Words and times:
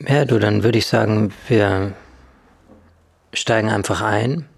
Ja, 0.00 0.24
du, 0.24 0.38
dann 0.38 0.62
würde 0.62 0.78
ich 0.78 0.86
sagen, 0.86 1.32
wir 1.48 1.92
steigen 3.32 3.70
einfach 3.70 4.00
ein 4.02 4.48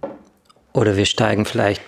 oder 0.73 0.97
wir 0.97 1.07
steigen 1.07 1.45
vielleicht, 1.45 1.81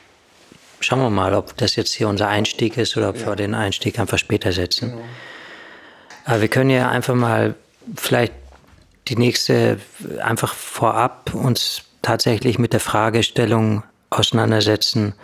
schauen 0.80 1.00
wir 1.00 1.10
mal, 1.10 1.34
ob 1.34 1.56
das 1.56 1.76
jetzt 1.76 1.94
hier 1.94 2.08
unser 2.08 2.28
Einstieg 2.28 2.76
ist 2.76 2.96
oder 2.96 3.10
ob 3.10 3.18
ja. 3.18 3.26
wir 3.26 3.36
den 3.36 3.54
Einstieg 3.54 3.98
einfach 3.98 4.18
später 4.18 4.52
setzen. 4.52 4.90
Genau. 4.90 5.04
Aber 6.24 6.40
wir 6.42 6.48
können 6.48 6.70
ja 6.70 6.90
einfach 6.90 7.14
mal 7.14 7.54
vielleicht 7.96 8.34
die 9.08 9.16
nächste, 9.16 9.78
einfach 10.22 10.52
vorab 10.52 11.34
uns 11.34 11.82
tatsächlich 12.02 12.58
mit 12.58 12.74
der 12.74 12.80
Fragestellung 12.80 13.82
auseinandersetzen, 14.10 15.14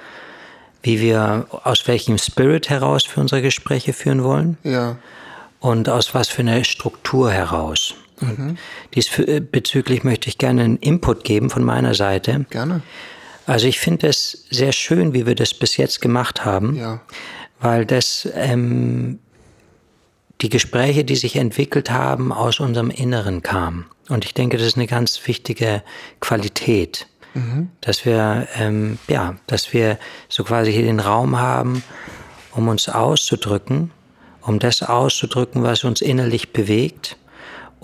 wie 0.83 1.01
wir, 1.01 1.47
aus 1.51 1.87
welchem 1.89 2.19
Spirit 2.19 2.69
heraus 2.71 3.05
für 3.05 3.21
unsere 3.21 3.43
Gespräche 3.43 3.93
führen 3.93 4.25
wollen. 4.25 4.59
Ja. 4.63 4.97
Und 5.61 5.89
aus 5.89 6.15
was 6.15 6.29
für 6.29 6.43
einer 6.43 6.63
Struktur 6.65 7.31
heraus. 7.31 7.95
Mhm. 8.21 8.57
Diesbezüglich 8.95 10.05
möchte 10.05 10.29
ich 10.29 10.39
gerne 10.39 10.63
einen 10.63 10.77
Input 10.79 11.25
geben 11.25 11.51
von 11.51 11.65
meiner 11.65 11.95
Seite. 11.95 12.47
Gerne. 12.51 12.83
Also 13.47 13.67
ich 13.67 13.79
finde 13.79 14.09
es 14.09 14.47
sehr 14.51 14.73
schön, 14.73 15.13
wie 15.13 15.27
wir 15.27 15.35
das 15.35 15.53
bis 15.53 15.77
jetzt 15.77 16.01
gemacht 16.01 16.45
haben, 16.45 16.77
ja. 16.77 17.01
weil 17.61 17.85
das 17.85 18.29
ähm, 18.35 19.19
die 20.41 20.49
Gespräche, 20.49 21.05
die 21.05 21.17
sich 21.17 21.37
entwickelt 21.37 21.91
haben, 21.91 22.33
aus 22.33 22.61
unserem 22.61 22.91
Inneren 22.91 23.43
kamen. 23.43 23.87
Und 24.09 24.25
ich 24.25 24.35
denke, 24.35 24.57
das 24.57 24.67
ist 24.67 24.77
eine 24.77 24.87
ganz 24.87 25.21
wichtige 25.27 25.83
Qualität, 26.21 27.07
mhm. 27.35 27.69
dass 27.81 28.05
wir 28.05 28.49
ähm, 28.57 28.99
ja, 29.09 29.37
dass 29.47 29.73
wir 29.73 29.99
so 30.29 30.45
quasi 30.45 30.73
hier 30.73 30.83
den 30.83 31.01
Raum 31.01 31.39
haben, 31.39 31.83
um 32.53 32.69
uns 32.69 32.89
auszudrücken, 32.89 33.91
um 34.41 34.59
das 34.59 34.83
auszudrücken, 34.83 35.63
was 35.63 35.85
uns 35.85 36.01
innerlich 36.01 36.53
bewegt 36.53 37.17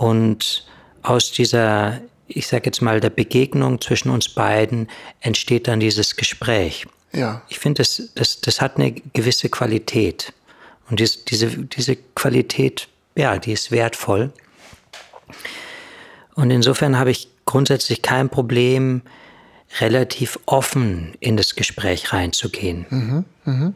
und 0.00 0.64
aus 1.02 1.30
dieser, 1.30 2.00
ich 2.26 2.46
sage 2.46 2.62
jetzt 2.64 2.80
mal, 2.80 3.00
der 3.00 3.10
Begegnung 3.10 3.82
zwischen 3.82 4.08
uns 4.08 4.30
beiden 4.30 4.88
entsteht 5.20 5.68
dann 5.68 5.78
dieses 5.78 6.16
Gespräch. 6.16 6.86
Ja. 7.12 7.42
Ich 7.50 7.58
finde, 7.58 7.82
das, 7.82 8.10
das, 8.14 8.40
das 8.40 8.62
hat 8.62 8.78
eine 8.78 8.92
gewisse 8.92 9.50
Qualität. 9.50 10.32
Und 10.88 11.00
dies, 11.00 11.26
diese, 11.26 11.48
diese 11.48 11.96
Qualität, 11.96 12.88
ja, 13.14 13.36
die 13.36 13.52
ist 13.52 13.72
wertvoll. 13.72 14.32
Und 16.34 16.50
insofern 16.50 16.98
habe 16.98 17.10
ich 17.10 17.28
grundsätzlich 17.44 18.00
kein 18.00 18.30
Problem, 18.30 19.02
relativ 19.80 20.38
offen 20.46 21.12
in 21.20 21.36
das 21.36 21.56
Gespräch 21.56 22.14
reinzugehen. 22.14 22.86
Mhm, 22.88 23.24
mh. 23.44 23.72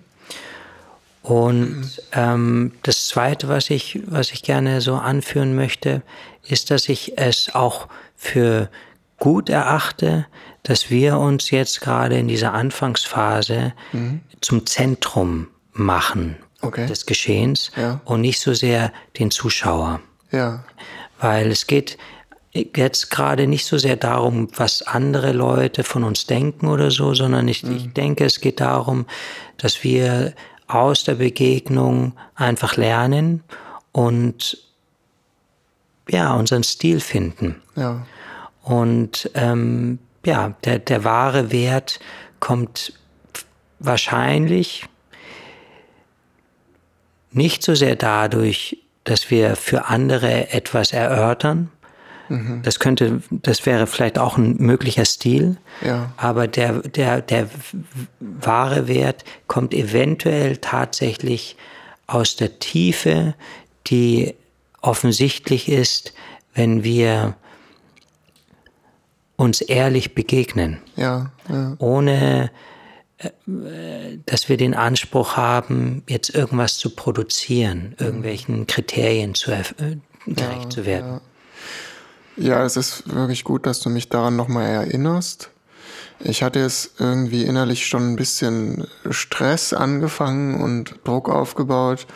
Und 1.24 2.02
ähm, 2.12 2.72
das 2.82 3.08
Zweite, 3.08 3.48
was 3.48 3.70
ich, 3.70 3.98
was 4.04 4.30
ich 4.30 4.42
gerne 4.42 4.82
so 4.82 4.96
anführen 4.96 5.54
möchte, 5.54 6.02
ist, 6.46 6.70
dass 6.70 6.86
ich 6.90 7.16
es 7.16 7.54
auch 7.54 7.88
für 8.14 8.68
gut 9.18 9.48
erachte, 9.48 10.26
dass 10.64 10.90
wir 10.90 11.18
uns 11.18 11.50
jetzt 11.50 11.80
gerade 11.80 12.18
in 12.18 12.28
dieser 12.28 12.52
Anfangsphase 12.52 13.72
mhm. 13.92 14.20
zum 14.42 14.66
Zentrum 14.66 15.48
machen 15.72 16.36
okay. 16.60 16.84
des 16.84 17.06
Geschehens 17.06 17.70
ja. 17.74 18.02
und 18.04 18.20
nicht 18.20 18.38
so 18.38 18.52
sehr 18.52 18.92
den 19.18 19.30
Zuschauer. 19.30 20.00
Ja. 20.30 20.62
Weil 21.20 21.50
es 21.50 21.66
geht 21.66 21.96
jetzt 22.52 23.10
gerade 23.10 23.46
nicht 23.46 23.64
so 23.64 23.78
sehr 23.78 23.96
darum, 23.96 24.48
was 24.56 24.82
andere 24.82 25.32
Leute 25.32 25.84
von 25.84 26.04
uns 26.04 26.26
denken 26.26 26.68
oder 26.68 26.90
so, 26.90 27.14
sondern 27.14 27.48
ich, 27.48 27.62
mhm. 27.62 27.76
ich 27.76 27.92
denke, 27.94 28.26
es 28.26 28.42
geht 28.42 28.60
darum, 28.60 29.06
dass 29.56 29.82
wir 29.84 30.34
aus 30.66 31.04
der 31.04 31.16
Begegnung 31.16 32.12
einfach 32.34 32.76
lernen 32.76 33.42
und 33.92 34.58
ja, 36.08 36.34
unseren 36.34 36.64
Stil 36.64 37.00
finden. 37.00 37.62
Ja. 37.76 38.06
Und 38.62 39.30
ähm, 39.34 39.98
ja, 40.24 40.54
der, 40.64 40.78
der 40.78 41.04
wahre 41.04 41.52
Wert 41.52 42.00
kommt 42.40 42.92
wahrscheinlich 43.78 44.86
nicht 47.30 47.62
so 47.62 47.74
sehr 47.74 47.96
dadurch, 47.96 48.78
dass 49.04 49.30
wir 49.30 49.56
für 49.56 49.86
andere 49.86 50.50
etwas 50.50 50.92
erörtern, 50.92 51.70
Mhm. 52.28 52.62
Das 52.62 52.78
könnte, 52.78 53.22
das 53.30 53.66
wäre 53.66 53.86
vielleicht 53.86 54.18
auch 54.18 54.36
ein 54.36 54.56
möglicher 54.58 55.04
Stil. 55.04 55.56
Ja. 55.84 56.12
Aber 56.16 56.48
der, 56.48 56.80
der, 56.80 57.20
der 57.20 57.48
wahre 58.20 58.88
Wert 58.88 59.24
kommt 59.46 59.74
eventuell 59.74 60.56
tatsächlich 60.58 61.56
aus 62.06 62.36
der 62.36 62.58
Tiefe, 62.58 63.34
die 63.86 64.34
offensichtlich 64.80 65.68
ist, 65.68 66.14
wenn 66.54 66.84
wir 66.84 67.36
uns 69.36 69.60
ehrlich 69.60 70.14
begegnen. 70.14 70.78
Ja, 70.96 71.32
ja. 71.48 71.74
Ohne 71.78 72.50
äh, 73.18 74.18
dass 74.26 74.48
wir 74.48 74.56
den 74.56 74.74
Anspruch 74.74 75.36
haben, 75.36 76.02
jetzt 76.08 76.34
irgendwas 76.34 76.78
zu 76.78 76.90
produzieren, 76.90 77.94
irgendwelchen 77.98 78.66
Kriterien 78.66 79.34
zu, 79.34 79.52
äh, 79.52 79.64
gerecht 80.26 80.72
zu 80.72 80.84
werden. 80.84 81.20
Ja, 82.36 82.64
es 82.64 82.76
ist 82.76 83.14
wirklich 83.14 83.44
gut, 83.44 83.66
dass 83.66 83.80
du 83.80 83.90
mich 83.90 84.08
daran 84.08 84.36
nochmal 84.36 84.66
erinnerst. 84.66 85.50
Ich 86.20 86.42
hatte 86.42 86.60
jetzt 86.60 86.92
irgendwie 86.98 87.44
innerlich 87.44 87.86
schon 87.86 88.12
ein 88.12 88.16
bisschen 88.16 88.86
Stress 89.10 89.72
angefangen 89.72 90.60
und 90.60 90.96
Druck 91.04 91.28
aufgebaut. 91.28 92.06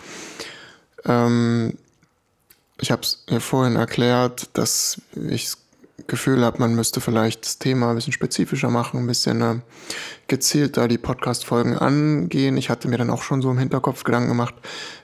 Ähm, 1.04 1.78
ich 2.80 2.90
habe 2.90 3.02
es 3.02 3.24
mir 3.28 3.40
vorhin 3.40 3.76
erklärt, 3.76 4.48
dass 4.54 5.00
ich 5.14 5.44
das 5.44 5.58
Gefühl 6.06 6.44
habe, 6.44 6.58
man 6.60 6.74
müsste 6.74 7.00
vielleicht 7.00 7.44
das 7.44 7.58
Thema 7.58 7.90
ein 7.90 7.96
bisschen 7.96 8.12
spezifischer 8.12 8.70
machen, 8.70 9.00
ein 9.00 9.06
bisschen 9.06 9.42
äh, 9.42 9.56
gezielter 10.28 10.88
die 10.88 10.98
Podcast-Folgen 10.98 11.76
angehen. 11.76 12.56
Ich 12.56 12.70
hatte 12.70 12.88
mir 12.88 12.98
dann 12.98 13.10
auch 13.10 13.22
schon 13.22 13.42
so 13.42 13.50
im 13.50 13.58
Hinterkopf 13.58 14.04
Gedanken 14.04 14.28
gemacht, 14.28 14.54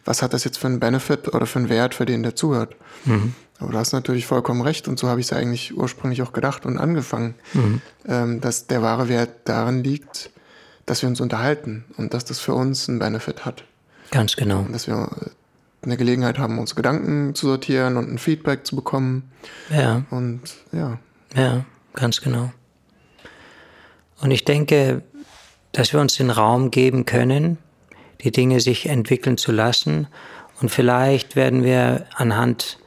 was 0.04 0.22
hat 0.22 0.32
das 0.32 0.44
jetzt 0.44 0.58
für 0.58 0.68
einen 0.68 0.80
Benefit 0.80 1.34
oder 1.34 1.46
für 1.46 1.58
einen 1.58 1.68
Wert 1.68 1.94
für 1.94 2.06
den, 2.06 2.22
der 2.22 2.36
zuhört. 2.36 2.76
Mhm. 3.04 3.34
Aber 3.58 3.72
du 3.72 3.78
hast 3.78 3.92
natürlich 3.92 4.26
vollkommen 4.26 4.62
recht 4.62 4.88
und 4.88 4.98
so 4.98 5.08
habe 5.08 5.20
ich 5.20 5.26
es 5.26 5.32
eigentlich 5.32 5.76
ursprünglich 5.76 6.22
auch 6.22 6.32
gedacht 6.32 6.66
und 6.66 6.78
angefangen, 6.78 7.34
mhm. 7.52 7.82
ähm, 8.06 8.40
dass 8.40 8.66
der 8.66 8.82
wahre 8.82 9.08
Wert 9.08 9.30
darin 9.44 9.82
liegt, 9.82 10.30
dass 10.86 11.02
wir 11.02 11.08
uns 11.08 11.20
unterhalten 11.20 11.84
und 11.96 12.14
dass 12.14 12.24
das 12.24 12.40
für 12.40 12.54
uns 12.54 12.88
einen 12.88 12.98
Benefit 12.98 13.44
hat. 13.44 13.64
Ganz 14.10 14.36
genau. 14.36 14.60
Und 14.60 14.72
dass 14.72 14.86
wir 14.86 15.08
eine 15.84 15.96
Gelegenheit 15.96 16.38
haben, 16.38 16.58
unsere 16.58 16.76
Gedanken 16.76 17.34
zu 17.34 17.46
sortieren 17.46 17.96
und 17.96 18.10
ein 18.10 18.18
Feedback 18.18 18.66
zu 18.66 18.76
bekommen. 18.76 19.30
Ja. 19.70 20.02
Und 20.10 20.40
ja. 20.72 20.98
Ja, 21.34 21.64
ganz 21.94 22.20
genau. 22.20 22.52
Und 24.20 24.30
ich 24.30 24.44
denke, 24.44 25.02
dass 25.72 25.92
wir 25.92 26.00
uns 26.00 26.16
den 26.16 26.30
Raum 26.30 26.70
geben 26.70 27.04
können, 27.04 27.58
die 28.22 28.30
Dinge 28.30 28.60
sich 28.60 28.86
entwickeln 28.86 29.36
zu 29.36 29.52
lassen. 29.52 30.06
Und 30.60 30.70
vielleicht 30.70 31.36
werden 31.36 31.64
wir 31.64 32.06
anhand 32.14 32.78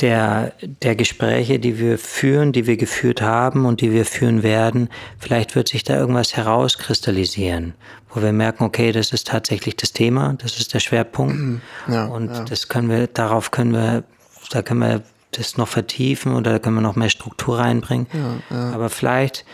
der, 0.00 0.52
der 0.60 0.94
Gespräche, 0.94 1.58
die 1.58 1.78
wir 1.78 1.98
führen, 1.98 2.52
die 2.52 2.66
wir 2.66 2.76
geführt 2.76 3.22
haben 3.22 3.64
und 3.64 3.80
die 3.80 3.92
wir 3.92 4.04
führen 4.04 4.42
werden, 4.42 4.90
vielleicht 5.18 5.54
wird 5.54 5.68
sich 5.68 5.84
da 5.84 5.96
irgendwas 5.96 6.36
herauskristallisieren, 6.36 7.74
wo 8.10 8.20
wir 8.20 8.32
merken, 8.32 8.64
okay, 8.64 8.92
das 8.92 9.12
ist 9.12 9.28
tatsächlich 9.28 9.76
das 9.76 9.92
Thema, 9.92 10.34
das 10.38 10.58
ist 10.58 10.74
der 10.74 10.80
Schwerpunkt. 10.80 11.62
Ja, 11.88 12.06
und 12.06 12.30
ja. 12.30 12.44
das 12.44 12.68
können 12.68 12.90
wir, 12.90 13.06
darauf 13.06 13.50
können 13.50 13.72
wir, 13.72 14.04
da 14.50 14.62
können 14.62 14.80
wir 14.80 15.02
das 15.32 15.56
noch 15.56 15.68
vertiefen 15.68 16.34
oder 16.34 16.52
da 16.52 16.58
können 16.58 16.76
wir 16.76 16.82
noch 16.82 16.96
mehr 16.96 17.10
Struktur 17.10 17.58
reinbringen. 17.58 18.06
Ja, 18.50 18.72
Aber 18.74 18.90
vielleicht 18.90 19.44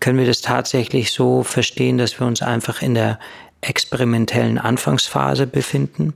können 0.00 0.18
wir 0.18 0.26
das 0.26 0.42
tatsächlich 0.42 1.12
so 1.12 1.42
verstehen, 1.42 1.98
dass 1.98 2.20
wir 2.20 2.26
uns 2.26 2.42
einfach 2.42 2.82
in 2.82 2.94
der 2.94 3.18
experimentellen 3.60 4.58
Anfangsphase 4.58 5.46
befinden, 5.46 6.14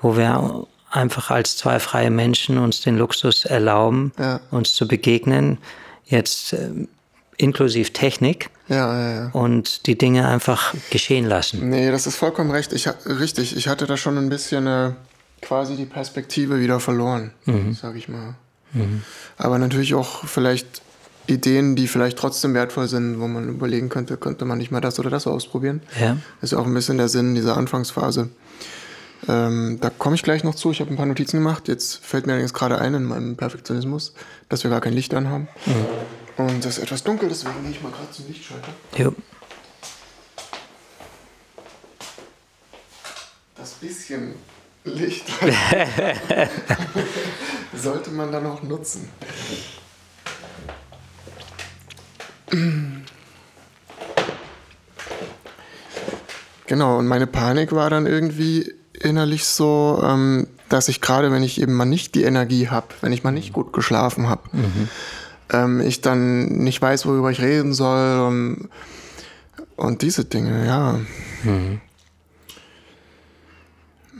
wo 0.00 0.16
wir 0.16 0.66
einfach 0.90 1.30
als 1.30 1.56
zwei 1.56 1.80
freie 1.80 2.10
Menschen 2.10 2.58
uns 2.58 2.80
den 2.80 2.96
Luxus 2.96 3.44
erlauben, 3.44 4.12
ja. 4.18 4.40
uns 4.50 4.74
zu 4.74 4.88
begegnen, 4.88 5.58
jetzt 6.06 6.52
äh, 6.52 6.70
inklusive 7.36 7.92
Technik. 7.92 8.50
Ja. 8.68 9.30
Und 9.32 9.86
die 9.86 9.96
Dinge 9.96 10.28
einfach 10.28 10.74
geschehen 10.90 11.24
lassen. 11.24 11.70
Nee, 11.70 11.90
das 11.90 12.06
ist 12.06 12.16
vollkommen 12.16 12.50
recht. 12.50 12.72
Ich, 12.74 12.86
richtig, 13.06 13.56
ich 13.56 13.66
hatte 13.66 13.86
da 13.86 13.96
schon 13.96 14.18
ein 14.18 14.28
bisschen 14.28 14.66
äh, 14.66 14.92
quasi 15.40 15.76
die 15.76 15.86
Perspektive 15.86 16.60
wieder 16.60 16.78
verloren, 16.78 17.32
mhm. 17.46 17.72
sag 17.72 17.96
ich 17.96 18.08
mal. 18.08 18.34
Mhm. 18.74 19.02
Aber 19.38 19.58
natürlich 19.58 19.94
auch 19.94 20.26
vielleicht 20.26 20.82
Ideen, 21.26 21.76
die 21.76 21.88
vielleicht 21.88 22.18
trotzdem 22.18 22.54
wertvoll 22.54 22.88
sind, 22.88 23.20
wo 23.20 23.28
man 23.28 23.48
überlegen 23.48 23.88
könnte, 23.88 24.16
könnte 24.16 24.44
man 24.44 24.58
nicht 24.58 24.70
mal 24.70 24.80
das 24.80 24.98
oder 24.98 25.10
das 25.10 25.26
ausprobieren. 25.26 25.82
Ja. 26.00 26.16
Ist 26.42 26.54
auch 26.54 26.66
ein 26.66 26.74
bisschen 26.74 26.98
der 26.98 27.08
Sinn 27.08 27.34
dieser 27.34 27.56
Anfangsphase. 27.56 28.30
Ähm, 29.26 29.78
da 29.80 29.90
komme 29.90 30.14
ich 30.14 30.22
gleich 30.22 30.44
noch 30.44 30.54
zu. 30.54 30.70
Ich 30.70 30.80
habe 30.80 30.90
ein 30.90 30.96
paar 30.96 31.06
Notizen 31.06 31.38
gemacht. 31.38 31.68
Jetzt 31.68 32.04
fällt 32.04 32.26
mir 32.26 32.32
allerdings 32.32 32.54
gerade 32.54 32.78
ein 32.78 32.94
in 32.94 33.04
meinem 33.04 33.36
Perfektionismus, 33.36 34.14
dass 34.48 34.62
wir 34.62 34.70
gar 34.70 34.80
kein 34.80 34.92
Licht 34.92 35.12
anhaben. 35.14 35.48
Mhm. 35.66 36.44
Und 36.44 36.64
es 36.64 36.78
ist 36.78 36.84
etwas 36.84 37.02
dunkel, 37.02 37.28
deswegen 37.28 37.62
gehe 37.62 37.72
ich 37.72 37.82
mal 37.82 37.90
gerade 37.90 38.10
zum 38.12 38.28
Lichtschalter. 38.28 38.68
Jo. 38.96 39.12
Das 43.56 43.72
bisschen 43.72 44.34
Licht. 44.84 45.26
Sollte 47.74 48.10
man 48.10 48.30
dann 48.30 48.46
auch 48.46 48.62
nutzen. 48.62 49.08
Genau, 56.66 56.98
und 56.98 57.08
meine 57.08 57.26
Panik 57.26 57.72
war 57.72 57.90
dann 57.90 58.06
irgendwie 58.06 58.77
innerlich 59.02 59.44
so, 59.44 60.02
ähm, 60.04 60.46
dass 60.68 60.88
ich 60.88 61.00
gerade, 61.00 61.30
wenn 61.30 61.42
ich 61.42 61.60
eben 61.60 61.74
mal 61.74 61.84
nicht 61.84 62.14
die 62.14 62.24
Energie 62.24 62.68
habe, 62.68 62.88
wenn 63.00 63.12
ich 63.12 63.24
mal 63.24 63.30
nicht 63.30 63.52
gut 63.52 63.72
geschlafen 63.72 64.28
habe, 64.28 64.42
mhm. 64.52 64.88
ähm, 65.52 65.80
ich 65.80 66.00
dann 66.00 66.46
nicht 66.46 66.80
weiß, 66.80 67.06
worüber 67.06 67.30
ich 67.30 67.40
reden 67.40 67.72
soll 67.72 68.26
und, 68.26 68.68
und 69.76 70.02
diese 70.02 70.24
Dinge, 70.24 70.66
ja. 70.66 70.98
Mhm. 71.44 71.80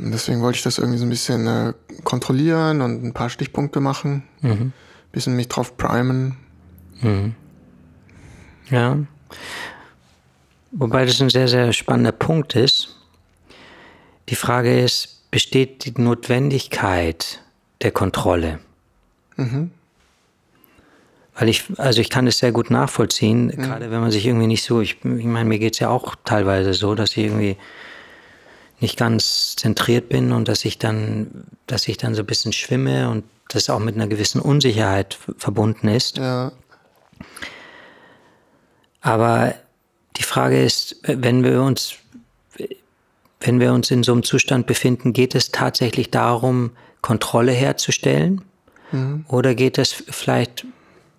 Deswegen 0.00 0.40
wollte 0.42 0.58
ich 0.58 0.62
das 0.62 0.78
irgendwie 0.78 0.98
so 0.98 1.04
ein 1.04 1.10
bisschen 1.10 1.46
äh, 1.46 1.74
kontrollieren 2.04 2.80
und 2.82 3.04
ein 3.04 3.12
paar 3.12 3.30
Stichpunkte 3.30 3.80
machen, 3.80 4.22
mhm. 4.40 4.72
bisschen 5.10 5.34
mich 5.34 5.48
drauf 5.48 5.76
primen. 5.76 6.36
Ja. 8.70 8.98
Wobei 10.70 11.04
das 11.04 11.20
ein 11.20 11.30
sehr, 11.30 11.48
sehr 11.48 11.72
spannender 11.72 12.12
Punkt 12.12 12.54
ist. 12.54 12.97
Die 14.28 14.34
Frage 14.34 14.82
ist, 14.82 15.30
besteht 15.30 15.84
die 15.84 16.00
Notwendigkeit 16.00 17.40
der 17.82 17.92
Kontrolle? 17.92 18.58
Mhm. 19.36 19.70
Weil 21.34 21.48
ich, 21.48 21.64
also 21.76 22.00
ich 22.00 22.10
kann 22.10 22.26
es 22.26 22.38
sehr 22.38 22.52
gut 22.52 22.70
nachvollziehen, 22.70 23.46
mhm. 23.46 23.62
gerade 23.62 23.90
wenn 23.90 24.00
man 24.00 24.10
sich 24.10 24.26
irgendwie 24.26 24.48
nicht 24.48 24.64
so, 24.64 24.80
ich, 24.80 24.96
ich 25.04 25.24
meine, 25.24 25.48
mir 25.48 25.58
geht 25.58 25.74
es 25.74 25.78
ja 25.78 25.88
auch 25.88 26.16
teilweise 26.24 26.74
so, 26.74 26.94
dass 26.94 27.12
ich 27.12 27.18
irgendwie 27.18 27.56
nicht 28.80 28.96
ganz 28.96 29.56
zentriert 29.56 30.08
bin 30.08 30.32
und 30.32 30.48
dass 30.48 30.64
ich 30.64 30.78
dann, 30.78 31.44
dass 31.66 31.88
ich 31.88 31.96
dann 31.96 32.14
so 32.14 32.22
ein 32.22 32.26
bisschen 32.26 32.52
schwimme 32.52 33.10
und 33.10 33.24
das 33.48 33.70
auch 33.70 33.78
mit 33.78 33.94
einer 33.94 34.08
gewissen 34.08 34.40
Unsicherheit 34.40 35.18
verbunden 35.36 35.88
ist. 35.88 36.18
Ja. 36.18 36.52
Aber 39.00 39.54
die 40.16 40.22
Frage 40.22 40.62
ist, 40.62 40.96
wenn 41.02 41.44
wir 41.44 41.62
uns, 41.62 41.94
wenn 43.40 43.60
wir 43.60 43.72
uns 43.72 43.90
in 43.90 44.02
so 44.02 44.12
einem 44.12 44.22
Zustand 44.22 44.66
befinden, 44.66 45.12
geht 45.12 45.34
es 45.34 45.50
tatsächlich 45.50 46.10
darum, 46.10 46.72
Kontrolle 47.02 47.52
herzustellen? 47.52 48.42
Mhm. 48.90 49.24
Oder 49.28 49.54
geht 49.54 49.78
es 49.78 49.92
vielleicht 49.92 50.66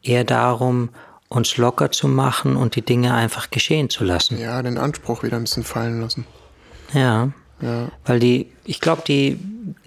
eher 0.03 0.23
darum, 0.23 0.89
uns 1.29 1.57
locker 1.57 1.91
zu 1.91 2.07
machen 2.07 2.55
und 2.55 2.75
die 2.75 2.81
Dinge 2.81 3.13
einfach 3.13 3.49
geschehen 3.49 3.89
zu 3.89 4.03
lassen? 4.03 4.37
Ja, 4.39 4.61
den 4.61 4.77
Anspruch 4.77 5.23
wieder 5.23 5.37
ein 5.37 5.43
bisschen 5.43 5.63
fallen 5.63 6.01
lassen. 6.01 6.25
Ja. 6.93 7.31
ja. 7.61 7.89
Weil 8.05 8.19
die, 8.19 8.51
ich 8.65 8.81
glaube, 8.81 9.03
die, 9.07 9.39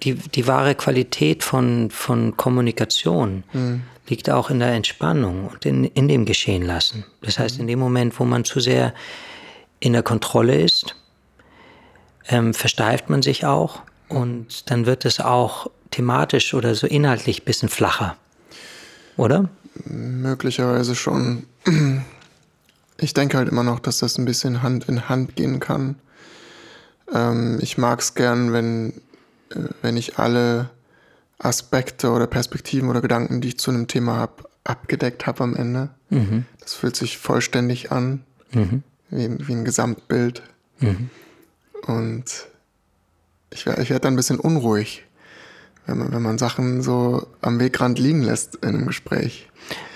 die, 0.03 0.15
die 0.15 0.47
wahre 0.47 0.75
Qualität 0.75 1.43
von, 1.43 1.91
von 1.91 2.37
Kommunikation 2.37 3.43
mhm 3.53 3.83
liegt 4.07 4.29
auch 4.29 4.49
in 4.49 4.59
der 4.59 4.73
Entspannung 4.73 5.47
und 5.47 5.65
in, 5.65 5.85
in 5.85 6.07
dem 6.07 6.25
Geschehen 6.25 6.63
lassen. 6.63 7.05
Das 7.21 7.39
heißt, 7.39 7.59
in 7.59 7.67
dem 7.67 7.79
Moment, 7.79 8.19
wo 8.19 8.25
man 8.25 8.43
zu 8.43 8.59
sehr 8.59 8.93
in 9.79 9.93
der 9.93 10.03
Kontrolle 10.03 10.61
ist, 10.61 10.95
ähm, 12.27 12.53
versteift 12.53 13.09
man 13.09 13.21
sich 13.21 13.45
auch 13.45 13.81
und 14.09 14.69
dann 14.71 14.85
wird 14.85 15.05
es 15.05 15.19
auch 15.19 15.69
thematisch 15.91 16.53
oder 16.53 16.75
so 16.75 16.87
inhaltlich 16.87 17.41
ein 17.41 17.45
bisschen 17.45 17.69
flacher. 17.69 18.15
Oder? 19.17 19.49
Möglicherweise 19.85 20.95
schon. 20.95 21.43
Ich 22.97 23.13
denke 23.13 23.37
halt 23.37 23.49
immer 23.49 23.63
noch, 23.63 23.79
dass 23.79 23.97
das 23.97 24.17
ein 24.17 24.25
bisschen 24.25 24.63
Hand 24.63 24.87
in 24.87 25.09
Hand 25.09 25.35
gehen 25.35 25.59
kann. 25.59 25.95
Ähm, 27.11 27.59
ich 27.61 27.77
mag 27.77 27.99
es 27.99 28.15
gern, 28.15 28.53
wenn, 28.53 28.93
äh, 29.49 29.69
wenn 29.81 29.97
ich 29.97 30.19
alle 30.19 30.69
Aspekte 31.39 32.11
oder 32.11 32.27
Perspektiven 32.27 32.89
oder 32.89 33.01
Gedanken, 33.01 33.41
die 33.41 33.49
ich 33.49 33.59
zu 33.59 33.71
einem 33.71 33.87
Thema 33.87 34.15
habe, 34.15 34.43
abgedeckt 34.63 35.27
habe 35.27 35.43
am 35.43 35.55
Ende. 35.55 35.89
Mhm. 36.09 36.45
Das 36.59 36.73
fühlt 36.73 36.95
sich 36.95 37.17
vollständig 37.17 37.91
an, 37.91 38.23
mhm. 38.51 38.83
wie, 39.09 39.47
wie, 39.47 39.53
ein 39.53 39.65
Gesamtbild. 39.65 40.41
Mhm. 40.79 41.09
Und 41.85 42.25
ich, 43.49 43.67
ich 43.67 43.89
werde 43.89 43.99
dann 43.99 44.13
ein 44.13 44.17
bisschen 44.17 44.39
unruhig, 44.39 45.05
wenn 45.85 45.97
man, 45.97 46.11
wenn 46.11 46.21
man 46.21 46.37
Sachen 46.37 46.81
so 46.81 47.27
am 47.41 47.59
Wegrand 47.59 47.99
liegen 47.99 48.23
lässt 48.23 48.55
in 48.57 48.69
einem 48.69 48.87
Gespräch. 48.87 49.49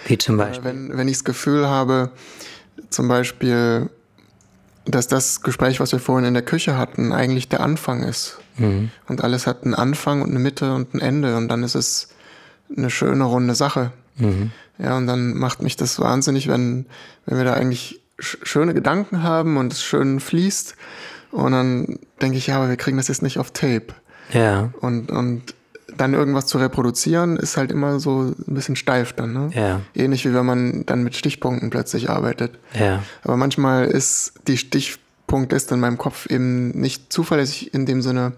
Wie 0.06 0.18
zum 0.18 0.38
Beispiel? 0.38 0.66
Wenn, 0.66 0.98
wenn 0.98 1.08
ich 1.08 1.18
das 1.18 1.24
Gefühl 1.24 1.68
habe, 1.68 2.12
zum 2.90 3.08
Beispiel, 3.08 3.90
dass 4.86 5.08
das 5.08 5.42
Gespräch, 5.42 5.80
was 5.80 5.92
wir 5.92 6.00
vorhin 6.00 6.28
in 6.28 6.34
der 6.34 6.44
Küche 6.44 6.78
hatten, 6.78 7.12
eigentlich 7.12 7.50
der 7.50 7.62
Anfang 7.62 8.04
ist. 8.04 8.40
Mhm. 8.58 8.92
Und 9.08 9.24
alles 9.24 9.48
hat 9.48 9.64
einen 9.64 9.74
Anfang 9.74 10.22
und 10.22 10.30
eine 10.30 10.40
Mitte 10.40 10.74
und 10.74 10.94
ein 10.94 11.00
Ende 11.00 11.36
und 11.38 11.48
dann 11.50 11.64
ist 11.64 11.76
es 11.76 12.10
eine 12.76 12.90
schöne 12.90 13.24
runde 13.24 13.56
Sache. 13.56 13.92
Mhm. 14.18 14.52
Ja, 14.78 14.98
und 14.98 15.08
dann 15.08 15.34
macht 15.34 15.62
mich 15.62 15.76
das 15.76 16.00
wahnsinnig, 16.00 16.48
wenn, 16.48 16.86
wenn 17.26 17.38
wir 17.38 17.46
da 17.46 17.54
eigentlich 17.54 18.02
schöne 18.20 18.74
Gedanken 18.74 19.24
haben 19.24 19.58
und 19.58 19.74
es 19.74 19.84
schön 19.84 20.20
fließt. 20.20 20.76
Und 21.32 21.52
dann 21.52 22.00
denke 22.22 22.38
ich, 22.38 22.48
ja, 22.48 22.58
aber 22.58 22.70
wir 22.70 22.78
kriegen 22.78 22.98
das 22.98 23.08
jetzt 23.08 23.22
nicht 23.22 23.38
auf 23.38 23.52
Tape. 23.52 23.88
Ja. 24.32 24.72
Und, 24.82 25.12
und 25.12 25.54
dann 25.96 26.14
irgendwas 26.14 26.46
zu 26.48 26.58
reproduzieren, 26.58 27.38
ist 27.38 27.58
halt 27.58 27.72
immer 27.72 28.00
so 28.00 28.34
ein 28.48 28.54
bisschen 28.54 28.76
steif 28.76 29.14
dann. 29.14 29.34
Ne? 29.34 29.50
Ja. 29.54 29.82
Ähnlich 29.96 30.26
wie 30.26 30.34
wenn 30.34 30.46
man 30.46 30.86
dann 30.86 31.04
mit 31.04 31.16
Stichpunkten 31.16 31.70
plötzlich 31.70 32.10
arbeitet. 32.10 32.58
Ja. 32.74 33.04
Aber 33.24 33.38
manchmal 33.38 33.86
ist 33.86 34.34
die 34.48 34.58
Stichpunkt 34.58 35.54
ist 35.54 35.72
in 35.72 35.80
meinem 35.80 35.98
Kopf 35.98 36.28
eben 36.28 36.70
nicht 36.70 37.12
zuverlässig 37.12 37.74
in 37.74 37.86
dem 37.86 38.02
Sinne, 38.02 38.34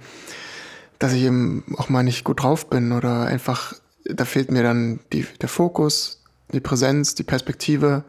dass 1.00 1.14
ich 1.14 1.24
eben 1.24 1.64
auch 1.78 1.90
mal 1.90 2.04
nicht 2.04 2.24
gut 2.24 2.44
drauf 2.44 2.70
bin 2.70 2.92
oder 2.92 3.26
einfach, 3.26 3.74
da 4.06 4.26
fehlt 4.26 4.52
mir 4.52 4.64
dann 4.64 5.00
die, 5.14 5.26
der 5.42 5.50
Fokus, 5.50 6.22
die 6.52 6.60
Präsenz, 6.60 7.16
die 7.16 7.24
Perspektive. 7.24 8.04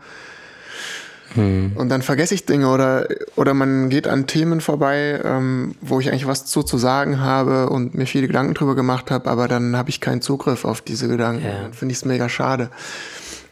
Hm. 1.34 1.72
Und 1.76 1.88
dann 1.88 2.02
vergesse 2.02 2.34
ich 2.34 2.46
Dinge 2.46 2.68
oder, 2.68 3.08
oder 3.36 3.54
man 3.54 3.88
geht 3.88 4.08
an 4.08 4.26
Themen 4.26 4.60
vorbei, 4.60 5.20
ähm, 5.24 5.74
wo 5.80 6.00
ich 6.00 6.08
eigentlich 6.08 6.26
was 6.26 6.46
zu, 6.46 6.62
zu 6.62 6.78
sagen 6.78 7.20
habe 7.20 7.70
und 7.70 7.94
mir 7.94 8.06
viele 8.06 8.26
Gedanken 8.26 8.54
drüber 8.54 8.74
gemacht 8.74 9.10
habe, 9.10 9.30
aber 9.30 9.46
dann 9.46 9.76
habe 9.76 9.90
ich 9.90 10.00
keinen 10.00 10.22
Zugriff 10.22 10.64
auf 10.64 10.80
diese 10.80 11.08
Gedanken. 11.08 11.44
Ja. 11.44 11.62
Dann 11.62 11.72
finde 11.72 11.92
ich 11.92 11.98
es 11.98 12.04
mega 12.04 12.28
schade. 12.28 12.70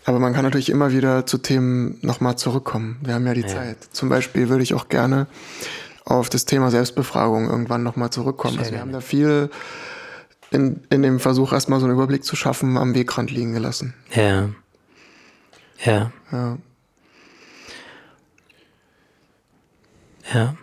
Aber 0.05 0.19
man 0.19 0.33
kann 0.33 0.43
natürlich 0.45 0.71
immer 0.71 0.93
wieder 0.93 1.27
zu 1.27 1.39
Themen 1.39 1.99
nochmal 2.01 2.37
zurückkommen. 2.37 2.97
Wir 3.03 3.15
haben 3.15 3.27
ja 3.27 3.35
die 3.35 3.43
ja. 3.43 3.49
Zeit. 3.49 3.77
Zum 3.93 4.09
Beispiel 4.09 4.49
würde 4.49 4.63
ich 4.63 4.73
auch 4.75 4.89
gerne 4.89 5.27
auf 6.05 6.31
das 6.31 6.47
Thema 6.47 6.71
Selbstbefragung 6.71 7.51
irgendwann 7.51 7.83
nochmal 7.83 8.09
zurückkommen. 8.11 8.59
Also 8.59 8.73
wir 8.73 8.81
haben 8.81 8.93
da 8.93 9.01
viel 9.01 9.51
in, 10.51 10.81
in 10.89 11.03
dem 11.03 11.21
Versuch, 11.21 11.53
erstmal 11.53 11.79
so 11.81 11.87
einen 11.87 11.95
Überblick 11.95 12.25
zu 12.25 12.37
schaffen, 12.37 12.79
am 12.79 12.95
Wegrand 12.95 13.31
liegen 13.31 13.53
gelassen. 13.53 13.93
Ja. 14.15 14.49
Ja. 15.85 16.11
Ja. 16.33 16.57
Ja. 20.33 20.57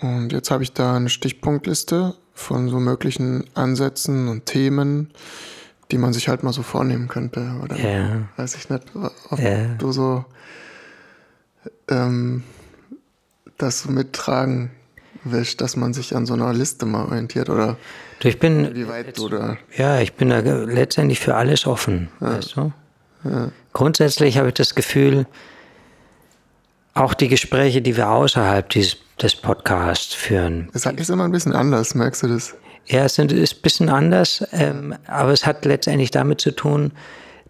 Und 0.00 0.32
jetzt 0.32 0.50
habe 0.50 0.62
ich 0.62 0.72
da 0.72 0.96
eine 0.96 1.08
Stichpunktliste 1.08 2.14
von 2.32 2.68
so 2.68 2.78
möglichen 2.78 3.44
Ansätzen 3.54 4.28
und 4.28 4.46
Themen, 4.46 5.10
die 5.90 5.98
man 5.98 6.12
sich 6.12 6.28
halt 6.28 6.42
mal 6.42 6.52
so 6.52 6.62
vornehmen 6.62 7.08
könnte. 7.08 7.60
Oder 7.62 7.76
ja. 7.76 8.28
weiß 8.36 8.54
ich 8.54 8.70
nicht, 8.70 8.84
ob 9.30 9.38
ja. 9.38 9.74
du 9.74 9.90
so 9.90 10.24
ähm, 11.88 12.44
das 13.56 13.86
mittragen 13.86 14.70
willst, 15.24 15.60
dass 15.60 15.76
man 15.76 15.92
sich 15.92 16.14
an 16.14 16.26
so 16.26 16.34
einer 16.34 16.52
Liste 16.52 16.86
mal 16.86 17.06
orientiert 17.06 17.50
oder 17.50 17.76
du, 18.20 18.28
ich 18.28 18.38
bin, 18.38 18.74
wie 18.74 18.86
weit 18.86 19.18
du 19.18 19.28
da. 19.28 19.56
Ja, 19.76 20.00
ich 20.00 20.14
bin 20.14 20.28
da 20.30 20.38
letztendlich 20.38 21.18
für 21.18 21.34
alles 21.34 21.66
offen, 21.66 22.08
ja. 22.20 22.36
weißt 22.36 22.56
du? 22.56 22.72
Ja. 23.24 23.50
Grundsätzlich 23.78 24.38
habe 24.38 24.48
ich 24.48 24.54
das 24.54 24.74
Gefühl, 24.74 25.24
auch 26.94 27.14
die 27.14 27.28
Gespräche, 27.28 27.80
die 27.80 27.96
wir 27.96 28.10
außerhalb 28.10 28.68
dieses, 28.70 28.96
des 29.22 29.36
Podcasts 29.36 30.14
führen. 30.14 30.68
Es 30.74 30.84
ist 30.84 31.10
immer 31.10 31.22
ein 31.22 31.30
bisschen 31.30 31.52
anders, 31.52 31.94
merkst 31.94 32.24
du 32.24 32.26
das? 32.26 32.56
Ja, 32.86 33.04
es 33.04 33.16
ist 33.20 33.30
ein 33.30 33.62
bisschen 33.62 33.88
anders, 33.88 34.44
ähm, 34.50 34.96
aber 35.06 35.30
es 35.30 35.46
hat 35.46 35.64
letztendlich 35.64 36.10
damit 36.10 36.40
zu 36.40 36.50
tun, 36.50 36.90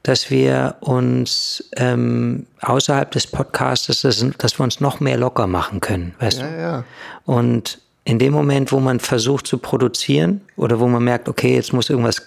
dass 0.02 0.30
wir 0.30 0.76
uns 0.80 1.64
ähm, 1.78 2.46
außerhalb 2.60 3.10
des 3.10 3.26
Podcasts, 3.26 3.86
dass, 3.86 4.02
dass 4.36 4.60
wir 4.60 4.64
uns 4.64 4.80
noch 4.80 5.00
mehr 5.00 5.16
locker 5.16 5.46
machen 5.46 5.80
können, 5.80 6.14
weißt 6.18 6.40
ja, 6.40 6.46
du? 6.46 6.60
Ja. 6.60 6.84
Und 7.24 7.78
in 8.08 8.18
dem 8.18 8.32
Moment, 8.32 8.72
wo 8.72 8.80
man 8.80 9.00
versucht 9.00 9.46
zu 9.46 9.58
produzieren 9.58 10.40
oder 10.56 10.80
wo 10.80 10.86
man 10.86 11.04
merkt, 11.04 11.28
okay, 11.28 11.54
jetzt 11.54 11.74
muss 11.74 11.90
irgendwas, 11.90 12.22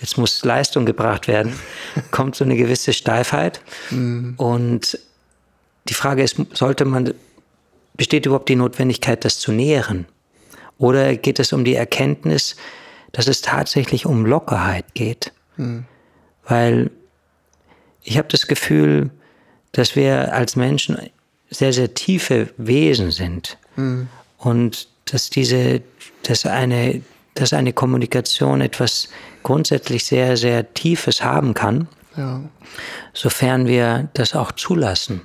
jetzt 0.00 0.16
muss 0.16 0.44
Leistung 0.44 0.86
gebracht 0.86 1.26
werden, 1.26 1.58
kommt 2.12 2.36
so 2.36 2.44
eine 2.44 2.54
gewisse 2.54 2.92
Steifheit. 2.92 3.60
Mhm. 3.90 4.34
Und 4.36 4.96
die 5.88 5.94
Frage 5.94 6.22
ist, 6.22 6.36
sollte 6.54 6.84
man, 6.84 7.14
besteht 7.94 8.26
überhaupt 8.26 8.48
die 8.48 8.54
Notwendigkeit, 8.54 9.24
das 9.24 9.40
zu 9.40 9.50
nähren? 9.50 10.06
Oder 10.78 11.16
geht 11.16 11.40
es 11.40 11.52
um 11.52 11.64
die 11.64 11.74
Erkenntnis, 11.74 12.54
dass 13.10 13.26
es 13.26 13.42
tatsächlich 13.42 14.06
um 14.06 14.24
Lockerheit 14.24 14.94
geht? 14.94 15.32
Mhm. 15.56 15.84
Weil 16.46 16.92
ich 18.04 18.18
habe 18.18 18.28
das 18.28 18.46
Gefühl, 18.46 19.10
dass 19.72 19.96
wir 19.96 20.32
als 20.32 20.54
Menschen 20.54 20.96
sehr, 21.50 21.72
sehr 21.72 21.92
tiefe 21.94 22.50
Wesen 22.56 23.10
sind. 23.10 23.58
Mhm. 23.74 24.06
Und 24.38 24.86
dass 25.12 25.30
diese, 25.30 25.82
dass 26.22 26.46
eine, 26.46 27.02
dass 27.34 27.52
eine 27.52 27.72
Kommunikation 27.72 28.60
etwas 28.60 29.08
grundsätzlich 29.42 30.04
sehr, 30.04 30.36
sehr 30.36 30.74
Tiefes 30.74 31.22
haben 31.22 31.54
kann, 31.54 31.88
ja. 32.16 32.42
sofern 33.12 33.66
wir 33.66 34.08
das 34.14 34.34
auch 34.34 34.52
zulassen. 34.52 35.22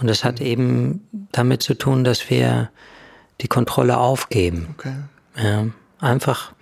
Und 0.00 0.06
das 0.06 0.24
hat 0.24 0.40
eben 0.40 1.06
damit 1.32 1.62
zu 1.62 1.74
tun, 1.74 2.04
dass 2.04 2.30
wir 2.30 2.70
die 3.40 3.48
Kontrolle 3.48 3.98
aufgeben. 3.98 4.74
Okay. 4.78 4.94
Ja, 5.36 5.66
einfach, 6.00 6.52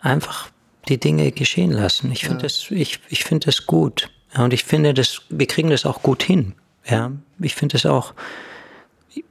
einfach 0.00 0.50
die 0.88 0.98
Dinge 0.98 1.32
geschehen 1.32 1.70
lassen. 1.70 2.10
Ich 2.12 2.22
finde 2.22 2.38
ja. 2.38 2.42
das, 2.42 2.66
ich, 2.70 3.00
ich 3.08 3.24
finde 3.24 3.46
das 3.46 3.66
gut. 3.66 4.10
Ja, 4.34 4.44
und 4.44 4.52
ich 4.52 4.64
finde, 4.64 4.92
das, 4.94 5.22
wir 5.28 5.46
kriegen 5.46 5.70
das 5.70 5.86
auch 5.86 6.02
gut 6.02 6.22
hin. 6.22 6.54
Ja, 6.84 7.12
ich 7.40 7.54
finde 7.54 7.76
es 7.76 7.86
auch, 7.86 8.12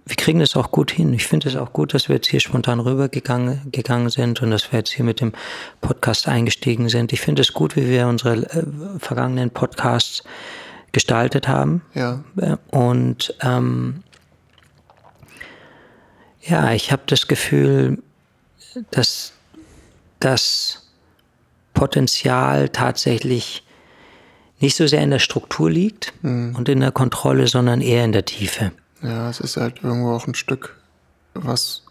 wir 0.05 0.15
kriegen 0.15 0.39
das 0.39 0.55
auch 0.55 0.71
gut 0.71 0.91
hin. 0.91 1.13
Ich 1.13 1.27
finde 1.27 1.49
es 1.49 1.55
auch 1.55 1.73
gut, 1.73 1.93
dass 1.93 2.09
wir 2.09 2.15
jetzt 2.15 2.27
hier 2.27 2.39
spontan 2.39 2.79
rübergegangen 2.79 3.71
gegangen 3.71 4.09
sind 4.09 4.41
und 4.41 4.51
dass 4.51 4.71
wir 4.71 4.79
jetzt 4.79 4.91
hier 4.91 5.05
mit 5.05 5.21
dem 5.21 5.33
Podcast 5.81 6.27
eingestiegen 6.27 6.89
sind. 6.89 7.13
Ich 7.13 7.21
finde 7.21 7.41
es 7.41 7.53
gut, 7.53 7.75
wie 7.75 7.87
wir 7.87 8.07
unsere 8.07 8.37
äh, 8.37 8.63
vergangenen 8.99 9.49
Podcasts 9.49 10.23
gestaltet 10.91 11.47
haben. 11.47 11.81
Ja. 11.93 12.23
Äh, 12.37 12.57
und 12.71 13.35
ähm, 13.41 14.03
ja, 16.41 16.73
ich 16.73 16.91
habe 16.91 17.03
das 17.07 17.27
Gefühl, 17.27 18.03
dass 18.91 19.33
das 20.19 20.87
Potenzial 21.73 22.69
tatsächlich 22.69 23.63
nicht 24.59 24.75
so 24.75 24.87
sehr 24.87 25.01
in 25.01 25.11
der 25.11 25.19
Struktur 25.19 25.69
liegt 25.69 26.13
mhm. 26.21 26.55
und 26.55 26.69
in 26.69 26.79
der 26.79 26.91
Kontrolle, 26.91 27.47
sondern 27.47 27.81
eher 27.81 28.05
in 28.05 28.11
der 28.11 28.25
Tiefe. 28.25 28.71
Ja, 29.03 29.29
es 29.29 29.39
ist 29.39 29.57
halt 29.57 29.83
irgendwo 29.83 30.11
auch 30.11 30.27
ein 30.27 30.35
Stück, 30.35 30.77
was, 31.33 31.83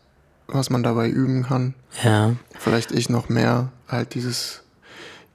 was 0.47 0.71
man 0.71 0.83
dabei 0.83 1.09
üben 1.09 1.45
kann. 1.45 1.75
Ja. 2.03 2.35
Vielleicht 2.59 2.93
ich 2.93 3.09
noch 3.09 3.29
mehr, 3.29 3.71
halt 3.87 4.15
dieses, 4.15 4.63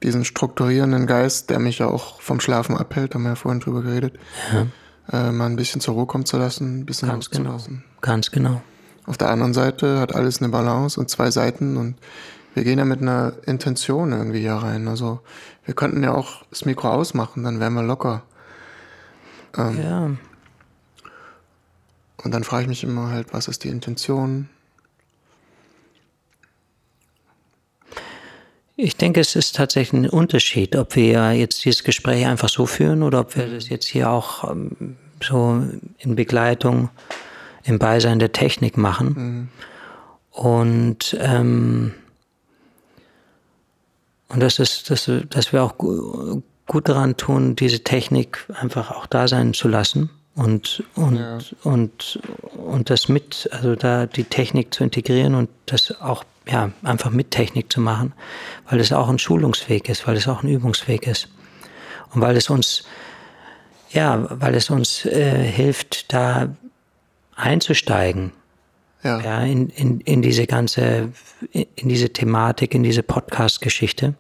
diesen 0.04 0.26
strukturierenden 0.26 1.08
Geist, 1.08 1.50
der 1.50 1.60
mich 1.60 1.80
ja 1.80 1.88
auch 1.88 2.20
vom 2.22 2.40
Schlafen 2.40 2.76
abhält, 2.76 3.14
haben 3.14 3.24
wir 3.24 3.30
ja 3.30 3.36
vorhin 3.36 3.60
drüber 3.60 3.84
geredet, 3.84 4.18
ja. 4.52 4.68
äh, 5.12 5.32
mal 5.32 5.46
ein 5.46 5.56
bisschen 5.56 5.80
zur 5.82 5.94
Ruhe 5.94 6.08
kommen 6.08 6.26
zu 6.26 6.38
lassen, 6.38 6.80
ein 6.80 6.86
bisschen 6.86 7.10
Ganz 7.10 7.30
genau. 7.30 7.58
Ganz 8.02 8.32
genau. 8.32 8.62
Auf 9.06 9.18
der 9.18 9.30
anderen 9.30 9.54
Seite 9.54 10.00
hat 10.00 10.14
alles 10.14 10.42
eine 10.42 10.50
Balance 10.50 11.00
und 11.00 11.10
zwei 11.10 11.32
Seiten 11.32 11.78
und 11.78 11.96
wir 12.54 12.64
gehen 12.64 12.80
ja 12.80 12.86
mit 12.86 13.02
einer 13.02 13.34
Intention 13.46 14.12
irgendwie 14.12 14.40
hier 14.40 14.56
rein. 14.56 14.88
Also 14.88 15.22
wir 15.64 15.76
könnten 15.76 16.04
ja 16.04 16.14
auch 16.14 16.44
das 16.50 16.66
Mikro 16.66 16.90
ausmachen, 16.90 17.44
dann 17.44 17.60
wären 17.60 17.74
wir 17.74 17.84
locker. 17.84 18.24
Ähm, 19.56 19.78
ja. 19.82 20.10
Und 22.24 22.34
dann 22.34 22.44
frage 22.44 22.64
ich 22.64 22.70
mich 22.70 22.84
immer 22.84 23.10
halt, 23.10 23.34
was 23.34 23.48
ist 23.48 23.64
die 23.64 23.70
Intention? 23.70 24.50
Ich 28.76 28.96
denke, 28.96 29.20
es 29.20 29.36
ist 29.36 29.56
tatsächlich 29.56 30.04
ein 30.04 30.10
Unterschied, 30.10 30.76
ob 30.76 30.96
wir 30.96 31.32
jetzt 31.34 31.66
dieses 31.66 31.84
Gespräch 31.84 32.26
einfach 32.26 32.50
so 32.50 32.66
führen 32.66 33.02
oder 33.02 33.22
ob 33.22 33.36
wir 33.36 33.48
das 33.48 33.70
jetzt 33.70 33.88
hier 33.88 34.10
auch 34.10 34.52
ähm, 34.52 34.98
so 35.24 35.64
in 35.98 36.16
Begleitung, 36.16 36.90
im 37.64 37.80
Beisein 37.80 38.20
der 38.20 38.34
Technik 38.34 38.78
machen. 38.78 39.08
Mhm. 39.08 39.48
Und 40.32 41.18
ähm, 41.20 41.94
und 44.30 44.42
das 44.42 44.60
ist, 44.60 44.90
dass, 44.90 45.10
dass 45.30 45.54
wir 45.54 45.64
auch 45.64 45.78
gut 45.78 46.90
daran 46.90 47.16
tun, 47.16 47.56
diese 47.56 47.80
Technik 47.80 48.46
einfach 48.54 48.92
auch 48.92 49.06
da 49.06 49.28
sein 49.28 49.54
zu 49.54 49.70
lassen 49.70 50.10
und, 50.38 50.84
und, 50.94 51.16
ja. 51.16 51.40
und, 51.64 52.20
und 52.54 52.92
das 52.92 53.10
mit, 53.10 53.50
also 53.52 53.76
da 53.76 54.06
die 54.06 54.24
Technik 54.24 54.72
zu 54.72 54.84
integrieren 54.84 55.34
und 55.34 55.50
das 55.66 56.00
auch 56.00 56.24
ja, 56.48 56.72
einfach 56.84 57.10
mit 57.10 57.32
Technik 57.32 57.74
zu 57.74 57.82
machen, 57.82 58.14
weil 58.70 58.80
es 58.80 58.94
auch 58.94 59.10
ein 59.10 59.18
Schulungsweg 59.18 59.90
ist, 59.90 60.08
weil 60.08 60.16
es 60.16 60.28
auch 60.28 60.44
ein 60.44 60.50
Übungsweg 60.50 61.08
ist. 61.08 61.30
Und 62.14 62.22
weil 62.22 62.38
es 62.38 62.52
uns, 62.52 62.84
ja, 63.90 64.28
weil 64.30 64.54
es 64.54 64.70
uns 64.70 65.06
äh, 65.06 65.44
hilft, 65.44 66.14
da 66.14 66.56
einzusteigen 67.36 68.32
ja. 69.04 69.20
ja 69.20 69.42
in, 69.42 69.70
in, 69.70 70.02
in 70.02 70.22
diese 70.22 70.46
ganze, 70.46 71.12
in 71.52 71.90
diese 71.90 72.14
Thematik, 72.14 72.76
in 72.76 72.84
diese 72.84 73.02
Podcast-Geschichte. 73.02 74.14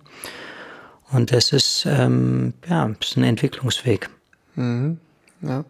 Und 1.11 1.31
das 1.31 1.53
ist, 1.53 1.85
ähm, 1.87 2.55
ja, 2.67 2.91
ist 2.99 3.17
ein 3.17 3.23
Entwicklungsweg. 3.23 4.09
Mhm. 4.55 4.97
Ja. 5.41 5.63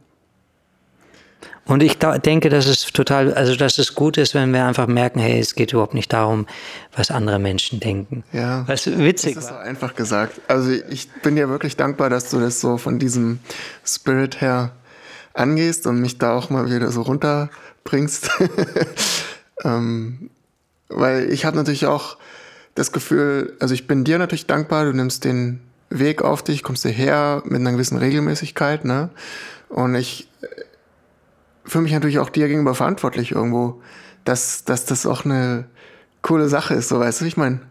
Und 1.67 1.83
ich 1.83 1.97
denke, 1.97 2.49
dass 2.49 2.65
es 2.65 2.85
total, 2.85 3.33
also 3.33 3.55
dass 3.55 3.77
es 3.77 3.93
gut 3.93 4.17
ist, 4.17 4.33
wenn 4.33 4.53
wir 4.53 4.65
einfach 4.65 4.87
merken, 4.87 5.19
hey, 5.19 5.39
es 5.39 5.53
geht 5.53 5.73
überhaupt 5.73 5.93
nicht 5.93 6.11
darum, 6.13 6.47
was 6.95 7.11
andere 7.11 7.39
Menschen 7.39 7.79
denken. 7.79 8.23
Ja. 8.31 8.63
Was 8.67 8.87
witzig 8.87 9.35
das 9.35 9.45
ist 9.45 9.51
war. 9.51 9.61
einfach 9.61 9.95
gesagt. 9.95 10.39
Also 10.47 10.71
ich 10.71 11.11
bin 11.23 11.35
dir 11.35 11.49
wirklich 11.49 11.75
dankbar, 11.75 12.09
dass 12.09 12.29
du 12.29 12.39
das 12.39 12.61
so 12.61 12.77
von 12.77 12.99
diesem 12.99 13.39
Spirit 13.85 14.39
her 14.39 14.71
angehst 15.33 15.85
und 15.87 15.99
mich 15.99 16.17
da 16.17 16.35
auch 16.35 16.49
mal 16.49 16.71
wieder 16.71 16.89
so 16.89 17.01
runter 17.01 17.49
bringst. 17.83 18.29
ähm, 19.63 20.29
weil 20.87 21.31
ich 21.31 21.43
habe 21.43 21.57
natürlich 21.57 21.85
auch 21.85 22.17
das 22.75 22.93
Gefühl, 22.93 23.57
also 23.59 23.73
ich 23.73 23.87
bin 23.87 24.05
dir 24.05 24.19
natürlich 24.19 24.45
dankbar, 24.45 24.85
du 24.85 24.93
nimmst 24.93 25.25
den 25.25 25.59
Weg 25.89 26.21
auf 26.21 26.43
dich, 26.43 26.63
kommst 26.63 26.83
hierher 26.83 27.41
mit 27.45 27.59
einer 27.59 27.71
gewissen 27.73 27.97
Regelmäßigkeit, 27.97 28.85
ne? 28.85 29.09
Und 29.69 29.95
ich 29.95 30.27
fühle 31.67 31.83
mich 31.83 31.93
natürlich 31.93 32.19
auch 32.19 32.29
dir 32.29 32.47
gegenüber 32.47 32.75
verantwortlich 32.75 33.31
irgendwo, 33.31 33.81
dass, 34.23 34.63
dass 34.63 34.85
das 34.85 35.05
auch 35.05 35.25
eine 35.25 35.65
coole 36.21 36.49
Sache 36.49 36.73
ist, 36.73 36.89
so 36.89 36.99
weißt 36.99 37.21
du, 37.21 37.25
ich 37.25 37.37
meine. 37.37 37.61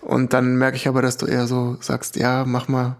Und 0.00 0.32
dann 0.32 0.56
merke 0.56 0.76
ich 0.76 0.88
aber, 0.88 1.02
dass 1.02 1.16
du 1.16 1.26
eher 1.26 1.46
so 1.46 1.76
sagst, 1.80 2.16
ja, 2.16 2.44
mach 2.46 2.68
mal, 2.68 2.96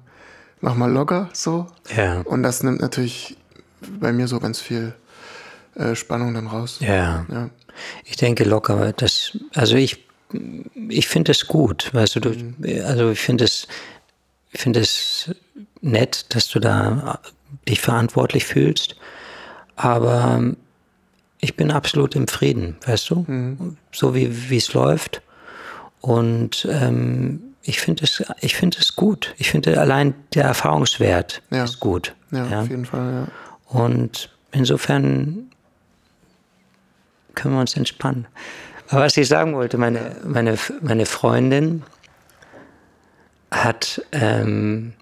mach 0.60 0.74
mal 0.74 0.90
locker, 0.90 1.28
so. 1.32 1.66
Ja. 1.96 2.20
Und 2.22 2.42
das 2.42 2.62
nimmt 2.62 2.80
natürlich 2.80 3.36
bei 4.00 4.12
mir 4.12 4.28
so 4.28 4.40
ganz 4.40 4.60
viel 4.60 4.94
äh, 5.74 5.94
Spannung 5.94 6.34
dann 6.34 6.46
raus. 6.46 6.78
Ja. 6.80 7.26
ja. 7.30 7.50
Ich 8.04 8.16
denke 8.16 8.44
locker, 8.44 8.92
das, 8.92 9.36
also 9.54 9.76
ich, 9.76 10.06
ich 10.88 11.08
finde 11.08 11.32
es 11.32 11.46
gut, 11.46 11.92
weißt 11.92 12.16
du, 12.16 12.20
du 12.20 12.28
mhm. 12.30 12.56
also 12.84 13.10
ich 13.10 13.20
finde 13.20 13.44
es, 13.44 13.66
ich 14.52 14.60
finde 14.60 14.80
es 14.80 15.30
nett, 15.80 16.34
dass 16.34 16.48
du 16.48 16.60
da 16.60 17.18
dich 17.68 17.80
verantwortlich 17.80 18.44
fühlst, 18.44 18.96
aber 19.76 20.42
ich 21.40 21.56
bin 21.56 21.70
absolut 21.70 22.14
im 22.16 22.28
Frieden, 22.28 22.76
weißt 22.86 23.10
du, 23.10 23.24
mhm. 23.26 23.76
so 23.92 24.14
wie 24.14 24.56
es 24.56 24.72
läuft 24.72 25.22
und 26.00 26.68
ähm, 26.70 27.54
ich 27.62 27.80
finde 27.80 28.04
es, 28.04 28.22
ich 28.40 28.56
finde 28.56 28.78
es 28.78 28.94
gut. 28.94 29.34
Ich 29.38 29.50
finde 29.50 29.80
allein 29.80 30.14
der 30.34 30.44
Erfahrungswert 30.44 31.40
ja. 31.50 31.64
ist 31.64 31.80
gut. 31.80 32.14
Ja, 32.30 32.46
ja, 32.46 32.60
auf 32.60 32.68
jeden 32.68 32.84
Fall. 32.84 33.26
Ja. 33.72 33.80
Und 33.80 34.30
insofern 34.52 35.50
können 37.34 37.54
wir 37.54 37.60
uns 37.60 37.74
entspannen. 37.74 38.26
Aber 38.90 39.02
was 39.02 39.16
ich 39.16 39.28
sagen 39.28 39.54
wollte, 39.54 39.78
meine, 39.78 40.16
meine, 40.24 40.58
meine 40.82 41.06
Freundin 41.06 41.82
hat 43.50 44.02
ähm, 44.12 44.92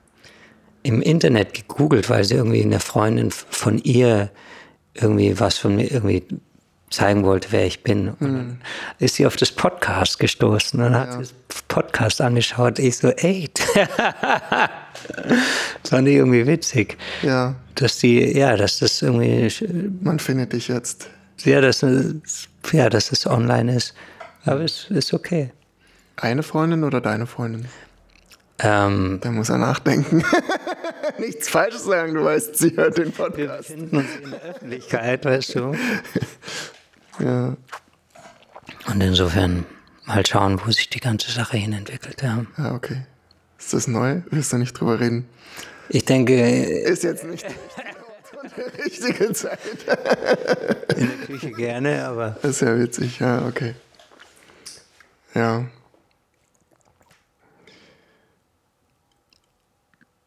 im 0.84 1.02
Internet 1.02 1.54
gegoogelt, 1.54 2.08
weil 2.08 2.22
sie 2.22 2.36
irgendwie 2.36 2.62
eine 2.62 2.78
Freundin 2.78 3.32
von 3.32 3.78
ihr 3.78 4.30
irgendwie 4.94 5.38
was 5.38 5.58
von 5.58 5.76
mir 5.76 5.90
irgendwie 5.90 6.24
zeigen 6.92 7.24
wollte, 7.24 7.48
wer 7.50 7.66
ich 7.66 7.82
bin. 7.82 8.08
Und 8.08 8.20
dann 8.20 8.46
mhm. 8.46 8.58
ist 8.98 9.16
sie 9.16 9.26
auf 9.26 9.36
das 9.36 9.50
Podcast 9.50 10.18
gestoßen 10.18 10.80
und 10.80 10.92
ja. 10.92 11.00
hat 11.00 11.20
das 11.20 11.34
Podcast 11.68 12.20
angeschaut. 12.20 12.78
Ich 12.78 12.98
so, 12.98 13.08
ey. 13.08 13.50
das 13.74 13.88
fand 15.90 16.08
ich 16.08 16.16
irgendwie 16.16 16.46
witzig. 16.46 16.96
Ja. 17.22 17.54
Dass 17.74 17.98
die, 17.98 18.36
ja, 18.36 18.56
dass 18.56 18.78
das 18.78 19.02
irgendwie. 19.02 19.50
Man 20.02 20.18
findet 20.18 20.52
dich 20.52 20.68
jetzt. 20.68 21.08
Ja, 21.38 21.60
dass, 21.60 21.84
ja, 22.72 22.88
dass 22.88 23.10
es 23.10 23.26
online 23.26 23.74
ist. 23.74 23.94
Aber 24.44 24.60
es 24.60 24.86
ist 24.90 25.14
okay. 25.14 25.50
Eine 26.16 26.42
Freundin 26.42 26.84
oder 26.84 27.00
deine 27.00 27.26
Freundin? 27.26 27.66
Ähm, 28.62 29.18
da 29.20 29.30
muss 29.30 29.48
er 29.48 29.58
nachdenken. 29.58 30.24
Nichts 31.18 31.48
Falsches 31.48 31.84
sagen, 31.84 32.14
du 32.14 32.24
weißt, 32.24 32.56
sie 32.56 32.76
hört 32.76 32.96
den 32.96 33.12
Podcast. 33.12 33.70
Wir 33.70 33.76
befinden 33.76 33.96
uns 33.96 34.16
in 34.22 34.30
der 34.30 34.42
Öffentlichkeit, 34.42 35.24
weißt 35.24 35.54
du. 35.56 35.76
Ja. 37.18 37.54
Und 38.86 39.00
insofern 39.02 39.66
mal 40.06 40.24
schauen, 40.24 40.60
wo 40.64 40.70
sich 40.70 40.88
die 40.88 40.98
ganze 40.98 41.30
Sache 41.30 41.58
hin 41.58 41.74
entwickelt. 41.74 42.22
Ja, 42.22 42.46
ja 42.56 42.74
okay. 42.74 43.02
Ist 43.58 43.74
das 43.74 43.86
neu? 43.86 44.22
Willst 44.30 44.52
du 44.52 44.56
nicht 44.56 44.72
drüber 44.72 44.98
reden? 44.98 45.28
Ich 45.90 46.06
denke. 46.06 46.34
Ist 46.34 47.04
jetzt 47.04 47.24
nicht 47.24 47.44
die 48.56 48.82
richtige 48.82 49.32
Zeit. 49.34 49.58
In 50.96 51.06
der 51.06 51.26
Küche 51.26 51.52
gerne, 51.52 52.04
aber. 52.06 52.36
Das 52.42 52.52
ist 52.52 52.60
ja 52.62 52.78
witzig, 52.78 53.20
ja, 53.20 53.46
okay. 53.46 53.74
Ja. 55.34 55.66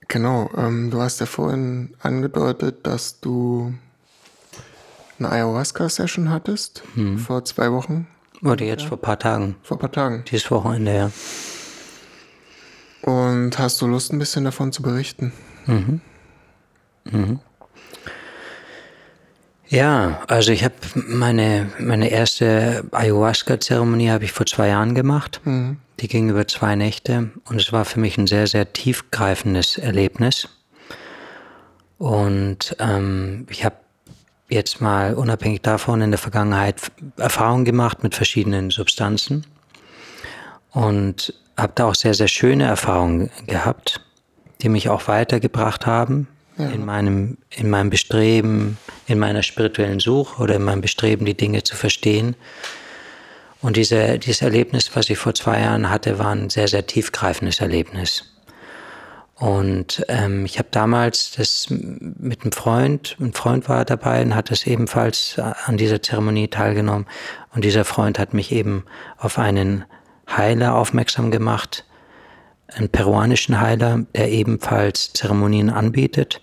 Genau, 0.08 0.50
ähm, 0.56 0.92
du 0.92 1.02
hast 1.02 1.20
ja 1.20 1.26
vorhin 1.26 1.94
angedeutet, 2.02 2.86
dass 2.86 3.20
du 3.20 3.74
eine 5.18 5.30
Ayahuasca-Session 5.32 6.30
hattest, 6.30 6.84
hm. 6.96 7.18
vor 7.18 7.46
zwei 7.46 7.72
Wochen. 7.72 8.08
Oder 8.44 8.66
jetzt 8.66 8.84
ja. 8.84 8.90
vor 8.90 8.98
ein 8.98 9.02
paar 9.02 9.20
Tagen. 9.20 9.56
Vor 9.64 9.78
ein 9.78 9.80
paar 9.80 9.92
Tagen. 9.92 10.24
Dieses 10.30 10.52
Wochenende, 10.52 10.96
ja. 10.96 11.12
Und 13.02 13.58
hast 13.58 13.82
du 13.82 13.88
Lust, 13.88 14.12
ein 14.12 14.20
bisschen 14.20 14.44
davon 14.44 14.72
zu 14.72 14.82
berichten? 14.82 15.32
Mhm. 15.66 16.02
Mhm. 17.06 17.40
Ja, 19.68 20.22
also 20.28 20.52
ich 20.52 20.64
habe 20.64 20.76
meine, 20.94 21.72
meine 21.80 22.10
erste 22.10 22.84
Ayahuasca-Zeremonie 22.92 24.10
habe 24.10 24.24
ich 24.26 24.32
vor 24.32 24.46
zwei 24.46 24.68
Jahren 24.68 24.94
gemacht. 24.96 25.42
Mhm. 25.44 25.78
Die 26.00 26.08
ging 26.08 26.30
über 26.30 26.48
zwei 26.48 26.76
Nächte 26.76 27.32
und 27.46 27.60
es 27.60 27.72
war 27.72 27.86
für 27.86 28.00
mich 28.00 28.18
ein 28.18 28.28
sehr, 28.28 28.48
sehr 28.48 28.74
tiefgreifendes 28.74 29.78
Erlebnis. 29.78 30.50
Und 31.98 32.76
ähm, 32.80 33.48
ich 33.50 33.64
habe 33.64 33.78
jetzt 34.50 34.82
mal 34.82 35.14
unabhängig 35.16 35.62
davon 35.62 36.02
in 36.02 36.12
der 36.12 36.18
Vergangenheit 36.18 36.82
Erfahrungen 37.18 37.66
gemacht 37.66 38.04
mit 38.04 38.14
verschiedenen 38.14 38.70
Substanzen 38.70 39.46
und 40.72 41.34
habe 41.58 41.72
da 41.76 41.86
auch 41.86 41.96
sehr, 41.96 42.14
sehr 42.14 42.28
schöne 42.28 42.66
Erfahrungen 42.66 43.32
gehabt, 43.48 44.02
die 44.62 44.70
mich 44.70 44.90
auch 44.90 45.08
weitergebracht 45.08 45.86
haben 45.86 46.28
ja. 46.58 46.70
in, 46.70 46.86
meinem, 46.86 47.38
in 47.50 47.70
meinem 47.70 47.90
Bestreben, 47.90 48.78
in 49.08 49.20
meiner 49.20 49.44
spirituellen 49.44 50.00
Suche 50.00 50.42
oder 50.42 50.56
in 50.56 50.64
meinem 50.64 50.82
Bestreben, 50.82 51.26
die 51.26 51.36
Dinge 51.36 51.64
zu 51.64 51.76
verstehen. 51.76 52.36
Und 53.66 53.78
diese, 53.78 54.20
dieses 54.20 54.44
Erlebnis, 54.44 54.96
was 54.96 55.10
ich 55.10 55.18
vor 55.18 55.34
zwei 55.34 55.62
Jahren 55.62 55.90
hatte, 55.90 56.20
war 56.20 56.30
ein 56.30 56.52
sehr, 56.52 56.68
sehr 56.68 56.86
tiefgreifendes 56.86 57.62
Erlebnis. 57.62 58.24
Und 59.34 60.06
ähm, 60.08 60.46
ich 60.46 60.60
habe 60.60 60.68
damals 60.70 61.32
das 61.32 61.66
mit 61.72 62.44
einem 62.44 62.52
Freund, 62.52 63.18
ein 63.20 63.34
Freund 63.34 63.68
war 63.68 63.84
dabei 63.84 64.22
und 64.22 64.36
hat 64.36 64.52
das 64.52 64.68
ebenfalls 64.68 65.40
an 65.40 65.78
dieser 65.78 66.00
Zeremonie 66.00 66.48
teilgenommen. 66.48 67.08
Und 67.56 67.66
dieser 67.66 67.86
Freund 67.86 68.20
hat 68.20 68.36
mich 68.36 68.52
eben 68.52 68.86
auf 69.18 69.40
einen 69.40 69.86
Heiler 70.30 70.76
aufmerksam 70.76 71.32
gemacht, 71.32 71.86
einen 72.68 72.90
peruanischen 72.90 73.60
Heiler, 73.60 74.06
der 74.14 74.30
ebenfalls 74.30 75.12
Zeremonien 75.14 75.72
anbietet 75.72 76.40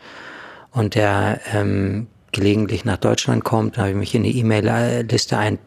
und 0.73 0.97
der 0.97 1.41
ähm, 1.53 2.09
gelegentlich 2.33 2.85
nach 2.85 2.97
Deutschland 2.97 3.45
kommt. 3.45 3.79
Habe 3.79 3.91
ich 3.91 3.95
mich 3.97 4.15
in 4.15 4.25
die 4.25 4.39
E-Mail-Liste 4.39 5.39
ein, 5.39 5.59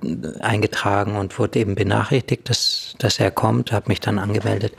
eingetragen 0.41 1.15
und 1.15 1.37
wurde 1.39 1.59
eben 1.59 1.75
benachrichtigt, 1.75 2.49
dass, 2.49 2.95
dass 2.97 3.19
er 3.19 3.31
kommt, 3.31 3.71
habe 3.71 3.87
mich 3.87 3.99
dann 3.99 4.19
angemeldet 4.19 4.73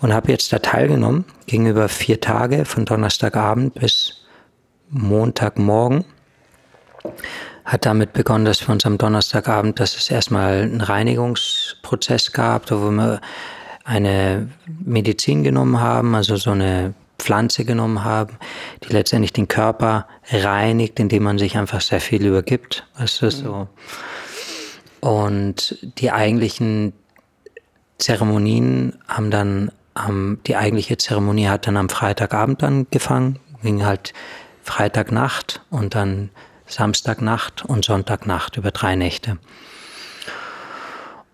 und 0.00 0.12
habe 0.12 0.32
jetzt 0.32 0.52
da 0.52 0.58
teilgenommen, 0.58 1.24
ging 1.46 1.66
über 1.66 1.88
vier 1.88 2.20
Tage 2.20 2.64
von 2.64 2.84
Donnerstagabend 2.84 3.74
bis 3.74 4.24
Montagmorgen. 4.88 6.04
Hat 7.64 7.86
damit 7.86 8.12
begonnen, 8.12 8.44
dass 8.44 8.66
wir 8.66 8.72
uns 8.72 8.84
am 8.84 8.98
Donnerstagabend, 8.98 9.78
dass 9.78 9.96
es 9.96 10.10
erstmal 10.10 10.62
einen 10.62 10.80
Reinigungsprozess 10.80 12.32
gab, 12.32 12.70
wo 12.70 12.90
wir 12.90 13.20
eine 13.84 14.48
Medizin 14.66 15.44
genommen 15.44 15.80
haben, 15.80 16.14
also 16.14 16.36
so 16.36 16.50
eine 16.50 16.94
Pflanze 17.22 17.64
genommen 17.64 18.04
haben, 18.04 18.36
die 18.82 18.92
letztendlich 18.92 19.32
den 19.32 19.48
Körper 19.48 20.06
reinigt, 20.30 20.98
indem 20.98 21.22
man 21.22 21.38
sich 21.38 21.56
einfach 21.56 21.80
sehr 21.80 22.00
viel 22.00 22.26
übergibt. 22.26 22.86
Weißt 22.98 23.22
du, 23.22 23.30
so. 23.30 23.68
Und 25.00 25.78
die 25.98 26.10
eigentlichen 26.10 26.92
Zeremonien 27.98 28.98
haben 29.06 29.30
dann, 29.30 29.70
haben, 29.96 30.40
die 30.46 30.56
eigentliche 30.56 30.96
Zeremonie 30.96 31.46
hat 31.46 31.66
dann 31.66 31.76
am 31.76 31.88
Freitagabend 31.88 32.62
angefangen, 32.62 33.38
ging 33.62 33.84
halt 33.84 34.12
Freitagnacht 34.62 35.60
und 35.70 35.94
dann 35.94 36.30
Samstagnacht 36.66 37.64
und 37.64 37.84
Sonntagnacht 37.84 38.56
über 38.56 38.70
drei 38.70 38.96
Nächte. 38.96 39.38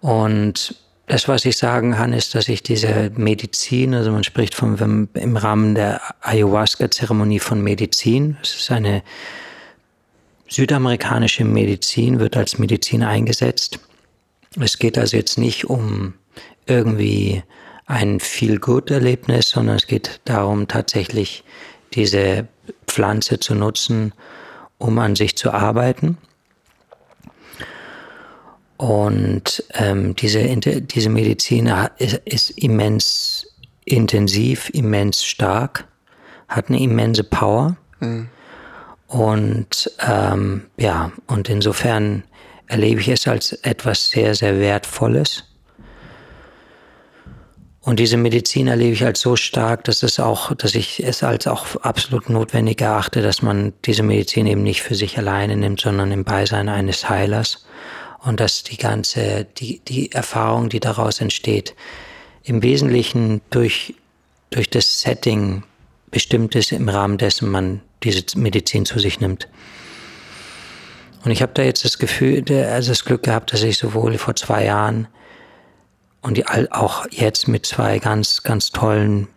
Und 0.01 0.77
das, 1.09 1.27
was 1.27 1.45
ich 1.45 1.57
sagen 1.57 1.93
kann, 1.93 2.13
ist, 2.13 2.35
dass 2.35 2.49
ich 2.49 2.63
diese 2.63 3.11
Medizin, 3.17 3.95
also 3.95 4.13
man 4.13 4.25
spricht 4.25 4.55
von, 4.55 5.09
im 5.15 5.37
Rahmen 5.37 5.75
der 5.75 6.01
Ayahuasca-Zeremonie 6.21 7.41
von 7.41 7.63
Medizin, 7.63 8.37
es 8.43 8.55
ist 8.55 8.71
eine 8.71 9.03
südamerikanische 10.49 11.45
Medizin, 11.45 12.21
wird 12.21 12.37
als 12.37 12.59
Medizin 12.59 13.03
eingesetzt. 13.03 13.81
Es 14.61 14.79
geht 14.79 14.99
also 14.99 15.17
jetzt 15.17 15.39
nicht 15.39 15.67
um 15.67 16.15
irgendwie 16.67 17.43
ein 17.87 18.21
Feel-Good-Erlebnis, 18.21 19.51
sondern 19.51 19.77
es 19.77 19.87
geht 19.87 20.21
darum, 20.25 20.69
tatsächlich 20.69 21.43
diese 21.95 22.47
Pflanze 22.87 23.41
zu 23.41 23.55
nutzen, 23.55 24.13
um 24.77 24.99
an 24.99 25.17
sich 25.17 25.37
zu 25.37 25.53
arbeiten. 25.53 26.19
Und 28.79 29.65
ähm, 29.75 30.15
diese, 30.15 30.41
diese 30.47 31.11
Medizin 31.11 31.71
ist, 31.99 32.15
ist 32.25 32.51
immens 32.51 33.47
intensiv, 33.85 34.71
immens 34.71 35.25
stark, 35.25 35.85
hat 36.47 36.69
eine 36.69 36.81
immense 36.81 37.25
Power. 37.25 37.77
Mhm. 37.99 38.29
Und 39.09 39.91
ähm, 40.07 40.67
ja, 40.77 41.11
und 41.27 41.49
insofern 41.49 42.23
erlebe 42.69 43.01
ich 43.01 43.09
es 43.09 43.27
als 43.27 43.53
etwas 43.53 44.11
sehr, 44.11 44.35
sehr 44.35 44.61
Wertvolles. 44.61 45.45
Und 47.81 47.99
diese 47.99 48.19
Medizin 48.19 48.69
erlebe 48.69 48.93
ich 48.93 49.05
als 49.05 49.21
so 49.21 49.35
stark, 49.35 49.85
dass 49.85 50.03
es 50.05 50.21
auch, 50.21 50.55
dass 50.55 50.75
ich 50.75 51.03
es 51.03 51.25
als 51.25 51.47
auch 51.49 51.75
absolut 51.77 52.29
notwendig 52.29 52.81
erachte, 52.81 53.23
dass 53.23 53.43
man 53.43 53.73
diese 53.87 54.03
Medizin 54.05 54.47
eben 54.47 54.63
nicht 54.63 54.83
für 54.83 54.95
sich 54.95 55.19
alleine 55.19 55.57
nimmt, 55.57 55.81
sondern 55.81 56.13
im 56.13 56.23
Beisein 56.23 56.69
eines 56.69 57.09
Heilers 57.09 57.65
und 58.23 58.41
dass 58.41 58.63
die 58.63 58.77
ganze, 58.77 59.45
die, 59.45 59.81
die 59.81 60.13
Erfahrung, 60.13 60.69
die 60.69 60.81
daraus 60.81 61.21
entsteht, 61.21 61.75
im 62.45 62.63
Wesentlichen 62.63 63.41
durch, 63.51 63.95
durch 64.51 64.71
das 64.71 65.01
Setting 65.01 65.63
bestimmt 66.11 66.55
ist, 66.55 66.73
im 66.73 66.89
Rahmen 66.89 67.19
dessen 67.19 67.51
man 67.51 67.81
diese 68.03 68.23
Medizin 68.37 68.87
zu 68.87 68.99
sich 68.99 69.21
nimmt. 69.21 69.49
Und 71.25 71.31
ich 71.31 71.43
habe 71.43 71.53
da 71.55 71.63
jetzt 71.63 71.85
das 71.85 71.99
Gefühl, 71.99 72.45
also 72.51 72.91
das 72.91 73.05
Glück 73.05 73.25
gehabt, 73.25 73.53
dass 73.53 73.63
ich 73.63 73.77
sowohl 73.77 74.17
vor 74.19 74.37
zwei 74.37 74.65
Jahren 74.65 75.09
und 76.21 76.43
auch 76.73 77.07
jetzt 77.11 77.49
mit 77.49 77.67
zwei 77.67 77.99
ganz, 77.99 78.43
ganz 78.43 78.71
tollen 78.71 79.29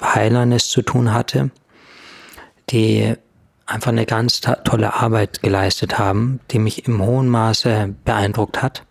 Heilern 0.00 0.52
es 0.52 0.68
zu 0.68 0.82
tun 0.82 1.12
hatte, 1.12 1.50
die 2.70 3.14
einfach 3.66 3.90
eine 3.90 4.06
ganz 4.06 4.40
tolle 4.40 4.94
Arbeit 4.94 5.42
geleistet 5.42 5.98
haben, 5.98 6.40
die 6.50 6.58
mich 6.58 6.86
im 6.86 7.02
hohen 7.02 7.28
Maße 7.28 7.94
beeindruckt 8.04 8.62
hat. 8.62 8.84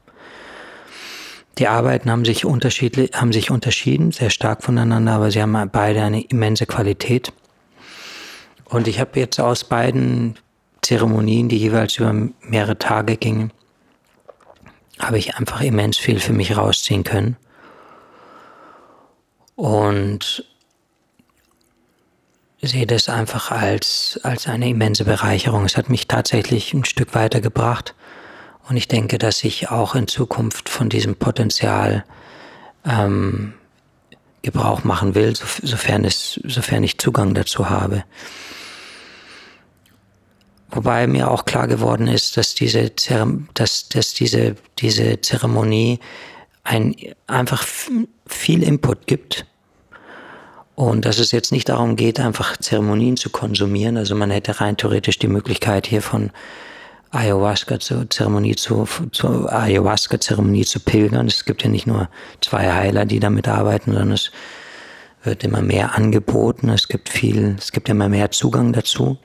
Die 1.57 1.69
Arbeiten 1.69 2.11
haben 2.11 2.25
sich, 2.25 2.43
unterschiedlich, 2.45 3.11
haben 3.13 3.31
sich 3.31 3.49
unterschieden, 3.49 4.11
sehr 4.11 4.29
stark 4.29 4.63
voneinander, 4.63 5.13
aber 5.13 5.31
sie 5.31 5.41
haben 5.41 5.69
beide 5.71 6.03
eine 6.03 6.21
immense 6.21 6.65
Qualität. 6.65 7.31
Und 8.65 8.89
ich 8.89 8.99
habe 8.99 9.17
jetzt 9.19 9.39
aus 9.39 9.63
beiden 9.63 10.37
Zeremonien, 10.81 11.47
die 11.47 11.57
jeweils 11.57 11.97
über 11.97 12.13
mehrere 12.41 12.77
Tage 12.77 13.15
gingen, 13.15 13.51
habe 14.99 15.17
ich 15.17 15.35
einfach 15.35 15.61
immens 15.61 15.97
viel 15.97 16.19
für 16.19 16.33
mich 16.33 16.57
rausziehen 16.57 17.03
können. 17.03 17.37
Und 19.55 20.45
sehe 22.67 22.85
das 22.85 23.09
einfach 23.09 23.51
als, 23.51 24.19
als 24.23 24.47
eine 24.47 24.69
immense 24.69 25.05
Bereicherung. 25.05 25.65
Es 25.65 25.77
hat 25.77 25.89
mich 25.89 26.07
tatsächlich 26.07 26.73
ein 26.73 26.85
Stück 26.85 27.15
weitergebracht 27.15 27.95
und 28.67 28.77
ich 28.77 28.87
denke, 28.87 29.17
dass 29.17 29.43
ich 29.43 29.69
auch 29.69 29.95
in 29.95 30.07
Zukunft 30.07 30.69
von 30.69 30.89
diesem 30.89 31.15
Potenzial 31.15 32.03
ähm, 32.85 33.53
Gebrauch 34.41 34.83
machen 34.83 35.15
will, 35.15 35.35
sofern, 35.35 36.05
es, 36.05 36.39
sofern 36.43 36.83
ich 36.83 36.99
Zugang 36.99 37.33
dazu 37.33 37.69
habe. 37.69 38.03
Wobei 40.69 41.07
mir 41.07 41.31
auch 41.31 41.45
klar 41.45 41.67
geworden 41.67 42.07
ist, 42.07 42.37
dass 42.37 42.53
diese, 42.53 42.91
dass, 43.53 43.89
dass 43.89 44.13
diese, 44.13 44.55
diese 44.79 45.21
Zeremonie 45.21 45.99
ein, 46.63 46.95
einfach 47.27 47.63
viel 48.27 48.63
Input 48.63 49.07
gibt 49.07 49.45
und 50.75 51.05
dass 51.05 51.19
es 51.19 51.31
jetzt 51.31 51.51
nicht 51.51 51.69
darum 51.69 51.95
geht, 51.95 52.19
einfach 52.19 52.57
Zeremonien 52.57 53.15
zu 53.15 53.29
konsumieren. 53.29 53.97
Also 53.97 54.13
man 54.13 54.29
hätte 54.29 54.59
rein 54.59 54.75
theoretisch 54.75 55.17
die 55.17 55.29
Möglichkeit 55.29 55.87
hier 55.87 56.01
von 56.01 56.31
Ayahuasca 57.11 57.79
zur 57.79 58.09
Zeremonie 58.09 58.57
zu, 58.57 58.85
zur 59.11 59.51
Ayahuasca 59.51 60.19
Zeremonie 60.19 60.65
zu 60.65 60.81
pilgern. 60.81 61.27
Es 61.27 61.45
gibt 61.45 61.63
ja 61.63 61.69
nicht 61.69 61.87
nur 61.87 62.09
zwei 62.41 62.73
Heiler, 62.73 63.05
die 63.05 63.21
damit 63.21 63.47
arbeiten, 63.47 63.93
sondern 63.93 64.11
es 64.11 64.31
wird 65.23 65.45
immer 65.45 65.61
mehr 65.61 65.95
angeboten. 65.95 66.67
Es 66.67 66.89
gibt 66.89 67.07
viel, 67.07 67.55
es 67.57 67.71
gibt 67.71 67.87
immer 67.87 68.09
mehr 68.09 68.31
Zugang 68.31 68.73
dazu. 68.73 69.17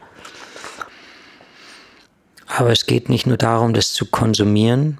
Aber 2.47 2.71
es 2.71 2.87
geht 2.87 3.09
nicht 3.09 3.27
nur 3.27 3.37
darum, 3.37 3.75
das 3.75 3.93
zu 3.93 4.07
konsumieren, 4.07 4.99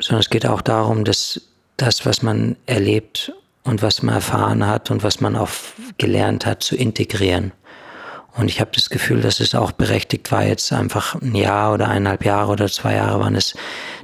sondern 0.00 0.20
es 0.20 0.30
geht 0.30 0.46
auch 0.46 0.62
darum, 0.62 1.04
dass 1.04 1.40
das, 1.76 2.06
was 2.06 2.22
man 2.22 2.56
erlebt 2.66 3.32
und 3.62 3.82
was 3.82 4.02
man 4.02 4.14
erfahren 4.14 4.66
hat 4.66 4.90
und 4.90 5.02
was 5.02 5.20
man 5.20 5.36
auch 5.36 5.50
gelernt 5.98 6.46
hat, 6.46 6.62
zu 6.62 6.76
integrieren. 6.76 7.52
Und 8.36 8.48
ich 8.48 8.60
habe 8.60 8.70
das 8.74 8.90
Gefühl, 8.90 9.20
dass 9.20 9.40
es 9.40 9.54
auch 9.54 9.72
berechtigt 9.72 10.30
war, 10.30 10.44
jetzt 10.44 10.72
einfach 10.72 11.14
ein 11.16 11.34
Jahr 11.34 11.74
oder 11.74 11.88
eineinhalb 11.88 12.24
Jahre 12.24 12.52
oder 12.52 12.68
zwei 12.68 12.94
Jahre, 12.94 13.20
wann 13.20 13.34
es 13.34 13.54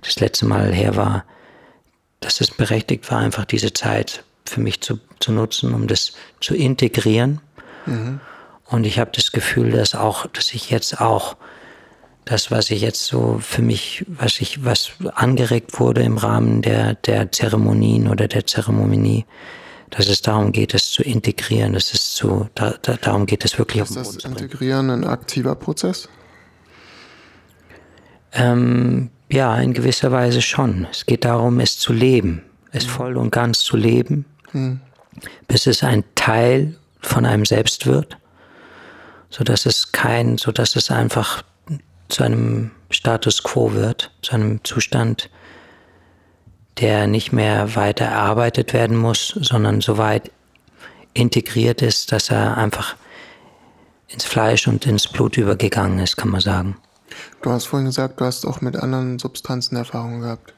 das 0.03 0.19
letzte 0.21 0.47
Mal 0.47 0.73
her 0.73 0.97
war, 0.97 1.25
dass 2.21 2.41
es 2.41 2.51
berechtigt 2.51 3.11
war, 3.11 3.19
einfach 3.19 3.45
diese 3.45 3.73
Zeit 3.73 4.25
für 4.45 4.61
mich 4.61 4.81
zu, 4.81 4.99
zu 5.21 5.33
nutzen, 5.33 5.75
um 5.75 5.87
das 5.87 6.13
zu 6.41 6.55
integrieren. 6.55 7.41
Mhm. 7.87 8.21
Und 8.65 8.85
ich 8.85 8.99
habe 8.99 9.13
das 9.15 9.31
Gefühl, 9.33 9.71
dass 9.71 9.95
auch, 9.95 10.27
dass 10.27 10.53
ich 10.53 10.71
jetzt 10.71 11.01
auch 11.01 11.37
das, 12.27 12.51
was 12.51 12.71
ich 12.71 12.83
jetzt 12.83 13.07
so 13.07 13.39
für 13.41 13.63
mich, 13.63 14.05
was 14.09 14.41
ich, 14.41 14.65
was 14.65 14.91
angeregt 15.15 15.79
wurde 15.79 16.03
im 16.03 16.19
Rahmen 16.19 16.61
der, 16.61 16.95
der 16.95 17.31
Zeremonien 17.31 18.09
oder 18.09 18.27
der 18.27 18.45
Zeremonie, 18.45 19.25
dass 19.91 20.09
es 20.09 20.23
darum 20.23 20.51
geht, 20.51 20.75
es 20.75 20.91
zu 20.91 21.05
integrieren, 21.05 21.73
dass 21.73 21.95
es 21.95 22.15
zu, 22.15 22.49
da, 22.57 22.75
da, 22.83 22.97
darum 22.97 23.27
geht 23.27 23.45
es 23.45 23.57
wirklich. 23.59 23.85
Ist 23.85 23.97
das 23.97 24.17
Integrieren 24.17 24.91
ein 24.91 25.05
aktiver 25.05 25.55
Prozess? 25.55 26.09
Ähm, 28.33 29.11
ja, 29.31 29.57
in 29.59 29.73
gewisser 29.73 30.11
Weise 30.11 30.43
schon. 30.43 30.89
Es 30.91 31.07
geht 31.07 31.25
darum, 31.25 31.61
es 31.61 31.79
zu 31.79 31.93
leben, 31.93 32.43
es 32.73 32.87
mhm. 32.87 32.91
voll 32.91 33.17
und 33.17 33.31
ganz 33.31 33.61
zu 33.61 33.77
leben, 33.77 34.25
mhm. 34.53 34.81
bis 35.47 35.69
es 35.69 35.85
ein 35.85 36.03
Teil 36.17 36.75
von 37.01 37.25
einem 37.25 37.45
selbst 37.45 37.87
wird, 37.87 38.19
so 39.31 39.45
dass 39.45 39.65
es 39.65 39.93
kein, 39.93 40.39
so 40.39 40.51
dass 40.51 40.75
es 40.75 40.91
einfach 40.91 41.45
zu 42.09 42.25
einem 42.25 42.71
Status 42.91 43.43
quo 43.43 43.73
wird, 43.73 44.13
zu 44.23 44.33
einem 44.35 44.63
Zustand, 44.65 45.31
der 46.79 47.07
nicht 47.07 47.33
mehr 47.33 47.75
weiter 47.75 48.05
erarbeitet 48.05 48.73
werden 48.73 48.97
muss, 48.97 49.29
sondern 49.41 49.81
so 49.81 49.99
weit 49.99 50.31
integriert 51.15 51.83
ist, 51.83 52.13
dass 52.13 52.31
er 52.31 52.57
einfach 52.57 52.97
ins 54.09 54.25
Fleisch 54.25 54.69
und 54.69 54.87
ins 54.87 55.09
Blut 55.09 55.37
übergegangen 55.37 55.99
ist, 55.99 56.17
kann 56.17 56.29
man 56.29 56.41
sagen. 56.41 56.77
Du 57.43 57.51
hast 57.51 57.67
vorhin 57.67 57.87
gesagt, 57.87 58.21
du 58.21 58.25
hast 58.25 58.45
auch 58.45 58.61
mit 58.61 58.77
anderen 58.77 59.19
Substanzen 59.19 59.77
Erfahrungen 59.77 60.21
gehabt. 60.21 60.53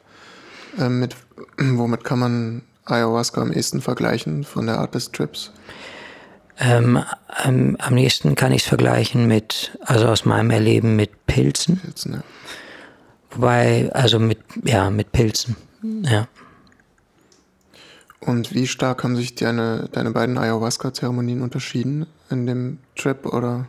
Ähm, 0.78 1.00
mit, 1.00 1.16
womit 1.58 2.04
kann 2.04 2.18
man 2.18 2.62
Ayahuasca 2.84 3.40
am 3.40 3.52
ehesten 3.52 3.80
vergleichen 3.80 4.44
von 4.44 4.66
der 4.66 4.78
Art 4.78 4.94
des 4.94 5.12
Trips? 5.12 5.52
Ähm, 6.60 7.02
am, 7.28 7.76
am 7.76 7.94
nächsten 7.94 8.34
kann 8.34 8.52
ich 8.52 8.62
es 8.62 8.68
vergleichen 8.68 9.26
mit, 9.26 9.78
also 9.80 10.06
aus 10.06 10.24
meinem 10.24 10.50
Erleben 10.50 10.96
mit 10.96 11.26
Pilzen. 11.26 11.78
Pilzen, 11.80 12.14
ja. 12.14 12.22
Wobei, 13.30 13.90
also 13.92 14.18
mit, 14.18 14.38
ja, 14.64 14.90
mit 14.90 15.12
Pilzen, 15.12 15.56
ja. 16.02 16.26
Und 18.20 18.54
wie 18.54 18.66
stark 18.66 19.04
haben 19.04 19.16
sich 19.16 19.36
deine, 19.36 19.88
deine 19.92 20.10
beiden 20.10 20.38
Ayahuasca-Zeremonien 20.38 21.40
unterschieden 21.42 22.06
in 22.30 22.46
dem 22.46 22.78
Trip 22.96 23.24
oder? 23.26 23.66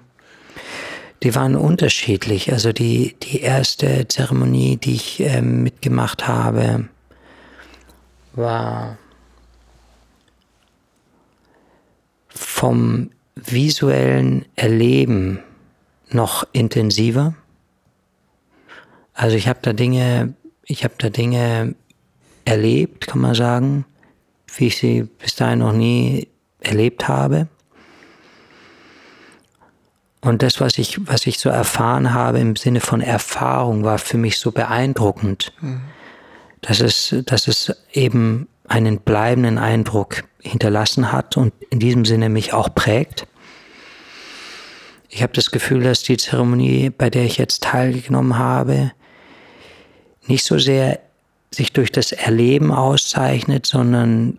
Die 1.21 1.35
waren 1.35 1.55
unterschiedlich. 1.55 2.51
Also 2.51 2.71
die, 2.73 3.15
die 3.21 3.41
erste 3.41 4.07
Zeremonie, 4.07 4.77
die 4.77 4.95
ich 4.95 5.19
äh, 5.19 5.41
mitgemacht 5.41 6.27
habe, 6.27 6.89
war 8.33 8.97
vom 12.39 13.11
visuellen 13.35 14.45
Erleben 14.55 15.39
noch 16.09 16.47
intensiver. 16.53 17.35
Also 19.13 19.35
ich 19.35 19.47
habe 19.49 19.59
da 19.61 19.73
Dinge, 19.73 20.33
ich 20.63 20.85
habe 20.85 20.93
da 20.97 21.09
Dinge 21.09 21.75
erlebt, 22.45 23.07
kann 23.07 23.19
man 23.19 23.35
sagen, 23.35 23.85
wie 24.55 24.67
ich 24.67 24.77
sie 24.77 25.03
bis 25.03 25.35
dahin 25.35 25.59
noch 25.59 25.73
nie 25.73 26.29
erlebt 26.61 27.07
habe. 27.07 27.49
Und 30.21 30.41
das, 30.41 30.61
was 30.61 30.77
ich, 30.77 31.05
was 31.07 31.27
ich 31.27 31.39
so 31.39 31.49
erfahren 31.49 32.13
habe 32.13 32.39
im 32.39 32.55
Sinne 32.55 32.79
von 32.79 33.01
Erfahrung, 33.01 33.83
war 33.83 33.99
für 33.99 34.17
mich 34.17 34.39
so 34.39 34.51
beeindruckend, 34.51 35.51
mhm. 35.59 35.81
dass, 36.61 36.79
es, 36.79 37.15
dass 37.25 37.47
es 37.47 37.75
eben 37.91 38.47
einen 38.69 38.99
bleibenden 38.99 39.57
Eindruck 39.57 40.23
hinterlassen 40.41 41.11
hat 41.11 41.35
und 41.37 41.53
in 41.69 41.79
diesem 41.79 42.05
Sinne 42.05 42.29
mich 42.29 42.53
auch 42.53 42.73
prägt. 42.73 43.27
Ich 45.09 45.23
habe 45.23 45.33
das 45.33 45.51
Gefühl, 45.51 45.83
dass 45.83 46.03
die 46.03 46.17
Zeremonie, 46.17 46.91
bei 46.91 47.09
der 47.09 47.25
ich 47.25 47.37
jetzt 47.37 47.63
teilgenommen 47.63 48.37
habe, 48.37 48.91
nicht 50.27 50.45
so 50.45 50.59
sehr 50.59 50.99
sich 51.51 51.73
durch 51.73 51.91
das 51.91 52.11
Erleben 52.11 52.71
auszeichnet, 52.71 53.65
sondern 53.65 54.37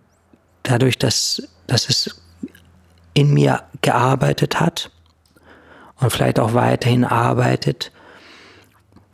dadurch, 0.62 0.96
dass, 0.96 1.42
dass 1.66 1.88
es 1.88 2.22
in 3.14 3.34
mir 3.34 3.64
gearbeitet 3.82 4.60
hat 4.60 4.92
und 5.98 6.12
vielleicht 6.12 6.38
auch 6.38 6.54
weiterhin 6.54 7.04
arbeitet, 7.04 7.90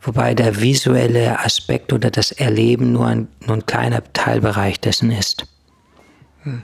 wobei 0.07 0.33
der 0.33 0.61
visuelle 0.61 1.39
Aspekt 1.39 1.91
oder 1.91 2.09
das 2.09 2.31
Erleben 2.31 2.93
nur 2.93 3.05
ein, 3.05 3.27
nur 3.45 3.57
ein 3.57 3.65
kleiner 3.65 4.01
Teilbereich 4.13 4.79
dessen 4.79 5.11
ist. 5.11 5.45
Hm. 6.43 6.61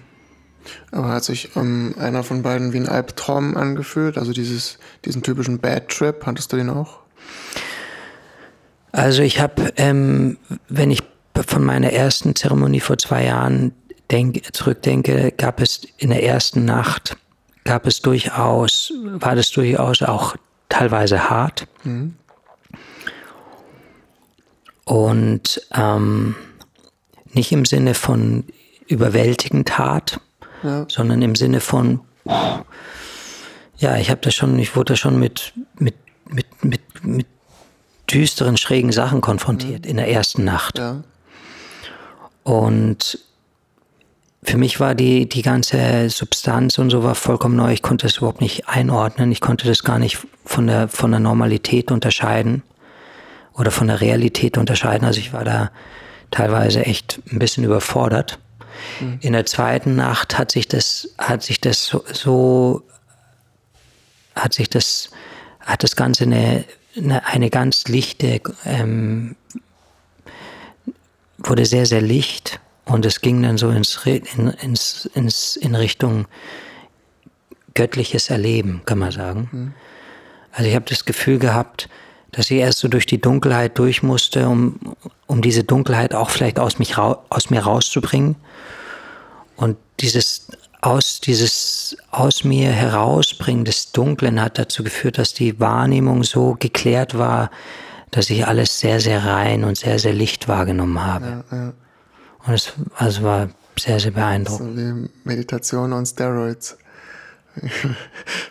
Aber 0.92 1.10
hat 1.10 1.26
sich 1.26 1.56
ähm, 1.58 1.94
einer 2.00 2.24
von 2.24 2.42
beiden 2.42 2.72
wie 2.72 2.78
ein 2.78 2.88
Albtraum 2.88 3.58
angefühlt? 3.58 4.18
Also 4.18 4.32
dieses, 4.32 4.80
diesen 5.04 5.24
typischen 5.24 5.60
Bad 5.60 5.90
Trip, 5.90 6.26
hattest 6.26 6.54
du 6.54 6.58
den 6.58 6.70
auch? 6.70 7.00
Also 8.94 9.24
ich 9.24 9.42
habe, 9.42 9.74
ähm, 9.76 10.38
wenn 10.70 10.90
ich 10.90 11.04
von 11.46 11.66
meiner 11.66 11.92
ersten 11.92 12.36
Zeremonie 12.36 12.80
vor 12.80 12.98
zwei 12.98 13.26
Jahren 13.26 13.74
denk, 14.10 14.54
zurückdenke, 14.54 15.34
gab 15.36 15.60
es 15.60 15.82
in 15.98 16.12
der 16.12 16.24
ersten 16.24 16.64
Nacht, 16.64 17.18
gab 17.66 17.88
es 17.88 18.02
durchaus, 18.02 18.94
war 19.04 19.36
das 19.36 19.52
durchaus 19.52 20.02
auch 20.02 20.36
teilweise 20.70 21.30
hart. 21.30 21.68
Mhm. 21.84 22.16
Und 24.86 25.62
ähm, 25.74 26.36
nicht 27.34 27.52
im 27.52 27.66
Sinne 27.66 27.94
von 27.94 28.44
überwältigend 28.88 29.78
hart, 29.78 30.20
ja. 30.64 30.86
sondern 30.90 31.22
im 31.22 31.36
Sinne 31.36 31.60
von, 31.60 32.02
ja, 33.78 33.98
ich 33.98 34.10
habe 34.10 34.22
das 34.22 34.36
schon, 34.36 34.58
ich 34.60 34.76
wurde 34.76 34.94
da 34.94 34.98
schon 34.98 35.20
mit, 35.20 35.54
mit, 35.78 35.96
mit, 36.30 36.64
mit, 36.64 36.82
mit 37.04 37.28
düsteren, 38.12 38.58
schrägen 38.58 38.92
Sachen 38.92 39.22
konfrontiert 39.22 39.86
mhm. 39.86 39.92
in 39.92 39.98
der 39.98 40.10
ersten 40.10 40.44
Nacht. 40.44 40.78
Ja. 40.78 41.04
Und 42.44 43.20
für 44.44 44.58
mich 44.58 44.82
war 44.82 44.94
die, 44.94 45.30
die 45.30 45.42
ganze 45.42 46.10
Substanz 46.10 46.78
und 46.78 46.90
so 46.90 47.04
war 47.04 47.16
vollkommen 47.16 47.56
neu. 47.56 47.72
Ich 47.72 47.82
konnte 47.82 48.06
es 48.08 48.18
überhaupt 48.18 48.42
nicht 48.42 48.68
einordnen. 48.68 49.32
Ich 49.32 49.40
konnte 49.40 49.66
das 49.66 49.84
gar 49.84 50.00
nicht 50.00 50.18
von 50.46 50.68
der, 50.68 50.90
von 50.90 51.12
der 51.12 51.22
Normalität 51.22 51.92
unterscheiden 51.92 52.62
oder 53.54 53.72
von 53.72 53.88
der 53.88 54.02
Realität 54.02 54.58
unterscheiden. 54.58 55.06
Also 55.06 55.20
ich 55.20 55.34
war 55.34 55.44
da 55.44 55.72
teilweise 56.32 56.86
echt 56.86 57.22
ein 57.32 57.40
bisschen 57.40 57.64
überfordert. 57.64 58.40
Mhm. 59.00 59.20
In 59.22 59.34
der 59.34 59.46
zweiten 59.46 59.96
Nacht 59.96 60.38
hat 60.38 60.52
sich 60.52 60.68
das, 60.68 61.10
hat 61.18 61.44
sich 61.44 61.62
das 61.62 61.86
so, 61.86 62.04
so 62.12 62.84
hat 64.36 64.54
sich 64.54 64.70
das, 64.70 65.10
hat 65.60 65.84
das 65.84 65.96
Ganze 65.96 66.24
eine, 66.24 66.66
eine, 66.98 67.26
eine 67.28 67.50
ganz 67.50 67.88
lichte, 67.88 68.42
ähm, 68.66 69.36
wurde 71.38 71.66
sehr, 71.66 71.86
sehr 71.86 72.02
licht 72.02 72.60
und 72.86 73.06
es 73.06 73.22
ging 73.22 73.44
dann 73.44 73.58
so 73.58 73.70
ins, 73.70 74.00
in, 74.06 74.50
ins, 74.50 75.06
ins, 75.14 75.56
in 75.56 75.76
Richtung 75.76 76.26
göttliches 77.74 78.30
Erleben, 78.30 78.82
kann 78.86 79.00
man 79.00 79.12
sagen. 79.12 79.50
Mhm. 79.52 79.74
Also 80.52 80.70
ich 80.70 80.76
habe 80.76 80.86
das 80.88 81.06
Gefühl 81.06 81.40
gehabt, 81.40 81.90
dass 82.34 82.52
ich 82.52 82.58
erst 82.58 82.80
so 82.80 82.88
durch 82.88 83.06
die 83.06 83.22
Dunkelheit 83.22 83.78
durch 83.80 84.04
musste, 84.04 84.48
um, 84.50 84.80
um 85.28 85.42
diese 85.42 85.64
Dunkelheit 85.64 86.14
auch 86.14 86.30
vielleicht 86.30 86.60
aus, 86.60 86.80
mich, 86.80 86.98
aus 86.98 87.50
mir 87.50 87.62
rauszubringen. 87.62 88.36
Und 89.56 89.78
dieses 90.00 90.48
aus, 90.82 91.22
dieses 91.22 91.96
aus 92.12 92.44
mir 92.44 92.72
herausbringen 92.72 93.64
des 93.64 93.94
Dunklen 93.94 94.42
hat 94.42 94.60
dazu 94.60 94.84
geführt, 94.84 95.18
dass 95.18 95.34
die 95.34 95.60
Wahrnehmung 95.60 96.24
so 96.24 96.58
geklärt 96.60 97.18
war, 97.18 97.52
dass 98.12 98.30
ich 98.30 98.46
alles 98.46 98.80
sehr, 98.80 99.00
sehr 99.00 99.24
rein 99.26 99.64
und 99.64 99.78
sehr, 99.78 99.98
sehr 99.98 100.14
licht 100.14 100.48
wahrgenommen 100.48 101.02
habe. 101.02 101.44
Ja, 101.52 101.58
ja. 101.58 101.74
Und 102.46 102.54
es 102.54 102.74
also 102.98 103.24
war 103.24 103.50
sehr, 103.80 104.00
sehr 104.00 104.12
beeindruckend. 104.12 104.76
So 104.76 104.78
wie 104.78 105.10
Meditation 105.24 105.94
on 105.94 106.06
Steroids. 106.06 106.78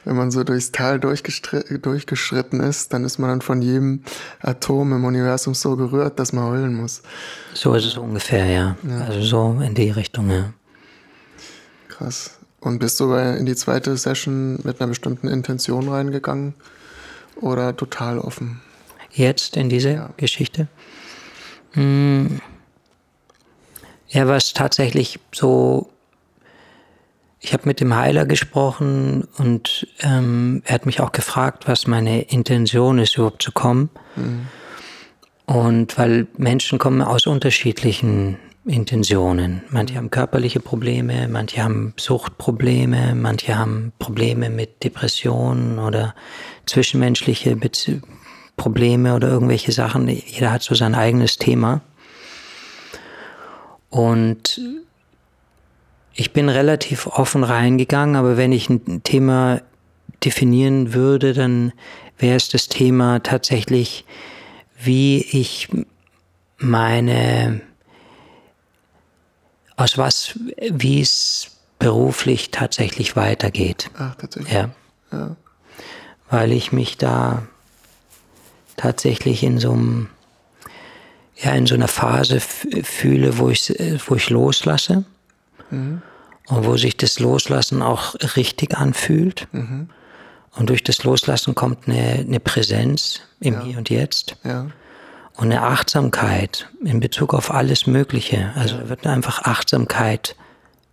Wenn 0.04 0.16
man 0.16 0.30
so 0.30 0.44
durchs 0.44 0.72
Tal 0.72 1.00
durchgeschritten 1.00 2.60
ist, 2.60 2.92
dann 2.92 3.04
ist 3.04 3.18
man 3.18 3.30
dann 3.30 3.40
von 3.40 3.62
jedem 3.62 4.02
Atom 4.40 4.92
im 4.92 5.04
Universum 5.04 5.54
so 5.54 5.76
gerührt, 5.76 6.18
dass 6.18 6.32
man 6.32 6.44
heulen 6.44 6.74
muss. 6.74 7.02
So 7.54 7.74
ist 7.74 7.84
es 7.84 7.96
ungefähr, 7.96 8.46
ja. 8.46 8.76
ja. 8.88 9.04
Also 9.06 9.22
so 9.22 9.60
in 9.60 9.74
die 9.74 9.90
Richtung, 9.90 10.30
ja. 10.30 10.52
Krass. 11.88 12.38
Und 12.60 12.78
bist 12.78 13.00
du 13.00 13.12
in 13.14 13.44
die 13.44 13.56
zweite 13.56 13.96
Session 13.96 14.58
mit 14.62 14.80
einer 14.80 14.88
bestimmten 14.88 15.26
Intention 15.26 15.88
reingegangen 15.88 16.54
oder 17.40 17.76
total 17.76 18.18
offen? 18.18 18.60
Jetzt 19.10 19.56
in 19.56 19.68
diese 19.68 19.90
ja. 19.90 20.10
Geschichte? 20.16 20.68
Hm. 21.72 22.40
Ja, 24.08 24.28
was 24.28 24.52
tatsächlich 24.52 25.18
so, 25.32 25.90
ich 27.42 27.52
habe 27.52 27.64
mit 27.66 27.80
dem 27.80 27.94
Heiler 27.94 28.24
gesprochen 28.24 29.24
und 29.36 29.88
ähm, 30.00 30.62
er 30.64 30.76
hat 30.76 30.86
mich 30.86 31.00
auch 31.00 31.10
gefragt, 31.10 31.66
was 31.66 31.88
meine 31.88 32.22
Intention 32.22 32.98
ist, 32.98 33.16
überhaupt 33.16 33.42
zu 33.42 33.50
kommen. 33.50 33.90
Mhm. 34.14 34.46
Und 35.44 35.98
weil 35.98 36.28
Menschen 36.38 36.78
kommen 36.78 37.02
aus 37.02 37.26
unterschiedlichen 37.26 38.38
Intentionen. 38.64 39.62
Manche 39.70 39.96
haben 39.96 40.10
körperliche 40.10 40.60
Probleme, 40.60 41.26
manche 41.26 41.64
haben 41.64 41.94
Suchtprobleme, 41.96 43.16
manche 43.16 43.58
haben 43.58 43.92
Probleme 43.98 44.48
mit 44.48 44.84
Depressionen 44.84 45.80
oder 45.80 46.14
zwischenmenschliche 46.66 47.56
Bezie 47.56 48.00
Probleme 48.56 49.16
oder 49.16 49.28
irgendwelche 49.28 49.72
Sachen. 49.72 50.08
Jeder 50.08 50.52
hat 50.52 50.62
so 50.62 50.76
sein 50.76 50.94
eigenes 50.94 51.38
Thema. 51.38 51.80
Und 53.88 54.60
ich 56.14 56.32
bin 56.32 56.48
relativ 56.48 57.06
offen 57.06 57.44
reingegangen, 57.44 58.16
aber 58.16 58.36
wenn 58.36 58.52
ich 58.52 58.68
ein 58.68 59.02
Thema 59.02 59.60
definieren 60.24 60.92
würde, 60.94 61.32
dann 61.32 61.72
wäre 62.18 62.36
es 62.36 62.48
das 62.48 62.68
Thema 62.68 63.20
tatsächlich, 63.20 64.04
wie 64.78 65.20
ich 65.20 65.68
meine, 66.58 67.60
aus 69.76 69.98
was, 69.98 70.38
wie 70.70 71.00
es 71.00 71.56
beruflich 71.78 72.50
tatsächlich 72.50 73.16
weitergeht. 73.16 73.90
Ach, 73.98 74.14
tatsächlich. 74.14 74.52
Ja. 74.52 74.70
ja. 75.10 75.36
Weil 76.30 76.52
ich 76.52 76.72
mich 76.72 76.98
da 76.98 77.42
tatsächlich 78.76 79.42
in 79.42 79.58
so 79.58 79.72
einem, 79.72 80.08
ja, 81.36 81.52
in 81.52 81.66
so 81.66 81.74
einer 81.74 81.88
Phase 81.88 82.38
fühle, 82.40 83.38
wo 83.38 83.48
ich, 83.48 83.68
wo 84.06 84.14
ich 84.14 84.30
loslasse 84.30 85.04
mhm. 85.72 86.02
und 86.48 86.66
wo 86.66 86.76
sich 86.76 86.96
das 86.96 87.18
Loslassen 87.18 87.82
auch 87.82 88.14
richtig 88.36 88.76
anfühlt. 88.76 89.48
Mhm. 89.52 89.88
Und 90.54 90.68
durch 90.68 90.84
das 90.84 91.02
Loslassen 91.04 91.54
kommt 91.54 91.88
eine, 91.88 92.20
eine 92.20 92.40
Präsenz 92.40 93.22
im 93.40 93.54
ja. 93.54 93.62
Hier 93.62 93.78
und 93.78 93.90
Jetzt. 93.90 94.36
Ja. 94.44 94.66
Und 95.34 95.50
eine 95.50 95.62
Achtsamkeit 95.62 96.68
in 96.84 97.00
Bezug 97.00 97.32
auf 97.32 97.52
alles 97.52 97.86
Mögliche. 97.86 98.52
Also 98.54 98.76
ja. 98.76 98.88
wird 98.88 99.06
einfach 99.06 99.42
Achtsamkeit 99.42 100.36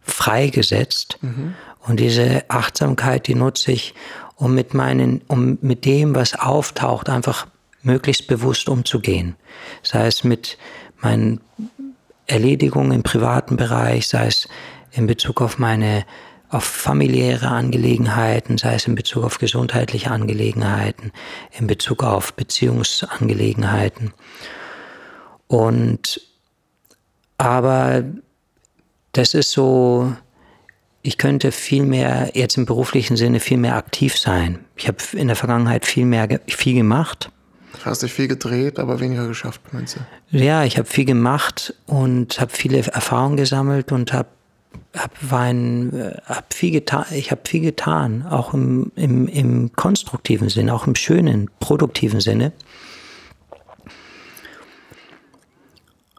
freigesetzt. 0.01 1.17
Mhm. 1.21 1.55
Und 1.85 1.99
diese 1.99 2.43
Achtsamkeit, 2.49 3.27
die 3.27 3.35
nutze 3.35 3.71
ich, 3.71 3.93
um 4.35 4.55
mit 4.55 4.73
meinen, 4.73 5.21
um 5.27 5.57
mit 5.61 5.83
dem, 5.83 6.15
was 6.15 6.35
auftaucht, 6.35 7.09
einfach 7.09 7.47
möglichst 7.81 8.27
bewusst 8.27 8.69
umzugehen. 8.69 9.35
Sei 9.83 10.07
es 10.07 10.23
mit 10.23 10.57
meinen 11.01 11.41
Erledigungen 12.29 12.91
im 12.91 13.03
privaten 13.03 13.57
Bereich, 13.57 14.07
sei 14.07 14.27
es 14.27 14.47
in 14.91 15.07
Bezug 15.07 15.41
auf 15.41 15.59
meine 15.59 16.05
auf 16.51 16.63
familiäre 16.63 17.47
Angelegenheiten, 17.47 18.57
sei 18.57 18.73
es 18.73 18.87
in 18.87 18.95
Bezug 18.95 19.23
auf 19.23 19.37
gesundheitliche 19.37 20.09
Angelegenheiten, 20.09 21.11
in 21.51 21.67
Bezug 21.67 22.03
auf 22.03 22.33
Beziehungsangelegenheiten. 22.33 24.13
Und 25.47 26.21
aber 27.37 28.03
das 29.11 29.35
ist 29.35 29.51
so, 29.51 30.15
ich 31.03 31.17
könnte 31.17 31.51
viel 31.51 31.85
mehr, 31.85 32.31
jetzt 32.33 32.57
im 32.57 32.65
beruflichen 32.65 33.15
Sinne, 33.15 33.39
viel 33.39 33.57
mehr 33.57 33.75
aktiv 33.75 34.17
sein. 34.17 34.65
Ich 34.75 34.87
habe 34.87 34.97
in 35.13 35.27
der 35.27 35.35
Vergangenheit 35.35 35.85
viel 35.85 36.05
mehr, 36.05 36.27
viel 36.47 36.73
gemacht 36.75 37.31
Hast 37.83 38.03
dich 38.03 38.13
viel 38.13 38.27
gedreht, 38.27 38.79
aber 38.79 38.99
weniger 38.99 39.27
geschafft, 39.27 39.61
meinst 39.71 39.97
du? 39.97 40.37
Ja, 40.37 40.63
ich 40.63 40.77
habe 40.77 40.87
viel 40.87 41.05
gemacht 41.05 41.73
und 41.85 42.39
habe 42.39 42.51
viele 42.51 42.79
Erfahrungen 42.79 43.37
gesammelt 43.37 43.91
und 43.91 44.11
habe 44.11 44.29
hab, 44.95 45.11
hab 45.31 46.53
viel 46.53 46.71
getan. 46.71 47.05
Ich 47.11 47.31
habe 47.31 47.41
viel 47.45 47.61
getan, 47.61 48.25
auch 48.27 48.53
im, 48.53 48.91
im, 48.95 49.27
im 49.27 49.71
konstruktiven 49.73 50.49
Sinne, 50.49 50.73
auch 50.73 50.87
im 50.87 50.95
schönen, 50.95 51.49
produktiven 51.59 52.19
Sinne. 52.19 52.51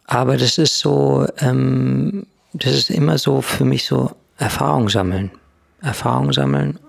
Aber 0.05 0.37
das 0.37 0.57
ist 0.57 0.79
so, 0.79 1.27
ähm, 1.39 2.25
das 2.53 2.73
ist 2.73 2.89
immer 2.89 3.17
so 3.17 3.41
für 3.41 3.65
mich 3.65 3.85
so 3.85 4.11
Erfahrung 4.37 4.89
sammeln. 4.89 5.31
Erfahrung 5.81 6.33
sammeln 6.33 6.79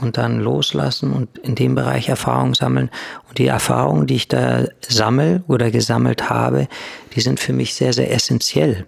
und 0.00 0.16
dann 0.16 0.40
loslassen 0.40 1.12
und 1.12 1.38
in 1.38 1.54
dem 1.54 1.74
Bereich 1.74 2.08
Erfahrung 2.08 2.54
sammeln. 2.54 2.90
Und 3.28 3.38
die 3.38 3.46
Erfahrungen, 3.46 4.06
die 4.06 4.16
ich 4.16 4.28
da 4.28 4.64
sammle 4.86 5.42
oder 5.46 5.70
gesammelt 5.70 6.30
habe, 6.30 6.68
die 7.14 7.20
sind 7.20 7.40
für 7.40 7.52
mich 7.52 7.74
sehr, 7.74 7.92
sehr 7.92 8.12
essentiell, 8.12 8.86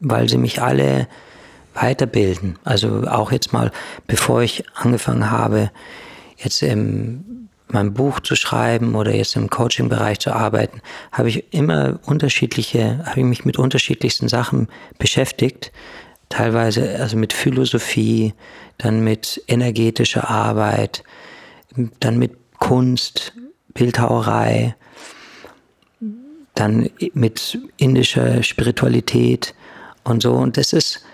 weil 0.00 0.28
sie 0.28 0.38
mich 0.38 0.60
alle 0.62 1.08
weiterbilden. 1.74 2.58
Also 2.64 3.04
auch 3.08 3.32
jetzt 3.32 3.52
mal, 3.52 3.70
bevor 4.06 4.42
ich 4.42 4.64
angefangen 4.74 5.30
habe, 5.30 5.70
jetzt 6.36 6.62
im 6.62 7.42
mein 7.72 7.94
Buch 7.94 8.20
zu 8.20 8.36
schreiben 8.36 8.94
oder 8.94 9.14
jetzt 9.14 9.36
im 9.36 9.50
Coaching-Bereich 9.50 10.18
zu 10.18 10.32
arbeiten, 10.32 10.80
habe 11.10 11.28
ich 11.28 11.52
immer 11.52 11.98
unterschiedliche, 12.04 13.04
habe 13.06 13.20
ich 13.20 13.26
mich 13.26 13.44
mit 13.44 13.58
unterschiedlichsten 13.58 14.28
Sachen 14.28 14.68
beschäftigt, 14.98 15.72
teilweise 16.32 16.98
also 16.98 17.16
mit 17.16 17.34
Philosophie, 17.34 18.32
dann 18.78 19.04
mit 19.04 19.42
energetischer 19.48 20.30
Arbeit, 20.30 21.04
dann 22.00 22.18
mit 22.18 22.32
Kunst, 22.58 23.34
Bildhauerei, 23.74 24.74
dann 26.54 26.88
mit 27.12 27.58
indischer 27.76 28.42
Spiritualität 28.42 29.54
und 30.04 30.22
so. 30.22 30.32
Und 30.32 30.56
das 30.56 30.72
ist, 30.72 31.04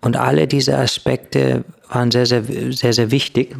und 0.00 0.16
alle 0.16 0.48
diese 0.48 0.76
Aspekte 0.76 1.64
waren 1.88 2.10
sehr, 2.10 2.26
sehr, 2.26 2.42
sehr, 2.70 2.92
sehr 2.92 3.10
wichtig. 3.12 3.54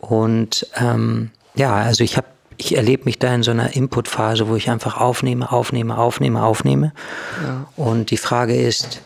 Und 0.00 0.66
ähm, 0.76 1.30
ja, 1.54 1.74
also 1.74 2.02
ich 2.02 2.16
habe 2.16 2.26
ich 2.58 2.74
erlebe 2.74 3.04
mich 3.04 3.18
da 3.18 3.34
in 3.34 3.42
so 3.42 3.50
einer 3.50 3.76
Inputphase, 3.76 4.48
wo 4.48 4.56
ich 4.56 4.70
einfach 4.70 4.96
aufnehme, 4.96 5.52
aufnehme, 5.52 5.98
aufnehme, 5.98 6.42
aufnehme. 6.42 6.92
Ja. 7.44 7.66
Und 7.76 8.10
die 8.10 8.16
Frage 8.16 8.56
ist, 8.56 9.02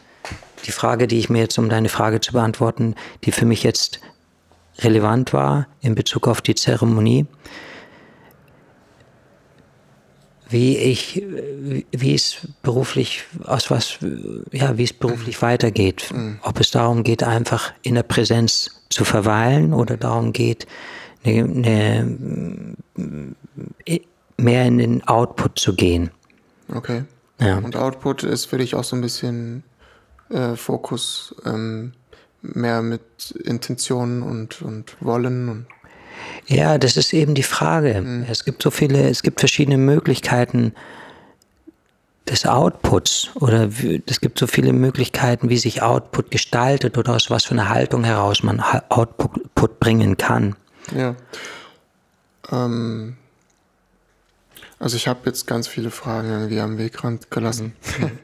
die 0.67 0.73
Frage, 0.73 1.07
die 1.07 1.19
ich 1.19 1.31
mir 1.31 1.41
jetzt, 1.41 1.59
um 1.59 1.69
deine 1.69 1.89
Frage 1.89 2.21
zu 2.21 2.33
beantworten, 2.33 2.95
die 3.25 3.33
für 3.33 3.47
mich 3.47 3.63
jetzt 3.63 4.01
relevant 4.79 5.33
war 5.33 5.67
in 5.81 5.95
Bezug 5.95 6.29
auf 6.29 6.41
die 6.41 6.55
Zeremonie, 6.55 7.27
wie 10.49 10.77
ich, 10.77 11.23
wie 11.93 12.15
es 12.15 12.49
beruflich, 12.63 13.23
aus 13.45 13.71
was, 13.71 13.99
ja, 14.51 14.77
wie 14.77 14.85
es 14.85 14.93
beruflich 14.93 15.41
weitergeht. 15.43 16.11
Mhm. 16.13 16.41
Ob 16.43 16.59
es 16.59 16.73
darum 16.73 17.05
geht, 17.05 17.23
einfach 17.23 17.73
in 17.83 17.95
der 17.95 18.03
Präsenz 18.03 18.83
zu 18.89 19.05
verweilen 19.05 19.73
oder 19.73 19.97
darum 19.97 20.33
geht, 20.33 20.67
eine, 21.25 21.45
eine, 22.97 23.35
mehr 24.37 24.65
in 24.67 24.79
den 24.79 25.07
Output 25.07 25.59
zu 25.59 25.75
gehen. 25.75 26.11
Okay. 26.75 27.05
Ja. 27.39 27.59
Und 27.59 27.77
Output 27.77 28.25
ist 28.25 28.47
für 28.47 28.59
dich 28.59 28.75
auch 28.75 28.85
so 28.85 28.97
ein 28.97 29.03
bisschen 29.03 29.63
äh, 30.31 30.57
Fokus 30.57 31.35
ähm, 31.45 31.93
mehr 32.43 32.83
mit 32.83 33.33
Intentionen 33.45 34.23
und, 34.23 34.63
und 34.63 34.97
Wollen 35.01 35.49
und 35.49 35.67
ja, 36.47 36.79
das 36.79 36.97
ist 36.97 37.13
eben 37.13 37.35
die 37.35 37.43
Frage. 37.43 38.01
Mhm. 38.01 38.27
Es 38.29 38.45
gibt 38.45 38.63
so 38.63 38.71
viele, 38.71 39.09
es 39.09 39.23
gibt 39.23 39.41
verschiedene 39.41 39.79
Möglichkeiten 39.79 40.75
des 42.29 42.47
Outputs 42.47 43.31
oder 43.35 43.69
es 44.07 44.21
gibt 44.21 44.39
so 44.39 44.47
viele 44.47 44.73
Möglichkeiten, 44.73 45.49
wie 45.49 45.59
sich 45.59 45.83
Output 45.83 46.31
gestaltet 46.31 46.97
oder 46.99 47.15
aus 47.15 47.31
was 47.31 47.45
für 47.45 47.53
einer 47.53 47.69
Haltung 47.69 48.05
heraus 48.05 48.43
man 48.43 48.61
Output 48.61 49.81
bringen 49.81 50.17
kann. 50.17 50.55
Ja. 50.95 51.17
Ähm, 52.51 53.17
also 54.79 54.97
ich 54.97 55.09
habe 55.09 55.21
jetzt 55.27 55.47
ganz 55.47 55.67
viele 55.67 55.91
Fragen 55.91 56.31
irgendwie 56.31 56.61
am 56.61 56.79
Wegrand 56.79 57.31
gelassen. 57.31 57.75
Mhm. 57.99 58.19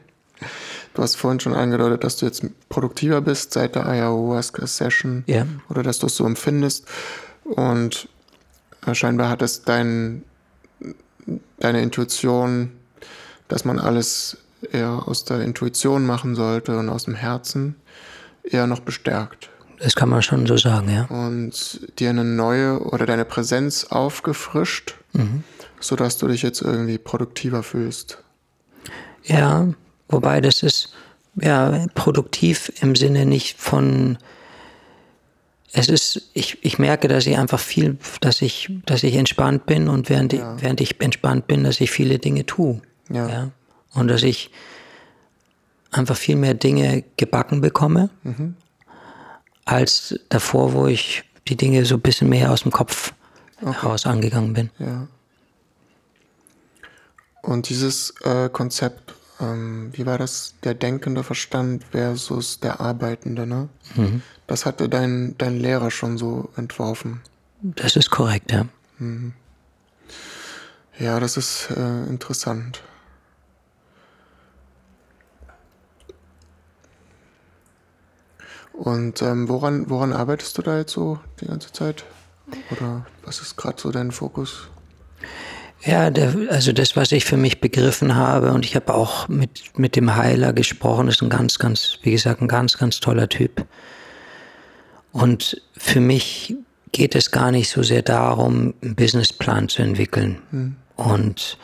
Du 0.97 1.03
hast 1.03 1.13
vorhin 1.13 1.39
schon 1.39 1.53
angedeutet, 1.53 2.03
dass 2.03 2.17
du 2.17 2.25
jetzt 2.25 2.43
produktiver 2.69 3.21
bist 3.21 3.53
seit 3.53 3.75
der 3.75 3.85
Ayahuasca-Session 3.85 5.25
ja. 5.27 5.45
oder 5.69 5.83
dass 5.83 5.99
du 5.99 6.07
es 6.07 6.15
so 6.15 6.25
empfindest. 6.25 6.87
Und 7.43 8.09
äh, 8.83 8.95
scheinbar 8.95 9.29
hat 9.29 9.43
es 9.43 9.61
dein, 9.61 10.23
deine 11.59 11.83
Intuition, 11.83 12.71
dass 13.47 13.63
man 13.63 13.77
alles 13.77 14.37
eher 14.71 15.07
aus 15.07 15.23
der 15.23 15.41
Intuition 15.41 16.03
machen 16.03 16.33
sollte 16.33 16.79
und 16.79 16.89
aus 16.89 17.03
dem 17.03 17.13
Herzen, 17.13 17.75
eher 18.41 18.65
noch 18.65 18.79
bestärkt. 18.79 19.51
Das 19.77 19.93
kann 19.93 20.09
man 20.09 20.23
schon 20.23 20.47
so 20.47 20.57
sagen, 20.57 20.89
ja. 20.89 21.03
Und 21.03 21.99
dir 21.99 22.09
eine 22.09 22.23
neue 22.23 22.79
oder 22.79 23.05
deine 23.05 23.25
Präsenz 23.25 23.83
aufgefrischt, 23.83 24.95
mhm. 25.13 25.43
sodass 25.79 26.17
du 26.17 26.27
dich 26.27 26.41
jetzt 26.41 26.63
irgendwie 26.63 26.97
produktiver 26.97 27.61
fühlst. 27.61 28.17
Ja, 29.25 29.67
Wobei 30.09 30.41
das 30.41 30.63
ist 30.63 30.93
ja 31.35 31.85
produktiv 31.93 32.71
im 32.81 32.95
Sinne 32.95 33.25
nicht 33.25 33.59
von 33.59 34.17
es 35.73 35.89
ist, 35.89 36.29
ich, 36.33 36.63
ich 36.63 36.79
merke, 36.79 37.07
dass 37.07 37.27
ich 37.27 37.37
einfach 37.37 37.59
viel, 37.59 37.97
dass 38.21 38.41
ich, 38.41 38.71
dass 38.85 39.03
ich 39.03 39.15
entspannt 39.15 39.65
bin 39.65 39.89
und 39.89 40.09
während, 40.09 40.33
ja. 40.33 40.55
ich, 40.55 40.63
während 40.63 40.81
ich 40.81 40.99
entspannt 41.01 41.47
bin, 41.47 41.63
dass 41.63 41.81
ich 41.81 41.91
viele 41.91 42.19
Dinge 42.19 42.45
tue. 42.45 42.81
Ja. 43.09 43.29
ja. 43.29 43.51
Und 43.93 44.07
dass 44.07 44.23
ich 44.23 44.49
einfach 45.91 46.15
viel 46.15 46.35
mehr 46.35 46.53
Dinge 46.53 47.03
gebacken 47.17 47.61
bekomme. 47.61 48.09
Mhm. 48.23 48.55
als 49.65 50.17
davor, 50.29 50.73
wo 50.73 50.87
ich 50.87 51.23
die 51.47 51.57
Dinge 51.57 51.85
so 51.85 51.95
ein 51.95 52.01
bisschen 52.01 52.29
mehr 52.29 52.51
aus 52.51 52.63
dem 52.63 52.71
Kopf 52.71 53.13
okay. 53.61 53.73
heraus 53.73 54.05
angegangen 54.05 54.53
bin. 54.53 54.69
Ja. 54.79 55.07
Und 57.41 57.69
dieses 57.69 58.13
äh, 58.23 58.49
Konzept, 58.49 59.13
ähm, 59.39 59.89
wie 59.93 60.05
war 60.05 60.17
das, 60.17 60.55
der 60.63 60.73
denkende 60.73 61.23
Verstand 61.23 61.83
versus 61.91 62.59
der 62.59 62.79
arbeitende, 62.79 63.45
ne? 63.45 63.69
Mhm. 63.95 64.21
Das 64.47 64.65
hatte 64.65 64.89
dein, 64.89 65.35
dein 65.37 65.59
Lehrer 65.59 65.91
schon 65.91 66.17
so 66.17 66.49
entworfen. 66.55 67.21
Das 67.61 67.95
ist 67.95 68.09
korrekt, 68.09 68.51
ja. 68.51 68.65
Mhm. 68.99 69.33
Ja, 70.99 71.19
das 71.19 71.37
ist 71.37 71.69
äh, 71.69 72.03
interessant. 72.05 72.81
Und 78.73 79.21
ähm, 79.23 79.49
woran, 79.49 79.89
woran 79.89 80.13
arbeitest 80.13 80.57
du 80.57 80.61
da 80.61 80.77
jetzt 80.77 80.93
so 80.93 81.19
die 81.41 81.47
ganze 81.47 81.71
Zeit? 81.71 82.05
Oder 82.71 83.05
was 83.23 83.41
ist 83.41 83.57
gerade 83.57 83.81
so 83.81 83.91
dein 83.91 84.11
Fokus? 84.11 84.69
Ja, 85.83 86.09
der, 86.09 86.33
also 86.49 86.71
das, 86.71 86.95
was 86.95 87.11
ich 87.11 87.25
für 87.25 87.37
mich 87.37 87.61
begriffen 87.61 88.15
habe, 88.15 88.51
und 88.51 88.65
ich 88.65 88.75
habe 88.75 88.93
auch 88.93 89.27
mit, 89.27 89.77
mit 89.77 89.95
dem 89.95 90.15
Heiler 90.15 90.53
gesprochen, 90.53 91.07
ist 91.07 91.21
ein 91.21 91.29
ganz, 91.29 91.59
ganz, 91.59 91.99
wie 92.01 92.11
gesagt, 92.11 92.41
ein 92.41 92.47
ganz, 92.47 92.77
ganz 92.77 92.99
toller 92.99 93.29
Typ. 93.29 93.65
Und 95.11 95.61
für 95.77 95.99
mich 95.99 96.55
geht 96.91 97.15
es 97.15 97.31
gar 97.31 97.51
nicht 97.51 97.69
so 97.69 97.83
sehr 97.83 98.01
darum, 98.01 98.73
einen 98.81 98.95
Businessplan 98.95 99.69
zu 99.69 99.81
entwickeln 99.81 100.41
mhm. 100.51 100.75
und, 100.95 101.57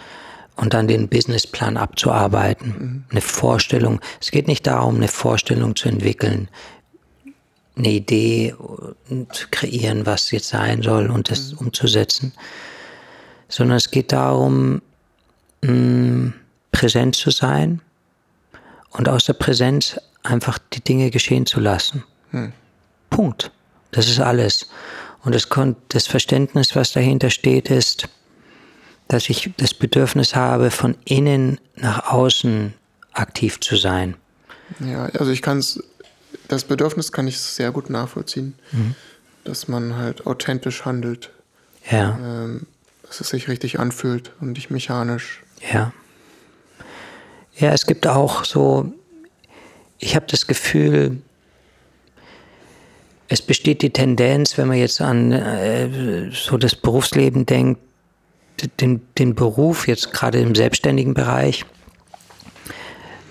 und 0.56 0.74
dann 0.74 0.88
den 0.88 1.08
Businessplan 1.10 1.78
abzuarbeiten. 1.78 2.68
Mhm. 2.68 3.04
Eine 3.10 3.22
Vorstellung. 3.22 4.00
Es 4.22 4.32
geht 4.32 4.48
nicht 4.48 4.68
darum, 4.68 4.96
eine 4.96 5.08
Vorstellung 5.08 5.76
zu 5.76 5.90
entwickeln, 5.90 6.50
eine 7.76 7.90
Idee 7.90 8.54
zu 9.32 9.48
kreieren, 9.50 10.06
was 10.06 10.30
jetzt 10.32 10.50
sein 10.50 10.84
soll 10.84 11.10
und 11.10 11.32
das 11.32 11.54
mhm. 11.54 11.58
umzusetzen, 11.60 12.34
sondern 13.54 13.78
es 13.78 13.92
geht 13.92 14.12
darum, 14.12 14.82
mh, 15.62 15.72
mm, 15.72 16.34
präsent 16.72 17.16
zu 17.16 17.30
sein 17.30 17.82
und 18.90 19.08
aus 19.08 19.26
der 19.26 19.34
Präsenz 19.34 20.00
einfach 20.24 20.58
die 20.58 20.82
Dinge 20.82 21.12
geschehen 21.12 21.46
zu 21.46 21.60
lassen. 21.60 22.04
Hm. 22.32 22.52
Punkt. 23.12 23.52
Das 23.92 24.08
ist 24.10 24.20
alles. 24.20 24.68
Und 25.24 25.36
das, 25.36 25.48
das 25.90 26.08
Verständnis, 26.08 26.76
was 26.76 26.94
dahinter 26.94 27.30
steht, 27.30 27.70
ist, 27.70 28.10
dass 29.08 29.30
ich 29.30 29.52
das 29.58 29.76
Bedürfnis 29.76 30.36
habe, 30.36 30.72
von 30.72 30.98
innen 31.06 31.60
nach 31.76 32.12
außen 32.12 32.74
aktiv 33.12 33.60
zu 33.60 33.76
sein. 33.76 34.16
Ja, 34.80 35.06
also 35.06 35.30
ich 35.30 35.44
kann 35.44 35.60
es, 35.60 35.82
das 36.48 36.64
Bedürfnis 36.64 37.12
kann 37.12 37.28
ich 37.28 37.40
sehr 37.40 37.72
gut 37.72 37.92
nachvollziehen, 37.92 38.56
mhm. 38.72 38.96
dass 39.44 39.68
man 39.68 39.96
halt 39.96 40.26
authentisch 40.26 40.86
handelt. 40.86 41.30
Ja. 41.92 42.18
Ähm, 42.20 42.66
dass 43.14 43.22
es 43.22 43.30
sich 43.30 43.48
richtig 43.48 43.80
anfühlt 43.80 44.32
und 44.42 44.54
nicht 44.54 44.72
mechanisch. 44.72 45.44
Ja. 45.72 45.94
Ja, 47.56 47.72
es 47.72 47.86
gibt 47.86 48.08
auch 48.08 48.44
so, 48.44 48.92
ich 50.00 50.16
habe 50.16 50.26
das 50.28 50.48
Gefühl, 50.48 51.22
es 53.28 53.44
besteht 53.44 53.84
die 53.84 53.92
Tendenz, 53.92 54.58
wenn 54.58 54.68
man 54.68 54.78
jetzt 54.78 55.00
an 55.00 55.32
äh, 55.32 56.32
so 56.32 56.58
das 56.58 56.76
Berufsleben 56.76 57.46
denkt, 57.46 57.82
den, 58.80 59.02
den 59.20 59.36
Beruf 59.36 59.88
jetzt 59.88 60.12
gerade 60.12 60.40
im 60.40 60.56
selbstständigen 60.56 61.14
Bereich 61.14 61.66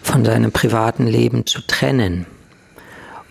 von 0.05 0.25
seinem 0.25 0.53
privaten 0.53 1.09
Leben 1.09 1.45
zu 1.45 1.61
trennen 1.61 2.27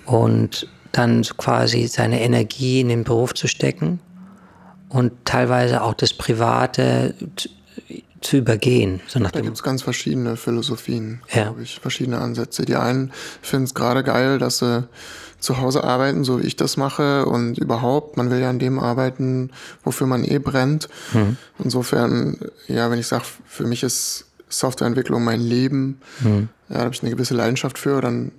und 0.06 0.68
dann 0.92 1.24
quasi 1.38 1.88
seine 1.88 2.20
Energie 2.20 2.82
in 2.82 2.90
den 2.90 3.06
Beruf 3.06 3.34
zu 3.34 3.48
stecken 3.48 4.02
und 4.92 5.14
teilweise 5.26 5.82
auch 5.82 5.94
das 5.94 6.14
Private 6.14 7.14
zu 8.20 8.38
übergehen. 8.38 9.02
So 9.08 9.20
nach 9.20 9.32
da 9.32 9.40
gibt 9.40 9.56
es 9.56 9.64
ganz 9.64 9.82
verschiedene 9.82 10.36
Philosophien, 10.36 11.22
ja. 11.34 11.44
glaube 11.44 11.64
ich, 11.64 11.80
verschiedene 11.80 12.20
Ansätze. 12.20 12.66
Die 12.66 12.76
einen 12.76 13.12
finden 13.42 13.64
es 13.66 13.74
gerade 13.74 14.04
geil, 14.04 14.38
dass 14.38 14.60
sie 14.60 14.88
zu 15.40 15.60
Hause 15.60 15.84
arbeiten, 15.84 16.24
so 16.24 16.40
wie 16.40 16.46
ich 16.46 16.56
das 16.56 16.78
mache 16.78 17.26
und 17.26 17.58
überhaupt, 17.58 18.16
man 18.16 18.30
will 18.30 18.40
ja 18.40 18.50
an 18.50 18.60
dem 18.60 18.78
arbeiten, 18.78 19.50
wofür 19.84 20.06
man 20.06 20.24
eh 20.24 20.38
brennt. 20.38 20.88
Mhm. 21.14 21.38
Insofern, 21.64 22.38
ja, 22.68 22.92
wenn 22.92 23.00
ich 23.00 23.08
sage, 23.08 23.24
für 23.48 23.66
mich 23.66 23.82
ist 23.82 24.26
Softwareentwicklung 24.50 25.24
mein 25.24 25.42
Leben, 25.42 26.00
mhm. 26.20 26.50
ja, 26.70 26.76
da 26.76 26.84
habe 26.84 26.94
ich 26.94 27.02
eine 27.02 27.12
gewisse 27.12 27.34
Leidenschaft 27.34 27.80
für, 27.80 28.02
dann 28.02 28.32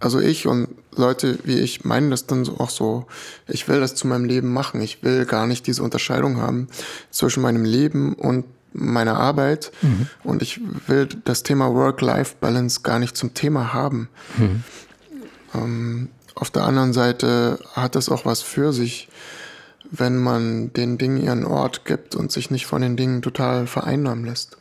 also 0.00 0.18
ich 0.18 0.46
und 0.46 0.68
Leute 0.96 1.38
wie 1.44 1.58
ich 1.58 1.84
meinen 1.84 2.10
das 2.10 2.26
dann 2.26 2.48
auch 2.58 2.70
so, 2.70 3.06
ich 3.46 3.68
will 3.68 3.80
das 3.80 3.94
zu 3.94 4.06
meinem 4.06 4.24
Leben 4.24 4.52
machen. 4.52 4.80
Ich 4.80 5.02
will 5.02 5.26
gar 5.26 5.46
nicht 5.46 5.66
diese 5.66 5.82
Unterscheidung 5.82 6.38
haben 6.40 6.68
zwischen 7.10 7.42
meinem 7.42 7.64
Leben 7.64 8.14
und 8.14 8.46
meiner 8.72 9.18
Arbeit. 9.18 9.72
Mhm. 9.82 10.08
Und 10.24 10.42
ich 10.42 10.60
will 10.86 11.08
das 11.24 11.42
Thema 11.42 11.72
Work-Life-Balance 11.74 12.80
gar 12.82 12.98
nicht 12.98 13.16
zum 13.16 13.34
Thema 13.34 13.72
haben. 13.72 14.08
Mhm. 14.38 14.64
Ähm, 15.54 16.08
auf 16.34 16.50
der 16.50 16.64
anderen 16.64 16.92
Seite 16.92 17.58
hat 17.74 17.94
das 17.94 18.08
auch 18.08 18.24
was 18.24 18.40
für 18.40 18.72
sich, 18.72 19.08
wenn 19.90 20.16
man 20.18 20.72
den 20.72 20.98
Dingen 20.98 21.22
ihren 21.22 21.44
Ort 21.44 21.84
gibt 21.84 22.14
und 22.14 22.32
sich 22.32 22.50
nicht 22.50 22.66
von 22.66 22.80
den 22.80 22.96
Dingen 22.96 23.22
total 23.22 23.66
vereinnahmen 23.66 24.24
lässt. 24.24 24.56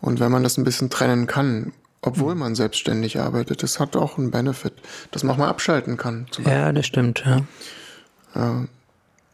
Und 0.00 0.20
wenn 0.20 0.30
man 0.30 0.42
das 0.42 0.58
ein 0.58 0.64
bisschen 0.64 0.90
trennen 0.90 1.26
kann, 1.26 1.72
obwohl 2.00 2.34
man 2.34 2.54
selbstständig 2.54 3.18
arbeitet, 3.18 3.62
das 3.62 3.80
hat 3.80 3.96
auch 3.96 4.18
einen 4.18 4.30
Benefit, 4.30 4.74
dass 5.10 5.22
man 5.24 5.34
auch 5.34 5.38
mal 5.38 5.48
abschalten 5.48 5.96
kann. 5.96 6.26
Ja, 6.44 6.72
das 6.72 6.86
stimmt, 6.86 7.24
ja. 7.26 7.44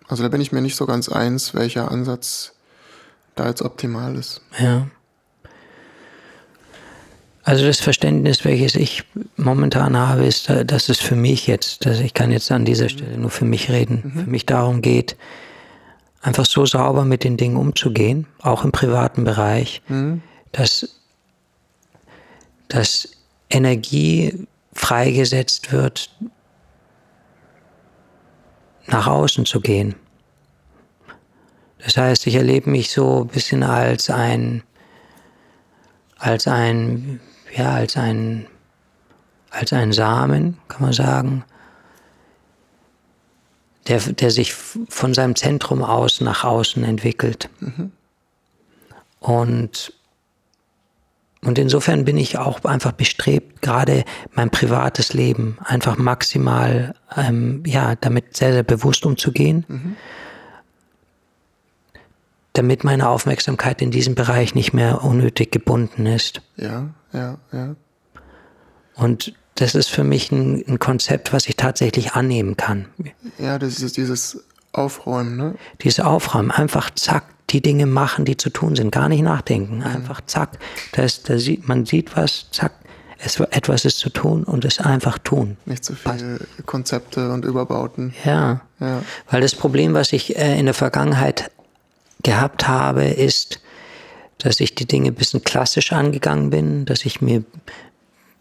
Also 0.09 0.23
da 0.23 0.29
bin 0.29 0.41
ich 0.41 0.53
mir 0.53 0.63
nicht 0.63 0.77
so 0.77 0.87
ganz 0.87 1.09
eins, 1.09 1.55
welcher 1.55 1.91
Ansatz 1.91 2.53
da 3.35 3.49
jetzt 3.49 3.63
optimal 3.63 4.17
ist. 4.17 4.41
Ja. 4.59 4.87
Also 7.43 7.67
das 7.67 7.81
Verständnis, 7.81 8.47
welches 8.47 8.75
ich 8.75 9.05
momentan 9.37 9.97
habe, 9.99 10.25
ist, 10.25 10.49
dass 10.49 10.89
es 10.89 10.99
für 10.99 11.17
mich 11.17 11.47
jetzt, 11.47 11.85
dass 11.85 12.01
ich 12.01 12.15
kann 12.15 12.33
jetzt 12.33 12.51
an 12.51 12.65
dieser 12.65 12.89
Stelle 12.89 13.19
nur 13.19 13.29
für 13.29 13.45
mich 13.45 13.71
reden, 13.71 14.13
mhm. 14.15 14.25
für 14.25 14.31
mich 14.31 14.47
darum 14.47 14.81
geht, 14.81 15.17
einfach 16.23 16.47
so 16.47 16.65
sauber 16.65 17.05
mit 17.05 17.23
den 17.23 17.37
Dingen 17.37 17.57
umzugehen, 17.57 18.27
auch 18.41 18.65
im 18.65 18.73
privaten 18.73 19.25
Bereich, 19.25 19.83
mhm. 19.89 20.23
dass, 20.53 21.01
dass 22.75 23.09
Energie 23.51 24.49
freigesetzt 24.73 25.71
wird, 25.71 26.11
nach 28.89 29.07
außen 29.07 29.47
zu 29.47 29.61
gehen. 29.61 29.95
Das 31.79 31.97
heißt, 31.97 32.27
ich 32.27 32.35
erlebe 32.35 32.69
mich 32.69 32.91
so 32.91 33.23
ein 33.23 33.29
bisschen 33.29 33.63
als 33.63 34.11
ein, 34.11 34.65
als 36.19 36.49
ein, 36.49 37.21
ja, 37.57 37.75
als 37.75 37.97
ein, 37.97 38.49
als 39.51 39.73
ein 39.73 39.93
Samen, 39.93 40.59
kann 40.67 40.83
man 40.83 40.93
sagen, 40.93 41.45
der, 43.87 44.01
der 44.01 44.31
sich 44.33 44.53
von 44.53 45.15
seinem 45.15 45.37
Zentrum 45.37 45.85
aus 45.85 46.21
nach 46.21 46.43
außen 46.43 46.83
entwickelt. 46.83 47.49
Mhm. 47.61 47.93
Und, 49.21 49.93
und 51.45 51.59
insofern 51.59 52.05
bin 52.05 52.17
ich 52.17 52.39
auch 52.39 52.65
einfach 52.65 52.93
bestrebt, 52.93 53.63
gerade 53.63 54.05
mein 54.33 54.51
privates 54.51 55.13
Leben 55.13 55.59
einfach 55.65 55.97
maximal, 55.97 56.95
ähm, 57.17 57.63
ja, 57.67 57.95
damit 57.97 58.37
sehr, 58.37 58.53
sehr 58.53 58.63
bewusst 58.63 59.07
umzugehen. 59.07 59.65
Mhm 59.69 59.97
damit 62.55 62.85
meine 62.85 63.09
Aufmerksamkeit 63.09 63.83
in 63.83 63.91
diesem 63.91 64.15
Bereich 64.15 64.55
nicht 64.55 64.73
mehr 64.73 65.05
unnötig 65.05 65.51
gebunden 65.51 66.07
ist. 66.07 66.41
Ja, 66.57 66.89
ja, 67.13 67.37
ja. 67.53 67.75
Und 68.95 69.35
das 69.57 69.75
ist 69.75 69.89
für 69.89 70.05
mich 70.05 70.33
ein, 70.33 70.65
ein 70.67 70.79
Konzept, 70.79 71.33
was 71.33 71.47
ich 71.49 71.57
tatsächlich 71.57 72.13
annehmen 72.13 72.57
kann. 72.57 72.87
Ja, 73.39 73.59
das 73.59 73.81
ist 73.81 73.97
dieses 73.97 74.45
Aufräumen, 74.73 75.37
ne? 75.37 75.55
Dieses 75.83 76.01
Aufräumen, 76.01 76.51
einfach 76.51 76.91
zack, 76.95 77.25
die 77.51 77.61
Dinge 77.61 77.87
machen, 77.87 78.25
die 78.25 78.37
zu 78.37 78.51
tun 78.51 78.75
sind, 78.77 78.91
gar 78.91 79.09
nicht 79.09 79.23
nachdenken, 79.23 79.83
einfach 79.83 80.21
zack. 80.27 80.59
Das, 80.93 81.23
da 81.23 81.39
sieht, 81.39 81.69
man 81.69 81.85
sieht 81.85 82.17
was, 82.17 82.47
zack, 82.51 82.73
es, 83.19 83.39
etwas 83.41 83.85
ist 83.85 83.99
zu 83.99 84.11
tun 84.11 84.45
und 84.45 84.65
es 84.65 84.81
einfach 84.81 85.19
tun. 85.19 85.57
Nicht 85.67 85.85
zu 85.85 85.95
viele 85.95 86.41
Konzepte 86.67 87.33
und 87.33 87.45
Überbauten. 87.45 88.15
Ja. 88.25 88.63
ja. 88.81 89.03
Weil 89.31 89.41
das 89.41 89.55
Problem, 89.55 89.95
was 89.95 90.13
ich 90.13 90.37
äh, 90.37 90.59
in 90.59 90.67
der 90.67 90.75
Vergangenheit 90.75 91.51
gehabt 92.23 92.67
habe, 92.67 93.05
ist, 93.05 93.61
dass 94.39 94.61
ich 94.61 94.75
die 94.75 94.87
Dinge 94.87 95.09
ein 95.09 95.15
bisschen 95.15 95.45
klassisch 95.45 95.93
angegangen 95.93 96.51
bin, 96.51 96.85
dass 96.85 97.05
ich 97.05 97.21
mir 97.21 97.45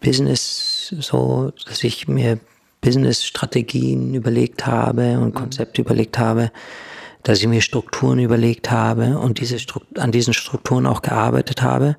Business 0.00 0.94
so, 0.98 1.52
dass 1.66 1.82
ich 1.84 2.08
mir 2.08 2.38
Business-Strategien 2.80 4.14
überlegt 4.14 4.66
habe 4.66 5.18
und 5.18 5.28
mhm. 5.28 5.34
Konzepte 5.34 5.80
mhm. 5.80 5.86
überlegt 5.86 6.18
habe, 6.18 6.50
dass 7.24 7.40
ich 7.40 7.48
mir 7.48 7.60
Strukturen 7.60 8.20
überlegt 8.20 8.70
habe 8.70 9.18
und 9.18 9.40
diese 9.40 9.58
Struktur, 9.58 10.00
an 10.02 10.12
diesen 10.12 10.32
Strukturen 10.32 10.86
auch 10.86 11.02
gearbeitet 11.02 11.62
habe. 11.62 11.96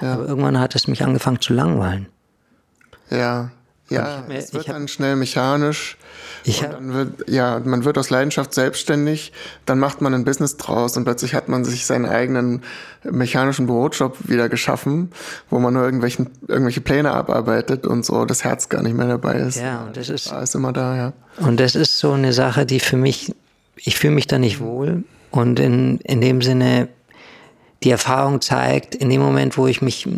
Ja. 0.00 0.14
Aber 0.14 0.26
irgendwann 0.26 0.60
hat 0.60 0.74
es 0.76 0.86
mich 0.86 1.02
angefangen 1.02 1.40
zu 1.40 1.52
langweilen. 1.52 2.06
Ja. 3.10 3.50
Ja, 3.88 4.24
mir, 4.26 4.38
es 4.38 4.52
wird 4.52 4.66
hab, 4.66 4.74
dann 4.74 4.88
schnell 4.88 5.14
mechanisch. 5.14 5.96
Ich 6.42 6.64
hab, 6.64 6.72
dann 6.72 6.92
wird, 6.92 7.28
ja, 7.28 7.60
man 7.64 7.84
wird 7.84 7.98
aus 7.98 8.10
Leidenschaft 8.10 8.52
selbstständig, 8.52 9.32
dann 9.64 9.78
macht 9.78 10.00
man 10.00 10.12
ein 10.12 10.24
Business 10.24 10.56
draus 10.56 10.96
und 10.96 11.04
plötzlich 11.04 11.34
hat 11.34 11.48
man 11.48 11.64
sich 11.64 11.86
seinen 11.86 12.04
eigenen 12.04 12.62
mechanischen 13.04 13.66
Bürojob 13.66 14.16
wieder 14.28 14.48
geschaffen, 14.48 15.12
wo 15.50 15.60
man 15.60 15.74
nur 15.74 15.84
irgendwelchen, 15.84 16.30
irgendwelche 16.48 16.80
Pläne 16.80 17.12
abarbeitet 17.12 17.86
und 17.86 18.04
so 18.04 18.24
das 18.24 18.42
Herz 18.42 18.68
gar 18.68 18.82
nicht 18.82 18.96
mehr 18.96 19.06
dabei 19.06 19.34
ist. 19.34 19.56
Ja, 19.56 19.84
und 19.84 19.96
das 19.96 20.08
ist, 20.08 20.32
da 20.32 20.42
ist 20.42 20.56
immer 20.56 20.72
da, 20.72 20.96
ja. 20.96 21.12
Und 21.38 21.60
das 21.60 21.76
ist 21.76 21.96
so 21.96 22.10
eine 22.10 22.32
Sache, 22.32 22.66
die 22.66 22.80
für 22.80 22.96
mich, 22.96 23.36
ich 23.76 23.96
fühle 23.96 24.14
mich 24.14 24.26
da 24.26 24.38
nicht 24.38 24.60
wohl 24.60 25.04
und 25.30 25.60
in, 25.60 25.98
in 25.98 26.20
dem 26.20 26.42
Sinne, 26.42 26.88
die 27.82 27.90
Erfahrung 27.90 28.40
zeigt, 28.40 28.94
in 28.94 29.10
dem 29.10 29.20
Moment, 29.20 29.58
wo 29.58 29.66
ich 29.66 29.82
mich 29.82 30.08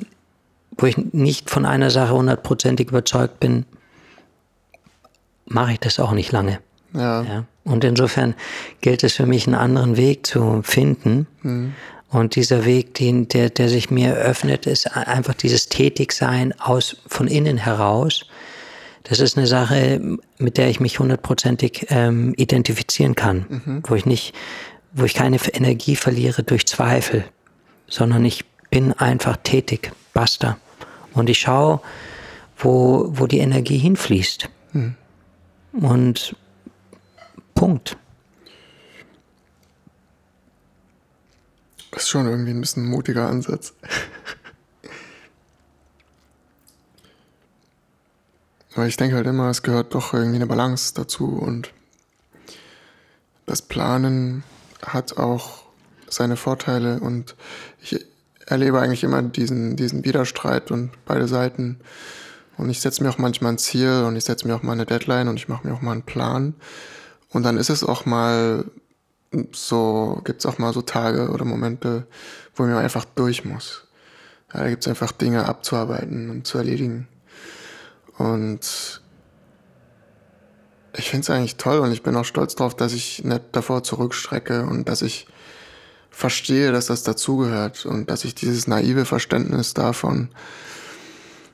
wo 0.78 0.86
ich 0.86 0.96
nicht 0.96 1.50
von 1.50 1.66
einer 1.66 1.90
Sache 1.90 2.14
hundertprozentig 2.14 2.88
überzeugt 2.88 3.40
bin, 3.40 3.66
mache 5.46 5.72
ich 5.72 5.80
das 5.80 5.98
auch 5.98 6.12
nicht 6.12 6.32
lange. 6.32 6.60
Ja. 6.94 7.22
ja. 7.22 7.44
Und 7.64 7.84
insofern 7.84 8.34
gilt 8.80 9.04
es 9.04 9.14
für 9.14 9.26
mich, 9.26 9.46
einen 9.46 9.56
anderen 9.56 9.96
Weg 9.96 10.26
zu 10.26 10.62
finden. 10.62 11.26
Mhm. 11.42 11.74
Und 12.10 12.36
dieser 12.36 12.64
Weg, 12.64 12.94
den, 12.94 13.28
der, 13.28 13.50
der 13.50 13.68
sich 13.68 13.90
mir 13.90 14.14
öffnet, 14.14 14.66
ist 14.66 14.96
einfach 14.96 15.34
dieses 15.34 15.68
Tätigsein 15.68 16.58
aus, 16.58 16.96
von 17.06 17.28
innen 17.28 17.58
heraus. 17.58 18.24
Das 19.08 19.20
ist 19.20 19.38
eine 19.38 19.46
Sache, 19.46 20.18
mit 20.38 20.58
der 20.58 20.68
ich 20.68 20.80
mich 20.80 20.98
hundertprozentig 20.98 21.86
ähm, 21.88 22.34
identifizieren 22.36 23.14
kann, 23.14 23.46
mhm. 23.48 23.82
wo 23.86 23.94
ich 23.94 24.04
nicht, 24.04 24.34
wo 24.92 25.04
ich 25.04 25.14
keine 25.14 25.38
Energie 25.52 25.96
verliere 25.96 26.42
durch 26.42 26.66
Zweifel, 26.66 27.24
sondern 27.86 28.24
ich 28.24 28.44
bin 28.70 28.92
einfach 28.92 29.38
tätig. 29.42 29.92
Basta. 30.12 30.58
Und 31.14 31.30
ich 31.30 31.38
schaue, 31.38 31.80
wo, 32.58 33.06
wo 33.08 33.26
die 33.26 33.38
Energie 33.38 33.78
hinfließt. 33.78 34.48
Hm. 34.72 34.94
Und 35.72 36.36
Punkt. 37.54 37.96
Das 41.92 42.02
ist 42.02 42.08
schon 42.10 42.28
irgendwie 42.28 42.50
ein 42.50 42.60
bisschen 42.60 42.84
ein 42.84 42.90
mutiger 42.90 43.26
Ansatz. 43.28 43.74
Aber 48.78 48.86
ich 48.86 48.96
denke 48.96 49.16
halt 49.16 49.26
immer, 49.26 49.50
es 49.50 49.64
gehört 49.64 49.96
doch 49.96 50.14
irgendwie 50.14 50.36
eine 50.36 50.46
Balance 50.46 50.94
dazu 50.94 51.26
und 51.26 51.72
das 53.44 53.60
Planen 53.60 54.44
hat 54.86 55.18
auch 55.18 55.64
seine 56.08 56.36
Vorteile 56.36 57.00
und 57.00 57.34
ich 57.82 58.06
erlebe 58.46 58.80
eigentlich 58.80 59.02
immer 59.02 59.20
diesen, 59.20 59.74
diesen 59.74 60.04
Widerstreit 60.04 60.70
und 60.70 60.92
beide 61.06 61.26
Seiten. 61.26 61.80
Und 62.56 62.70
ich 62.70 62.80
setze 62.80 63.02
mir 63.02 63.10
auch 63.10 63.18
manchmal 63.18 63.54
ein 63.54 63.58
Ziel 63.58 64.04
und 64.06 64.14
ich 64.14 64.22
setze 64.22 64.46
mir 64.46 64.54
auch 64.54 64.62
mal 64.62 64.74
eine 64.74 64.86
Deadline 64.86 65.26
und 65.26 65.38
ich 65.38 65.48
mache 65.48 65.66
mir 65.66 65.74
auch 65.74 65.82
mal 65.82 65.90
einen 65.90 66.02
Plan. 66.04 66.54
Und 67.30 67.42
dann 67.42 67.56
ist 67.56 67.70
es 67.70 67.82
auch 67.82 68.06
mal 68.06 68.64
so, 69.50 70.22
gibt 70.22 70.38
es 70.38 70.46
auch 70.46 70.58
mal 70.58 70.72
so 70.72 70.82
Tage 70.82 71.30
oder 71.30 71.44
Momente, 71.44 72.06
wo 72.54 72.62
ich 72.62 72.70
mir 72.70 72.78
einfach 72.78 73.06
durch 73.06 73.44
muss. 73.44 73.88
Ja, 74.54 74.60
da 74.60 74.68
gibt 74.68 74.84
es 74.84 74.88
einfach 74.88 75.10
Dinge 75.10 75.46
abzuarbeiten 75.46 76.30
und 76.30 76.46
zu 76.46 76.58
erledigen. 76.58 77.08
Und 78.18 79.00
ich 80.96 81.10
finde 81.10 81.22
es 81.22 81.30
eigentlich 81.30 81.56
toll 81.56 81.78
und 81.78 81.92
ich 81.92 82.02
bin 82.02 82.16
auch 82.16 82.24
stolz 82.24 82.56
darauf, 82.56 82.74
dass 82.74 82.92
ich 82.92 83.24
nicht 83.24 83.42
davor 83.52 83.82
zurückstrecke 83.82 84.64
und 84.64 84.88
dass 84.88 85.02
ich 85.02 85.26
verstehe, 86.10 86.72
dass 86.72 86.86
das 86.86 87.04
dazugehört 87.04 87.86
und 87.86 88.10
dass 88.10 88.24
ich 88.24 88.34
dieses 88.34 88.66
naive 88.66 89.04
Verständnis 89.04 89.74
davon, 89.74 90.30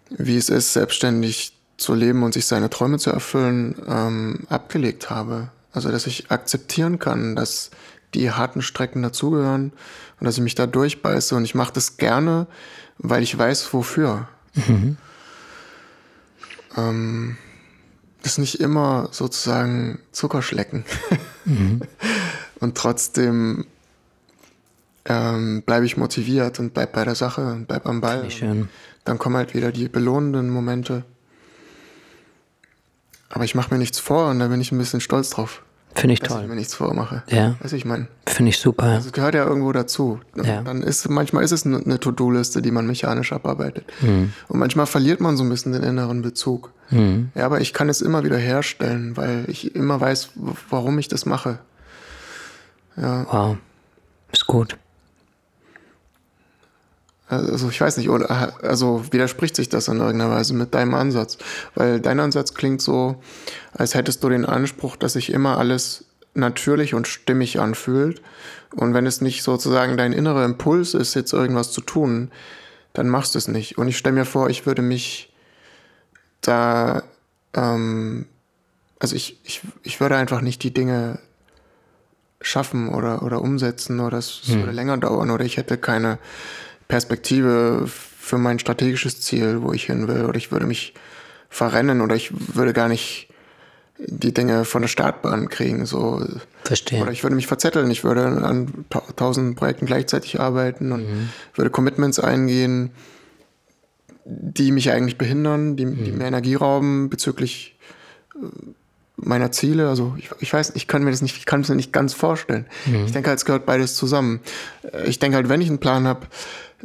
wie 0.09 0.37
es 0.37 0.49
ist, 0.49 0.73
selbstständig 0.73 1.59
zu 1.77 1.95
leben 1.95 2.23
und 2.23 2.33
sich 2.33 2.47
seine 2.47 2.71
Träume 2.71 2.99
zu 2.99 3.11
erfüllen, 3.11 3.75
ähm, 3.87 4.47
abgelegt 4.49 5.11
habe. 5.11 5.51
Also 5.73 5.91
dass 5.91 6.07
ich 6.07 6.31
akzeptieren 6.31 6.99
kann, 6.99 7.37
dass 7.37 7.71
die 8.15 8.31
harten 8.31 8.63
Strecken 8.63 9.03
dazugehören 9.03 9.73
und 10.21 10.25
dass 10.25 10.37
ich 10.37 10.43
mich 10.43 10.55
da 10.55 10.67
durchbeiße 10.67 11.35
und 11.35 11.45
ich 11.45 11.55
mache 11.55 11.73
das 11.75 11.97
gerne, 11.97 12.47
weil 12.99 13.23
ich 13.23 13.37
weiß, 13.37 13.73
wofür. 13.75 14.29
Mhm. 14.55 14.97
Ähm, 16.77 17.37
das 18.23 18.33
ist 18.33 18.39
nicht 18.39 18.61
immer 18.61 19.09
sozusagen 19.13 20.01
Zuckerschlecken. 20.13 20.85
Mhm. 21.45 21.83
und 22.61 22.77
trotzdem 22.77 23.67
ähm, 25.05 25.63
bleibe 25.63 25.87
ich 25.87 25.97
motiviert 25.97 26.59
und 26.59 26.73
bleib 26.73 26.93
bei 26.93 27.05
der 27.05 27.15
Sache 27.15 27.47
und 27.47 27.67
bleib 27.67 27.87
am 27.87 28.01
Ball. 28.01 28.25
Dann 29.05 29.19
kommen 29.19 29.37
halt 29.37 29.55
wieder 29.55 29.73
die 29.73 29.89
belohnenden 29.89 30.49
Momente. 30.49 31.05
Aber 33.29 33.45
ich 33.45 33.55
mache 33.55 33.75
mir 33.75 33.79
nichts 33.79 33.99
vor 33.99 34.31
und 34.31 34.39
da 34.39 34.49
bin 34.49 34.61
ich 34.61 34.73
ein 34.73 34.79
bisschen 34.79 35.01
stolz 35.01 35.31
drauf. 35.31 35.63
Finde 35.95 36.15
ich 36.15 36.21
dass 36.21 36.29
toll. 36.29 36.39
Dass 36.39 36.45
ich 36.45 36.51
mir 36.51 36.57
nichts 36.57 36.75
vormache. 36.75 37.23
Ja. 37.29 37.55
Weiß 37.61 37.73
ich 37.73 37.85
meine. 37.85 38.09
Finde 38.27 38.51
ich 38.51 38.59
super. 38.59 38.97
Das 38.97 39.13
gehört 39.13 39.35
ja 39.35 39.45
irgendwo 39.45 39.71
dazu. 39.73 40.21
Ja. 40.43 40.63
Dann 40.63 40.83
ist, 40.83 41.09
manchmal 41.09 41.45
ist 41.45 41.53
es 41.53 41.65
eine 41.65 42.01
To-Do-Liste, 42.01 42.63
die 42.63 42.71
man 42.71 42.87
mechanisch 42.87 43.33
abarbeitet. 43.33 43.85
Mhm. 44.01 44.33
Und 44.49 44.59
manchmal 44.59 44.87
verliert 44.87 45.21
man 45.21 45.37
so 45.37 45.45
ein 45.45 45.49
bisschen 45.49 45.73
den 45.73 45.83
inneren 45.83 46.23
Bezug. 46.23 46.73
Mhm. 46.91 47.31
Ja, 47.35 47.47
aber 47.47 47.61
ich 47.61 47.73
kann 47.73 47.89
es 47.89 48.01
immer 48.01 48.25
wieder 48.25 48.39
herstellen, 48.39 49.17
weil 49.17 49.45
ich 49.47 49.75
immer 49.75 50.01
weiß, 50.01 50.31
warum 50.69 50.99
ich 50.99 51.09
das 51.09 51.27
mache. 51.27 51.59
Ja. 52.97 53.27
Wow. 53.31 53.57
Ist 54.33 54.47
gut. 54.47 54.77
Also 57.37 57.69
ich 57.69 57.81
weiß 57.81 57.97
nicht, 57.97 58.11
oder 58.11 58.55
also 58.63 59.05
widerspricht 59.11 59.57
sich 59.57 59.69
das 59.69 59.89
in 59.89 59.99
irgendeiner 59.99 60.31
Weise 60.31 60.55
mit 60.55 60.75
deinem 60.75 60.95
Ansatz? 60.95 61.39
Weil 61.75 62.01
dein 62.01 62.21
Ansatz 62.21 62.55
klingt 62.55 62.83
so, 62.83 63.17
als 63.73 63.95
hättest 63.95 64.23
du 64.25 64.29
den 64.29 64.45
Anspruch, 64.45 64.97
dass 64.97 65.15
sich 65.15 65.33
immer 65.33 65.59
alles 65.59 66.05
natürlich 66.35 66.95
und 66.95 67.09
stimmig 67.09 67.61
anfühlt. 67.61 68.21
Und 68.75 68.95
wenn 68.95 69.07
es 69.07 69.21
nicht 69.21 69.43
sozusagen 69.43 69.97
dein 69.97 70.13
innerer 70.13 70.45
Impuls 70.45 70.95
ist, 70.95 71.15
jetzt 71.15 71.33
irgendwas 71.33 71.71
zu 71.73 71.81
tun, 71.81 72.31
dann 72.93 73.09
machst 73.09 73.35
du 73.35 73.39
es 73.39 73.49
nicht. 73.49 73.79
Und 73.79 73.89
ich 73.89 73.97
stelle 73.97 74.17
mir 74.17 74.25
vor, 74.25 74.51
ich 74.51 74.67
würde 74.67 74.83
mich 74.83 75.33
da, 76.41 77.03
ähm, 77.55 78.27
also 78.99 79.17
ich, 79.17 79.39
ich, 79.45 79.63
ich 79.83 80.01
würde 80.01 80.17
einfach 80.17 80.41
nicht 80.41 80.63
die 80.63 80.75
Dinge 80.75 81.19
schaffen 82.41 82.89
oder, 82.89 83.23
oder 83.23 83.41
umsetzen 83.41 84.01
oder 84.01 84.19
es 84.19 84.43
hm. 84.45 84.61
würde 84.61 84.73
länger 84.73 84.99
dauern 84.99 85.31
oder 85.31 85.45
ich 85.45 85.57
hätte 85.57 85.79
keine 85.79 86.19
Perspektive 86.95 87.89
für 87.89 88.39
mein 88.39 88.61
strategisches 88.61 89.21
Ziel, 89.21 89.63
wo 89.63 89.73
ich 89.73 89.87
hin 89.87 90.07
will, 90.07 90.27
oder 90.27 90.37
ich 90.37 90.53
würde 90.53 90.65
mich 90.65 90.95
verrennen 91.49 92.01
oder 92.01 92.15
ich 92.15 92.31
würde 92.55 92.73
gar 92.73 92.87
nicht 92.89 93.29
die 93.99 94.33
Dinge 94.33 94.65
von 94.65 94.83
der 94.83 94.89
Startbahn 94.89 95.49
kriegen. 95.49 95.87
So. 95.87 96.25
Verstehe. 96.63 97.03
Oder 97.03 97.11
ich 97.11 97.25
würde 97.25 97.35
mich 97.35 97.49
verzetteln, 97.49 97.91
ich 97.91 98.05
würde 98.05 98.27
an 98.27 98.85
tausend 99.17 99.57
Projekten 99.57 99.87
gleichzeitig 99.87 100.39
arbeiten 100.39 100.93
und 100.93 101.01
mhm. 101.01 101.31
würde 101.57 101.71
Commitments 101.71 102.21
eingehen, 102.21 102.93
die 104.25 104.71
mich 104.71 104.93
eigentlich 104.93 105.19
behindern, 105.19 105.75
die, 105.75 105.87
mhm. 105.87 106.05
die 106.05 106.13
mir 106.13 106.27
Energie 106.27 106.55
rauben 106.55 107.11
bezüglich 107.11 107.77
äh, 108.37 108.47
meiner 109.17 109.51
Ziele. 109.51 109.89
Also 109.89 110.15
ich, 110.17 110.31
ich 110.39 110.53
weiß, 110.53 110.75
ich 110.77 110.87
kann 110.87 111.03
mir 111.03 111.11
das 111.11 111.23
nicht, 111.23 111.37
ich 111.37 111.45
kann 111.45 111.63
es 111.63 111.69
mir 111.69 111.75
nicht 111.75 111.93
ganz 111.93 112.15
vorstellen. 112.15 112.67
Mhm. 112.87 113.07
Ich 113.07 113.11
denke 113.11 113.31
halt, 113.31 113.41
es 113.41 113.45
gehört 113.45 113.67
beides 113.67 113.97
zusammen. 113.97 114.39
Äh, 114.93 115.09
ich 115.09 115.19
denke 115.19 115.37
halt, 115.37 115.49
wenn 115.49 115.61
ich 115.61 115.69
einen 115.69 115.81
Plan 115.81 116.07
habe, 116.07 116.29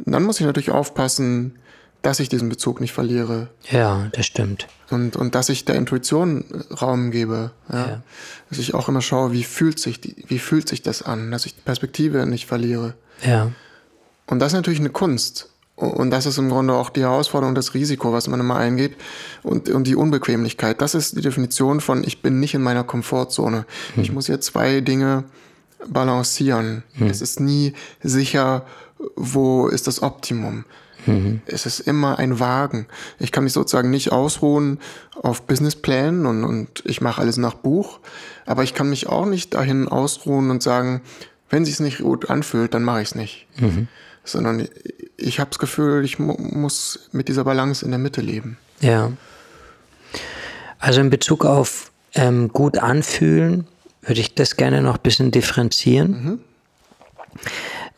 dann 0.06 0.22
muss 0.24 0.40
ich 0.40 0.46
natürlich 0.46 0.70
aufpassen, 0.70 1.58
dass 2.02 2.20
ich 2.20 2.28
diesen 2.28 2.48
Bezug 2.48 2.80
nicht 2.80 2.92
verliere. 2.92 3.48
Ja, 3.70 4.08
das 4.12 4.26
stimmt. 4.26 4.68
Und, 4.90 5.16
und 5.16 5.34
dass 5.34 5.48
ich 5.48 5.64
der 5.64 5.76
Intuition 5.76 6.44
Raum 6.80 7.10
gebe. 7.10 7.50
Ja? 7.70 7.86
ja. 7.86 8.02
Dass 8.48 8.58
ich 8.58 8.74
auch 8.74 8.88
immer 8.88 9.02
schaue, 9.02 9.32
wie 9.32 9.44
fühlt 9.44 9.78
sich 9.78 10.00
die, 10.00 10.16
wie 10.26 10.38
fühlt 10.38 10.68
sich 10.68 10.82
das 10.82 11.02
an, 11.02 11.30
dass 11.30 11.46
ich 11.46 11.54
die 11.54 11.60
Perspektive 11.60 12.26
nicht 12.26 12.46
verliere. 12.46 12.94
Ja. 13.24 13.52
Und 14.26 14.38
das 14.38 14.52
ist 14.52 14.56
natürlich 14.56 14.80
eine 14.80 14.90
Kunst. 14.90 15.50
Und 15.76 16.10
das 16.10 16.26
ist 16.26 16.36
im 16.36 16.50
Grunde 16.50 16.74
auch 16.74 16.90
die 16.90 17.00
Herausforderung, 17.00 17.54
das 17.54 17.72
Risiko, 17.72 18.12
was 18.12 18.28
man 18.28 18.38
immer 18.38 18.56
eingeht 18.56 18.96
und, 19.42 19.70
und 19.70 19.86
die 19.86 19.96
Unbequemlichkeit. 19.96 20.80
Das 20.82 20.94
ist 20.94 21.16
die 21.16 21.22
Definition 21.22 21.80
von, 21.80 22.04
ich 22.04 22.20
bin 22.20 22.38
nicht 22.38 22.52
in 22.52 22.62
meiner 22.62 22.84
Komfortzone. 22.84 23.64
Hm. 23.94 24.02
Ich 24.02 24.12
muss 24.12 24.26
hier 24.26 24.40
zwei 24.42 24.82
Dinge 24.82 25.24
balancieren. 25.88 26.82
Hm. 26.94 27.08
Es 27.08 27.22
ist 27.22 27.40
nie 27.40 27.72
sicher 28.02 28.66
wo 29.16 29.68
ist 29.68 29.86
das 29.86 30.02
Optimum? 30.02 30.64
Mhm. 31.06 31.40
Es 31.46 31.66
ist 31.66 31.80
immer 31.80 32.18
ein 32.18 32.40
Wagen. 32.40 32.86
Ich 33.18 33.32
kann 33.32 33.44
mich 33.44 33.52
sozusagen 33.52 33.90
nicht 33.90 34.12
ausruhen 34.12 34.78
auf 35.22 35.42
Businessplänen 35.42 36.26
und, 36.26 36.44
und 36.44 36.82
ich 36.84 37.00
mache 37.00 37.20
alles 37.20 37.36
nach 37.36 37.54
Buch, 37.54 38.00
aber 38.46 38.62
ich 38.62 38.74
kann 38.74 38.90
mich 38.90 39.06
auch 39.08 39.26
nicht 39.26 39.54
dahin 39.54 39.88
ausruhen 39.88 40.50
und 40.50 40.62
sagen, 40.62 41.00
wenn 41.48 41.64
sich 41.64 41.74
es 41.74 41.80
nicht 41.80 41.98
gut 41.98 42.30
anfühlt, 42.30 42.74
dann 42.74 42.84
mache 42.84 43.02
ich 43.02 43.08
es 43.08 43.14
nicht. 43.14 43.46
Mhm. 43.58 43.88
Sondern 44.24 44.68
ich 45.16 45.40
habe 45.40 45.50
das 45.50 45.58
Gefühl, 45.58 46.04
ich 46.04 46.18
mu 46.18 46.34
muss 46.38 47.08
mit 47.12 47.28
dieser 47.28 47.44
Balance 47.44 47.84
in 47.84 47.90
der 47.90 47.98
Mitte 47.98 48.20
leben. 48.20 48.58
Ja. 48.80 49.12
Also 50.78 51.00
in 51.00 51.10
Bezug 51.10 51.44
auf 51.44 51.90
ähm, 52.14 52.48
gut 52.48 52.78
anfühlen, 52.78 53.66
würde 54.02 54.20
ich 54.20 54.34
das 54.34 54.56
gerne 54.56 54.82
noch 54.82 54.96
ein 54.96 55.02
bisschen 55.02 55.30
differenzieren, 55.30 56.10
mhm. 56.10 56.40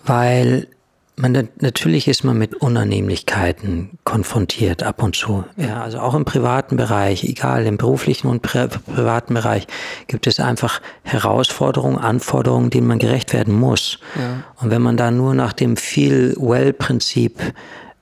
weil 0.05 0.69
man, 1.17 1.49
natürlich 1.61 2.09
ist 2.09 2.25
man 2.25 2.39
mit 2.39 2.55
Unannehmlichkeiten 2.55 3.99
konfrontiert 4.05 4.83
ab 4.83 5.03
und 5.03 5.15
zu. 5.15 5.45
Ja, 5.57 5.83
also 5.83 5.99
auch 5.99 6.15
im 6.15 6.25
privaten 6.25 6.77
Bereich, 6.77 7.25
egal, 7.25 7.67
im 7.67 7.77
beruflichen 7.77 8.29
und 8.29 8.41
pri 8.41 8.69
privaten 8.69 9.35
Bereich 9.35 9.67
gibt 10.07 10.27
es 10.27 10.41
einfach 10.41 10.81
Herausforderungen, 11.03 11.99
Anforderungen, 11.99 12.71
denen 12.71 12.87
man 12.87 12.99
gerecht 12.99 13.33
werden 13.33 13.55
muss. 13.55 13.99
Ja. 14.17 14.43
Und 14.63 14.71
wenn 14.71 14.83
man 14.83 14.97
da 14.97 15.11
nur 15.11 15.35
nach 15.35 15.53
dem 15.53 15.77
Feel-Well-Prinzip 15.77 17.39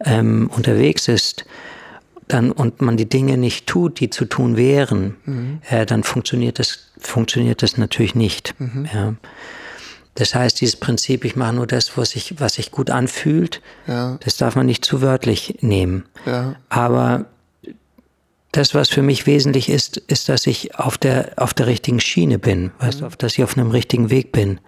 ähm, 0.04 0.50
unterwegs 0.54 1.08
ist, 1.08 1.44
dann, 2.28 2.52
und 2.52 2.80
man 2.80 2.96
die 2.96 3.08
Dinge 3.08 3.36
nicht 3.36 3.66
tut, 3.66 3.98
die 3.98 4.08
zu 4.08 4.24
tun 4.24 4.56
wären, 4.56 5.16
mhm. 5.24 5.60
äh, 5.68 5.84
dann 5.84 6.04
funktioniert 6.04 6.60
das, 6.60 6.90
funktioniert 6.98 7.62
das 7.62 7.76
natürlich 7.76 8.14
nicht. 8.14 8.54
Mhm. 8.58 8.88
Ja. 8.92 9.14
Das 10.14 10.34
heißt, 10.34 10.60
dieses 10.60 10.76
Prinzip, 10.76 11.24
ich 11.24 11.36
mache 11.36 11.54
nur 11.54 11.66
das, 11.66 11.96
was 11.96 12.10
sich, 12.10 12.40
was 12.40 12.54
sich 12.54 12.70
gut 12.72 12.90
anfühlt, 12.90 13.62
ja. 13.86 14.18
das 14.22 14.36
darf 14.36 14.56
man 14.56 14.66
nicht 14.66 14.84
zu 14.84 15.02
wörtlich 15.02 15.58
nehmen. 15.60 16.04
Ja. 16.26 16.56
Aber 16.68 17.26
das, 18.52 18.74
was 18.74 18.88
für 18.88 19.02
mich 19.02 19.26
wesentlich 19.26 19.68
ist, 19.68 19.96
ist, 19.96 20.28
dass 20.28 20.46
ich 20.46 20.76
auf 20.76 20.98
der, 20.98 21.32
auf 21.36 21.54
der 21.54 21.68
richtigen 21.68 22.00
Schiene 22.00 22.38
bin, 22.38 22.72
weißt 22.80 23.00
mhm. 23.00 23.08
du, 23.10 23.16
dass 23.16 23.34
ich 23.34 23.44
auf 23.44 23.56
einem 23.56 23.70
richtigen 23.70 24.10
Weg 24.10 24.32
bin. 24.32 24.60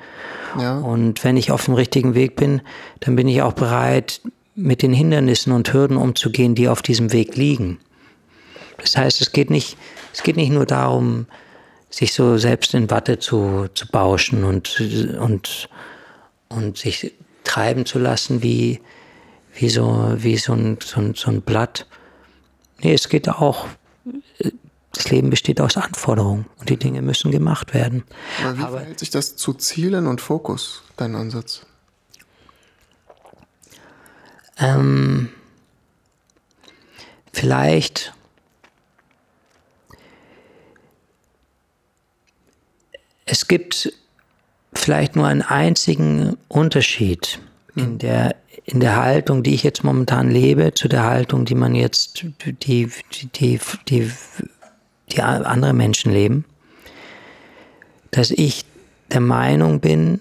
Ja. 0.59 0.79
Und 0.79 1.25
wenn 1.25 1.37
ich 1.37 1.51
auf 1.51 1.65
dem 1.65 1.75
richtigen 1.75 2.15
Weg 2.15 2.37
bin, 2.37 2.63
dann 3.01 3.17
bin 3.17 3.27
ich 3.27 3.43
auch 3.43 3.55
bereit, 3.55 4.21
mit 4.55 4.83
den 4.83 4.93
Hindernissen 4.93 5.53
und 5.53 5.73
Hürden 5.73 5.97
umzugehen, 5.97 6.55
die 6.55 6.69
auf 6.69 6.83
diesem 6.83 7.13
Weg 7.13 7.37
liegen. 7.37 7.79
Das 8.79 8.97
heißt, 8.97 9.21
es 9.21 9.33
geht 9.33 9.51
nicht, 9.51 9.77
es 10.13 10.23
geht 10.23 10.37
nicht 10.37 10.53
nur 10.53 10.67
darum, 10.67 11.27
sich 11.93 12.15
so 12.15 12.39
selbst 12.39 12.75
in 12.75 12.91
Watte 12.91 13.19
zu, 13.19 13.69
zu 13.75 13.87
bauschen 13.87 14.45
und, 14.45 14.81
und, 15.21 15.69
und 16.49 16.79
sich 16.79 17.13
treiben 17.45 17.85
zu 17.85 17.99
lassen 17.99 18.43
wie, 18.43 18.81
wie, 19.55 19.69
so, 19.69 20.15
wie 20.17 20.39
so, 20.39 20.55
ein, 20.55 20.79
so, 20.83 21.01
ein, 21.01 21.15
so 21.15 21.31
ein 21.31 21.43
Blatt. 21.43 21.87
Nee, 22.81 22.95
es 22.95 23.11
geht 23.11 23.29
auch, 23.29 23.69
das 24.93 25.11
Leben 25.11 25.29
besteht 25.29 25.61
aus 25.61 25.77
Anforderungen 25.77 26.47
und 26.59 26.71
die 26.71 26.79
Dinge 26.79 27.03
müssen 27.03 27.31
gemacht 27.31 27.75
werden. 27.75 28.05
Aber 28.43 28.57
wie 28.57 28.63
Aber, 28.63 28.79
verhält 28.79 28.99
sich 28.99 29.11
das 29.11 29.37
zu 29.37 29.53
Zielen 29.53 30.07
und 30.07 30.23
Fokus, 30.23 30.83
dein 30.97 31.15
Ansatz? 31.15 31.67
Ähm, 34.59 35.29
vielleicht 37.33 38.15
Es 43.25 43.49
gibt 43.49 43.93
vielleicht 44.75 45.17
nur 45.17 45.27
einen 45.27 45.43
einzigen 45.43 46.37
Unterschied 46.49 47.41
in 47.75 47.85
hm. 47.85 47.99
der, 47.99 48.37
in 48.65 48.81
der 48.81 48.97
Haltung, 48.97 49.43
die 49.43 49.55
ich 49.55 49.63
jetzt 49.63 49.85
momentan 49.85 50.31
lebe, 50.31 50.75
zu 50.75 50.89
der 50.89 51.05
Haltung, 51.05 51.45
die 51.45 51.55
man 51.55 51.75
jetzt, 51.75 52.23
die, 52.45 52.53
die, 52.53 52.91
die, 53.35 53.61
die, 53.89 54.11
die 55.11 55.23
andere 55.23 55.73
Menschen 55.73 56.13
leben. 56.13 56.45
Dass 58.11 58.31
ich 58.31 58.65
der 59.11 59.21
Meinung 59.21 59.81
bin, 59.81 60.21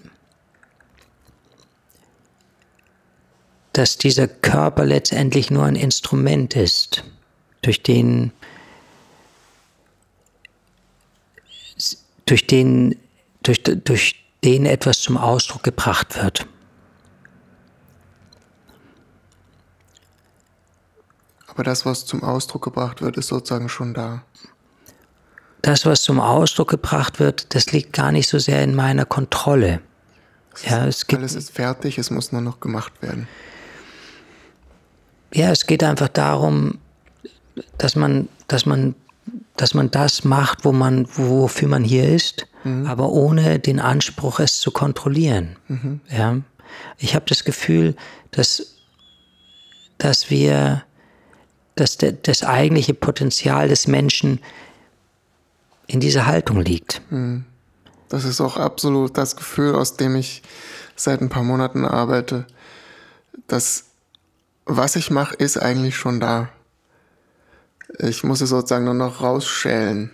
dass 3.72 3.96
dieser 3.96 4.28
Körper 4.28 4.84
letztendlich 4.84 5.50
nur 5.50 5.64
ein 5.64 5.76
Instrument 5.76 6.56
ist, 6.56 7.04
durch 7.62 7.82
den 7.82 8.32
durch 12.26 12.46
den, 12.46 12.96
durch, 13.42 13.62
durch 13.62 14.24
den 14.44 14.66
etwas 14.66 15.00
zum 15.00 15.16
Ausdruck 15.16 15.62
gebracht 15.62 16.22
wird. 16.22 16.46
Aber 21.48 21.64
das, 21.64 21.84
was 21.84 22.06
zum 22.06 22.22
Ausdruck 22.22 22.64
gebracht 22.64 23.02
wird, 23.02 23.18
ist 23.18 23.28
sozusagen 23.28 23.68
schon 23.68 23.92
da. 23.92 24.22
Das, 25.60 25.84
was 25.84 26.02
zum 26.02 26.18
Ausdruck 26.18 26.70
gebracht 26.70 27.20
wird, 27.20 27.54
das 27.54 27.72
liegt 27.72 27.92
gar 27.92 28.10
nicht 28.10 28.28
so 28.28 28.38
sehr 28.38 28.64
in 28.64 28.74
meiner 28.74 29.04
Kontrolle. 29.04 29.80
Es 30.54 30.64
ja, 30.64 30.86
es 30.86 31.06
gibt, 31.06 31.20
alles 31.20 31.34
ist 31.34 31.50
fertig, 31.50 31.98
es 31.98 32.10
muss 32.10 32.32
nur 32.32 32.40
noch 32.40 32.60
gemacht 32.60 32.92
werden. 33.02 33.28
Ja, 35.32 35.50
es 35.50 35.66
geht 35.66 35.84
einfach 35.84 36.08
darum, 36.08 36.78
dass 37.78 37.96
man, 37.96 38.28
dass 38.48 38.66
man 38.66 38.94
dass 39.56 39.74
man 39.74 39.90
das 39.90 40.24
macht, 40.24 40.64
wo 40.64 40.72
man, 40.72 41.06
wofür 41.16 41.68
man 41.68 41.84
hier 41.84 42.08
ist, 42.08 42.46
mhm. 42.64 42.86
aber 42.86 43.10
ohne 43.10 43.58
den 43.58 43.80
Anspruch, 43.80 44.40
es 44.40 44.60
zu 44.60 44.70
kontrollieren. 44.70 45.56
Mhm. 45.68 46.00
Ja. 46.08 46.38
Ich 46.98 47.14
habe 47.14 47.26
das 47.28 47.44
Gefühl, 47.44 47.94
dass, 48.30 48.76
dass 49.98 50.30
wir, 50.30 50.82
dass 51.74 51.98
de, 51.98 52.16
das 52.22 52.42
eigentliche 52.42 52.94
Potenzial 52.94 53.68
des 53.68 53.86
Menschen 53.86 54.40
in 55.86 56.00
dieser 56.00 56.26
Haltung 56.26 56.60
liegt. 56.60 57.02
Mhm. 57.10 57.44
Das 58.08 58.24
ist 58.24 58.40
auch 58.40 58.56
absolut 58.56 59.16
das 59.16 59.36
Gefühl, 59.36 59.74
aus 59.74 59.96
dem 59.96 60.16
ich 60.16 60.42
seit 60.96 61.20
ein 61.20 61.30
paar 61.30 61.44
Monaten 61.44 61.84
arbeite. 61.86 62.46
dass 63.46 63.86
was 64.64 64.96
ich 64.96 65.10
mache, 65.10 65.34
ist 65.34 65.56
eigentlich 65.56 65.96
schon 65.96 66.20
da. 66.20 66.48
Ich 67.98 68.24
muss 68.24 68.40
es 68.40 68.50
sozusagen 68.50 68.84
nur 68.84 68.94
noch 68.94 69.22
rausschälen. 69.22 70.10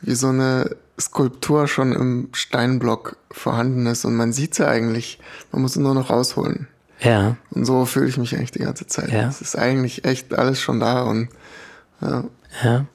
Wie 0.00 0.14
so 0.14 0.28
eine 0.28 0.76
Skulptur 1.00 1.68
schon 1.68 1.92
im 1.92 2.28
Steinblock 2.32 3.16
vorhanden 3.30 3.86
ist 3.86 4.04
und 4.04 4.14
man 4.14 4.32
sieht 4.32 4.54
sie 4.54 4.66
eigentlich. 4.66 5.18
Man 5.50 5.62
muss 5.62 5.74
sie 5.74 5.80
nur 5.80 5.94
noch 5.94 6.10
rausholen. 6.10 6.68
Ja. 7.00 7.36
Und 7.50 7.64
so 7.64 7.84
fühle 7.84 8.08
ich 8.08 8.16
mich 8.16 8.34
eigentlich 8.34 8.52
die 8.52 8.60
ganze 8.60 8.86
Zeit. 8.86 9.10
Ja. 9.10 9.28
Es 9.28 9.40
ist 9.40 9.56
eigentlich 9.56 10.04
echt 10.04 10.34
alles 10.34 10.60
schon 10.60 10.80
da 10.80 11.02
und 11.02 11.28
ja. 12.00 12.24
ja. 12.62 12.86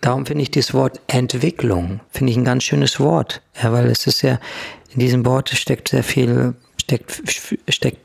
Darum 0.00 0.24
finde 0.24 0.42
ich 0.42 0.50
das 0.50 0.72
Wort 0.72 1.00
Entwicklung, 1.08 2.00
finde 2.10 2.30
ich 2.30 2.38
ein 2.38 2.44
ganz 2.44 2.64
schönes 2.64 3.00
Wort. 3.00 3.42
Ja, 3.62 3.72
weil 3.72 3.86
es 3.86 4.06
ist 4.06 4.22
ja, 4.22 4.40
in 4.92 5.00
diesem 5.00 5.26
Wort 5.26 5.50
steckt 5.50 5.88
sehr 5.88 6.02
viel, 6.02 6.54
steckt, 6.78 7.22
steckt 7.68 7.98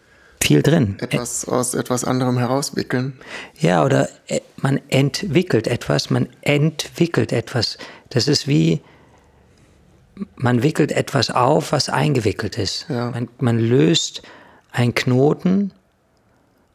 viel 0.46 0.62
drin. 0.62 0.98
Etwas 1.00 1.48
aus 1.48 1.74
etwas 1.74 2.04
anderem 2.04 2.38
herauswickeln. 2.38 3.20
Ja, 3.60 3.84
oder 3.84 4.10
äh, 4.28 4.41
man 4.58 4.80
entwickelt 4.89 5.68
etwas, 5.68 6.10
man 6.12 6.30
entwickelt 6.41 7.32
etwas. 7.32 7.78
Das 8.10 8.28
ist 8.28 8.48
wie, 8.48 8.82
man 10.36 10.62
wickelt 10.62 10.91
etwas 10.91 11.32
auf, 11.32 11.72
was 11.72 11.89
eingewickelt 11.89 12.58
ist. 12.60 12.86
Ja. 12.89 13.10
Man, 13.10 13.28
man 13.39 13.60
löst 13.60 14.22
einen 14.72 14.93
Knoten, 14.93 15.74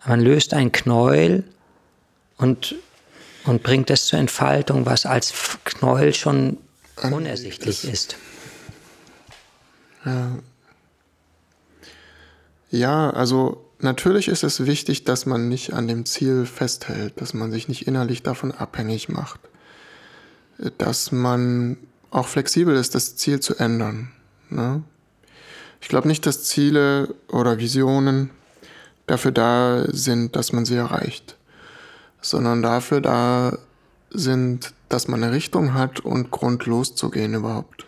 man 0.04 0.20
löst 0.20 0.52
ein 0.52 0.72
Knäuel 0.72 1.44
und, 2.38 2.74
und 3.44 3.62
bringt 3.62 3.88
es 3.90 4.06
zur 4.06 4.18
Entfaltung, 4.18 4.84
was 4.84 5.06
als 5.06 5.32
Knäuel 5.64 6.12
schon 6.12 6.58
unersichtlich 7.02 7.84
ist. 7.84 8.16
Ja, 10.04 10.38
ja, 12.70 13.10
also 13.10 13.64
natürlich 13.80 14.28
ist 14.28 14.44
es 14.44 14.66
wichtig, 14.66 15.04
dass 15.04 15.26
man 15.26 15.48
nicht 15.48 15.72
an 15.72 15.88
dem 15.88 16.06
Ziel 16.06 16.46
festhält, 16.46 17.20
dass 17.20 17.34
man 17.34 17.50
sich 17.50 17.68
nicht 17.68 17.86
innerlich 17.86 18.22
davon 18.22 18.52
abhängig 18.52 19.08
macht, 19.08 19.40
dass 20.78 21.10
man 21.10 21.76
auch 22.10 22.28
flexibel 22.28 22.76
ist, 22.76 22.94
das 22.94 23.16
Ziel 23.16 23.40
zu 23.40 23.56
ändern. 23.56 24.12
Ne? 24.50 24.82
Ich 25.80 25.88
glaube 25.88 26.08
nicht, 26.08 26.26
dass 26.26 26.44
Ziele 26.44 27.14
oder 27.28 27.58
Visionen 27.58 28.30
dafür 29.06 29.32
da 29.32 29.84
sind, 29.88 30.36
dass 30.36 30.52
man 30.52 30.64
sie 30.64 30.76
erreicht, 30.76 31.36
sondern 32.20 32.62
dafür 32.62 33.00
da 33.00 33.58
sind, 34.10 34.74
dass 34.88 35.08
man 35.08 35.22
eine 35.22 35.32
Richtung 35.32 35.74
hat 35.74 36.00
und 36.00 36.30
Grund 36.30 36.66
loszugehen 36.66 37.34
überhaupt 37.34 37.86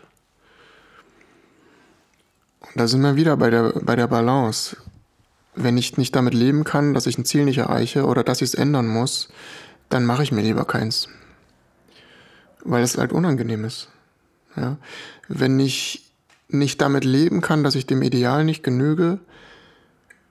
da 2.74 2.86
sind 2.86 3.02
wir 3.02 3.16
wieder 3.16 3.36
bei 3.36 3.50
der, 3.50 3.72
bei 3.82 3.96
der 3.96 4.06
Balance. 4.06 4.76
Wenn 5.54 5.76
ich 5.76 5.98
nicht 5.98 6.16
damit 6.16 6.32
leben 6.32 6.64
kann, 6.64 6.94
dass 6.94 7.06
ich 7.06 7.18
ein 7.18 7.24
Ziel 7.24 7.44
nicht 7.44 7.58
erreiche 7.58 8.06
oder 8.06 8.24
dass 8.24 8.40
ich 8.40 8.50
es 8.50 8.54
ändern 8.54 8.86
muss, 8.86 9.28
dann 9.90 10.06
mache 10.06 10.22
ich 10.22 10.32
mir 10.32 10.42
lieber 10.42 10.64
keins. 10.64 11.08
Weil 12.64 12.82
es 12.82 12.96
halt 12.96 13.12
unangenehm 13.12 13.64
ist. 13.64 13.88
Ja? 14.56 14.78
Wenn 15.28 15.60
ich 15.60 16.12
nicht 16.48 16.80
damit 16.80 17.04
leben 17.04 17.40
kann, 17.40 17.64
dass 17.64 17.74
ich 17.74 17.86
dem 17.86 18.02
Ideal 18.02 18.44
nicht 18.44 18.62
genüge, 18.62 19.18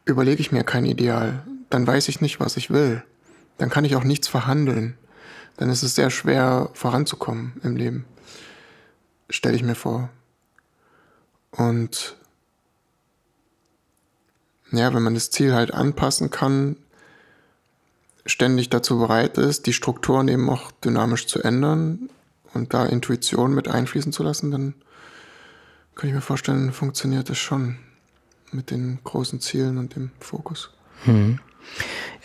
überlege 0.06 0.42
ich 0.42 0.52
mir 0.52 0.64
kein 0.64 0.86
Ideal. 0.86 1.44
Dann 1.70 1.86
weiß 1.86 2.08
ich 2.08 2.22
nicht, 2.22 2.40
was 2.40 2.58
ich 2.58 2.72
will. 2.72 3.04
Dann 3.58 3.70
kann 3.70 3.86
ich 3.86 3.96
auch 3.96 4.04
nichts 4.04 4.28
verhandeln. 4.28 4.98
Dann 5.58 5.70
ist 5.70 5.84
es 5.84 5.94
sehr 5.94 6.10
schwer 6.10 6.70
voranzukommen 6.74 7.54
im 7.64 7.76
Leben. 7.76 8.06
Stelle 9.30 9.56
ich 9.56 9.64
mir 9.64 9.76
vor. 9.76 10.10
Und 11.52 12.16
ja, 14.72 14.94
wenn 14.94 15.04
man 15.04 15.14
das 15.14 15.32
Ziel 15.32 15.54
halt 15.54 15.74
anpassen 15.74 16.32
kann, 16.32 16.78
ständig 18.26 18.70
dazu 18.70 19.00
bereit 19.00 19.38
ist, 19.38 19.66
die 19.66 19.74
Strukturen 19.74 20.28
eben 20.28 20.50
auch 20.50 20.72
dynamisch 20.84 21.28
zu 21.28 21.42
ändern 21.42 22.10
und 22.54 22.74
da 22.74 22.86
Intuition 22.86 23.54
mit 23.54 23.68
einfließen 23.68 24.12
zu 24.12 24.24
lassen, 24.24 24.52
dann 24.52 24.74
kann 25.96 26.10
ich 26.10 26.16
mir 26.16 26.22
vorstellen, 26.22 26.72
funktioniert 26.72 27.30
das 27.30 27.38
schon. 27.38 27.78
mit 28.52 28.72
den 28.72 29.00
großen 29.04 29.40
Zielen 29.40 29.78
und 29.78 29.96
dem 29.96 30.12
Fokus. 30.20 30.72
Hm. 31.06 31.40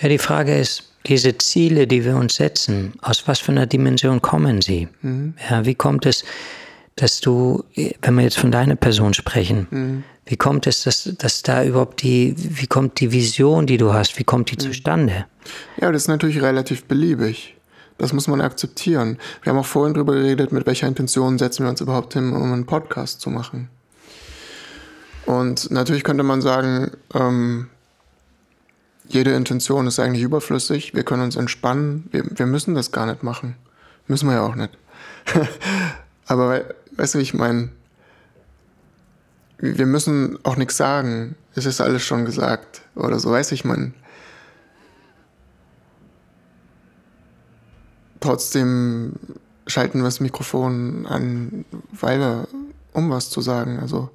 Ja, 0.00 0.08
die 0.08 0.18
Frage 0.18 0.58
ist, 0.58 0.92
diese 1.06 1.38
Ziele, 1.38 1.86
die 1.86 2.04
wir 2.04 2.16
uns 2.16 2.36
setzen, 2.36 2.94
aus 3.00 3.28
was 3.28 3.38
für 3.38 3.52
einer 3.52 3.66
Dimension 3.66 4.20
kommen 4.22 4.60
sie? 4.60 4.88
Mhm. 5.02 5.34
Ja, 5.48 5.64
wie 5.64 5.74
kommt 5.74 6.04
es, 6.04 6.24
dass 6.96 7.20
du, 7.20 7.62
wenn 7.74 8.14
wir 8.14 8.22
jetzt 8.22 8.38
von 8.38 8.50
deiner 8.50 8.74
Person 8.74 9.12
sprechen, 9.12 9.66
mhm. 9.70 10.04
wie 10.24 10.36
kommt 10.36 10.66
es, 10.66 10.82
dass, 10.82 11.04
dass 11.18 11.42
da 11.42 11.62
überhaupt 11.62 12.02
die, 12.02 12.34
wie 12.36 12.66
kommt 12.66 13.00
die 13.00 13.12
Vision, 13.12 13.66
die 13.66 13.76
du 13.76 13.92
hast, 13.92 14.18
wie 14.18 14.24
kommt 14.24 14.50
die 14.50 14.56
mhm. 14.56 14.60
zustande? 14.60 15.26
Ja, 15.80 15.92
das 15.92 16.02
ist 16.02 16.08
natürlich 16.08 16.40
relativ 16.40 16.84
beliebig. 16.84 17.54
Das 17.98 18.12
muss 18.12 18.28
man 18.28 18.40
akzeptieren. 18.40 19.18
Wir 19.42 19.52
haben 19.52 19.58
auch 19.58 19.66
vorhin 19.66 19.94
darüber 19.94 20.14
geredet, 20.14 20.52
mit 20.52 20.66
welcher 20.66 20.86
Intention 20.86 21.38
setzen 21.38 21.64
wir 21.64 21.70
uns 21.70 21.80
überhaupt 21.80 22.14
hin, 22.14 22.32
um 22.32 22.52
einen 22.52 22.66
Podcast 22.66 23.20
zu 23.20 23.30
machen. 23.30 23.68
Und 25.26 25.70
natürlich 25.70 26.04
könnte 26.04 26.22
man 26.22 26.40
sagen, 26.40 26.92
ähm, 27.14 27.68
jede 29.08 29.34
Intention 29.34 29.86
ist 29.86 29.98
eigentlich 29.98 30.22
überflüssig. 30.22 30.94
Wir 30.94 31.04
können 31.04 31.22
uns 31.22 31.36
entspannen. 31.36 32.08
Wir, 32.10 32.24
wir 32.28 32.46
müssen 32.46 32.74
das 32.74 32.92
gar 32.92 33.06
nicht 33.06 33.22
machen. 33.22 33.56
Müssen 34.06 34.28
wir 34.28 34.36
ja 34.36 34.46
auch 34.46 34.54
nicht. 34.54 34.76
Aber 36.26 36.64
weißt 36.96 37.14
du, 37.14 37.18
wie 37.18 37.22
ich 37.22 37.34
meine? 37.34 37.70
Wir 39.58 39.86
müssen 39.86 40.38
auch 40.44 40.56
nichts 40.56 40.76
sagen. 40.76 41.34
Es 41.54 41.64
ist 41.64 41.80
alles 41.80 42.02
schon 42.02 42.24
gesagt. 42.24 42.82
Oder 42.94 43.18
so, 43.18 43.30
weiß 43.30 43.52
ich 43.52 43.64
meine. 43.64 43.92
Trotzdem 48.20 49.14
schalten 49.66 49.98
wir 49.98 50.04
das 50.04 50.20
Mikrofon 50.20 51.06
an, 51.06 51.64
weil 51.92 52.18
wir, 52.18 52.48
um 52.92 53.10
was 53.10 53.30
zu 53.30 53.40
sagen. 53.40 53.78
Also, 53.80 54.10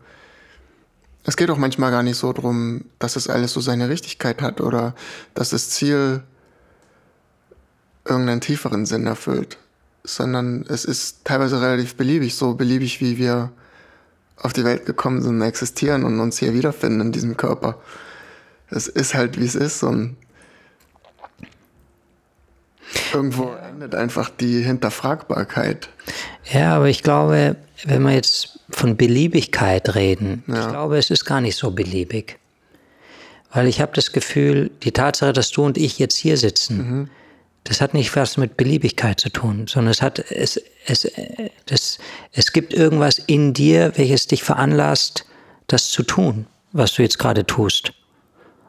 es 1.24 1.38
geht 1.38 1.50
auch 1.50 1.58
manchmal 1.58 1.92
gar 1.92 2.04
nicht 2.04 2.18
so 2.18 2.34
drum, 2.34 2.86
dass 3.00 3.16
es 3.16 3.28
alles 3.28 3.54
so 3.54 3.62
seine 3.62 3.90
Richtigkeit 3.90 4.42
hat 4.42 4.60
oder 4.62 4.96
dass 5.34 5.52
das 5.52 5.70
Ziel 5.70 6.24
irgendeinen 8.06 8.42
tieferen 8.42 8.86
Sinn 8.86 9.06
erfüllt, 9.06 9.58
sondern 10.04 10.66
es 10.68 10.86
ist 10.86 11.26
teilweise 11.26 11.62
relativ 11.62 11.96
beliebig, 11.96 12.36
so 12.36 12.54
beliebig 12.54 13.02
wie 13.02 13.18
wir 13.18 13.52
auf 14.38 14.54
die 14.54 14.64
Welt 14.64 14.86
gekommen 14.86 15.22
sind, 15.22 15.42
existieren 15.42 16.04
und 16.04 16.20
uns 16.20 16.40
hier 16.40 16.54
wiederfinden 16.54 17.02
in 17.02 17.12
diesem 17.12 17.38
Körper. 17.38 17.80
Es 18.70 18.88
ist 18.88 19.14
halt 19.14 19.40
wie 19.40 19.46
es 19.46 19.56
ist 19.56 19.84
und 19.84 20.18
irgendwo 23.14 23.54
endet 23.54 23.96
einfach 23.96 24.30
die 24.30 24.62
Hinterfragbarkeit. 24.62 25.90
Ja, 26.52 26.76
aber 26.76 26.90
ich 26.90 27.04
glaube, 27.04 27.56
wenn 27.84 28.02
wir 28.04 28.14
jetzt 28.14 28.60
von 28.70 28.98
Beliebigkeit 28.98 29.96
reden, 29.96 30.44
ja. 30.48 30.62
ich 30.62 30.70
glaube, 30.70 30.98
es 30.98 31.10
ist 31.10 31.26
gar 31.26 31.42
nicht 31.42 31.56
so 31.56 31.72
beliebig. 31.72 32.38
Weil 33.54 33.68
ich 33.68 33.82
habe 33.82 33.92
das 33.94 34.14
Gefühl, 34.14 34.72
die 34.84 34.94
Tatsache, 34.94 35.34
dass 35.34 35.52
du 35.52 35.64
und 35.64 35.78
ich 35.78 36.00
jetzt 36.00 36.16
hier 36.16 36.38
sitzen, 36.38 36.78
mhm. 36.78 37.10
Das 37.64 37.82
hat 37.82 37.94
nicht 37.94 38.16
was 38.16 38.38
mit 38.38 38.58
Beliebigkeit 38.58 39.20
zu 39.20 39.30
tun, 39.30 39.68
sondern 39.68 39.92
es 39.92 40.02
hat, 40.02 40.20
es, 40.32 40.60
es, 40.88 41.10
das, 41.68 42.00
es 42.32 42.54
gibt 42.54 42.74
irgendwas 42.74 43.20
in 43.20 43.54
dir, 43.54 43.94
welches 43.96 44.28
dich 44.28 44.44
veranlasst, 44.44 45.26
das 45.68 45.90
zu 45.90 46.04
tun, 46.04 46.48
was 46.72 46.94
du 46.94 47.04
jetzt 47.04 47.20
gerade 47.20 47.46
tust. 47.46 47.94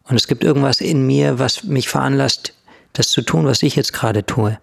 Und 0.05 0.17
es 0.17 0.27
gibt 0.27 0.45
irgendwas 0.45 0.81
in 0.81 1.07
mir, 1.07 1.39
was 1.39 1.65
mich 1.65 1.89
veranlasst, 1.89 2.55
das 2.93 3.09
zu 3.09 3.23
tun, 3.23 3.47
was 3.47 3.63
ich 3.63 3.77
jetzt 3.77 3.93
gerade 3.93 4.27
tue. 4.27 4.59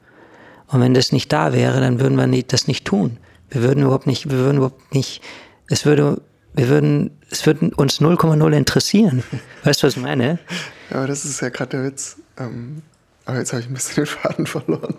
Und 0.67 0.81
wenn 0.81 0.93
das 0.93 1.11
nicht 1.11 1.33
da 1.33 1.53
wäre, 1.53 1.79
dann 1.79 1.99
würden 1.99 2.17
wir 2.17 2.43
das 2.43 2.67
nicht 2.67 2.85
tun. 2.85 3.17
Wir 3.49 3.63
würden 3.63 3.83
überhaupt 3.83 4.05
nicht, 4.05 4.29
wir 4.29 4.37
würden 4.37 4.57
überhaupt 4.57 4.93
nicht, 4.93 5.23
es 5.67 5.85
würde, 5.85 6.21
wir 6.53 6.69
würden, 6.69 7.17
es 7.31 7.45
würden 7.47 7.73
uns 7.73 7.99
0,0 7.99 8.55
interessieren. 8.55 9.23
Weißt 9.63 9.81
du, 9.81 9.87
was 9.87 9.95
ich 9.95 10.01
meine? 10.01 10.39
Ja, 10.91 10.97
aber 10.97 11.07
das 11.07 11.23
ist 11.23 11.39
ja 11.39 11.49
gerade 11.49 11.69
der 11.69 11.83
Witz. 11.83 12.17
Ähm, 12.39 12.81
aber 13.29 13.37
jetzt 13.37 13.53
habe 13.53 13.61
ich 13.61 13.67
ein 13.67 13.73
bisschen 13.75 14.05
den 14.05 14.07
Faden 14.07 14.47
verloren. 14.55 14.95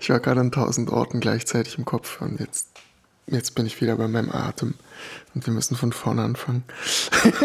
ich 0.00 0.08
war 0.08 0.18
gerade 0.18 0.40
an 0.40 0.50
tausend 0.50 0.88
Orten 0.88 1.20
gleichzeitig 1.20 1.76
im 1.76 1.84
Kopf 1.84 2.22
und 2.22 2.40
jetzt, 2.40 2.68
jetzt 3.26 3.54
bin 3.54 3.66
ich 3.66 3.82
wieder 3.82 3.96
bei 3.96 4.08
meinem 4.08 4.32
Atem. 4.32 4.74
Und 5.34 5.46
wir 5.46 5.52
müssen 5.52 5.76
von 5.76 5.92
vorne 5.92 6.22
anfangen. 6.22 6.64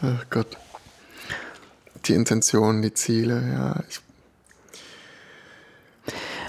Ach 0.00 0.24
Gott. 0.30 0.56
Die 2.06 2.14
Intention, 2.14 2.80
die 2.82 2.94
Ziele, 2.94 3.42
ja. 3.52 3.82
Ich 3.88 4.00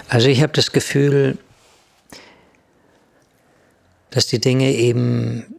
also 0.08 0.28
ich 0.28 0.44
habe 0.44 0.54
das 0.54 0.72
Gefühl, 0.72 1.40
dass 4.12 4.28
die 4.28 4.40
Dinge 4.40 4.72
eben, 4.74 5.59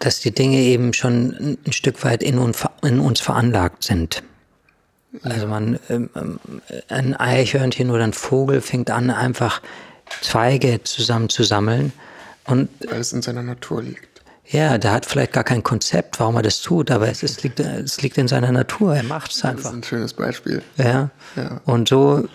dass 0.00 0.20
die 0.20 0.32
Dinge 0.32 0.58
eben 0.58 0.92
schon 0.92 1.58
ein 1.64 1.72
Stück 1.72 2.04
weit 2.04 2.22
in 2.22 2.38
uns, 2.38 3.20
veranlagt 3.20 3.84
sind. 3.84 4.22
Also 5.22 5.46
man, 5.46 5.78
ähm, 5.88 6.08
ein 6.88 7.16
Eichhörnchen 7.16 7.90
oder 7.90 8.04
ein 8.04 8.12
Vogel 8.12 8.60
fängt 8.60 8.90
an, 8.90 9.10
einfach 9.10 9.60
Zweige 10.22 10.82
zusammen 10.82 11.28
zu 11.28 11.42
sammeln. 11.42 11.92
Und 12.46 12.68
Weil 12.88 13.00
es 13.00 13.12
in 13.12 13.22
seiner 13.22 13.42
Natur 13.42 13.82
liegt. 13.82 14.10
Ja, 14.46 14.78
der 14.78 14.90
hat 14.90 15.06
vielleicht 15.06 15.32
gar 15.32 15.44
kein 15.44 15.62
Konzept, 15.62 16.18
warum 16.18 16.36
er 16.36 16.42
das 16.42 16.60
tut, 16.60 16.90
aber 16.90 17.08
es, 17.08 17.22
ist, 17.22 17.44
liegt, 17.44 17.60
es 17.60 18.02
liegt 18.02 18.18
in 18.18 18.26
seiner 18.26 18.50
Natur, 18.50 18.96
er 18.96 19.04
macht 19.04 19.30
es 19.30 19.44
einfach. 19.44 19.62
Das 19.62 19.72
ist 19.72 19.78
ein 19.78 19.84
schönes 19.84 20.12
Beispiel. 20.12 20.62
Ja. 20.76 21.10
ja. 21.36 21.60
Und 21.66 21.88
so 21.88 22.28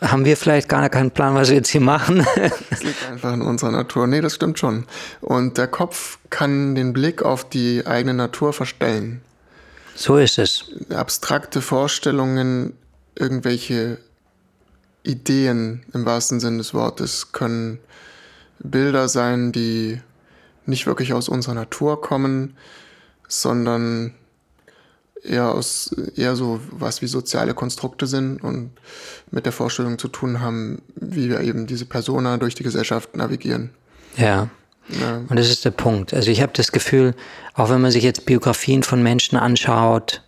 haben 0.00 0.24
wir 0.24 0.36
vielleicht 0.36 0.68
gar 0.68 0.88
keinen 0.88 1.10
Plan, 1.10 1.34
was 1.34 1.48
wir 1.48 1.56
jetzt 1.56 1.68
hier 1.68 1.80
machen. 1.80 2.26
Es 2.70 2.82
liegt 2.82 3.04
einfach 3.06 3.32
in 3.32 3.42
unserer 3.42 3.72
Natur. 3.72 4.06
Nee, 4.06 4.20
das 4.20 4.34
stimmt 4.34 4.58
schon. 4.58 4.86
Und 5.20 5.58
der 5.58 5.66
Kopf 5.66 6.18
kann 6.30 6.74
den 6.74 6.92
Blick 6.92 7.22
auf 7.22 7.48
die 7.48 7.86
eigene 7.86 8.14
Natur 8.14 8.52
verstellen. 8.52 9.20
So 9.94 10.16
ist 10.16 10.38
es. 10.38 10.64
Abstrakte 10.94 11.60
Vorstellungen, 11.60 12.72
irgendwelche 13.14 13.98
Ideen 15.02 15.84
im 15.92 16.06
wahrsten 16.06 16.40
Sinne 16.40 16.58
des 16.58 16.74
Wortes 16.74 17.32
können 17.32 17.78
Bilder 18.58 19.08
sein, 19.08 19.52
die 19.52 20.00
nicht 20.66 20.86
wirklich 20.86 21.12
aus 21.12 21.28
unserer 21.28 21.54
Natur 21.54 22.00
kommen, 22.00 22.56
sondern 23.28 24.14
eher 25.22 25.50
aus 25.54 25.94
eher 26.16 26.36
so 26.36 26.60
was 26.70 27.02
wie 27.02 27.06
soziale 27.06 27.54
Konstrukte 27.54 28.06
sind 28.06 28.42
und 28.42 28.70
mit 29.30 29.44
der 29.44 29.52
Vorstellung 29.52 29.98
zu 29.98 30.08
tun 30.08 30.40
haben, 30.40 30.82
wie 30.94 31.28
wir 31.28 31.40
eben 31.40 31.66
diese 31.66 31.84
Persona 31.84 32.36
durch 32.36 32.54
die 32.54 32.62
Gesellschaft 32.62 33.16
navigieren. 33.16 33.70
Ja. 34.16 34.48
ja. 34.88 35.16
Und 35.28 35.38
das 35.38 35.50
ist 35.50 35.64
der 35.64 35.70
Punkt. 35.70 36.14
Also 36.14 36.30
ich 36.30 36.42
habe 36.42 36.52
das 36.54 36.72
Gefühl, 36.72 37.14
auch 37.54 37.70
wenn 37.70 37.80
man 37.80 37.90
sich 37.90 38.04
jetzt 38.04 38.26
Biografien 38.26 38.82
von 38.82 39.02
Menschen 39.02 39.36
anschaut, 39.36 40.22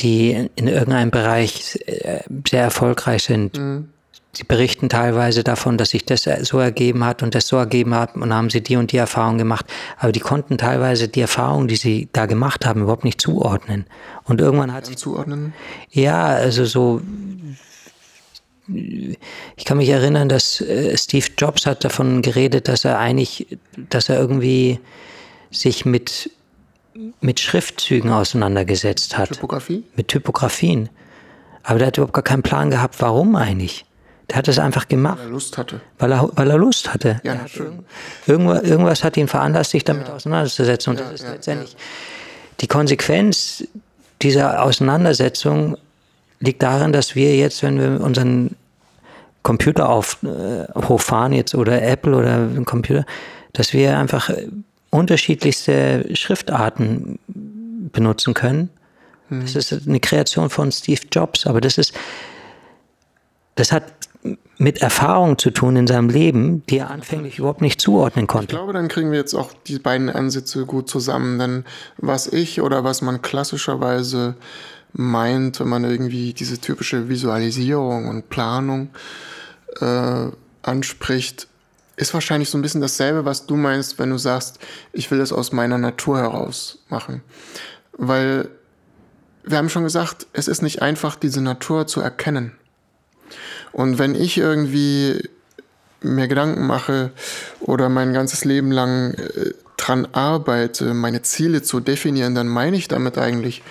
die 0.00 0.48
in 0.56 0.68
irgendeinem 0.68 1.10
Bereich 1.10 1.78
äh, 1.86 2.20
sehr 2.48 2.62
erfolgreich 2.62 3.24
sind, 3.24 3.58
mhm. 3.58 3.88
Sie 4.36 4.44
berichten 4.44 4.90
teilweise 4.90 5.42
davon, 5.42 5.78
dass 5.78 5.90
sich 5.90 6.04
das 6.04 6.28
so 6.42 6.58
ergeben 6.58 7.06
hat 7.06 7.22
und 7.22 7.34
das 7.34 7.46
so 7.46 7.56
ergeben 7.56 7.94
hat 7.94 8.16
und 8.16 8.34
haben 8.34 8.50
sie 8.50 8.60
die 8.60 8.76
und 8.76 8.92
die 8.92 8.98
Erfahrung 8.98 9.38
gemacht. 9.38 9.64
Aber 9.96 10.12
die 10.12 10.20
konnten 10.20 10.58
teilweise 10.58 11.08
die 11.08 11.22
Erfahrung, 11.22 11.68
die 11.68 11.76
sie 11.76 12.10
da 12.12 12.26
gemacht 12.26 12.66
haben, 12.66 12.82
überhaupt 12.82 13.04
nicht 13.04 13.18
zuordnen. 13.18 13.86
Und 14.24 14.42
irgendwann 14.42 14.74
hat 14.74 14.84
sich 14.84 14.98
zuordnen. 14.98 15.54
Ja, 15.90 16.26
also 16.26 16.66
so. 16.66 17.00
Ich 18.68 19.64
kann 19.64 19.78
mich 19.78 19.88
erinnern, 19.88 20.28
dass 20.28 20.60
äh, 20.60 20.94
Steve 20.98 21.28
Jobs 21.38 21.64
hat 21.64 21.82
davon 21.82 22.20
geredet, 22.20 22.68
dass 22.68 22.84
er 22.84 22.98
eigentlich, 22.98 23.46
dass 23.88 24.10
er 24.10 24.18
irgendwie 24.18 24.80
sich 25.50 25.86
mit 25.86 26.30
mit 27.22 27.40
Schriftzügen 27.40 28.10
auseinandergesetzt 28.10 29.16
hat. 29.16 29.30
Typografie? 29.30 29.84
Mit 29.96 30.08
Typografien. 30.08 30.90
Aber 31.62 31.78
der 31.78 31.88
hat 31.88 31.96
überhaupt 31.96 32.12
gar 32.12 32.22
keinen 32.22 32.42
Plan 32.42 32.70
gehabt, 32.70 32.96
warum 33.00 33.34
eigentlich. 33.34 33.85
Der 34.28 34.36
hat 34.36 34.48
es 34.48 34.58
einfach 34.58 34.88
gemacht. 34.88 35.18
Weil 35.18 35.26
er 35.26 35.30
Lust 35.30 35.56
hatte. 35.58 35.80
Weil 35.98 36.12
er, 36.12 36.28
weil 36.34 36.50
er 36.50 36.58
Lust 36.58 36.92
hatte. 36.92 37.20
Ja, 37.22 37.46
schön. 37.46 37.84
Irgendwas, 38.26 38.62
irgendwas 38.64 39.04
hat 39.04 39.16
ihn 39.16 39.28
veranlasst, 39.28 39.70
sich 39.70 39.84
damit 39.84 40.08
ja. 40.08 40.14
auseinanderzusetzen. 40.14 40.92
Und 40.92 41.00
ja, 41.00 41.10
das 41.10 41.20
ist 41.20 41.28
letztendlich 41.28 41.76
die 42.60 42.66
Konsequenz 42.66 43.64
dieser 44.22 44.62
Auseinandersetzung 44.62 45.76
liegt 46.40 46.62
darin, 46.62 46.92
dass 46.92 47.14
wir 47.14 47.36
jetzt, 47.36 47.62
wenn 47.62 47.78
wir 47.78 48.00
unseren 48.04 48.56
Computer 49.42 49.88
auf, 49.88 50.18
äh, 50.22 50.66
hochfahren 50.74 51.32
jetzt 51.32 51.54
oder 51.54 51.82
Apple 51.82 52.16
oder 52.16 52.34
einen 52.34 52.64
Computer, 52.64 53.04
dass 53.52 53.72
wir 53.72 53.96
einfach 53.96 54.30
unterschiedlichste 54.90 56.14
Schriftarten 56.14 57.18
benutzen 57.26 58.34
können. 58.34 58.70
Hm. 59.28 59.42
Das 59.42 59.54
ist 59.54 59.86
eine 59.86 60.00
Kreation 60.00 60.50
von 60.50 60.72
Steve 60.72 61.02
Jobs, 61.12 61.46
aber 61.46 61.60
das 61.60 61.78
ist, 61.78 61.92
das 63.54 63.72
hat 63.72 63.95
mit 64.58 64.80
Erfahrungen 64.80 65.38
zu 65.38 65.50
tun 65.50 65.76
in 65.76 65.86
seinem 65.86 66.08
Leben, 66.08 66.62
die 66.66 66.78
er 66.78 66.90
anfänglich 66.90 67.38
überhaupt 67.38 67.60
nicht 67.60 67.80
zuordnen 67.80 68.26
konnte. 68.26 68.46
Ich 68.46 68.58
glaube, 68.58 68.72
dann 68.72 68.88
kriegen 68.88 69.10
wir 69.10 69.18
jetzt 69.18 69.34
auch 69.34 69.52
die 69.66 69.78
beiden 69.78 70.08
Ansätze 70.08 70.64
gut 70.64 70.88
zusammen. 70.88 71.38
Denn 71.38 71.64
was 71.98 72.26
ich 72.26 72.60
oder 72.60 72.84
was 72.84 73.02
man 73.02 73.22
klassischerweise 73.22 74.36
meint, 74.92 75.60
wenn 75.60 75.68
man 75.68 75.84
irgendwie 75.84 76.32
diese 76.32 76.58
typische 76.58 77.08
Visualisierung 77.08 78.08
und 78.08 78.30
Planung 78.30 78.88
äh, 79.80 80.28
anspricht, 80.62 81.48
ist 81.96 82.14
wahrscheinlich 82.14 82.50
so 82.50 82.58
ein 82.58 82.62
bisschen 82.62 82.80
dasselbe, 82.80 83.24
was 83.24 83.46
du 83.46 83.56
meinst, 83.56 83.98
wenn 83.98 84.10
du 84.10 84.18
sagst, 84.18 84.58
ich 84.92 85.10
will 85.10 85.20
es 85.20 85.32
aus 85.32 85.52
meiner 85.52 85.78
Natur 85.78 86.18
heraus 86.18 86.78
machen. 86.88 87.22
Weil 87.92 88.48
wir 89.44 89.58
haben 89.58 89.68
schon 89.68 89.84
gesagt, 89.84 90.26
es 90.32 90.48
ist 90.48 90.62
nicht 90.62 90.82
einfach, 90.82 91.16
diese 91.16 91.40
Natur 91.40 91.86
zu 91.86 92.00
erkennen. 92.00 92.52
Und 93.76 93.98
wenn 93.98 94.14
ich 94.14 94.38
irgendwie 94.38 95.28
mir 96.00 96.28
Gedanken 96.28 96.66
mache 96.66 97.10
oder 97.60 97.90
mein 97.90 98.14
ganzes 98.14 98.46
Leben 98.46 98.72
lang 98.72 99.12
äh, 99.12 99.52
dran 99.76 100.08
arbeite, 100.12 100.94
meine 100.94 101.20
Ziele 101.20 101.60
zu 101.60 101.80
definieren, 101.80 102.34
dann 102.34 102.48
meine 102.48 102.78
ich 102.78 102.88
damit 102.88 103.18
eigentlich, 103.18 103.62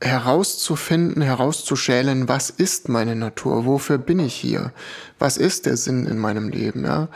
herauszufinden, 0.00 1.22
herauszuschälen, 1.22 2.28
was 2.28 2.50
ist 2.50 2.88
meine 2.88 3.16
Natur, 3.16 3.64
wofür 3.64 3.98
bin 3.98 4.20
ich 4.20 4.34
hier, 4.36 4.72
was 5.18 5.36
ist 5.38 5.66
der 5.66 5.76
Sinn 5.76 6.06
in 6.06 6.18
meinem 6.18 6.48
Leben. 6.48 6.84
Ja? 6.84 7.08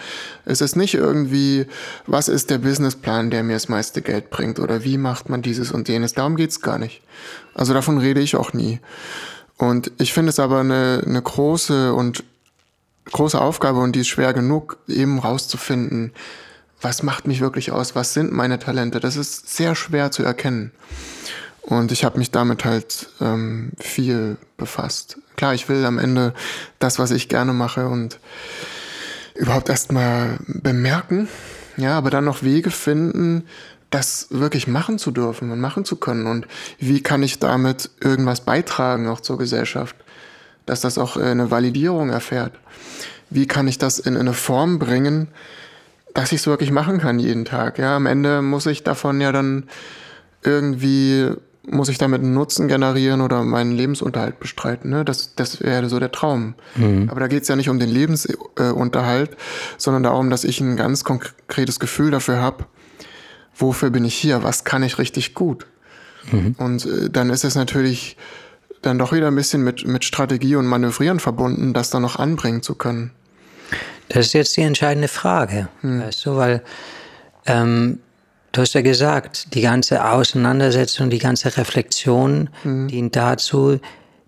Es 0.45 0.61
ist 0.61 0.75
nicht 0.75 0.95
irgendwie, 0.95 1.67
was 2.09 2.27
ist 2.27 2.51
der 2.51 2.59
Businessplan, 2.59 3.31
der 3.31 3.45
mir 3.45 3.53
das 3.53 3.69
meiste 3.69 4.03
Geld 4.03 4.31
bringt 4.31 4.59
oder 4.59 4.83
wie 4.83 4.99
macht 4.99 5.29
man 5.29 5.43
dieses 5.43 5.71
und 5.71 5.89
jenes. 5.89 6.15
Darum 6.15 6.35
geht's 6.35 6.61
gar 6.61 6.79
nicht. 6.79 7.03
Also 7.55 7.73
davon 7.73 7.99
rede 7.99 8.21
ich 8.21 8.35
auch 8.35 8.53
nie. 8.53 8.81
Und 9.63 9.93
ich 9.99 10.13
finde 10.13 10.31
es 10.31 10.41
aber 10.41 10.59
eine, 10.59 11.05
eine 11.07 11.23
große 11.23 11.95
und 11.95 12.25
große 13.13 13.41
Aufgabe 13.41 13.79
und 13.79 13.95
die 13.95 14.01
ist 14.01 14.09
schwer 14.09 14.33
genug, 14.33 14.79
eben 14.89 15.21
rauszufinden, 15.21 16.13
was 16.81 17.05
macht 17.05 17.29
mich 17.29 17.41
wirklich 17.41 17.71
aus, 17.71 17.95
was 17.95 18.13
sind 18.13 18.33
meine 18.33 18.59
Talente. 18.59 18.99
Das 18.99 19.15
ist 19.15 19.55
sehr 19.55 19.77
schwer 19.77 20.11
zu 20.11 20.25
erkennen. 20.25 20.73
Und 21.61 21.93
ich 21.93 22.03
habe 22.03 22.19
mich 22.19 22.33
damit 22.33 22.65
halt 22.65 23.11
ähm, 23.21 23.71
viel 23.79 24.37
befasst. 24.57 25.19
Klar, 25.37 25.55
ich 25.55 25.69
will 25.69 25.85
am 25.85 26.01
Ende 26.01 26.35
das, 26.81 26.99
was 26.99 27.13
ich 27.13 27.29
gerne 27.29 27.53
mache 27.53 27.87
und 27.87 28.19
überhaupt 29.37 29.69
erstmal 29.69 30.41
bemerken, 30.49 31.29
ja, 31.77 31.97
aber 31.97 32.11
dann 32.11 32.25
noch 32.25 32.43
Wege 32.43 32.73
finden, 32.73 33.45
das 33.93 34.27
wirklich 34.31 34.67
machen 34.67 34.99
zu 34.99 35.11
dürfen 35.11 35.51
und 35.51 35.61
machen 35.61 35.85
zu 35.85 35.97
können. 35.97 36.27
Und 36.27 36.47
wie 36.79 37.03
kann 37.03 37.23
ich 37.23 37.39
damit 37.39 37.91
irgendwas 38.01 38.41
beitragen, 38.41 39.07
auch 39.07 39.21
zur 39.21 39.39
Gesellschaft, 39.39 39.95
dass 40.67 40.81
das 40.81 40.99
auch 40.99 41.17
äh, 41.17 41.25
eine 41.25 41.51
Validierung 41.51 42.11
erfährt? 42.11 42.55
Wie 43.31 43.47
kann 43.47 43.69
ich 43.69 43.79
das 43.79 43.99
in 43.99 44.17
eine 44.17 44.33
Form 44.33 44.79
bringen, 44.79 45.29
dass 46.15 46.33
ich 46.33 46.41
es 46.41 46.47
wirklich 46.47 46.71
machen 46.71 46.99
kann 46.99 47.19
jeden 47.19 47.45
Tag? 47.45 47.79
Ja, 47.79 47.97
am 47.97 48.07
Ende 48.07 48.43
muss 48.43 48.67
ich 48.67 48.83
davon 48.83 49.21
ja 49.21 49.31
dann 49.31 49.65
irgendwie 50.43 51.31
muss 51.65 51.89
ich 51.89 51.99
damit 51.99 52.23
einen 52.23 52.35
Nutzen 52.35 52.67
generieren 52.67 53.21
oder 53.21 53.45
meinen 53.45 53.71
Lebensunterhalt 53.71 54.41
bestreiten. 54.41 54.91
Ne? 54.91 55.05
Das, 55.05 55.37
das 55.37 55.61
wäre 55.61 55.89
so 55.89 56.01
der 56.01 56.11
Traum. 56.11 56.55
Mhm. 56.75 57.09
Aber 57.09 57.21
da 57.21 57.29
geht 57.29 57.43
es 57.43 57.49
ja 57.49 57.55
nicht 57.55 57.69
um 57.69 57.79
den 57.79 57.89
Lebensunterhalt, 57.89 59.37
sondern 59.79 60.03
darum, 60.03 60.29
dass 60.29 60.43
ich 60.43 60.61
ein 60.61 60.77
ganz 60.77 61.05
konkretes 61.05 61.79
Gefühl 61.79 62.11
dafür 62.11 62.43
habe, 62.43 62.65
wofür 63.55 63.91
bin 63.91 64.05
ich 64.05 64.15
hier, 64.15 64.43
was 64.43 64.65
kann 64.65 64.83
ich 64.83 64.99
richtig 64.99 65.35
gut. 65.35 65.67
Mhm. 66.31 66.55
Und 66.59 66.87
äh, 66.87 67.11
dann 67.11 67.31
ist 67.31 67.45
es 67.45 67.55
natürlich 67.55 68.17
dann 68.81 68.99
doch 68.99 69.13
wieder 69.13 69.29
ein 69.29 69.37
bisschen 69.37 69.63
mit, 69.63 69.87
mit 69.87 70.05
Strategie 70.05 70.57
und 70.57 70.67
Manövrieren 70.67 71.21
verbunden, 71.21 71.73
das 71.73 71.91
dann 71.91 72.03
noch 72.03 72.17
anbringen 72.17 72.63
zu 72.63 72.75
können. 72.75 73.13
Das 74.09 74.27
ist 74.27 74.33
jetzt 74.33 74.57
die 74.57 74.63
entscheidende 74.63 75.09
Frage, 75.09 75.69
hm. 75.81 76.03
weißt 76.03 76.27
du, 76.27 76.37
weil 76.37 76.63
ähm, 77.47 78.01
Du 78.53 78.61
hast 78.61 78.75
ja 78.75 78.83
gesagt, 78.83 79.55
die 79.55 79.63
ganze 79.63 80.05
Auseinandersetzung, 80.05 81.09
die 81.09 81.19
ganze 81.19 81.57
Reflexion 81.57 82.51
mhm. 82.65 82.89
dient 82.89 83.17
dazu, 83.17 83.81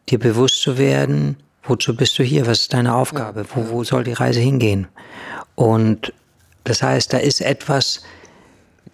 dir 0.08 0.18
bewusst 0.18 0.62
zu 0.62 0.78
werden, 0.78 1.36
wozu 1.62 1.94
bist 1.94 2.18
du 2.18 2.22
hier, 2.22 2.46
was 2.46 2.62
ist 2.62 2.72
deine 2.72 2.94
Aufgabe, 2.94 3.40
ja. 3.40 3.46
wo, 3.54 3.68
wo 3.68 3.84
soll 3.84 4.02
die 4.02 4.14
Reise 4.14 4.40
hingehen. 4.40 4.88
Und 5.56 6.14
das 6.64 6.82
heißt, 6.82 7.12
da 7.12 7.18
ist 7.18 7.42
etwas 7.42 8.02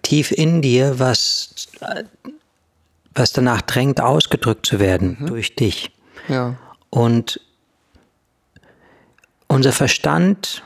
tief 0.01 0.31
in 0.31 0.61
dir, 0.61 0.99
was, 0.99 1.67
was 3.13 3.33
danach 3.33 3.61
drängt, 3.61 4.01
ausgedrückt 4.01 4.65
zu 4.65 4.79
werden 4.79 5.17
mhm. 5.19 5.27
durch 5.27 5.55
dich. 5.55 5.91
Ja. 6.27 6.55
Und 6.89 7.39
unser 9.47 9.71
Verstand, 9.71 10.63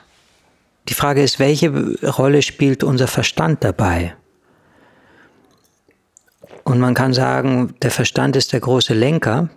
die 0.90 0.94
Frage 0.94 1.24
ist, 1.24 1.40
welche 1.40 1.70
Rolle 2.04 2.42
spielt 2.42 2.84
unser 2.84 3.08
Verstand 3.08 3.64
dabei? 3.64 4.16
Und 6.64 6.80
man 6.80 6.94
kann 6.94 7.14
sagen, 7.14 7.76
der 7.82 7.92
Verstand 7.92 8.36
ist 8.36 8.54
der 8.54 8.60
große 8.60 8.94
Lenker. 8.94 9.50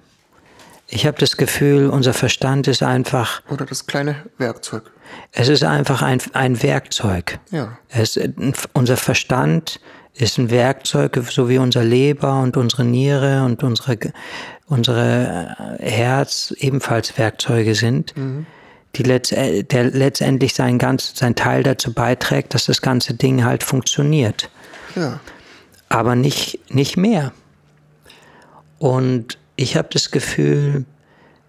Ich 0.89 1.07
habe 1.07 1.19
das 1.19 1.37
Gefühl, 1.37 1.91
unser 1.91 2.15
Verstand 2.15 2.67
ist 2.67 2.83
einfach. 2.83 3.43
Oder 3.51 3.67
das 3.67 3.87
kleine 3.87 4.17
Werkzeug. 4.39 4.91
Es 5.33 5.49
ist 5.49 5.65
einfach 5.65 6.03
ein, 6.03 6.21
ein 6.33 6.63
Werkzeug. 6.63 7.39
Ja. 7.51 7.79
Es, 7.89 8.19
unser 8.73 8.97
Verstand 8.97 9.81
ist 10.15 10.39
ein 10.39 10.51
Werkzeug, 10.51 11.21
so 11.31 11.49
wie 11.49 11.59
unser 11.59 11.85
Leber 11.85 12.41
und 12.41 12.57
unsere 12.57 12.85
Niere 12.85 13.45
und 13.45 13.63
unsere, 13.63 13.99
unsere 14.67 15.79
äh, 15.79 15.91
Herz 15.91 16.55
ebenfalls 16.59 17.17
Werkzeuge 17.19 17.75
sind, 17.75 18.17
mhm. 18.17 18.47
die 18.97 19.03
letzt, 19.03 19.33
der 19.33 19.85
letztendlich 19.85 20.55
sein, 20.55 20.79
ganz, 20.79 21.13
sein 21.15 21.35
Teil 21.35 21.63
dazu 21.63 21.93
beiträgt, 21.93 22.55
dass 22.55 22.65
das 22.65 22.83
ganze 22.83 23.15
Ding 23.15 23.45
halt 23.45 23.63
funktioniert. 23.63 24.51
Ja 24.97 25.21
aber 25.89 26.17
nicht, 26.17 26.61
nicht 26.73 26.97
mehr. 26.97 27.33
Und 28.79 29.39
ich 29.59 29.77
habe 29.77 29.89
das 29.93 30.13
Gefühl, 30.13 30.85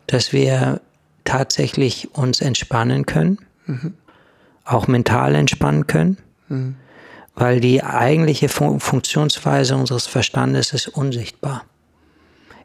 dass 0.07 0.34
wir 0.34 0.82
tatsächlich 1.26 2.10
uns 2.16 2.41
entspannen 2.41 3.05
können, 3.05 3.38
mhm. 3.68 3.93
auch 4.66 4.88
mental 4.88 5.36
entspannen 5.36 5.86
können, 5.86 6.18
mhm. 6.47 6.76
weil 7.36 7.60
die 7.60 7.84
eigentliche 7.84 8.49
Funktionsweise 8.49 9.76
unseres 9.76 10.07
Verstandes 10.07 10.74
ist 10.74 10.88
unsichtbar. 10.88 11.66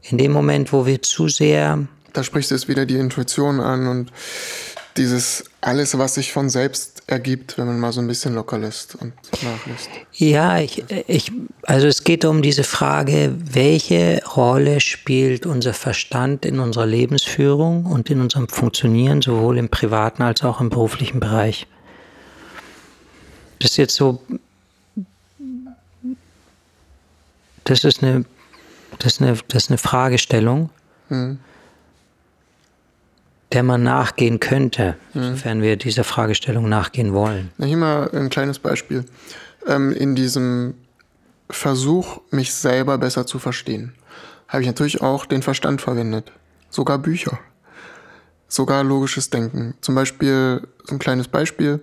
In 0.00 0.16
dem 0.16 0.32
Moment, 0.32 0.72
wo 0.72 0.86
wir 0.86 1.02
zu 1.02 1.28
sehr... 1.28 1.86
Da 2.14 2.24
sprichst 2.24 2.50
du 2.50 2.54
jetzt 2.54 2.68
wieder 2.68 2.86
die 2.86 2.96
Intuition 2.96 3.60
an 3.60 3.86
und 3.86 4.12
dieses 4.96 5.44
alles, 5.60 5.98
was 5.98 6.14
sich 6.14 6.32
von 6.32 6.48
selbst 6.48 6.93
ergibt, 7.06 7.58
wenn 7.58 7.66
man 7.66 7.78
mal 7.78 7.92
so 7.92 8.00
ein 8.00 8.06
bisschen 8.06 8.34
locker 8.34 8.58
lässt 8.58 8.94
und 8.94 9.12
nachlässt. 9.42 9.90
Ja, 10.12 10.58
ich, 10.58 10.84
ich, 11.06 11.32
also 11.62 11.86
es 11.86 12.04
geht 12.04 12.24
um 12.24 12.40
diese 12.40 12.64
Frage, 12.64 13.34
welche 13.38 14.22
Rolle 14.36 14.80
spielt 14.80 15.44
unser 15.44 15.74
Verstand 15.74 16.46
in 16.46 16.60
unserer 16.60 16.86
Lebensführung 16.86 17.84
und 17.86 18.10
in 18.10 18.20
unserem 18.20 18.48
Funktionieren, 18.48 19.20
sowohl 19.20 19.58
im 19.58 19.68
privaten 19.68 20.22
als 20.22 20.42
auch 20.42 20.60
im 20.60 20.70
beruflichen 20.70 21.20
Bereich. 21.20 21.66
Das 23.58 23.72
ist 23.72 23.76
jetzt 23.76 23.94
so, 23.94 24.22
das 27.64 27.84
ist 27.84 28.02
eine, 28.02 28.24
das 28.98 29.14
ist 29.14 29.22
eine, 29.22 29.38
das 29.48 29.64
ist 29.64 29.70
eine 29.70 29.78
Fragestellung. 29.78 30.70
Hm 31.08 31.38
der 33.54 33.62
man 33.62 33.82
nachgehen 33.82 34.40
könnte, 34.40 34.96
mhm. 35.14 35.30
sofern 35.30 35.62
wir 35.62 35.76
dieser 35.76 36.04
Fragestellung 36.04 36.68
nachgehen 36.68 37.14
wollen. 37.14 37.50
Na, 37.56 37.66
hier 37.66 37.76
mal 37.76 38.10
ein 38.12 38.28
kleines 38.28 38.58
Beispiel. 38.58 39.04
Ähm, 39.66 39.92
in 39.92 40.14
diesem 40.14 40.74
Versuch, 41.48 42.20
mich 42.30 42.52
selber 42.52 42.98
besser 42.98 43.26
zu 43.26 43.38
verstehen, 43.38 43.94
habe 44.48 44.62
ich 44.62 44.66
natürlich 44.66 45.00
auch 45.02 45.24
den 45.24 45.42
Verstand 45.42 45.80
verwendet. 45.80 46.32
Sogar 46.68 46.98
Bücher. 46.98 47.38
Sogar 48.48 48.82
logisches 48.82 49.30
Denken. 49.30 49.74
Zum 49.80 49.94
Beispiel, 49.94 50.66
so 50.84 50.94
ein 50.94 50.98
kleines 50.98 51.28
Beispiel. 51.28 51.80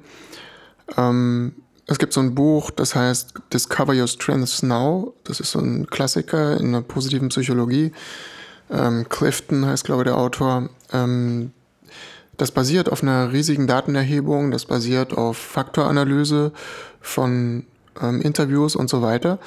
Ähm, 0.98 1.54
es 1.88 2.00
gibt 2.00 2.14
so 2.14 2.20
ein 2.20 2.36
Buch, 2.36 2.72
das 2.72 2.96
heißt 2.96 3.34
Discover 3.54 3.94
Your 3.94 4.08
Strengths 4.08 4.62
Now. 4.62 5.14
Das 5.24 5.40
ist 5.40 5.52
so 5.52 5.60
ein 5.60 5.88
Klassiker 5.88 6.58
in 6.60 6.74
der 6.74 6.82
positiven 6.82 7.30
Psychologie. 7.30 7.92
Ähm, 8.70 9.08
Clifton 9.10 9.66
heißt, 9.66 9.86
glaube 9.86 10.02
ich, 10.02 10.06
der 10.06 10.18
Autor. 10.18 10.70
Ähm, 10.94 11.52
das 12.42 12.52
basiert 12.52 12.92
auf 12.92 13.04
einer 13.04 13.32
riesigen 13.32 13.68
Datenerhebung, 13.68 14.50
das 14.50 14.66
basiert 14.66 15.16
auf 15.16 15.38
Faktoranalyse 15.38 16.52
von 17.00 17.66
ähm, 18.02 18.20
Interviews 18.20 18.76
und 18.76 18.90
so 18.90 19.04
weiter. 19.04 19.38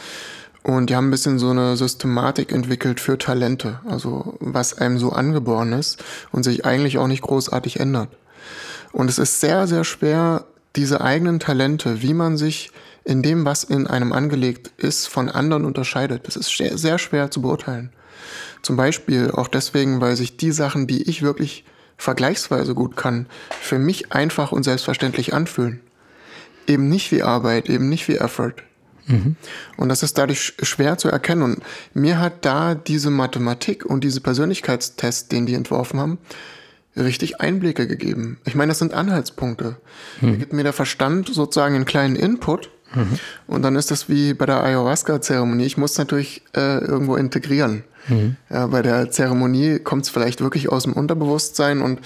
Und 0.63 0.89
die 0.89 0.97
haben 0.97 1.09
ein 1.09 1.11
bisschen 1.11 1.41
so 1.41 1.51
eine 1.51 1.77
Systematik 1.77 2.53
entwickelt 2.53 3.01
für 3.01 3.19
Talente, 3.19 3.81
also 3.85 4.37
was 4.39 4.79
einem 4.79 4.99
so 4.99 5.11
angeboren 5.11 5.73
ist 5.73 6.05
und 6.31 6.45
sich 6.45 6.65
eigentlich 6.65 6.97
auch 6.99 7.09
nicht 7.09 7.23
großartig 7.23 7.81
ändert. 7.81 8.11
Und 8.93 9.11
es 9.11 9.19
ist 9.19 9.41
sehr, 9.41 9.67
sehr 9.67 9.83
schwer, 9.83 10.45
diese 10.77 11.01
eigenen 11.01 11.41
Talente, 11.41 12.01
wie 12.01 12.15
man 12.15 12.37
sich 12.37 12.71
in 13.03 13.23
dem, 13.23 13.45
was 13.45 13.65
in 13.65 13.89
einem 13.89 14.13
angelegt 14.13 14.71
ist, 14.77 15.09
von 15.09 15.29
anderen 15.29 15.65
unterscheidet. 15.65 16.29
Das 16.29 16.37
ist 16.37 16.57
sehr 16.57 16.99
schwer 16.99 17.33
zu 17.33 17.43
beurteilen. 17.43 17.93
Zum 18.63 18.77
Beispiel 18.77 19.33
auch 19.33 19.49
deswegen, 19.49 20.01
weil 20.01 20.15
sich 20.15 20.37
die 20.37 20.53
Sachen, 20.53 20.87
die 20.87 21.03
ich 21.03 21.23
wirklich 21.23 21.65
vergleichsweise 21.97 22.75
gut 22.75 22.97
kann, 22.97 23.27
für 23.61 23.79
mich 23.79 24.13
einfach 24.13 24.53
und 24.53 24.63
selbstverständlich 24.63 25.35
anfühlen. 25.35 25.81
Eben 26.67 26.89
nicht 26.89 27.13
wie 27.13 27.23
Arbeit, 27.23 27.69
eben 27.69 27.89
nicht 27.89 28.09
wie 28.09 28.17
Effort. 28.17 28.55
Mhm. 29.07 29.37
Und 29.77 29.89
das 29.89 30.03
ist 30.03 30.19
dadurch 30.19 30.55
schwer 30.63 30.99
zu 30.99 31.09
erkennen. 31.09 31.43
Und 31.43 31.63
mir 31.93 32.19
hat 32.19 32.45
da 32.45 32.75
diese 32.75 33.11
Mathematik 33.11 33.85
und 33.85 34.03
diese 34.03 34.21
Persönlichkeitstest, 34.21 35.31
den 35.33 35.47
die 35.47 35.55
entworfen 35.55 36.01
haben, 36.01 36.19
richtig 36.97 37.41
Einblicke 37.41 37.87
gegeben. 37.87 38.39
Ich 38.45 38.55
meine, 38.55 38.71
das 38.71 38.79
sind 38.79 38.95
Anhaltspunkte. 38.95 39.77
Mhm. 40.21 40.31
Da 40.31 40.37
gibt 40.37 40.53
mir 40.53 40.63
der 40.63 40.73
Verstand 40.73 41.29
sozusagen 41.29 41.75
einen 41.75 41.85
kleinen 41.85 42.17
Input 42.17 42.71
mhm. 42.95 43.19
und 43.47 43.63
dann 43.63 43.77
ist 43.77 43.91
das 43.91 44.09
wie 44.09 44.35
bei 44.35 44.47
der 44.47 44.63
Ayahuasca-Zeremonie. 44.63 45.65
Ich 45.65 45.77
muss 45.77 45.99
natürlich 45.99 46.43
äh, 46.57 46.79
irgendwo 46.79 47.17
integrieren. 47.17 47.85
Mhm. 48.09 48.37
Ja, 48.51 48.67
bei 48.67 48.83
der 48.83 49.11
Zeremonie 49.11 49.79
kommt 49.79 50.05
es 50.05 50.11
vielleicht 50.11 50.41
wirklich 50.41 50.71
aus 50.71 50.85
dem 50.85 50.93
Unterbewusstsein 50.93 51.81
und 51.81 52.01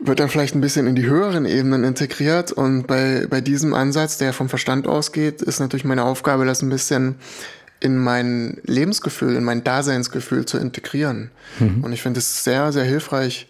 wird 0.00 0.20
dann 0.20 0.28
vielleicht 0.28 0.54
ein 0.54 0.60
bisschen 0.60 0.86
in 0.86 0.94
die 0.94 1.06
höheren 1.06 1.44
Ebenen 1.44 1.84
integriert. 1.84 2.52
Und 2.52 2.86
bei, 2.86 3.26
bei 3.28 3.40
diesem 3.40 3.74
Ansatz, 3.74 4.18
der 4.18 4.32
vom 4.32 4.48
Verstand 4.48 4.86
ausgeht, 4.86 5.42
ist 5.42 5.60
natürlich 5.60 5.84
meine 5.84 6.04
Aufgabe, 6.04 6.44
das 6.44 6.62
ein 6.62 6.68
bisschen 6.68 7.16
in 7.80 7.96
mein 7.96 8.58
Lebensgefühl, 8.64 9.36
in 9.36 9.44
mein 9.44 9.64
Daseinsgefühl 9.64 10.46
zu 10.46 10.58
integrieren. 10.58 11.30
Mhm. 11.58 11.84
Und 11.84 11.92
ich 11.92 12.02
finde 12.02 12.18
es 12.18 12.44
sehr, 12.44 12.72
sehr 12.72 12.84
hilfreich, 12.84 13.48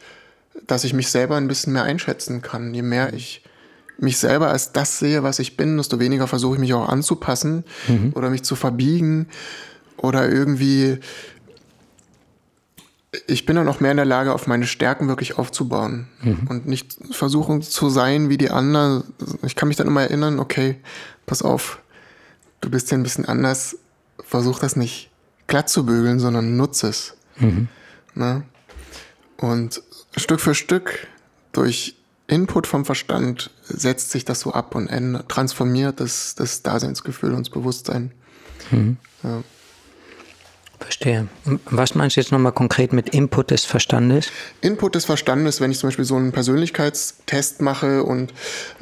dass 0.67 0.85
ich 0.85 0.93
mich 0.93 1.09
selber 1.09 1.37
ein 1.37 1.49
bisschen 1.49 1.73
mehr 1.73 1.85
einschätzen 1.85 2.43
kann. 2.43 2.75
Je 2.75 2.83
mehr 2.83 3.13
ich 3.13 3.43
mich 3.99 4.19
selber 4.19 4.49
als 4.49 4.73
das 4.73 4.99
sehe, 4.99 5.23
was 5.23 5.39
ich 5.39 5.57
bin, 5.57 5.77
desto 5.77 5.99
weniger 5.99 6.27
versuche 6.27 6.55
ich 6.55 6.61
mich 6.61 6.75
auch 6.75 6.89
anzupassen 6.89 7.65
mhm. 7.89 8.13
oder 8.15 8.31
mich 8.31 8.43
zu 8.43 8.55
verbiegen 8.55 9.29
oder 9.99 10.29
irgendwie. 10.29 10.99
Ich 13.27 13.47
bin 13.47 13.57
dann 13.57 13.69
auch 13.69 13.81
mehr 13.81 13.91
in 13.91 13.97
der 13.97 14.07
Lage, 14.07 14.35
auf 14.35 14.47
meine 14.47 14.67
Stärken 14.67 15.09
wirklich 15.09 15.39
aufzubauen 15.39 16.09
mhm. 16.23 16.47
und 16.49 16.67
nicht 16.67 16.99
versuchen 17.11 17.63
zu 17.63 17.89
sein 17.89 18.29
wie 18.29 18.37
die 18.37 18.51
anderen. 18.51 19.03
Ich 19.43 19.57
kann 19.57 19.69
mich 19.69 19.79
dann 19.79 19.87
immer 19.87 20.03
erinnern, 20.03 20.39
okay, 20.39 20.77
pass 21.25 21.41
auf, 21.41 21.81
du 22.61 22.71
bist 22.71 22.91
ja 22.91 22.99
ein 22.99 23.03
bisschen 23.03 23.25
anders 23.25 23.77
versuch 24.29 24.59
das 24.59 24.77
nicht 24.77 25.11
glatt 25.47 25.69
zu 25.69 25.87
bügeln, 25.87 26.21
sondern 26.21 26.57
nutze 26.57 26.89
es. 26.89 27.15
Mhm. 27.39 27.69
Ne? 28.15 28.43
Und 29.39 29.83
Stück 30.17 30.41
für 30.41 30.55
Stück 30.55 31.07
durch 31.53 31.97
Input 32.27 32.67
vom 32.67 32.85
Verstand 32.85 33.51
setzt 33.65 34.11
sich 34.11 34.25
das 34.25 34.41
so 34.41 34.53
ab 34.53 34.75
und 34.75 34.89
ändert, 34.89 35.29
transformiert 35.31 36.01
das, 36.01 36.35
das 36.35 36.63
Daseinsgefühl 36.63 37.33
und 37.33 37.47
das 37.47 37.51
Bewusstsein. 37.51 38.13
Mhm. 38.71 38.99
Ja. 39.23 39.43
Verstehe. 40.81 41.29
Was 41.67 41.95
meinst 41.95 42.17
du 42.17 42.21
jetzt 42.21 42.31
nochmal 42.31 42.53
konkret 42.53 42.93
mit 42.93 43.11
Input 43.11 43.51
des 43.51 43.65
Verstandes? 43.65 44.31
Input 44.61 44.95
des 44.95 45.05
Verstandes, 45.05 45.61
wenn 45.61 45.71
ich 45.71 45.79
zum 45.79 45.89
Beispiel 45.89 46.05
so 46.05 46.17
einen 46.17 46.33
Persönlichkeitstest 46.33 47.61
mache 47.63 48.05
und 48.05 48.33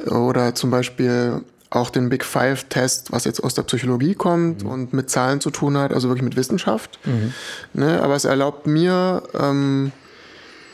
oder 0.05 0.53
zum 0.53 0.69
Beispiel 0.69 1.41
auch 1.69 1.89
den 1.89 2.09
Big 2.09 2.23
Five-Test, 2.23 3.11
was 3.11 3.25
jetzt 3.25 3.43
aus 3.43 3.53
der 3.53 3.63
Psychologie 3.63 4.15
kommt 4.15 4.63
mhm. 4.63 4.69
und 4.69 4.93
mit 4.93 5.09
Zahlen 5.09 5.41
zu 5.41 5.51
tun 5.51 5.77
hat, 5.77 5.91
also 5.91 6.07
wirklich 6.07 6.23
mit 6.23 6.35
Wissenschaft. 6.35 6.99
Mhm. 7.05 7.33
Ne, 7.73 8.01
aber 8.01 8.15
es 8.15 8.25
erlaubt 8.25 8.67
mir, 8.67 9.23
ähm, 9.37 9.91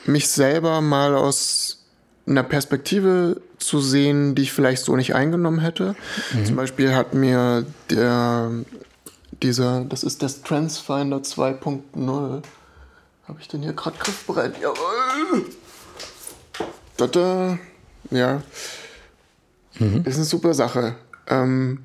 mich 0.06 0.28
selber 0.28 0.82
mal 0.82 1.16
aus 1.16 1.80
einer 2.28 2.44
Perspektive 2.44 3.42
zu 3.58 3.80
sehen, 3.80 4.36
die 4.36 4.44
ich 4.44 4.54
vielleicht 4.54 4.84
so 4.84 4.96
nicht 4.96 5.16
eingenommen 5.16 5.60
hätte. 5.60 5.96
Mhm. 6.34 6.46
Zum 6.46 6.56
Beispiel 6.56 6.94
hat 6.94 7.14
mir 7.14 7.66
der, 7.90 8.52
dieser, 9.44 9.84
das 9.86 10.04
ist 10.04 10.24
das 10.24 10.42
Transfinder 10.42 11.18
2.0. 11.18 12.42
Habe 13.28 13.40
ich 13.40 13.48
den 13.48 13.62
hier 13.62 13.74
gerade 13.74 13.98
griffbereit? 13.98 14.56
Jawohl! 14.60 15.46
Da, 16.98 17.58
ja. 18.12 18.42
Mhm. 19.80 20.04
Ist 20.06 20.16
eine 20.16 20.26
super 20.26 20.54
Sache. 20.54 20.96
Ähm, 21.28 21.80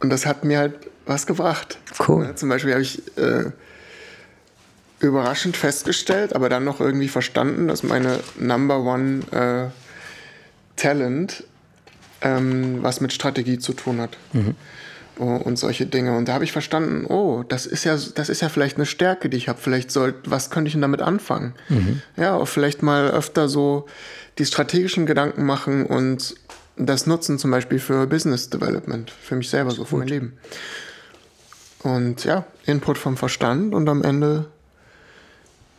und 0.00 0.10
das 0.10 0.26
hat 0.26 0.44
mir 0.44 0.58
halt 0.58 0.74
was 1.06 1.26
gebracht. 1.26 1.78
Cool. 2.06 2.24
Ja, 2.24 2.36
zum 2.36 2.48
Beispiel 2.48 2.72
habe 2.72 2.82
ich 2.82 3.16
äh, 3.16 3.50
überraschend 5.00 5.56
festgestellt, 5.56 6.34
aber 6.34 6.48
dann 6.48 6.64
noch 6.64 6.80
irgendwie 6.80 7.08
verstanden, 7.08 7.68
dass 7.68 7.82
meine 7.82 8.20
Number 8.38 8.80
One 8.80 9.22
äh, 9.32 9.70
Talent 10.76 11.44
ähm, 12.20 12.82
was 12.82 13.00
mit 13.00 13.12
Strategie 13.12 13.58
zu 13.58 13.72
tun 13.72 14.00
hat. 14.00 14.16
Mhm. 14.32 14.54
Und 15.18 15.58
solche 15.58 15.86
Dinge. 15.86 16.16
Und 16.16 16.28
da 16.28 16.34
habe 16.34 16.44
ich 16.44 16.52
verstanden, 16.52 17.06
oh, 17.06 17.44
das 17.48 17.66
ist 17.66 17.84
ja, 17.84 17.96
das 18.14 18.28
ist 18.28 18.40
ja 18.40 18.48
vielleicht 18.48 18.76
eine 18.76 18.86
Stärke, 18.86 19.28
die 19.28 19.36
ich 19.36 19.48
habe. 19.48 19.58
Vielleicht 19.60 19.90
soll, 19.90 20.14
was 20.24 20.50
könnte 20.50 20.68
ich 20.68 20.72
denn 20.72 20.82
damit 20.82 21.02
anfangen? 21.02 21.54
Mhm. 21.68 22.02
Ja, 22.16 22.44
vielleicht 22.44 22.82
mal 22.82 23.10
öfter 23.10 23.48
so 23.48 23.86
die 24.38 24.46
strategischen 24.46 25.06
Gedanken 25.06 25.44
machen 25.44 25.86
und 25.86 26.34
das 26.76 27.06
nutzen 27.06 27.38
zum 27.38 27.50
Beispiel 27.50 27.78
für 27.78 28.06
Business 28.06 28.48
Development, 28.48 29.10
für 29.10 29.36
mich 29.36 29.50
selber, 29.50 29.70
so 29.72 29.84
für 29.84 29.96
mein 29.96 30.08
Leben. 30.08 30.38
Und 31.82 32.24
ja, 32.24 32.46
Input 32.64 32.96
vom 32.96 33.16
Verstand 33.16 33.74
und 33.74 33.88
am 33.88 34.02
Ende 34.02 34.46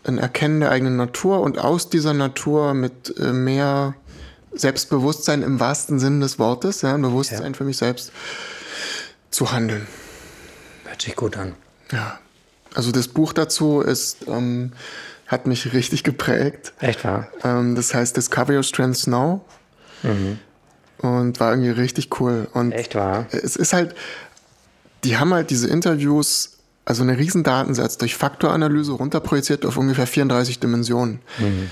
ein 0.03 0.17
Erkennen 0.17 0.59
der 0.59 0.69
eigenen 0.69 0.97
Natur 0.97 1.41
und 1.41 1.57
aus 1.57 1.89
dieser 1.89 2.13
Natur 2.13 2.73
mit 2.73 3.17
äh, 3.17 3.31
mehr 3.31 3.95
Selbstbewusstsein 4.51 5.41
im 5.41 5.59
wahrsten 5.59 5.97
Sinne 5.97 6.19
des 6.19 6.37
Wortes, 6.37 6.81
ja, 6.81 6.93
ein 6.93 7.01
Bewusstsein 7.01 7.53
ja. 7.53 7.57
für 7.57 7.63
mich 7.63 7.77
selbst 7.77 8.11
zu 9.33 9.51
handeln. 9.51 9.87
Hört 10.85 11.01
sich 11.01 11.15
gut 11.15 11.37
an. 11.37 11.55
Ja. 11.91 12.19
Also 12.73 12.91
das 12.91 13.07
Buch 13.07 13.33
dazu 13.33 13.81
ist, 13.81 14.27
ähm, 14.27 14.71
hat 15.27 15.47
mich 15.47 15.73
richtig 15.73 16.03
geprägt. 16.03 16.73
Echt 16.79 17.03
wahr? 17.03 17.27
Ähm, 17.43 17.75
das 17.75 17.93
heißt 17.93 18.17
Discover 18.17 18.55
Your 18.55 18.63
Strengths 18.63 19.07
Now. 19.07 19.45
Mhm 20.01 20.39
und 21.03 21.39
war 21.39 21.51
irgendwie 21.51 21.69
richtig 21.69 22.19
cool. 22.19 22.47
Und 22.53 22.71
Echt 22.71 22.95
wahr? 22.95 23.27
Es 23.31 23.55
ist 23.55 23.73
halt, 23.73 23.93
die 25.03 25.17
haben 25.17 25.33
halt 25.33 25.49
diese 25.49 25.67
Interviews, 25.67 26.57
also 26.85 27.03
einen 27.03 27.15
riesen 27.15 27.43
Datensatz 27.43 27.97
durch 27.97 28.15
Faktoranalyse 28.15 28.93
runterprojiziert 28.93 29.65
auf 29.65 29.77
ungefähr 29.77 30.07
34 30.07 30.59
Dimensionen. 30.59 31.19
Mhm. 31.39 31.69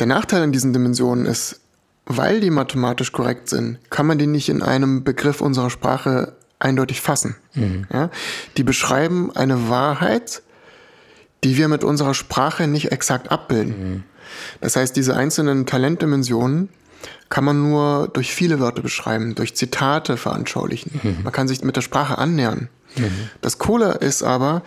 Der 0.00 0.06
Nachteil 0.06 0.42
an 0.42 0.52
diesen 0.52 0.72
Dimensionen 0.72 1.26
ist, 1.26 1.60
weil 2.06 2.40
die 2.40 2.50
mathematisch 2.50 3.12
korrekt 3.12 3.48
sind, 3.48 3.78
kann 3.90 4.06
man 4.06 4.18
die 4.18 4.26
nicht 4.26 4.48
in 4.48 4.62
einem 4.62 5.04
Begriff 5.04 5.40
unserer 5.40 5.70
Sprache 5.70 6.35
eindeutig 6.58 7.00
fassen. 7.00 7.36
Mhm. 7.54 7.86
Ja? 7.92 8.10
Die 8.56 8.62
beschreiben 8.62 9.34
eine 9.34 9.68
Wahrheit, 9.68 10.42
die 11.44 11.56
wir 11.56 11.68
mit 11.68 11.84
unserer 11.84 12.14
Sprache 12.14 12.66
nicht 12.66 12.92
exakt 12.92 13.30
abbilden. 13.30 13.90
Mhm. 13.90 14.02
Das 14.60 14.76
heißt, 14.76 14.96
diese 14.96 15.16
einzelnen 15.16 15.66
Talentdimensionen 15.66 16.68
kann 17.28 17.44
man 17.44 17.62
nur 17.62 18.08
durch 18.08 18.32
viele 18.32 18.60
Wörter 18.60 18.82
beschreiben, 18.82 19.34
durch 19.34 19.54
Zitate 19.54 20.16
veranschaulichen. 20.16 21.00
Mhm. 21.02 21.16
Man 21.24 21.32
kann 21.32 21.48
sich 21.48 21.62
mit 21.62 21.76
der 21.76 21.82
Sprache 21.82 22.18
annähern. 22.18 22.68
Das 23.42 23.58
Coole 23.58 23.92
ist 23.92 24.22
aber, 24.22 24.62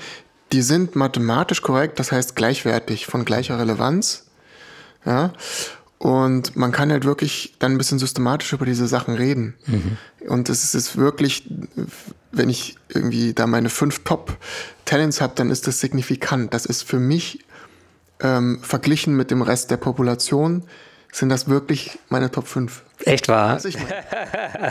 die 0.51 0.61
sind 0.61 0.95
mathematisch 0.95 1.63
korrekt, 1.63 1.99
das 1.99 2.11
heißt 2.11 2.35
gleichwertig, 2.35 3.07
von 3.07 3.25
gleicher 3.25 3.57
Relevanz. 3.57 4.27
Ja. 5.05 5.33
Und 5.99 6.55
man 6.55 6.71
kann 6.71 6.91
halt 6.91 7.03
wirklich 7.03 7.55
dann 7.59 7.73
ein 7.73 7.77
bisschen 7.77 7.99
systematisch 7.99 8.53
über 8.53 8.65
diese 8.65 8.87
Sachen 8.87 9.15
reden. 9.15 9.55
Mhm. 9.67 9.97
Und 10.27 10.49
es 10.49 10.73
ist 10.73 10.95
wirklich, 10.95 11.49
wenn 12.31 12.49
ich 12.49 12.77
irgendwie 12.87 13.33
da 13.33 13.47
meine 13.47 13.69
fünf 13.69 14.05
Top-Talents 14.05 15.19
habe, 15.19 15.33
dann 15.35 15.51
ist 15.51 15.67
das 15.67 15.81
signifikant. 15.81 16.53
Das 16.53 16.65
ist 16.65 16.83
für 16.83 16.99
mich 16.99 17.39
ähm, 18.21 18.59
verglichen 18.61 19.15
mit 19.17 19.29
dem 19.29 19.41
Rest 19.41 19.71
der 19.71 19.77
Population 19.77 20.63
sind 21.11 21.29
das 21.29 21.49
wirklich 21.49 21.99
meine 22.09 22.31
Top 22.31 22.47
5. 22.47 22.83
Echt 23.05 23.27
wahr? 23.27 23.51
Also, 23.51 23.69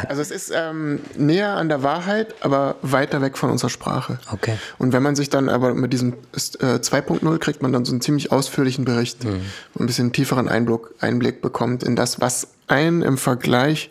also 0.09 0.22
es 0.22 0.31
ist 0.31 0.53
ähm, 0.55 1.01
näher 1.16 1.51
an 1.51 1.68
der 1.68 1.83
Wahrheit, 1.83 2.35
aber 2.41 2.76
weiter 2.83 3.22
weg 3.22 3.39
von 3.39 3.51
unserer 3.51 3.70
Sprache. 3.70 4.18
Okay. 4.33 4.57
Und 4.79 4.93
wenn 4.93 5.03
man 5.03 5.16
sich 5.16 5.31
dann 5.31 5.49
aber 5.49 5.74
mit 5.74 5.93
diesem 5.93 6.12
äh, 6.12 6.76
2.0 6.76 7.39
kriegt 7.39 7.62
man 7.62 7.72
dann 7.72 7.85
so 7.85 7.93
einen 7.93 8.01
ziemlich 8.01 8.31
ausführlichen 8.31 8.85
Bericht, 8.85 9.24
mhm. 9.24 9.41
ein 9.79 9.87
bisschen 9.87 10.12
tieferen 10.12 10.49
Einblick, 10.49 10.81
Einblick 11.01 11.41
bekommt 11.41 11.83
in 11.83 11.97
das, 11.97 12.20
was 12.20 12.49
einen 12.66 13.03
im 13.03 13.16
Vergleich 13.16 13.91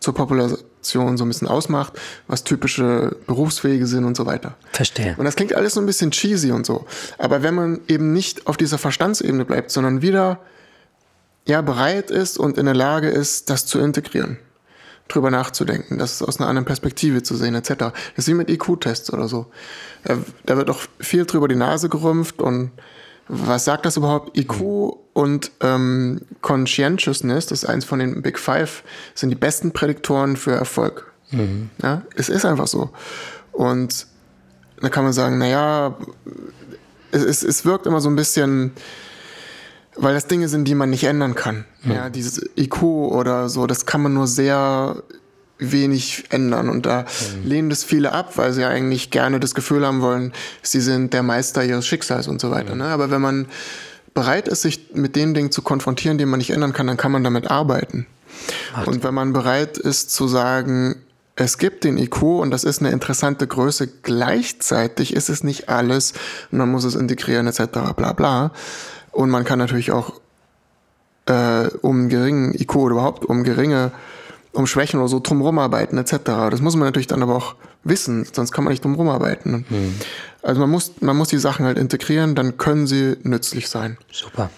zur 0.00 0.14
Population 0.14 1.16
so 1.16 1.24
ein 1.24 1.28
bisschen 1.28 1.48
ausmacht, 1.48 1.94
was 2.26 2.44
typische 2.44 3.16
Berufswege 3.26 3.86
sind 3.86 4.04
und 4.04 4.16
so 4.16 4.26
weiter. 4.26 4.56
Verstehe. 4.72 5.14
Und 5.16 5.24
das 5.24 5.36
klingt 5.36 5.54
alles 5.54 5.74
so 5.74 5.80
ein 5.80 5.86
bisschen 5.86 6.10
cheesy 6.10 6.52
und 6.52 6.66
so. 6.66 6.86
Aber 7.18 7.42
wenn 7.42 7.54
man 7.54 7.80
eben 7.88 8.12
nicht 8.12 8.46
auf 8.46 8.56
dieser 8.56 8.78
Verstandsebene 8.78 9.44
bleibt, 9.44 9.70
sondern 9.70 10.02
wieder 10.02 10.40
ja 11.46 11.60
bereit 11.60 12.10
ist 12.10 12.38
und 12.38 12.58
in 12.58 12.66
der 12.66 12.74
Lage 12.74 13.08
ist, 13.08 13.50
das 13.50 13.66
zu 13.66 13.78
integrieren, 13.78 14.38
drüber 15.08 15.30
nachzudenken, 15.30 15.98
das 15.98 16.22
aus 16.22 16.38
einer 16.38 16.48
anderen 16.48 16.64
Perspektive 16.64 17.22
zu 17.22 17.36
sehen, 17.36 17.54
etc. 17.54 17.68
Das 17.78 17.92
ist 18.16 18.28
wie 18.28 18.34
mit 18.34 18.50
IQ-Tests 18.50 19.12
oder 19.12 19.28
so. 19.28 19.46
Da 20.46 20.56
wird 20.56 20.70
auch 20.70 20.80
viel 21.00 21.26
drüber 21.26 21.48
die 21.48 21.56
Nase 21.56 21.88
gerümpft 21.88 22.40
und 22.40 22.70
was 23.26 23.64
sagt 23.64 23.86
das 23.86 23.96
überhaupt? 23.96 24.36
IQ 24.36 24.60
und 25.14 25.50
ähm, 25.60 26.20
Conscientiousness, 26.42 27.46
das 27.46 27.62
ist 27.62 27.68
eins 27.68 27.84
von 27.84 27.98
den 27.98 28.20
Big 28.20 28.38
Five, 28.38 28.82
sind 29.14 29.30
die 29.30 29.36
besten 29.36 29.72
Prädiktoren 29.72 30.36
für 30.36 30.52
Erfolg. 30.52 31.10
Mhm. 31.30 31.70
Ja, 31.82 32.02
es 32.16 32.28
ist 32.28 32.44
einfach 32.44 32.66
so. 32.66 32.90
Und 33.52 34.06
da 34.80 34.88
kann 34.90 35.04
man 35.04 35.14
sagen, 35.14 35.38
naja, 35.38 35.96
es, 37.12 37.22
es, 37.22 37.42
es 37.42 37.64
wirkt 37.64 37.86
immer 37.86 38.00
so 38.00 38.10
ein 38.10 38.16
bisschen 38.16 38.72
weil 39.96 40.14
das 40.14 40.26
Dinge 40.26 40.48
sind, 40.48 40.66
die 40.66 40.74
man 40.74 40.90
nicht 40.90 41.04
ändern 41.04 41.34
kann. 41.34 41.64
Mhm. 41.82 41.92
Ja, 41.92 42.10
dieses 42.10 42.40
IQ 42.56 42.82
oder 42.82 43.48
so, 43.48 43.66
das 43.66 43.86
kann 43.86 44.02
man 44.02 44.14
nur 44.14 44.26
sehr 44.26 45.02
wenig 45.58 46.24
ändern 46.30 46.68
und 46.68 46.84
da 46.84 47.02
mhm. 47.02 47.48
lehnen 47.48 47.70
das 47.70 47.84
viele 47.84 48.12
ab, 48.12 48.36
weil 48.36 48.52
sie 48.52 48.64
eigentlich 48.64 49.10
gerne 49.10 49.38
das 49.38 49.54
Gefühl 49.54 49.86
haben 49.86 50.00
wollen, 50.00 50.32
sie 50.62 50.80
sind 50.80 51.12
der 51.12 51.22
Meister 51.22 51.64
ihres 51.64 51.86
Schicksals 51.86 52.26
und 52.26 52.40
so 52.40 52.50
weiter. 52.50 52.74
Ne? 52.74 52.86
Aber 52.86 53.10
wenn 53.10 53.22
man 53.22 53.46
bereit 54.14 54.48
ist, 54.48 54.62
sich 54.62 54.90
mit 54.94 55.16
den 55.16 55.34
Dingen 55.34 55.52
zu 55.52 55.62
konfrontieren, 55.62 56.18
die 56.18 56.26
man 56.26 56.38
nicht 56.38 56.50
ändern 56.50 56.72
kann, 56.72 56.86
dann 56.86 56.96
kann 56.96 57.12
man 57.12 57.24
damit 57.24 57.50
arbeiten. 57.50 58.06
Ach. 58.74 58.86
Und 58.86 59.04
wenn 59.04 59.14
man 59.14 59.32
bereit 59.32 59.78
ist 59.78 60.10
zu 60.10 60.26
sagen, 60.26 60.96
es 61.36 61.58
gibt 61.58 61.84
den 61.84 61.98
IQ 61.98 62.22
und 62.22 62.50
das 62.50 62.64
ist 62.64 62.80
eine 62.80 62.90
interessante 62.90 63.46
Größe, 63.46 63.88
gleichzeitig 64.02 65.14
ist 65.14 65.28
es 65.28 65.42
nicht 65.42 65.68
alles 65.68 66.12
und 66.52 66.58
man 66.58 66.70
muss 66.70 66.84
es 66.84 66.94
integrieren 66.94 67.46
etc. 67.46 67.62
bla 67.96 68.12
bla. 68.12 68.52
Und 69.14 69.30
man 69.30 69.44
kann 69.44 69.58
natürlich 69.58 69.92
auch 69.92 70.20
äh, 71.26 71.68
um 71.80 72.08
geringen 72.08 72.52
IQ 72.54 72.76
oder 72.76 72.92
überhaupt 72.92 73.24
um 73.24 73.44
geringe, 73.44 73.92
um 74.52 74.66
Schwächen 74.66 74.98
oder 75.00 75.08
so 75.08 75.20
drumherum 75.20 75.58
arbeiten 75.58 75.98
etc. 75.98 76.16
Das 76.50 76.60
muss 76.60 76.76
man 76.76 76.88
natürlich 76.88 77.06
dann 77.06 77.22
aber 77.22 77.36
auch 77.36 77.54
wissen, 77.84 78.26
sonst 78.30 78.52
kann 78.52 78.64
man 78.64 78.72
nicht 78.72 78.84
drumherum 78.84 79.08
arbeiten. 79.08 79.64
Mhm. 79.68 79.94
Also 80.42 80.60
man 80.60 80.70
muss, 80.70 80.92
man 81.00 81.16
muss 81.16 81.28
die 81.28 81.38
Sachen 81.38 81.64
halt 81.64 81.78
integrieren, 81.78 82.34
dann 82.34 82.56
können 82.56 82.86
sie 82.86 83.16
nützlich 83.22 83.68
sein. 83.68 83.98
Super. 84.10 84.50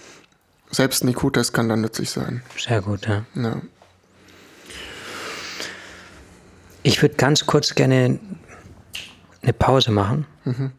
Selbst 0.71 1.03
ein 1.03 1.09
IQ-Test 1.09 1.53
kann 1.53 1.69
dann 1.69 1.81
nützlich 1.81 2.09
sein. 2.09 2.41
Sehr 2.57 2.81
gut, 2.81 3.07
ja. 3.07 3.23
ja. 3.35 3.61
Ich 6.83 7.01
würde 7.01 7.15
ganz 7.15 7.45
kurz 7.45 7.75
gerne 7.75 8.19
eine 9.41 9.53
Pause 9.53 9.91
machen. 9.91 10.25
Mhm. 10.43 10.71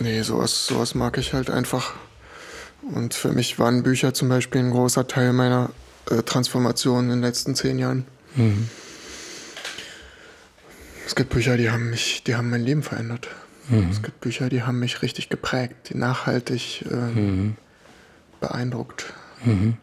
Nee, 0.00 0.22
sowas, 0.22 0.66
sowas 0.66 0.94
mag 0.94 1.18
ich 1.18 1.34
halt 1.34 1.50
einfach. 1.50 1.94
Und 2.82 3.14
für 3.14 3.32
mich 3.32 3.58
waren 3.58 3.82
Bücher 3.82 4.14
zum 4.14 4.28
Beispiel 4.30 4.62
ein 4.62 4.70
großer 4.70 5.06
Teil 5.06 5.32
meiner 5.34 5.70
äh, 6.10 6.22
Transformation 6.22 7.04
in 7.04 7.10
den 7.10 7.20
letzten 7.20 7.54
zehn 7.54 7.78
Jahren. 7.78 8.06
Mhm. 8.34 8.68
Es 11.06 11.14
gibt 11.14 11.30
Bücher, 11.30 11.56
die 11.56 11.70
haben 11.70 11.90
mich, 11.90 12.24
die 12.24 12.34
haben 12.34 12.48
mein 12.48 12.62
Leben 12.62 12.82
verändert. 12.82 13.28
Mhm. 13.68 13.88
Es 13.90 14.02
gibt 14.02 14.20
Bücher, 14.20 14.48
die 14.48 14.62
haben 14.62 14.78
mich 14.78 15.02
richtig 15.02 15.28
geprägt, 15.28 15.90
die 15.90 15.96
nachhaltig 15.96 16.86
äh, 16.90 16.94
mhm. 16.94 17.56
beeindruckt. 18.40 19.12
Mhm. 19.44 19.76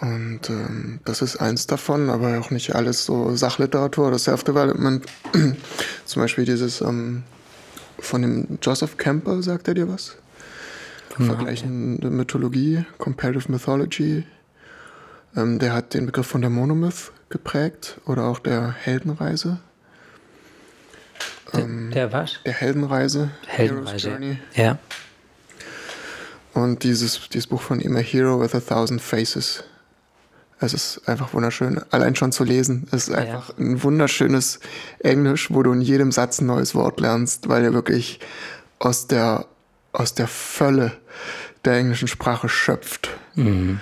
Und 0.00 0.48
ähm, 0.48 1.00
das 1.04 1.22
ist 1.22 1.36
eins 1.38 1.66
davon, 1.66 2.08
aber 2.08 2.38
auch 2.38 2.50
nicht 2.50 2.74
alles 2.74 3.04
so 3.04 3.34
Sachliteratur 3.34 4.08
oder 4.08 4.18
Self-Development. 4.18 5.04
Zum 6.06 6.22
Beispiel 6.22 6.44
dieses 6.44 6.80
ähm, 6.80 7.24
von 8.00 8.22
dem 8.22 8.58
Joseph 8.62 8.96
Campbell, 8.96 9.42
sagt 9.42 9.68
er 9.68 9.74
dir 9.74 9.88
was? 9.88 10.16
Vergleichende 11.10 12.08
Mythologie, 12.08 12.84
Comparative 12.98 13.50
Mythology. 13.50 14.24
Ähm, 15.36 15.58
der 15.58 15.74
hat 15.74 15.94
den 15.94 16.06
Begriff 16.06 16.26
von 16.26 16.40
der 16.40 16.50
Monomyth 16.50 17.12
geprägt 17.28 18.00
oder 18.06 18.24
auch 18.24 18.38
der 18.38 18.72
Heldenreise. 18.72 19.60
Der, 21.52 21.64
ähm, 21.64 21.90
der 21.90 22.12
was? 22.12 22.40
Der 22.44 22.52
Heldenreise. 22.52 23.30
Heldenreise. 23.46 24.38
Ja. 24.54 24.78
Und 26.54 26.82
dieses, 26.82 27.28
dieses 27.28 27.46
Buch 27.46 27.60
von 27.60 27.80
ihm, 27.80 27.96
A 27.96 28.00
Hero 28.00 28.40
with 28.40 28.54
a 28.54 28.60
Thousand 28.60 29.00
Faces. 29.00 29.64
Es 30.62 30.74
ist 30.74 31.08
einfach 31.08 31.32
wunderschön, 31.32 31.80
allein 31.90 32.14
schon 32.14 32.32
zu 32.32 32.44
lesen. 32.44 32.86
Es 32.92 33.08
ist 33.08 33.14
einfach 33.14 33.48
ja. 33.48 33.54
ein 33.58 33.82
wunderschönes 33.82 34.60
Englisch, 34.98 35.50
wo 35.50 35.62
du 35.62 35.72
in 35.72 35.80
jedem 35.80 36.12
Satz 36.12 36.40
ein 36.40 36.46
neues 36.46 36.74
Wort 36.74 37.00
lernst, 37.00 37.48
weil 37.48 37.64
er 37.64 37.72
wirklich 37.72 38.20
aus 38.78 39.06
der, 39.06 39.46
aus 39.92 40.12
der 40.14 40.28
Fülle 40.28 40.92
der 41.64 41.78
englischen 41.78 42.08
Sprache 42.08 42.48
schöpft. 42.48 43.10
Mhm. 43.34 43.80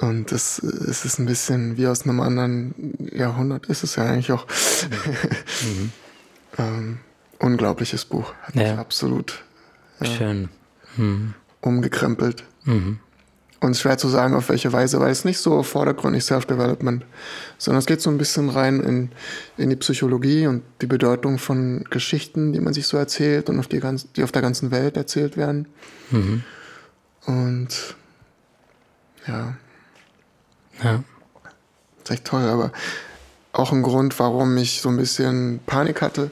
Und 0.00 0.30
es, 0.30 0.60
es 0.60 1.04
ist 1.04 1.18
ein 1.18 1.26
bisschen 1.26 1.76
wie 1.76 1.88
aus 1.88 2.02
einem 2.02 2.20
anderen 2.20 2.94
Jahrhundert, 3.12 3.66
ist 3.66 3.82
es 3.82 3.96
ja 3.96 4.04
eigentlich 4.04 4.30
auch. 4.30 4.46
Mhm. 5.64 5.92
ähm, 6.58 6.98
unglaubliches 7.40 8.04
Buch. 8.04 8.34
Hat 8.42 8.54
ja. 8.54 8.62
mich 8.62 8.78
absolut 8.78 9.44
ja, 10.00 10.06
Schön. 10.06 10.48
Mhm. 10.96 11.34
umgekrempelt. 11.60 12.44
Mhm. 12.64 13.00
Und 13.60 13.76
schwer 13.76 13.98
zu 13.98 14.06
sagen, 14.08 14.34
auf 14.34 14.50
welche 14.50 14.72
Weise, 14.72 15.00
weil 15.00 15.10
es 15.10 15.24
nicht 15.24 15.38
so 15.38 15.64
vordergründig 15.64 16.24
Self-Development, 16.24 17.04
sondern 17.58 17.80
es 17.80 17.86
geht 17.86 18.00
so 18.00 18.08
ein 18.08 18.18
bisschen 18.18 18.50
rein 18.50 18.78
in, 18.80 19.10
in 19.56 19.68
die 19.68 19.76
Psychologie 19.76 20.46
und 20.46 20.62
die 20.80 20.86
Bedeutung 20.86 21.38
von 21.38 21.84
Geschichten, 21.90 22.52
die 22.52 22.60
man 22.60 22.72
sich 22.72 22.86
so 22.86 22.96
erzählt 22.96 23.48
und 23.48 23.58
auf 23.58 23.66
die, 23.66 23.80
ganz, 23.80 24.12
die 24.12 24.22
auf 24.22 24.30
der 24.30 24.42
ganzen 24.42 24.70
Welt 24.70 24.96
erzählt 24.96 25.36
werden. 25.36 25.66
Mhm. 26.10 26.44
Und 27.26 27.96
ja. 29.26 29.56
Ja. 30.82 31.02
Das 31.98 32.04
ist 32.04 32.10
echt 32.10 32.24
toll, 32.24 32.44
aber 32.44 32.72
auch 33.52 33.72
ein 33.72 33.82
Grund, 33.82 34.18
warum 34.20 34.56
ich 34.56 34.80
so 34.80 34.88
ein 34.88 34.96
bisschen 34.96 35.58
Panik 35.66 36.00
hatte, 36.00 36.30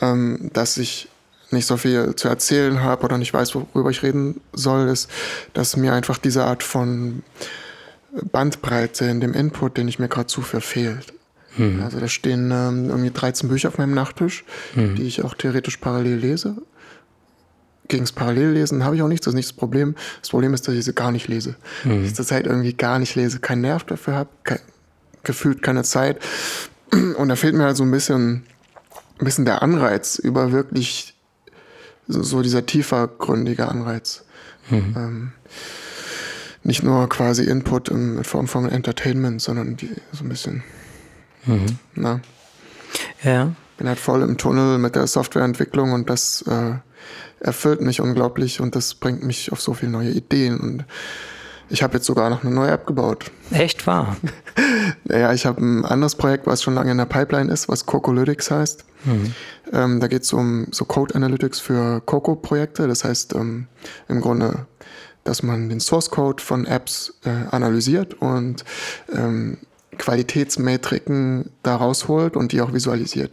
ähm, 0.00 0.50
dass 0.52 0.76
ich 0.76 1.08
nicht 1.50 1.66
so 1.66 1.76
viel 1.76 2.14
zu 2.16 2.28
erzählen 2.28 2.82
habe 2.82 3.04
oder 3.04 3.18
nicht 3.18 3.32
weiß, 3.32 3.54
worüber 3.54 3.90
ich 3.90 4.02
reden 4.02 4.40
soll, 4.52 4.88
ist, 4.88 5.10
dass 5.54 5.76
mir 5.76 5.92
einfach 5.92 6.18
diese 6.18 6.44
Art 6.44 6.62
von 6.62 7.22
Bandbreite 8.32 9.06
in 9.06 9.20
dem 9.20 9.34
Input, 9.34 9.76
den 9.76 9.88
ich 9.88 9.98
mir 9.98 10.08
gerade 10.08 10.26
zuführe, 10.26 10.60
fehlt. 10.60 11.12
Mhm. 11.56 11.82
Also 11.82 12.00
da 12.00 12.08
stehen 12.08 12.50
ähm, 12.50 12.88
irgendwie 12.90 13.10
13 13.10 13.48
Bücher 13.48 13.68
auf 13.68 13.78
meinem 13.78 13.94
Nachttisch, 13.94 14.44
mhm. 14.74 14.94
die 14.96 15.04
ich 15.04 15.24
auch 15.24 15.34
theoretisch 15.34 15.78
parallel 15.78 16.16
lese. 16.16 16.56
Gegen 17.88 18.04
das 18.04 18.12
Parallellesen 18.12 18.84
habe 18.84 18.96
ich 18.96 19.02
auch 19.02 19.08
nichts, 19.08 19.24
das 19.24 19.32
ist 19.32 19.36
nicht 19.36 19.48
das 19.48 19.56
Problem. 19.56 19.94
Das 20.20 20.28
Problem 20.28 20.52
ist, 20.52 20.68
dass 20.68 20.74
ich 20.74 20.84
sie 20.84 20.92
gar 20.92 21.10
nicht 21.10 21.26
lese. 21.28 21.56
Mhm. 21.84 22.00
Dass 22.00 22.08
ich 22.08 22.14
zurzeit 22.14 22.46
irgendwie 22.46 22.74
gar 22.74 22.98
nicht 22.98 23.14
lese, 23.14 23.40
keinen 23.40 23.62
Nerv 23.62 23.84
dafür 23.84 24.14
habe, 24.14 24.30
kein, 24.44 24.60
gefühlt 25.22 25.62
keine 25.62 25.84
Zeit. 25.84 26.18
Und 26.92 27.28
da 27.28 27.36
fehlt 27.36 27.54
mir 27.54 27.64
halt 27.64 27.76
so 27.76 27.84
ein 27.84 27.90
bisschen, 27.90 28.44
ein 29.18 29.24
bisschen 29.24 29.46
der 29.46 29.62
Anreiz, 29.62 30.18
über 30.18 30.52
wirklich 30.52 31.14
so 32.08 32.42
dieser 32.42 32.66
tiefergründige 32.66 33.68
Anreiz. 33.68 34.24
Mhm. 34.70 34.94
Ähm, 34.96 35.32
nicht 36.64 36.82
nur 36.82 37.08
quasi 37.08 37.44
Input 37.44 37.88
in 37.88 38.24
Form 38.24 38.48
von 38.48 38.68
Entertainment, 38.68 39.40
sondern 39.40 39.76
die, 39.76 39.90
so 40.12 40.24
ein 40.24 40.28
bisschen. 40.28 40.64
Mhm. 41.46 41.78
Na. 41.94 42.20
Ja. 43.22 43.52
Bin 43.76 43.88
halt 43.88 44.00
voll 44.00 44.22
im 44.22 44.38
Tunnel 44.38 44.78
mit 44.78 44.96
der 44.96 45.06
Softwareentwicklung 45.06 45.92
und 45.92 46.10
das 46.10 46.42
äh, 46.42 46.74
erfüllt 47.40 47.80
mich 47.80 48.00
unglaublich 48.00 48.60
und 48.60 48.74
das 48.74 48.94
bringt 48.94 49.22
mich 49.22 49.52
auf 49.52 49.60
so 49.60 49.74
viele 49.74 49.92
neue 49.92 50.10
Ideen 50.10 50.58
und 50.58 50.84
ich 51.70 51.82
habe 51.82 51.94
jetzt 51.94 52.06
sogar 52.06 52.30
noch 52.30 52.42
eine 52.42 52.54
neue 52.54 52.70
App 52.70 52.86
gebaut. 52.86 53.30
Echt 53.50 53.86
wahr? 53.86 54.16
naja, 55.04 55.32
ich 55.32 55.46
habe 55.46 55.60
ein 55.60 55.84
anderes 55.84 56.14
Projekt, 56.14 56.46
was 56.46 56.62
schon 56.62 56.74
lange 56.74 56.90
in 56.90 56.98
der 56.98 57.04
Pipeline 57.04 57.52
ist, 57.52 57.68
was 57.68 57.86
Cocolytics 57.86 58.50
heißt. 58.50 58.84
Mhm. 59.04 59.34
Ähm, 59.72 60.00
da 60.00 60.06
geht 60.08 60.22
es 60.22 60.32
um 60.32 60.66
so 60.70 60.84
Code 60.84 61.14
Analytics 61.14 61.60
für 61.60 62.00
Coco-Projekte. 62.00 62.88
Das 62.88 63.04
heißt 63.04 63.34
ähm, 63.34 63.66
im 64.08 64.20
Grunde, 64.20 64.66
dass 65.24 65.42
man 65.42 65.68
den 65.68 65.80
Source 65.80 66.10
Code 66.10 66.42
von 66.42 66.64
Apps 66.64 67.14
äh, 67.24 67.54
analysiert 67.54 68.14
und 68.14 68.64
ähm, 69.14 69.58
Qualitätsmetriken 69.98 71.50
da 71.62 71.76
rausholt 71.76 72.36
und 72.36 72.52
die 72.52 72.60
auch 72.60 72.72
visualisiert. 72.72 73.32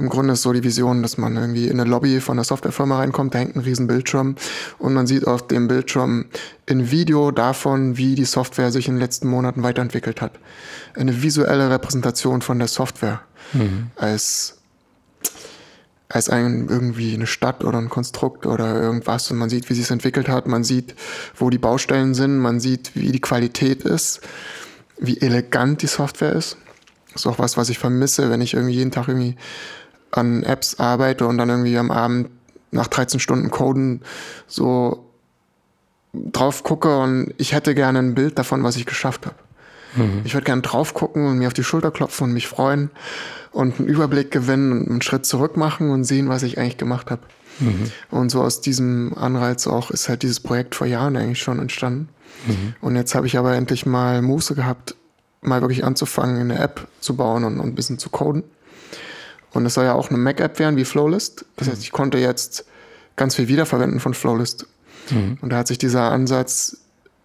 Im 0.00 0.08
Grunde 0.08 0.32
ist 0.32 0.42
so 0.42 0.52
die 0.52 0.64
Vision, 0.64 1.02
dass 1.02 1.18
man 1.18 1.36
irgendwie 1.36 1.68
in 1.68 1.78
eine 1.78 1.88
Lobby 1.88 2.20
von 2.20 2.38
einer 2.38 2.44
Softwarefirma 2.44 2.98
reinkommt, 2.98 3.34
da 3.34 3.38
hängt 3.38 3.54
ein 3.54 3.60
riesen 3.60 3.86
Bildschirm 3.86 4.36
und 4.78 4.94
man 4.94 5.06
sieht 5.06 5.26
auf 5.26 5.46
dem 5.46 5.68
Bildschirm 5.68 6.26
ein 6.68 6.90
Video 6.90 7.30
davon, 7.30 7.98
wie 7.98 8.14
die 8.14 8.24
Software 8.24 8.72
sich 8.72 8.88
in 8.88 8.94
den 8.94 9.00
letzten 9.00 9.28
Monaten 9.28 9.62
weiterentwickelt 9.62 10.22
hat. 10.22 10.32
Eine 10.94 11.22
visuelle 11.22 11.70
Repräsentation 11.70 12.40
von 12.40 12.58
der 12.58 12.68
Software 12.68 13.20
mhm. 13.52 13.90
als 13.96 14.56
als 16.08 16.28
ein, 16.28 16.66
irgendwie 16.68 17.14
eine 17.14 17.28
Stadt 17.28 17.62
oder 17.62 17.78
ein 17.78 17.88
Konstrukt 17.88 18.44
oder 18.44 18.74
irgendwas 18.80 19.30
und 19.30 19.38
man 19.38 19.48
sieht, 19.48 19.70
wie 19.70 19.74
sie 19.74 19.82
es 19.82 19.92
entwickelt 19.92 20.28
hat, 20.28 20.48
man 20.48 20.64
sieht, 20.64 20.96
wo 21.36 21.50
die 21.50 21.58
Baustellen 21.58 22.14
sind, 22.14 22.38
man 22.38 22.58
sieht, 22.58 22.96
wie 22.96 23.12
die 23.12 23.20
Qualität 23.20 23.84
ist, 23.84 24.20
wie 24.98 25.20
elegant 25.20 25.82
die 25.82 25.86
Software 25.86 26.32
ist. 26.32 26.56
Das 27.12 27.22
ist 27.22 27.26
auch 27.26 27.38
was, 27.38 27.56
was 27.56 27.68
ich 27.68 27.78
vermisse, 27.78 28.28
wenn 28.28 28.40
ich 28.40 28.54
irgendwie 28.54 28.74
jeden 28.74 28.90
Tag 28.90 29.06
irgendwie 29.06 29.36
an 30.10 30.42
Apps 30.42 30.78
arbeite 30.78 31.26
und 31.26 31.38
dann 31.38 31.48
irgendwie 31.48 31.78
am 31.78 31.90
Abend 31.90 32.30
nach 32.70 32.86
13 32.86 33.20
Stunden 33.20 33.50
Coden 33.50 34.02
so 34.46 35.06
drauf 36.12 36.64
gucke 36.64 36.98
und 36.98 37.34
ich 37.36 37.52
hätte 37.52 37.74
gerne 37.74 38.00
ein 38.00 38.14
Bild 38.14 38.38
davon, 38.38 38.64
was 38.64 38.76
ich 38.76 38.86
geschafft 38.86 39.26
habe. 39.26 39.36
Mhm. 39.96 40.22
Ich 40.24 40.34
würde 40.34 40.44
gerne 40.44 40.62
drauf 40.62 40.94
gucken 40.94 41.26
und 41.26 41.38
mir 41.38 41.46
auf 41.46 41.54
die 41.54 41.64
Schulter 41.64 41.90
klopfen 41.90 42.28
und 42.28 42.32
mich 42.32 42.48
freuen 42.48 42.90
und 43.52 43.78
einen 43.78 43.88
Überblick 43.88 44.30
gewinnen 44.30 44.72
und 44.72 44.88
einen 44.88 45.02
Schritt 45.02 45.26
zurück 45.26 45.56
machen 45.56 45.90
und 45.90 46.04
sehen, 46.04 46.28
was 46.28 46.42
ich 46.42 46.58
eigentlich 46.58 46.78
gemacht 46.78 47.10
habe. 47.10 47.22
Mhm. 47.60 47.90
Und 48.10 48.30
so 48.30 48.42
aus 48.42 48.60
diesem 48.60 49.14
Anreiz 49.16 49.66
auch 49.66 49.90
ist 49.90 50.08
halt 50.08 50.22
dieses 50.22 50.40
Projekt 50.40 50.74
vor 50.74 50.86
Jahren 50.86 51.16
eigentlich 51.16 51.42
schon 51.42 51.58
entstanden. 51.58 52.08
Mhm. 52.46 52.74
Und 52.80 52.96
jetzt 52.96 53.14
habe 53.14 53.26
ich 53.26 53.38
aber 53.38 53.54
endlich 53.54 53.86
mal 53.86 54.22
Muße 54.22 54.54
gehabt, 54.54 54.94
mal 55.42 55.60
wirklich 55.60 55.84
anzufangen, 55.84 56.40
eine 56.40 56.58
App 56.58 56.86
zu 57.00 57.16
bauen 57.16 57.44
und, 57.44 57.60
und 57.60 57.66
ein 57.66 57.74
bisschen 57.74 57.98
zu 57.98 58.10
coden. 58.10 58.44
Und 59.52 59.66
es 59.66 59.74
soll 59.74 59.84
ja 59.84 59.94
auch 59.94 60.10
eine 60.10 60.18
Mac-App 60.18 60.58
werden 60.58 60.76
wie 60.76 60.84
Flowlist. 60.84 61.44
Das 61.56 61.68
heißt, 61.68 61.82
ich 61.82 61.92
konnte 61.92 62.18
jetzt 62.18 62.64
ganz 63.16 63.34
viel 63.34 63.48
wiederverwenden 63.48 64.00
von 64.00 64.14
Flowlist. 64.14 64.66
Mhm. 65.10 65.38
Und 65.40 65.50
da 65.50 65.58
hat 65.58 65.68
sich 65.68 65.78
dieser 65.78 66.10
Ansatz, 66.10 66.76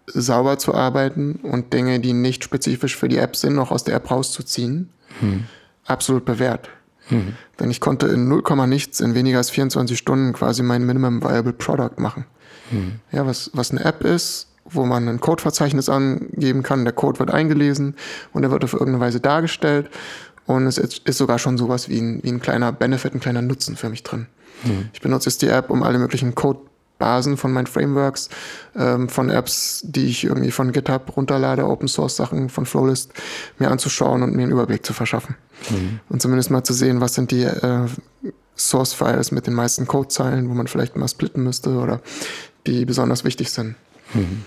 sauber 0.07 0.57
zu 0.57 0.73
arbeiten 0.73 1.39
und 1.41 1.73
Dinge, 1.73 1.99
die 1.99 2.13
nicht 2.13 2.43
spezifisch 2.43 2.95
für 2.95 3.09
die 3.09 3.17
App 3.17 3.35
sind, 3.35 3.55
noch 3.55 3.71
aus 3.71 3.83
der 3.83 3.95
App 3.95 4.11
rauszuziehen, 4.11 4.89
mhm. 5.21 5.45
absolut 5.85 6.25
bewährt. 6.25 6.69
Mhm. 7.09 7.33
Denn 7.59 7.71
ich 7.71 7.79
konnte 7.79 8.07
in 8.07 8.27
0, 8.27 8.43
nichts 8.67 8.99
in 8.99 9.15
weniger 9.15 9.37
als 9.37 9.49
24 9.49 9.97
Stunden 9.97 10.33
quasi 10.33 10.63
mein 10.63 10.85
Minimum 10.85 11.23
Viable 11.23 11.53
Product 11.53 11.97
machen. 11.97 12.25
Mhm. 12.71 12.99
Ja, 13.11 13.25
was, 13.25 13.51
was 13.53 13.71
eine 13.71 13.83
App 13.83 14.03
ist, 14.03 14.47
wo 14.65 14.85
man 14.85 15.07
ein 15.07 15.19
Codeverzeichnis 15.19 15.89
angeben 15.89 16.63
kann, 16.63 16.85
der 16.85 16.93
Code 16.93 17.19
wird 17.19 17.31
eingelesen 17.31 17.95
und 18.33 18.43
er 18.43 18.51
wird 18.51 18.63
auf 18.63 18.73
irgendeine 18.73 18.99
Weise 18.99 19.19
dargestellt 19.19 19.89
und 20.45 20.67
es 20.67 20.77
ist 20.77 21.17
sogar 21.17 21.39
schon 21.39 21.57
sowas 21.57 21.89
wie 21.89 21.99
ein, 21.99 22.19
wie 22.23 22.29
ein 22.29 22.39
kleiner 22.39 22.71
Benefit, 22.71 23.13
ein 23.13 23.19
kleiner 23.19 23.41
Nutzen 23.41 23.75
für 23.75 23.89
mich 23.89 24.03
drin. 24.03 24.27
Mhm. 24.63 24.89
Ich 24.93 25.01
benutze 25.01 25.29
jetzt 25.29 25.41
die 25.41 25.47
App, 25.47 25.69
um 25.69 25.83
alle 25.83 25.97
möglichen 25.97 26.35
Codebasen 26.35 27.37
von 27.37 27.51
meinen 27.51 27.67
Frameworks, 27.67 28.29
ähm, 28.75 29.09
von 29.09 29.29
Apps, 29.29 29.81
die 29.83 30.07
ich 30.07 30.23
irgendwie 30.23 30.51
von 30.51 30.71
GitHub 30.71 31.15
runterlade, 31.17 31.65
Open 31.65 31.87
Source 31.87 32.15
Sachen 32.15 32.49
von 32.49 32.65
Flowlist, 32.65 33.11
mir 33.57 33.71
anzuschauen 33.71 34.21
und 34.23 34.35
mir 34.35 34.43
einen 34.43 34.51
Überblick 34.51 34.85
zu 34.85 34.93
verschaffen. 34.93 35.35
Mhm. 35.69 35.99
Und 36.09 36.21
zumindest 36.21 36.51
mal 36.51 36.63
zu 36.63 36.73
sehen, 36.73 37.01
was 37.01 37.15
sind 37.15 37.31
die 37.31 37.43
äh, 37.43 37.87
Source 38.55 38.93
Files 38.93 39.31
mit 39.31 39.47
den 39.47 39.53
meisten 39.53 39.87
Codezeilen, 39.87 40.49
wo 40.49 40.53
man 40.53 40.67
vielleicht 40.67 40.95
mal 40.95 41.07
splitten 41.07 41.43
müsste 41.43 41.71
oder 41.71 42.01
die 42.67 42.85
besonders 42.85 43.23
wichtig 43.23 43.51
sind. 43.51 43.75
Mhm. 44.13 44.43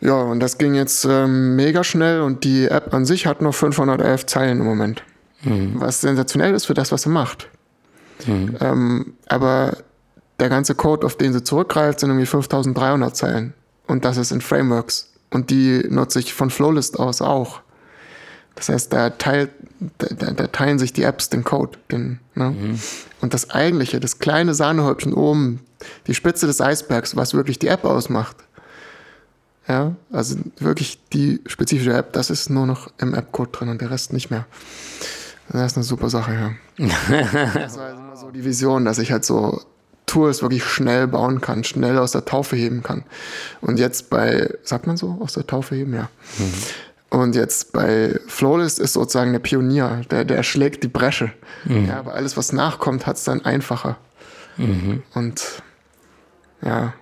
Ja, 0.00 0.22
und 0.22 0.40
das 0.40 0.58
ging 0.58 0.74
jetzt 0.74 1.04
ähm, 1.04 1.56
mega 1.56 1.82
schnell 1.82 2.20
und 2.20 2.44
die 2.44 2.66
App 2.66 2.92
an 2.92 3.06
sich 3.06 3.26
hat 3.26 3.40
nur 3.40 3.52
511 3.52 4.26
Zeilen 4.26 4.60
im 4.60 4.66
Moment. 4.66 5.02
Mhm. 5.42 5.74
Was 5.76 6.00
sensationell 6.00 6.54
ist 6.54 6.66
für 6.66 6.74
das, 6.74 6.92
was 6.92 7.02
sie 7.02 7.08
macht. 7.08 7.48
Mhm. 8.26 8.56
Ähm, 8.60 9.14
aber 9.26 9.78
der 10.38 10.48
ganze 10.48 10.74
Code, 10.74 11.06
auf 11.06 11.16
den 11.16 11.32
sie 11.32 11.42
zurückgreift, 11.42 12.00
sind 12.00 12.10
irgendwie 12.10 12.26
5300 12.26 13.16
Zeilen. 13.16 13.54
Und 13.86 14.04
das 14.04 14.16
ist 14.16 14.32
in 14.32 14.40
Frameworks. 14.40 15.12
Und 15.30 15.50
die 15.50 15.84
nutze 15.88 16.18
ich 16.18 16.34
von 16.34 16.50
Flowlist 16.50 16.98
aus 16.98 17.22
auch. 17.22 17.60
Das 18.54 18.68
heißt, 18.68 18.92
da, 18.92 19.10
teilt, 19.10 19.50
da, 19.98 20.30
da 20.32 20.46
teilen 20.46 20.78
sich 20.78 20.92
die 20.92 21.02
Apps 21.02 21.28
den 21.28 21.44
Code. 21.44 21.78
Den, 21.90 22.20
ne? 22.34 22.50
mhm. 22.50 22.80
Und 23.20 23.34
das 23.34 23.50
eigentliche, 23.50 24.00
das 24.00 24.18
kleine 24.18 24.54
Sahnehäubchen 24.54 25.12
oben, 25.12 25.60
die 26.06 26.14
Spitze 26.14 26.46
des 26.46 26.60
Eisbergs, 26.60 27.16
was 27.16 27.34
wirklich 27.34 27.58
die 27.58 27.68
App 27.68 27.84
ausmacht. 27.84 28.36
Ja, 29.68 29.96
also 30.12 30.36
wirklich 30.58 31.00
die 31.12 31.40
spezifische 31.46 31.92
App, 31.92 32.12
das 32.12 32.30
ist 32.30 32.50
nur 32.50 32.66
noch 32.66 32.90
im 32.98 33.14
App-Code 33.14 33.50
drin 33.50 33.68
und 33.68 33.80
der 33.80 33.90
Rest 33.90 34.12
nicht 34.12 34.30
mehr. 34.30 34.46
Das 35.48 35.72
ist 35.72 35.76
eine 35.76 35.84
super 35.84 36.08
Sache, 36.08 36.56
ja. 36.78 36.86
das 37.54 37.76
war 37.76 37.86
also 37.86 38.00
immer 38.00 38.16
so 38.16 38.30
die 38.30 38.44
Vision, 38.44 38.84
dass 38.84 38.98
ich 38.98 39.12
halt 39.12 39.24
so 39.24 39.62
Tools 40.06 40.42
wirklich 40.42 40.64
schnell 40.64 41.08
bauen 41.08 41.40
kann, 41.40 41.64
schnell 41.64 41.98
aus 41.98 42.12
der 42.12 42.24
Taufe 42.24 42.56
heben 42.56 42.82
kann. 42.82 43.04
Und 43.60 43.78
jetzt 43.78 44.08
bei, 44.08 44.48
sagt 44.62 44.86
man 44.86 44.96
so, 44.96 45.18
aus 45.20 45.34
der 45.34 45.46
Taufe 45.46 45.74
heben, 45.74 45.94
ja. 45.94 46.08
Mhm. 46.38 46.52
Und 47.18 47.34
jetzt 47.34 47.72
bei 47.72 48.18
Flowlist 48.26 48.78
ist 48.78 48.92
sozusagen 48.92 49.32
der 49.32 49.38
Pionier, 49.38 50.02
der, 50.10 50.24
der 50.24 50.42
schlägt 50.42 50.82
die 50.82 50.88
Bresche. 50.88 51.32
Mhm. 51.64 51.86
Ja, 51.86 51.98
aber 51.98 52.14
alles, 52.14 52.36
was 52.36 52.52
nachkommt, 52.52 53.06
hat 53.06 53.16
es 53.16 53.24
dann 53.24 53.44
einfacher. 53.44 53.96
Mhm. 54.56 55.02
Und 55.14 55.62
ja. 56.62 56.94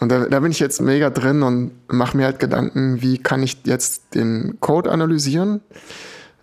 Und 0.00 0.10
da, 0.10 0.26
da 0.26 0.40
bin 0.40 0.50
ich 0.50 0.58
jetzt 0.58 0.80
mega 0.80 1.10
drin 1.10 1.42
und 1.42 1.72
mache 1.88 2.16
mir 2.16 2.24
halt 2.24 2.40
Gedanken, 2.40 3.02
wie 3.02 3.18
kann 3.18 3.42
ich 3.42 3.58
jetzt 3.64 4.14
den 4.14 4.58
Code 4.60 4.90
analysieren 4.90 5.60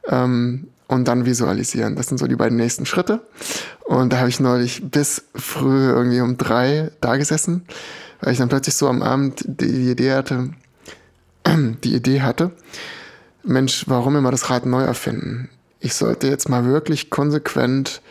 ähm, 0.07 0.67
und 0.87 1.07
dann 1.07 1.25
visualisieren. 1.25 1.95
Das 1.95 2.07
sind 2.07 2.19
so 2.19 2.27
die 2.27 2.35
beiden 2.35 2.55
nächsten 2.55 2.85
Schritte. 2.85 3.21
Und 3.83 4.13
da 4.13 4.19
habe 4.19 4.29
ich 4.29 4.39
neulich 4.39 4.89
bis 4.89 5.23
früh 5.35 5.89
irgendwie 5.89 6.21
um 6.21 6.37
drei 6.37 6.91
da 7.01 7.17
gesessen, 7.17 7.65
weil 8.21 8.33
ich 8.33 8.37
dann 8.37 8.49
plötzlich 8.49 8.75
so 8.75 8.87
am 8.87 9.01
Abend 9.01 9.43
die 9.47 9.89
Idee 9.91 10.13
hatte, 10.13 10.51
die 11.83 11.95
Idee 11.95 12.21
hatte, 12.21 12.51
Mensch, 13.43 13.85
warum 13.87 14.15
immer 14.15 14.31
das 14.31 14.49
Rad 14.49 14.65
neu 14.65 14.83
erfinden? 14.83 15.49
Ich 15.79 15.95
sollte 15.95 16.27
jetzt 16.27 16.47
mal 16.47 16.65
wirklich 16.65 17.09
konsequent 17.09 18.01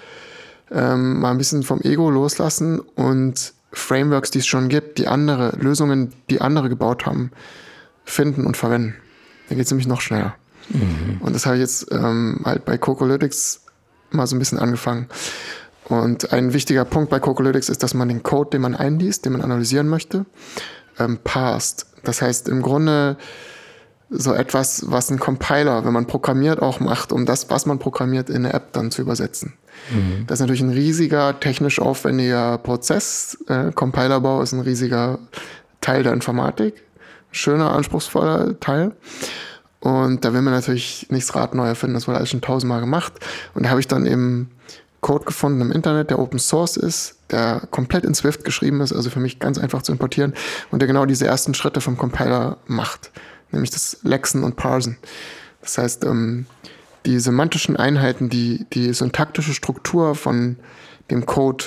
ähm, 0.71 1.21
mal 1.21 1.31
ein 1.31 1.39
bisschen 1.39 1.63
vom 1.63 1.81
Ego 1.83 2.11
loslassen 2.11 2.81
und 2.81 3.53
Frameworks, 3.73 4.31
die 4.31 4.39
es 4.39 4.47
schon 4.47 4.69
gibt, 4.69 4.99
die 4.99 5.09
andere 5.09 5.57
Lösungen, 5.57 6.13
die 6.31 6.41
andere 6.41 6.69
gebaut 6.69 7.07
haben, 7.07 7.31
finden 8.05 8.47
und 8.47 8.57
verwenden. 8.57 8.97
Da 9.49 9.55
geht 9.55 9.65
es 9.65 9.71
nämlich 9.71 9.87
noch 9.87 10.01
schneller. 10.01 10.35
Mhm. 10.69 11.19
Und 11.21 11.35
das 11.35 11.47
habe 11.47 11.57
ich 11.57 11.61
jetzt 11.61 11.93
ähm, 11.93 12.41
halt 12.45 12.65
bei 12.65 12.79
Cocolytics 12.79 13.63
mal 14.11 14.27
so 14.27 14.37
ein 14.37 14.39
bisschen 14.39 14.59
angefangen. 14.59 15.09
Und 15.85 16.33
ein 16.33 16.53
wichtiger 16.53 16.85
Punkt 16.85 17.11
bei 17.11 17.21
Cocolytics 17.21 17.69
ist, 17.69 17.83
dass 17.83 17.95
man 17.95 18.09
den 18.09 18.23
Code, 18.23 18.51
den 18.51 18.63
man 18.63 18.75
einliest, 18.75 19.25
den 19.25 19.33
man 19.33 19.43
analysieren 19.43 19.89
möchte, 19.89 20.27
ähm, 20.99 21.19
passt. 21.23 21.87
Das 22.03 22.23
heißt 22.23 22.49
im 22.49 22.63
Grunde 22.63 23.17
so 24.09 24.33
etwas, 24.33 24.85
was 24.89 25.11
ein 25.11 25.19
Compiler, 25.19 25.85
wenn 25.85 25.93
man 25.93 26.07
programmiert, 26.07 26.63
auch 26.63 26.81
macht, 26.81 27.13
um 27.13 27.27
das, 27.27 27.51
was 27.51 27.67
man 27.67 27.79
programmiert, 27.79 28.31
in 28.31 28.45
eine 28.45 28.53
App 28.53 28.73
dann 28.73 28.91
zu 28.91 29.03
übersetzen. 29.03 29.55
Mhm. 29.91 30.27
Das 30.27 30.37
ist 30.37 30.41
natürlich 30.41 30.63
ein 30.63 30.71
riesiger, 30.71 31.39
technisch 31.41 31.81
aufwendiger 31.81 32.59
Prozess. 32.59 33.39
Äh, 33.49 33.73
Compilerbau 33.73 34.43
ist 34.43 34.53
ein 34.53 34.61
riesiger 34.61 35.19
Teil 35.81 36.03
der 36.03 36.13
Informatik. 36.13 36.83
Schöner, 37.33 37.73
anspruchsvoller 37.73 38.59
Teil. 38.61 38.93
Und 39.81 40.25
da 40.25 40.33
will 40.33 40.43
man 40.43 40.55
natürlich 40.55 41.07
nichts 41.11 41.35
Rad 41.35 41.55
neu 41.55 41.67
erfinden, 41.67 41.95
das 41.95 42.09
wurde 42.09 42.19
alles 42.19 42.31
schon 42.31 42.41
tausendmal 42.41 42.81
gemacht. 42.81 43.13
Und 43.55 43.65
da 43.65 43.71
habe 43.71 43.81
ich 43.81 43.87
dann 43.87 44.07
eben 44.07 44.51
Code 45.01 45.27
gefunden 45.27 45.61
im 45.61 45.71
Internet, 45.71 46.11
der 46.11 46.19
Open 46.19 46.39
Source 46.39 46.77
ist, 46.77 47.19
der 47.31 47.63
komplett 47.71 48.05
in 48.05 48.15
Swift 48.15 48.45
geschrieben 48.45 48.81
ist, 48.81 48.93
also 48.93 49.11
für 49.11 49.21
mich 49.21 49.39
ganz 49.39 49.59
einfach 49.59 49.83
zu 49.83 49.93
importieren 49.93 50.35
und 50.73 50.81
der 50.81 50.89
genau 50.89 51.07
diese 51.07 51.27
ersten 51.27 51.55
Schritte 51.55 51.81
vom 51.81 51.97
Compiler 51.97 52.57
macht, 52.67 53.13
nämlich 53.53 53.71
das 53.71 53.99
Lexen 54.03 54.45
und 54.45 54.57
Parsen. 54.57 54.97
Das 55.61 55.79
heißt, 55.79 56.05
ähm, 56.05 56.47
die 57.07 57.21
semantischen 57.21 57.77
Einheiten, 57.77 58.29
die, 58.29 58.67
die 58.73 58.93
syntaktische 58.93 59.55
Struktur 59.55 60.15
von 60.15 60.57
dem 61.11 61.25
Code 61.25 61.67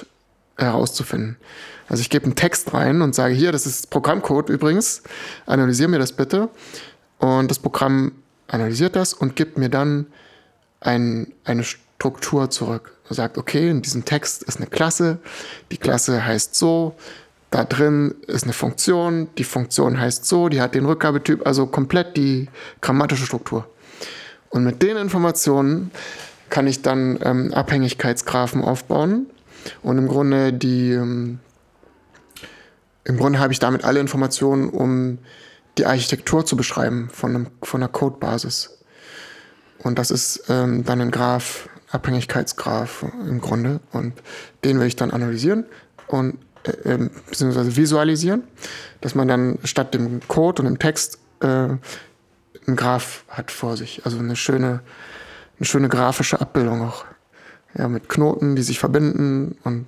herauszufinden. 0.58 1.38
Also 1.88 2.02
ich 2.02 2.10
gebe 2.10 2.26
einen 2.26 2.36
Text 2.36 2.74
rein 2.74 3.02
und 3.02 3.16
sage, 3.16 3.34
hier, 3.34 3.52
das 3.52 3.66
ist 3.66 3.90
Programmcode 3.90 4.50
übrigens, 4.50 5.02
analysiere 5.46 5.90
mir 5.90 6.00
das 6.00 6.12
bitte. 6.12 6.50
Und 7.18 7.50
das 7.50 7.60
Programm 7.60 8.12
analysiert 8.48 8.96
das 8.96 9.14
und 9.14 9.36
gibt 9.36 9.58
mir 9.58 9.70
dann 9.70 10.06
ein, 10.82 11.34
eine 11.46 11.64
Struktur 11.64 12.50
zurück. 12.50 12.96
Er 13.10 13.16
sagt, 13.16 13.38
okay, 13.38 13.70
in 13.70 13.82
diesem 13.82 14.06
Text 14.06 14.44
ist 14.44 14.58
eine 14.58 14.68
Klasse, 14.68 15.20
die 15.72 15.78
Klasse 15.78 16.24
heißt 16.26 16.56
so, 16.56 16.96
da 17.52 17.64
drin 17.64 18.16
ist 18.28 18.44
eine 18.44 18.54
Funktion, 18.54 19.30
die 19.38 19.44
Funktion 19.44 20.00
heißt 20.00 20.26
so, 20.26 20.50
die 20.50 20.62
hat 20.62 20.76
den 20.76 20.86
Rückgabetyp, 20.86 21.46
also 21.48 21.66
komplett 21.66 22.16
die 22.16 22.48
grammatische 22.82 23.26
Struktur. 23.26 23.68
Und 24.50 24.64
mit 24.64 24.82
den 24.84 24.98
Informationen 24.98 25.92
kann 26.50 26.68
ich 26.68 26.82
dann 26.82 27.20
ähm, 27.24 27.54
Abhängigkeitsgraphen 27.54 28.64
aufbauen 28.64 29.28
und 29.82 29.98
im 29.98 30.08
Grunde 30.08 30.54
die 30.54 30.92
ähm, 30.92 31.40
im 33.10 33.18
Grunde 33.18 33.40
habe 33.40 33.52
ich 33.52 33.58
damit 33.58 33.86
alle 33.86 34.00
Informationen, 34.00 34.70
um 34.70 35.18
die 35.80 35.88
Architektur 35.88 36.46
zu 36.46 36.56
beschreiben 36.56 37.10
von, 37.12 37.36
einem, 37.36 37.48
von 37.64 37.82
einer 37.82 37.92
Codebasis. 37.92 38.78
Und 39.80 39.98
das 39.98 40.12
ist 40.12 40.44
ähm, 40.48 40.84
dann 40.86 41.02
ein 41.02 41.10
Graph, 41.10 41.70
Abhängigkeitsgraph 41.90 43.06
im 43.28 43.42
Grunde. 43.42 43.80
Und 43.94 44.14
den 44.64 44.80
will 44.80 44.86
ich 44.86 44.96
dann 44.96 45.10
analysieren 45.10 45.66
und 46.08 46.38
äh, 46.70 46.94
ähm, 46.94 47.10
beziehungsweise 47.30 47.76
visualisieren, 47.76 48.44
dass 49.02 49.16
man 49.16 49.28
dann 49.28 49.60
statt 49.64 49.94
dem 49.94 50.22
Code 50.28 50.62
und 50.62 50.66
dem 50.68 50.80
Text 50.80 51.20
äh, 51.42 51.48
ein 52.68 52.76
Graph 52.76 53.24
hat 53.28 53.52
vor 53.52 53.78
sich. 53.78 54.02
Also 54.06 54.20
eine 54.20 54.36
schöne, 54.36 54.82
eine 55.58 55.66
schöne 55.66 55.90
grafische 55.90 56.40
Abbildung 56.40 56.82
auch. 56.82 57.06
Ja, 57.78 57.88
mit 57.88 58.10
Knoten, 58.10 58.56
die 58.56 58.64
sich 58.64 58.80
verbinden 58.80 59.56
und 59.64 59.86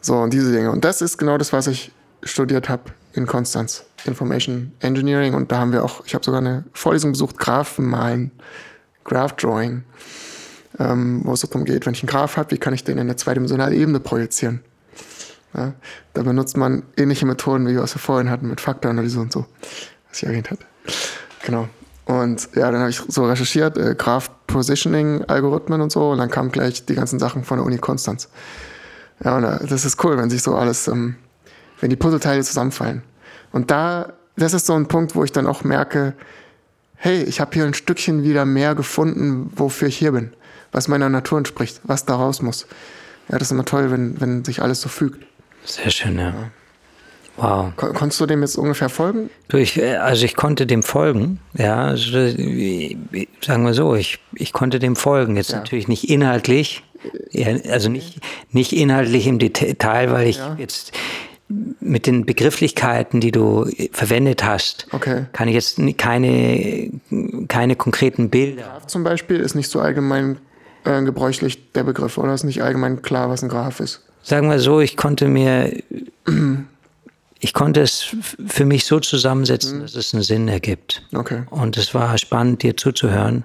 so 0.00 0.14
und 0.14 0.32
diese 0.32 0.52
Dinge. 0.52 0.70
Und 0.70 0.84
das 0.84 1.02
ist 1.02 1.18
genau 1.18 1.36
das, 1.36 1.52
was 1.52 1.66
ich 1.66 1.90
studiert 2.22 2.68
habe 2.68 2.84
in 3.14 3.26
Konstanz, 3.26 3.84
Information 4.04 4.72
Engineering. 4.80 5.34
Und 5.34 5.50
da 5.50 5.58
haben 5.58 5.72
wir 5.72 5.84
auch, 5.84 6.04
ich 6.06 6.14
habe 6.14 6.24
sogar 6.24 6.40
eine 6.40 6.64
Vorlesung 6.72 7.12
besucht, 7.12 7.38
Graphen 7.38 7.86
malen, 7.86 8.30
Graph 9.04 9.34
Drawing, 9.36 9.84
ähm, 10.78 11.22
wo 11.24 11.32
es 11.32 11.40
darum 11.40 11.64
geht, 11.64 11.86
wenn 11.86 11.94
ich 11.94 12.02
einen 12.02 12.10
Graph 12.10 12.36
habe, 12.36 12.52
wie 12.52 12.58
kann 12.58 12.74
ich 12.74 12.84
den 12.84 12.98
in 12.98 13.00
eine 13.02 13.16
zweidimensionale 13.16 13.74
Ebene 13.74 14.00
projizieren? 14.00 14.60
Ja, 15.54 15.72
da 16.12 16.22
benutzt 16.22 16.56
man 16.56 16.82
ähnliche 16.96 17.26
Methoden, 17.26 17.66
wie 17.66 17.74
wir 17.74 17.82
es 17.82 17.92
vorhin 17.94 18.30
hatten, 18.30 18.48
mit 18.48 18.60
Faktoranalyse 18.60 19.20
und 19.20 19.32
so, 19.32 19.46
was 20.08 20.18
ich 20.18 20.26
erwähnt 20.26 20.50
hatte. 20.50 20.64
Genau. 21.44 21.68
Und 22.04 22.48
ja, 22.54 22.70
dann 22.70 22.80
habe 22.80 22.90
ich 22.90 23.02
so 23.08 23.26
recherchiert, 23.26 23.76
äh, 23.76 23.94
Graph 23.94 24.30
Positioning 24.46 25.24
Algorithmen 25.24 25.80
und 25.80 25.92
so, 25.92 26.10
und 26.10 26.18
dann 26.18 26.30
kamen 26.30 26.50
gleich 26.50 26.86
die 26.86 26.94
ganzen 26.94 27.18
Sachen 27.18 27.44
von 27.44 27.58
der 27.58 27.66
Uni 27.66 27.78
Konstanz. 27.78 28.28
Ja, 29.22 29.36
und 29.36 29.44
äh, 29.44 29.66
das 29.66 29.84
ist 29.84 30.02
cool, 30.04 30.16
wenn 30.16 30.30
sich 30.30 30.42
so 30.42 30.54
alles, 30.54 30.88
ähm, 30.88 31.16
wenn 31.80 31.90
die 31.90 31.96
Puzzleteile 31.96 32.42
zusammenfallen. 32.42 33.02
Und 33.52 33.70
da, 33.70 34.12
das 34.36 34.54
ist 34.54 34.66
so 34.66 34.74
ein 34.74 34.88
Punkt, 34.88 35.14
wo 35.14 35.24
ich 35.24 35.32
dann 35.32 35.46
auch 35.46 35.64
merke, 35.64 36.14
hey, 36.96 37.22
ich 37.22 37.40
habe 37.40 37.52
hier 37.54 37.64
ein 37.64 37.74
Stückchen 37.74 38.22
wieder 38.22 38.44
mehr 38.44 38.74
gefunden, 38.74 39.50
wofür 39.54 39.88
ich 39.88 39.98
hier 39.98 40.12
bin, 40.12 40.32
was 40.72 40.88
meiner 40.88 41.08
Natur 41.08 41.38
entspricht, 41.38 41.80
was 41.84 42.04
da 42.04 42.16
raus 42.16 42.42
muss. 42.42 42.66
Ja, 43.28 43.38
das 43.38 43.48
ist 43.48 43.52
immer 43.52 43.64
toll, 43.64 43.90
wenn, 43.90 44.20
wenn 44.20 44.44
sich 44.44 44.62
alles 44.62 44.80
so 44.80 44.88
fügt. 44.88 45.24
Sehr 45.68 45.90
schön, 45.90 46.18
ja. 46.18 46.32
Wow. 47.36 47.72
Kon 47.76 47.94
konntest 47.94 48.20
du 48.20 48.26
dem 48.26 48.40
jetzt 48.40 48.56
ungefähr 48.56 48.88
folgen? 48.88 49.30
Du, 49.46 49.58
ich, 49.58 49.80
äh, 49.80 49.96
also 49.96 50.24
ich 50.24 50.34
konnte 50.34 50.66
dem 50.66 50.82
folgen, 50.82 51.38
ja. 51.56 51.84
Also, 51.84 52.10
sagen 52.10 53.64
wir 53.64 53.74
so, 53.74 53.94
ich, 53.94 54.18
ich 54.34 54.52
konnte 54.52 54.80
dem 54.80 54.96
folgen. 54.96 55.36
Jetzt 55.36 55.52
ja. 55.52 55.58
natürlich 55.58 55.86
nicht 55.86 56.10
inhaltlich, 56.10 56.82
also 57.70 57.90
nicht, 57.90 58.20
nicht 58.50 58.72
inhaltlich 58.72 59.28
im 59.28 59.38
Detail, 59.38 60.10
weil 60.10 60.26
ich 60.26 60.38
ja. 60.38 60.56
jetzt 60.58 60.92
mit 61.80 62.06
den 62.06 62.26
Begrifflichkeiten, 62.26 63.20
die 63.20 63.30
du 63.30 63.64
äh, 63.64 63.88
verwendet 63.92 64.44
hast, 64.44 64.88
okay. 64.92 65.26
kann 65.32 65.48
ich 65.48 65.54
jetzt 65.54 65.80
keine, 65.96 66.90
keine 67.46 67.76
konkreten 67.76 68.30
Bilder. 68.30 68.62
Graph 68.62 68.86
zum 68.88 69.04
Beispiel 69.04 69.38
ist 69.38 69.54
nicht 69.54 69.70
so 69.70 69.80
allgemein 69.80 70.38
äh, 70.84 71.02
gebräuchlich 71.02 71.72
der 71.72 71.84
Begriff, 71.84 72.18
oder 72.18 72.34
ist 72.34 72.44
nicht 72.44 72.62
allgemein 72.62 73.00
klar, 73.02 73.30
was 73.30 73.42
ein 73.42 73.48
Graph 73.48 73.80
ist? 73.80 74.07
Sagen 74.28 74.50
wir 74.50 74.58
so, 74.58 74.80
ich 74.80 74.98
konnte 74.98 75.26
mir, 75.26 75.72
ich 77.40 77.54
konnte 77.54 77.80
es 77.80 78.14
für 78.46 78.66
mich 78.66 78.84
so 78.84 79.00
zusammensetzen, 79.00 79.78
mhm. 79.78 79.82
dass 79.82 79.94
es 79.94 80.12
einen 80.12 80.22
Sinn 80.22 80.48
ergibt. 80.48 81.02
Okay. 81.14 81.44
Und 81.48 81.78
es 81.78 81.94
war 81.94 82.18
spannend, 82.18 82.62
dir 82.62 82.76
zuzuhören 82.76 83.44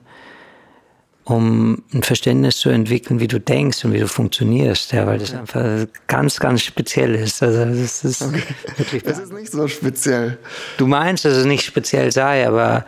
um 1.26 1.81
ein 1.93 2.03
Verständnis 2.03 2.57
zu 2.57 2.69
entwickeln, 2.69 3.22
wie 3.22 3.27
du 3.27 3.39
denkst 3.39 3.85
und 3.85 3.93
wie 3.93 3.99
du 3.99 4.07
funktionierst, 4.10 4.91
ja, 4.91 5.07
weil 5.07 5.19
das 5.19 5.34
einfach 5.34 5.88
ganz, 6.07 6.38
ganz 6.38 6.64
speziell 6.64 7.15
ist. 7.15 7.41
Also 7.41 7.64
das 7.64 8.03
ist 8.03 8.22
okay. 8.22 8.43
wirklich. 8.76 9.05
Es 9.05 9.19
ist 9.19 9.31
nicht 9.31 9.49
so 9.49 9.68
speziell. 9.69 10.38
Du 10.76 10.85
meinst, 10.85 11.23
dass 11.23 11.38
es 11.38 11.45
nicht 11.45 11.64
speziell 11.64 12.11
sei, 12.11 12.45
aber 12.45 12.85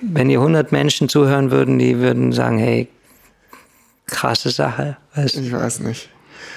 wenn 0.00 0.28
dir 0.28 0.38
100 0.38 0.72
Menschen 0.72 1.10
zuhören 1.10 1.50
würden, 1.50 1.78
die 1.78 1.98
würden 1.98 2.32
sagen, 2.32 2.56
hey, 2.56 2.88
krasse 4.06 4.48
Sache. 4.48 4.96
Weißt? 5.14 5.36
Ich 5.36 5.52
weiß 5.52 5.80
nicht. 5.80 6.08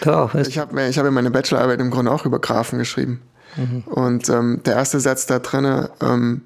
Doch. 0.01 0.33
Ich 0.35 0.57
habe 0.57 0.87
ich 0.87 0.97
hab 0.97 1.09
meine 1.11 1.31
Bachelorarbeit 1.31 1.79
im 1.79 1.91
Grunde 1.91 2.11
auch 2.11 2.25
über 2.25 2.39
Graphen 2.39 2.79
geschrieben. 2.79 3.21
Mhm. 3.55 3.83
Und 3.85 4.29
ähm, 4.29 4.61
der 4.65 4.75
erste 4.75 4.99
Satz 4.99 5.25
da 5.25 5.39
drin, 5.39 5.87
ähm, 6.01 6.41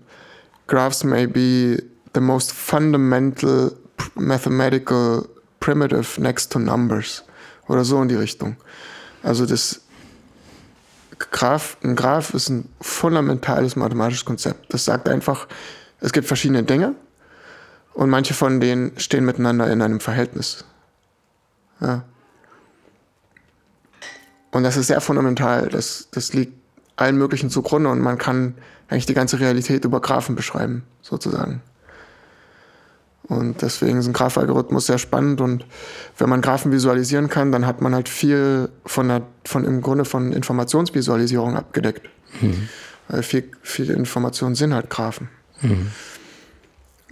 Graphs 0.68 1.03
may 1.03 1.27
be 1.27 1.82
the 2.14 2.22
most 2.22 2.52
fundamental 2.52 3.72
mathematical 4.15 5.27
primitive 5.60 6.22
next 6.22 6.52
to 6.52 6.60
numbers 6.60 7.23
oder 7.68 7.84
so 7.84 8.02
in 8.02 8.07
die 8.07 8.15
Richtung. 8.15 8.57
Also 9.23 9.45
das 9.45 9.82
Graph, 11.18 11.77
ein 11.84 11.95
Graph 11.95 12.34
ist 12.34 12.49
ein 12.49 12.69
fundamentales 12.82 13.76
mathematisches 13.76 14.26
Konzept. 14.26 14.73
Das 14.73 14.86
sagt 14.86 15.07
einfach, 15.07 15.48
es 16.02 16.11
gibt 16.11 16.27
verschiedene 16.27 16.64
Dinge 16.64 16.95
und 17.94 18.10
manche 18.10 18.34
von 18.34 18.60
denen 18.60 18.99
stehen 18.99 19.26
miteinander 19.26 19.72
in 19.72 19.82
einem 19.82 19.99
Verhältnis. 19.99 20.65
Ja. 21.80 22.03
Und 24.56 24.64
das 24.64 24.77
ist 24.77 24.88
sehr 24.88 25.02
fundamental. 25.02 25.68
Das, 25.68 26.07
das 26.11 26.32
liegt 26.32 26.53
allen 26.95 27.18
möglichen 27.18 27.49
zugrunde 27.49 27.90
und 27.90 27.99
man 27.99 28.18
kann 28.18 28.53
eigentlich 28.88 29.06
die 29.06 29.14
ganze 29.14 29.41
Realität 29.41 29.84
über 29.84 29.99
Graphen 29.99 30.34
beschreiben, 30.34 30.84
sozusagen. 31.02 31.61
Und 33.23 33.61
deswegen 33.61 33.98
ist 33.98 34.07
ein 34.07 34.14
Graphalgorithmus 34.14 34.86
sehr 34.86 34.98
spannend 34.98 35.41
und 35.41 35.65
wenn 36.18 36.30
man 36.30 36.40
Graphen 36.40 36.72
visualisieren 36.72 37.27
kann, 37.27 37.52
dann 37.52 37.65
hat 37.65 37.82
man 37.82 37.94
halt 37.94 38.07
viel 38.07 38.69
von, 38.86 39.10
der, 39.10 39.23
von 39.44 39.65
im 39.65 39.82
Grunde 39.82 40.06
von 40.06 40.32
Informationsvisualisierung 40.32 41.57
abgedeckt. 41.57 42.07
Mhm. 42.40 42.69
Weil 43.10 43.23
viel, 43.23 43.52
viele 43.61 43.91
Informationen 43.91 44.56
sind 44.56 44.73
halt 44.73 44.90
Graphen. 44.90 45.27
Mhm. 45.64 45.91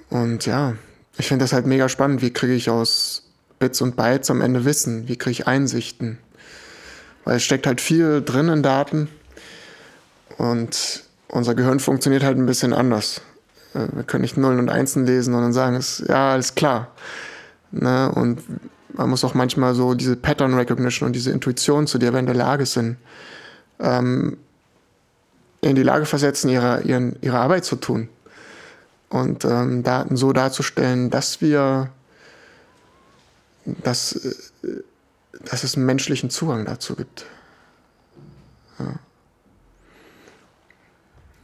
Und 0.10 0.46
ja, 0.46 0.76
ich 1.18 1.28
finde 1.28 1.44
das 1.44 1.52
halt 1.52 1.66
mega 1.66 1.90
spannend. 1.90 2.22
Wie 2.22 2.32
kriege 2.32 2.54
ich 2.54 2.70
aus 2.70 3.24
Bits 3.60 3.82
und 3.82 3.98
Bytes 3.98 4.32
am 4.32 4.40
Ende 4.40 4.64
Wissen? 4.64 5.10
Wie 5.10 5.18
kriege 5.18 5.32
ich 5.32 5.46
Einsichten? 5.46 6.20
Weil 7.26 7.38
es 7.38 7.44
steckt 7.44 7.68
halt 7.68 7.82
viel 7.82 8.22
drin 8.22 8.50
in 8.50 8.64
Daten 8.64 9.08
und 10.38 11.04
unser 11.28 11.56
Gehirn 11.56 11.80
funktioniert 11.80 12.24
halt 12.24 12.38
ein 12.38 12.46
bisschen 12.46 12.74
anders. 12.74 13.22
Äh, 13.74 13.88
wir 13.94 14.04
können 14.04 14.22
nicht 14.22 14.38
Nullen 14.38 14.60
und 14.60 14.70
Einsen 14.70 15.06
lesen 15.06 15.34
und 15.34 15.42
dann 15.42 15.54
sagen, 15.54 15.76
es, 15.76 16.04
ja, 16.08 16.34
alles 16.34 16.56
klar. 16.56 16.90
Ne? 17.72 18.12
Und 18.14 18.42
man 18.94 19.10
muss 19.10 19.24
auch 19.24 19.34
manchmal 19.34 19.74
so 19.74 19.94
diese 19.94 20.16
Pattern 20.16 20.54
Recognition 20.54 21.08
und 21.08 21.14
diese 21.14 21.32
Intuition, 21.32 21.88
zu 21.88 21.98
der 21.98 22.14
wir 22.14 22.20
in 22.20 22.26
der 22.26 22.36
Lage 22.36 22.66
sind, 22.66 22.98
ähm, 23.80 24.38
in 25.62 25.76
die 25.76 25.84
Lage 25.84 26.06
versetzen, 26.06 26.50
ihre, 26.50 26.82
ihren, 26.82 27.16
ihre 27.22 27.40
Arbeit 27.40 27.66
zu 27.66 27.78
tun. 27.78 28.10
Und 29.10 29.46
ähm, 29.46 29.84
Daten 29.84 30.18
so 30.18 30.34
darzustellen, 30.34 31.10
dass 31.10 31.42
wir, 31.42 31.90
dass, 33.66 34.14
äh, 34.14 34.34
dass 35.42 35.64
es 35.64 35.76
einen 35.76 35.86
menschlichen 35.86 36.30
Zugang 36.30 36.66
dazu 36.66 36.96
gibt. 36.96 37.26
Ja. 38.80 39.00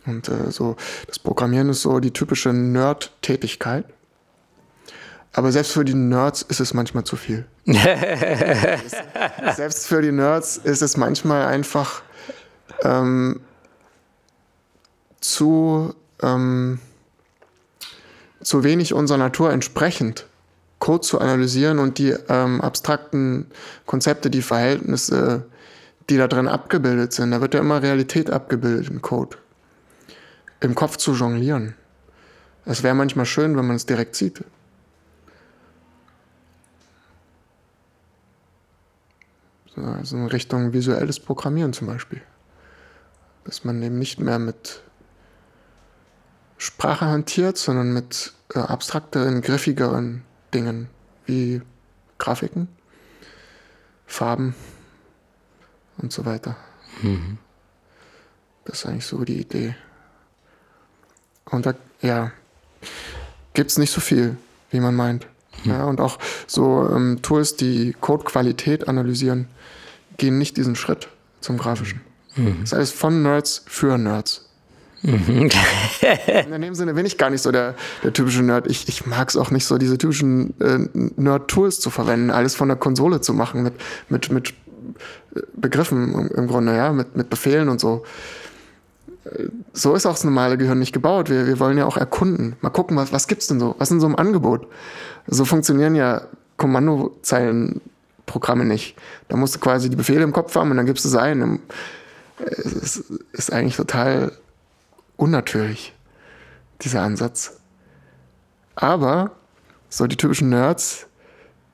Und 0.06 0.28
äh, 0.30 0.52
so, 0.52 0.76
das 1.08 1.20
Programmieren 1.20 1.70
ist 1.70 1.82
so 1.82 2.00
die 2.00 2.12
typische 2.12 2.54
Nerd-Tätigkeit. 2.54 3.86
Aber 5.34 5.52
selbst 5.52 5.74
für 5.74 5.86
die 5.86 5.94
Nerds 5.94 6.42
ist 6.42 6.60
es 6.60 6.74
manchmal 6.74 7.04
zu 7.04 7.16
viel. 7.16 7.46
selbst 9.56 9.86
für 9.88 10.02
die 10.02 10.12
Nerds 10.12 10.58
ist 10.58 10.82
es 10.82 10.98
manchmal 10.98 11.46
einfach 11.46 12.02
ähm, 12.84 13.40
zu, 15.22 15.94
ähm, 16.24 16.80
zu 18.42 18.64
wenig 18.64 18.94
unserer 18.94 19.20
Natur 19.20 19.52
entsprechend, 19.52 20.26
Code 20.80 21.02
zu 21.02 21.20
analysieren 21.20 21.80
und 21.80 21.98
die 21.98 22.16
ähm, 22.30 22.62
abstrakten 22.62 23.48
Konzepte, 23.86 24.30
die 24.30 24.42
Verhältnisse, 24.42 25.46
die 26.10 26.18
da 26.18 26.28
drin 26.28 26.48
abgebildet 26.48 27.14
sind. 27.14 27.32
Da 27.32 27.42
wird 27.42 27.54
ja 27.54 27.60
immer 27.60 27.82
Realität 27.82 28.30
abgebildet 28.30 28.90
im 28.90 29.02
Code 29.02 29.38
im 30.60 30.76
Kopf 30.76 30.98
zu 30.98 31.14
jonglieren. 31.14 31.76
Es 32.66 32.84
wäre 32.84 32.96
manchmal 32.96 33.26
schön, 33.26 33.58
wenn 33.58 33.68
man 33.68 33.76
es 33.78 33.86
direkt 33.86 34.16
sieht. 34.16 34.44
Also 39.76 40.18
in 40.18 40.28
Richtung 40.28 40.74
visuelles 40.74 41.20
Programmieren 41.20 41.72
zum 41.72 41.88
Beispiel. 41.88 42.22
Dass 43.46 43.64
man 43.64 43.82
eben 43.82 43.98
nicht 43.98 44.20
mehr 44.20 44.38
mit 44.38 44.82
Sprache 46.58 47.06
hantiert, 47.06 47.58
sondern 47.58 47.94
mit 47.94 48.34
äh, 48.54 48.60
abstrakteren, 48.60 49.42
griffigeren 49.42 50.26
Dingen 50.54 50.90
wie 51.26 51.62
Grafiken, 52.18 52.68
Farben 54.06 54.56
und 55.98 56.12
so 56.12 56.26
weiter. 56.26 56.56
Mhm. 57.02 57.38
Das 58.66 58.80
ist 58.80 58.86
eigentlich 58.86 59.06
so 59.06 59.24
die 59.24 59.40
Idee. 59.40 59.76
Und 61.46 61.66
da, 61.66 61.74
ja, 62.02 62.32
gibt 63.54 63.72
es 63.72 63.78
nicht 63.78 63.92
so 63.92 64.02
viel, 64.02 64.38
wie 64.72 64.80
man 64.80 64.96
meint. 64.96 65.28
Mhm. 65.64 65.72
Ja, 65.72 65.86
und 65.86 66.02
auch 66.02 66.20
so 66.48 66.90
ähm, 66.90 67.22
Tools, 67.22 67.56
die 67.56 67.96
Codequalität 68.00 68.88
analysieren, 68.88 69.48
gehen 70.18 70.38
nicht 70.38 70.58
diesen 70.58 70.76
Schritt 70.76 71.10
zum 71.42 71.58
Grafischen. 71.58 72.02
Mhm. 72.36 72.60
Das 72.62 72.74
heißt 72.74 72.94
von 72.94 73.22
Nerds 73.22 73.64
für 73.68 73.98
Nerds. 73.98 74.49
Mhm. 75.02 75.50
in 76.54 76.62
dem 76.62 76.76
Sinne 76.76 76.94
bin 76.94 77.06
ich 77.06 77.18
gar 77.18 77.30
nicht 77.30 77.42
so 77.42 77.52
der, 77.52 77.76
der 78.04 78.14
typische 78.14 78.44
Nerd. 78.44 78.68
Ich, 78.68 78.88
ich 78.88 79.06
mag 79.06 79.30
es 79.30 79.38
auch 79.38 79.52
nicht 79.52 79.66
so, 79.66 79.78
diese 79.78 79.98
typischen 79.98 80.60
äh, 80.60 80.80
Nerd-Tools 81.16 81.80
zu 81.80 81.90
verwenden, 81.90 82.32
alles 82.32 82.56
von 82.56 82.68
der 82.68 82.78
Konsole 82.78 83.22
zu 83.22 83.34
machen 83.34 83.64
mit, 83.64 83.74
mit, 84.10 84.32
mit 84.32 84.54
Begriffen 85.56 86.14
im, 86.14 86.28
im 86.28 86.48
Grunde, 86.48 86.76
ja, 86.76 86.92
mit, 86.92 87.16
mit 87.16 87.30
Befehlen 87.30 87.70
und 87.70 87.80
so 87.80 88.04
so 89.74 89.96
ist 89.96 90.06
auch 90.06 90.14
das 90.14 90.24
normale 90.24 90.58
Gehirn 90.58 90.80
nicht 90.80 90.94
gebaut. 90.94 91.30
Wir, 91.30 91.48
wir 91.48 91.60
wollen 91.60 91.78
ja 91.78 91.86
auch 91.86 91.98
erkunden. 91.98 92.56
Mal 92.62 92.70
gucken, 92.70 92.96
was, 92.98 93.12
was 93.12 93.28
gibt's 93.28 93.48
denn 93.48 93.60
so? 93.60 93.76
Was 93.78 93.88
ist 93.88 93.92
denn 93.92 94.00
so 94.00 94.08
im 94.08 94.16
Angebot? 94.16 94.68
So 95.28 95.46
funktionieren 95.46 95.96
ja 95.96 96.22
Kommandozeilenprogramme 96.58 98.66
nicht. 98.66 98.96
Da 99.28 99.38
musst 99.38 99.56
du 99.56 99.60
quasi 99.60 99.90
die 99.90 99.96
Befehle 99.96 100.24
im 100.24 100.34
Kopf 100.34 100.56
haben 100.56 100.72
und 100.72 100.78
dann 100.78 100.86
gibst 100.86 101.06
du 101.06 101.10
es 101.10 101.16
ein. 101.16 101.60
Es 102.40 103.04
ist 103.34 103.54
eigentlich 103.54 103.76
total 103.76 104.32
unnatürlich, 105.20 105.94
dieser 106.82 107.02
Ansatz. 107.02 107.60
Aber 108.76 109.32
so 109.90 110.08
die 110.08 110.18
typischen 110.18 110.50
Nerds, 110.50 111.08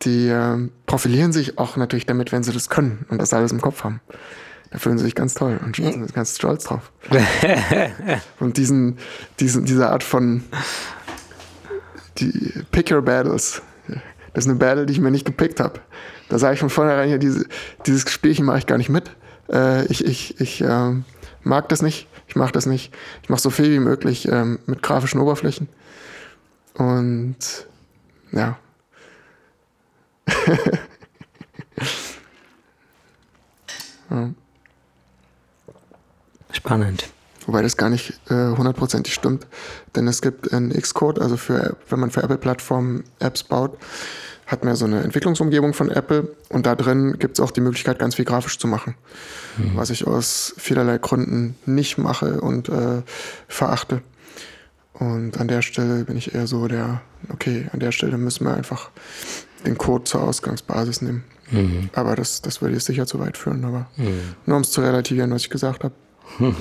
die 0.01 0.27
äh, 0.27 0.69
profilieren 0.85 1.31
sich 1.31 1.57
auch 1.57 1.77
natürlich 1.77 2.05
damit, 2.05 2.31
wenn 2.31 2.43
sie 2.43 2.51
das 2.51 2.69
können 2.69 3.05
und 3.09 3.22
das 3.22 3.34
alles 3.34 3.51
im 3.51 3.61
Kopf 3.61 3.84
haben. 3.84 4.01
Da 4.72 4.80
fühlen 4.80 4.97
sie 4.97 5.05
sich 5.05 5.15
ganz 5.15 5.35
toll 5.35 5.59
und 5.63 5.76
sind 5.76 6.13
ganz 6.13 6.35
stolz 6.35 6.65
drauf. 6.65 6.91
und 8.39 8.57
diesen, 8.57 8.97
diesen, 9.39 9.65
diese 9.65 9.89
Art 9.89 10.03
von 10.03 10.43
die 12.17 12.51
Pick 12.72 12.91
Your 12.91 13.01
Battles, 13.01 13.61
das 14.34 14.45
ist 14.45 14.49
eine 14.49 14.59
Battle, 14.59 14.85
die 14.85 14.93
ich 14.93 14.99
mir 14.99 15.11
nicht 15.11 15.26
gepickt 15.26 15.59
habe. 15.59 15.80
Da 16.30 16.39
sage 16.39 16.55
ich 16.55 16.59
von 16.59 16.69
vornherein, 16.69 17.07
hier, 17.07 17.19
diese, 17.19 17.45
dieses 17.85 18.09
Spielchen 18.11 18.45
mache 18.45 18.57
ich 18.57 18.65
gar 18.65 18.77
nicht 18.77 18.89
mit. 18.89 19.11
Äh, 19.49 19.85
ich 19.85 20.03
ich, 20.03 20.41
ich 20.41 20.61
äh, 20.61 20.91
mag 21.43 21.69
das 21.69 21.81
nicht. 21.81 22.07
Ich 22.27 22.35
mache 22.35 22.52
das 22.52 22.65
nicht. 22.65 22.93
Ich 23.23 23.30
mache 23.30 23.41
so 23.41 23.49
viel 23.49 23.72
wie 23.72 23.80
möglich 23.80 24.27
ähm, 24.27 24.60
mit 24.65 24.81
grafischen 24.81 25.19
Oberflächen. 25.19 25.69
Und 26.73 27.38
ja. 28.31 28.57
Spannend. 36.52 37.10
Wobei 37.45 37.61
das 37.61 37.77
gar 37.77 37.89
nicht 37.89 38.19
äh, 38.30 38.56
hundertprozentig 38.56 39.14
äh, 39.14 39.15
stimmt, 39.15 39.45
denn 39.95 40.07
es 40.07 40.22
gibt 40.22 40.47
in 40.47 40.69
Xcode, 40.69 41.19
also 41.19 41.38
für, 41.38 41.77
wenn 41.89 41.99
man 41.99 42.10
für 42.10 42.23
Apple-Plattformen 42.23 43.03
Apps 43.19 43.43
baut, 43.43 43.77
hat 44.45 44.63
man 44.63 44.73
ja 44.73 44.76
so 44.76 44.85
eine 44.85 45.01
Entwicklungsumgebung 45.01 45.73
von 45.73 45.89
Apple 45.89 46.30
und 46.49 46.65
da 46.65 46.76
drin 46.76 47.17
gibt 47.17 47.38
es 47.38 47.43
auch 47.43 47.51
die 47.51 47.61
Möglichkeit, 47.61 47.99
ganz 47.99 48.15
viel 48.15 48.26
grafisch 48.26 48.59
zu 48.59 48.67
machen, 48.67 48.95
mhm. 49.57 49.72
was 49.76 49.89
ich 49.89 50.05
aus 50.05 50.53
vielerlei 50.57 50.97
Gründen 50.97 51.55
nicht 51.65 51.97
mache 51.97 52.41
und 52.41 52.69
äh, 52.69 53.01
verachte. 53.47 54.01
Und 54.93 55.39
an 55.39 55.47
der 55.47 55.61
Stelle 55.61 56.05
bin 56.05 56.15
ich 56.15 56.35
eher 56.35 56.47
so 56.47 56.67
der, 56.67 57.01
okay, 57.30 57.67
an 57.73 57.80
der 57.80 57.91
Stelle 57.91 58.17
müssen 58.17 58.45
wir 58.45 58.55
einfach 58.55 58.91
den 59.65 59.77
Code 59.77 60.05
zur 60.05 60.22
Ausgangsbasis 60.22 61.01
nehmen. 61.01 61.23
Mhm. 61.51 61.89
Aber 61.93 62.15
das, 62.15 62.41
das 62.41 62.61
würde 62.61 62.76
jetzt 62.76 62.85
sicher 62.85 63.05
zu 63.05 63.19
weit 63.19 63.38
führen, 63.38 63.65
aber 63.65 63.88
mhm. 63.97 64.35
nur 64.45 64.57
um 64.57 64.61
es 64.61 64.72
zu 64.72 64.81
relativieren, 64.81 65.31
was 65.31 65.43
ich 65.43 65.49
gesagt 65.49 65.84
habe. 65.84 65.93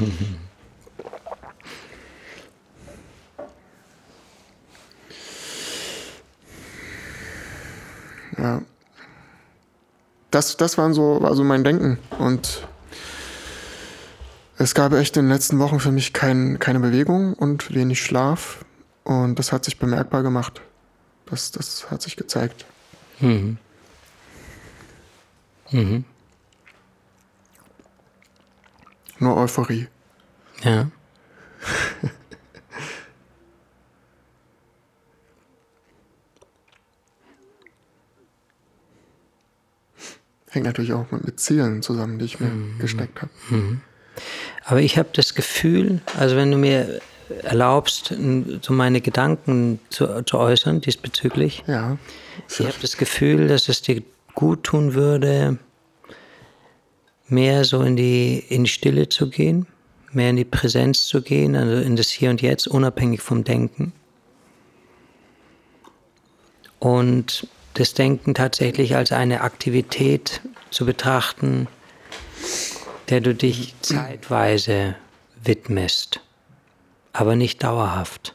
ja. 8.39 8.63
Das, 10.31 10.57
das 10.57 10.79
waren 10.79 10.95
so, 10.95 11.23
war 11.23 11.35
so 11.35 11.45
mein 11.45 11.63
Denken. 11.63 11.99
Und 12.19 12.67
es 14.59 14.75
gab 14.75 14.93
echt 14.93 15.17
in 15.17 15.25
den 15.25 15.33
letzten 15.33 15.59
Wochen 15.59 15.81
für 15.81 15.93
mich 15.93 16.13
kein, 16.13 16.59
keine 16.59 16.81
Bewegung 16.81 17.35
und 17.35 17.75
wenig 17.75 18.03
Schlaf. 18.03 18.65
Und 19.05 19.39
das 19.39 19.53
hat 19.53 19.65
sich 19.65 19.79
bemerkbar 19.79 20.23
gemacht. 20.23 20.61
Das, 21.27 21.53
das 21.53 21.91
hat 21.91 22.03
sich 22.03 22.17
gezeigt. 22.17 22.65
Mhm. 23.21 23.59
Mhm. 25.71 26.05
Nur 29.19 29.37
Euphorie. 29.37 29.89
Ja. 30.63 30.89
Hängt 40.55 40.67
natürlich 40.67 40.93
auch 40.93 41.11
mit 41.11 41.41
Zielen 41.41 41.83
zusammen, 41.83 42.21
die 42.21 42.27
ich 42.27 42.39
mir 42.39 42.47
mhm. 42.47 42.79
gesteckt 42.79 43.23
habe. 43.23 43.33
Mhm. 43.51 43.81
Aber 44.65 44.81
ich 44.81 44.97
habe 44.97 45.09
das 45.13 45.35
Gefühl, 45.35 46.01
also 46.17 46.37
wenn 46.37 46.53
du 46.53 46.57
mir 46.57 47.01
erlaubst, 47.43 48.15
so 48.63 48.73
meine 48.73 49.01
Gedanken 49.01 49.81
zu, 49.91 50.23
zu 50.25 50.39
äußern 50.39 50.81
diesbezüglich. 50.81 51.65
Ja. 51.67 51.99
Ich 52.49 52.61
habe 52.61 52.75
das 52.81 52.97
Gefühl, 52.97 53.49
dass 53.49 53.69
es 53.69 53.83
dir 53.83 54.03
gut 54.35 54.63
tun 54.63 54.95
würde, 54.95 55.59
mehr 57.29 57.65
so 57.65 57.83
in 57.83 57.97
die, 57.97 58.39
in 58.49 58.65
die 58.65 58.71
Stille 58.71 59.09
zu 59.09 59.31
gehen, 59.31 59.67
mehr 60.13 60.31
in 60.31 60.37
die 60.37 60.45
Präsenz 60.45 61.07
zu 61.07 61.23
gehen, 61.23 61.57
also 61.57 61.83
in 61.83 61.97
das 61.97 62.11
Hier 62.11 62.31
und 62.31 62.43
Jetzt, 62.43 62.69
unabhängig 62.69 63.23
vom 63.23 63.43
Denken. 63.43 63.93
Und 66.79 67.49
das 67.75 67.95
Denken 67.95 68.35
tatsächlich 68.35 68.97
als 68.97 69.13
eine 69.13 69.43
Aktivität 69.43 70.41
zu 70.71 70.87
betrachten, 70.87 71.67
der 73.09 73.21
du 73.21 73.35
dich 73.35 73.75
zeitweise 73.83 74.97
widmest, 75.43 76.21
aber 77.13 77.37
nicht 77.37 77.63
dauerhaft. 77.63 78.35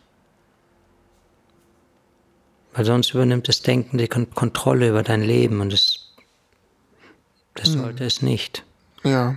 Weil 2.74 2.86
sonst 2.86 3.14
übernimmt 3.14 3.48
das 3.48 3.62
Denken 3.62 3.98
die 3.98 4.08
Kontrolle 4.08 4.90
über 4.90 5.04
dein 5.04 5.24
Leben 5.24 5.60
und 5.62 5.74
das, 5.74 6.12
das 7.56 7.70
hm. 7.70 7.82
sollte 7.82 8.06
es 8.06 8.22
nicht. 8.22 8.64
Ja. 9.04 9.36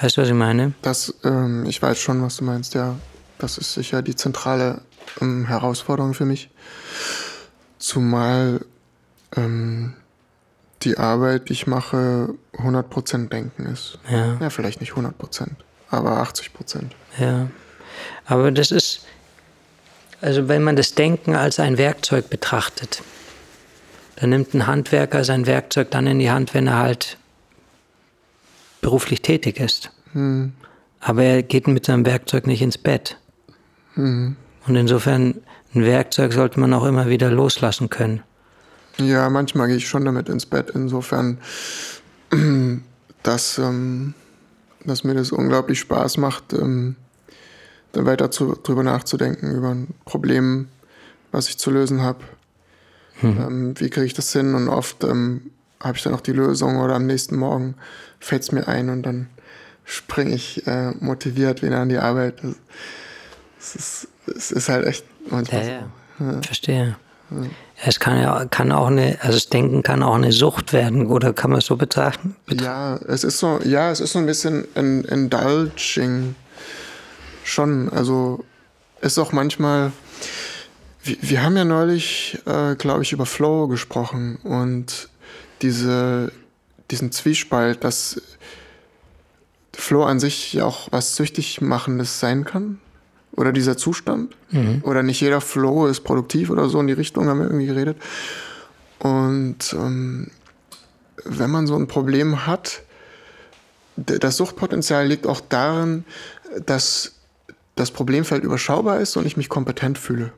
Weißt 0.00 0.16
du, 0.16 0.22
was 0.22 0.28
ich 0.28 0.34
meine? 0.34 0.74
Das, 0.82 1.14
ähm, 1.24 1.64
ich 1.66 1.80
weiß 1.80 1.98
schon, 1.98 2.22
was 2.22 2.36
du 2.36 2.44
meinst, 2.44 2.74
ja. 2.74 2.96
Das 3.38 3.56
ist 3.56 3.74
sicher 3.74 4.02
die 4.02 4.16
zentrale 4.16 4.82
ähm, 5.20 5.46
Herausforderung 5.46 6.14
für 6.14 6.24
mich. 6.24 6.50
Zumal 7.78 8.64
ähm, 9.36 9.94
die 10.82 10.96
Arbeit, 10.98 11.48
die 11.48 11.54
ich 11.54 11.66
mache, 11.66 12.34
100% 12.54 13.28
Denken 13.28 13.66
ist. 13.66 13.98
Ja. 14.10 14.38
ja, 14.40 14.50
vielleicht 14.50 14.80
nicht 14.80 14.92
100%, 14.92 15.48
aber 15.90 16.22
80%. 16.22 16.84
Ja, 17.18 17.48
aber 18.26 18.50
das 18.52 18.70
ist, 18.70 19.06
also 20.20 20.48
wenn 20.48 20.62
man 20.62 20.76
das 20.76 20.94
Denken 20.94 21.34
als 21.34 21.58
ein 21.58 21.78
Werkzeug 21.78 22.30
betrachtet, 22.30 23.02
dann 24.16 24.30
nimmt 24.30 24.54
ein 24.54 24.66
Handwerker 24.66 25.24
sein 25.24 25.46
Werkzeug 25.46 25.90
dann 25.90 26.06
in 26.06 26.18
die 26.18 26.30
Hand, 26.30 26.54
wenn 26.54 26.66
er 26.66 26.78
halt 26.78 27.18
beruflich 28.80 29.22
tätig 29.22 29.60
ist. 29.60 29.90
Hm. 30.12 30.52
Aber 31.00 31.22
er 31.22 31.42
geht 31.42 31.68
mit 31.68 31.86
seinem 31.86 32.04
Werkzeug 32.04 32.46
nicht 32.46 32.62
ins 32.62 32.78
Bett. 32.78 33.16
Hm. 33.94 34.36
Und 34.66 34.76
insofern, 34.76 35.40
ein 35.74 35.84
Werkzeug 35.84 36.32
sollte 36.32 36.60
man 36.60 36.72
auch 36.72 36.84
immer 36.84 37.08
wieder 37.08 37.30
loslassen 37.30 37.90
können. 37.90 38.22
Ja, 38.98 39.28
manchmal 39.30 39.68
gehe 39.68 39.76
ich 39.76 39.88
schon 39.88 40.04
damit 40.04 40.28
ins 40.28 40.46
Bett. 40.46 40.70
Insofern, 40.74 41.38
dass, 43.22 43.58
ähm, 43.58 44.14
dass 44.84 45.04
mir 45.04 45.14
das 45.14 45.30
unglaublich 45.30 45.78
Spaß 45.80 46.16
macht, 46.16 46.52
ähm, 46.52 46.96
dann 47.92 48.06
weiter 48.06 48.30
zu, 48.30 48.54
drüber 48.54 48.82
nachzudenken, 48.82 49.54
über 49.54 49.70
ein 49.70 49.88
Problem, 50.04 50.68
was 51.32 51.48
ich 51.48 51.58
zu 51.58 51.70
lösen 51.70 52.02
habe. 52.02 52.24
Hm. 53.20 53.38
Ähm, 53.38 53.80
wie 53.80 53.90
kriege 53.90 54.06
ich 54.06 54.14
das 54.14 54.32
hin? 54.32 54.54
Und 54.54 54.68
oft 54.68 55.04
ähm, 55.04 55.50
habe 55.80 55.96
ich 55.96 56.02
dann 56.02 56.14
auch 56.14 56.20
die 56.20 56.32
Lösung 56.32 56.78
oder 56.78 56.94
am 56.94 57.06
nächsten 57.06 57.36
Morgen 57.36 57.74
fällt 58.18 58.42
es 58.42 58.52
mir 58.52 58.66
ein 58.66 58.88
und 58.88 59.04
dann 59.04 59.28
springe 59.84 60.34
ich 60.34 60.66
äh, 60.66 60.92
motiviert 61.00 61.62
wieder 61.62 61.78
an 61.78 61.88
die 61.88 61.98
Arbeit. 61.98 62.42
Es 63.58 63.74
ist, 63.74 64.08
es 64.26 64.52
ist 64.52 64.68
halt 64.68 64.86
echt 64.86 65.04
manchmal 65.30 65.66
ja, 65.66 65.80
so. 66.18 66.24
Ja. 66.24 66.42
Verstehe. 66.42 66.96
Es 67.84 68.00
kann 68.00 68.20
ja 68.20 68.46
kann 68.46 68.72
auch 68.72 68.86
eine, 68.86 69.18
also 69.20 69.34
das 69.34 69.48
Denken 69.48 69.82
kann 69.82 70.02
auch 70.02 70.14
eine 70.14 70.32
Sucht 70.32 70.72
werden, 70.72 71.06
oder 71.06 71.32
kann 71.32 71.50
man 71.50 71.58
es 71.58 71.66
so 71.66 71.76
betrachten? 71.76 72.34
Ja, 72.48 72.96
es 73.06 73.22
ist 73.22 73.38
so, 73.38 73.60
ja, 73.64 73.90
es 73.90 74.00
ist 74.00 74.12
so 74.12 74.18
ein 74.18 74.26
bisschen 74.26 74.66
ein 74.74 75.04
indulging 75.04 76.34
schon. 77.44 77.90
Also 77.90 78.44
ist 79.00 79.18
auch 79.18 79.32
manchmal. 79.32 79.92
Wir, 81.02 81.16
wir 81.20 81.42
haben 81.42 81.56
ja 81.56 81.64
neulich, 81.64 82.38
äh, 82.46 82.74
glaube 82.76 83.02
ich, 83.02 83.12
über 83.12 83.26
Flow 83.26 83.68
gesprochen 83.68 84.36
und 84.42 85.08
diese, 85.62 86.32
diesen 86.90 87.12
Zwiespalt, 87.12 87.84
dass 87.84 88.20
Flow 89.74 90.04
an 90.04 90.18
sich 90.18 90.54
ja 90.54 90.64
auch 90.64 90.88
was 90.90 91.14
süchtig 91.14 91.60
machendes 91.60 92.20
sein 92.20 92.44
kann 92.44 92.80
oder 93.38 93.52
dieser 93.52 93.76
Zustand. 93.76 94.34
Mhm. 94.50 94.80
Oder 94.82 95.02
nicht 95.02 95.20
jeder 95.20 95.40
Flow 95.40 95.86
ist 95.86 96.00
produktiv 96.00 96.50
oder 96.50 96.68
so 96.68 96.80
in 96.80 96.88
die 96.88 96.92
Richtung 96.92 97.28
haben 97.28 97.38
wir 97.38 97.46
irgendwie 97.46 97.66
geredet. 97.66 97.96
Und 98.98 99.72
ähm, 99.74 100.30
wenn 101.24 101.50
man 101.50 101.66
so 101.66 101.76
ein 101.76 101.86
Problem 101.86 102.46
hat, 102.46 102.82
das 103.96 104.36
Suchtpotenzial 104.36 105.06
liegt 105.06 105.26
auch 105.26 105.40
darin, 105.40 106.04
dass 106.66 107.14
das 107.76 107.90
Problemfeld 107.90 108.42
überschaubar 108.42 109.00
ist 109.00 109.16
und 109.16 109.26
ich 109.26 109.36
mich 109.36 109.48
kompetent 109.48 109.98
fühle. 109.98 110.32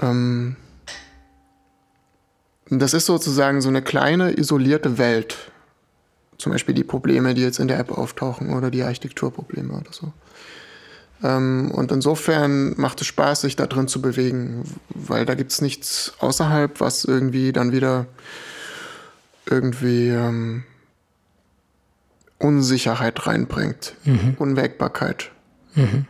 Ähm, 0.00 0.56
das 2.68 2.94
ist 2.94 3.06
sozusagen 3.06 3.60
so 3.60 3.68
eine 3.68 3.82
kleine, 3.82 4.32
isolierte 4.38 4.98
Welt. 4.98 5.51
Zum 6.42 6.50
Beispiel 6.50 6.74
die 6.74 6.82
Probleme, 6.82 7.34
die 7.34 7.42
jetzt 7.42 7.60
in 7.60 7.68
der 7.68 7.78
App 7.78 7.92
auftauchen 7.92 8.52
oder 8.52 8.72
die 8.72 8.82
Architekturprobleme 8.82 9.74
oder 9.74 9.92
so. 9.92 10.12
Ähm, 11.22 11.70
und 11.70 11.92
insofern 11.92 12.74
macht 12.80 13.00
es 13.00 13.06
Spaß, 13.06 13.42
sich 13.42 13.54
da 13.54 13.68
drin 13.68 13.86
zu 13.86 14.02
bewegen, 14.02 14.64
weil 14.88 15.24
da 15.24 15.36
gibt 15.36 15.52
es 15.52 15.60
nichts 15.60 16.14
außerhalb, 16.18 16.80
was 16.80 17.04
irgendwie 17.04 17.52
dann 17.52 17.70
wieder 17.70 18.06
irgendwie 19.48 20.08
ähm, 20.08 20.64
Unsicherheit 22.38 23.24
reinbringt, 23.24 23.94
mhm. 24.02 24.34
Unwägbarkeit. 24.36 25.30
Mhm. 25.76 26.06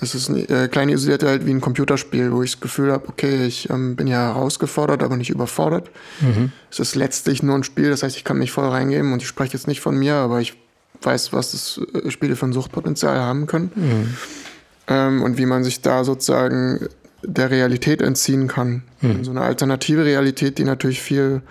Es 0.00 0.14
ist 0.14 0.28
eine 0.28 0.48
äh, 0.48 0.68
kleine 0.68 0.92
isolierte 0.92 1.26
Welt 1.26 1.46
wie 1.46 1.50
ein 1.50 1.60
Computerspiel, 1.60 2.32
wo 2.32 2.42
ich 2.42 2.52
das 2.52 2.60
Gefühl 2.60 2.92
habe, 2.92 3.08
okay, 3.08 3.46
ich 3.46 3.70
ähm, 3.70 3.94
bin 3.94 4.06
ja 4.06 4.34
herausgefordert, 4.34 5.02
aber 5.02 5.16
nicht 5.16 5.30
überfordert. 5.30 5.90
Mhm. 6.20 6.50
Es 6.70 6.80
ist 6.80 6.96
letztlich 6.96 7.42
nur 7.42 7.54
ein 7.54 7.62
Spiel, 7.62 7.90
das 7.90 8.02
heißt, 8.02 8.16
ich 8.16 8.24
kann 8.24 8.38
mich 8.38 8.50
voll 8.50 8.68
reingeben 8.68 9.12
und 9.12 9.22
ich 9.22 9.28
spreche 9.28 9.52
jetzt 9.52 9.68
nicht 9.68 9.80
von 9.80 9.96
mir, 9.96 10.14
aber 10.14 10.40
ich 10.40 10.56
weiß, 11.00 11.32
was 11.32 11.52
das 11.52 11.80
äh, 11.94 12.10
Spiele 12.10 12.34
für 12.34 12.46
ein 12.46 12.52
Suchtpotenzial 12.52 13.18
haben 13.18 13.46
können. 13.46 13.70
Mhm. 13.74 14.14
Ähm, 14.88 15.22
und 15.22 15.38
wie 15.38 15.46
man 15.46 15.64
sich 15.64 15.80
da 15.80 16.04
sozusagen 16.04 16.88
der 17.22 17.50
Realität 17.50 18.02
entziehen 18.02 18.48
kann. 18.48 18.82
Mhm. 19.00 19.24
So 19.24 19.30
eine 19.30 19.42
alternative 19.42 20.04
Realität, 20.04 20.58
die 20.58 20.64
natürlich 20.64 21.00
viel 21.00 21.42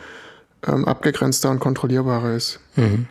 ähm, 0.68 0.86
abgegrenzter 0.86 1.50
und 1.50 1.60
kontrollierbarer 1.60 2.36
ist. 2.36 2.60
Mhm. 2.76 3.08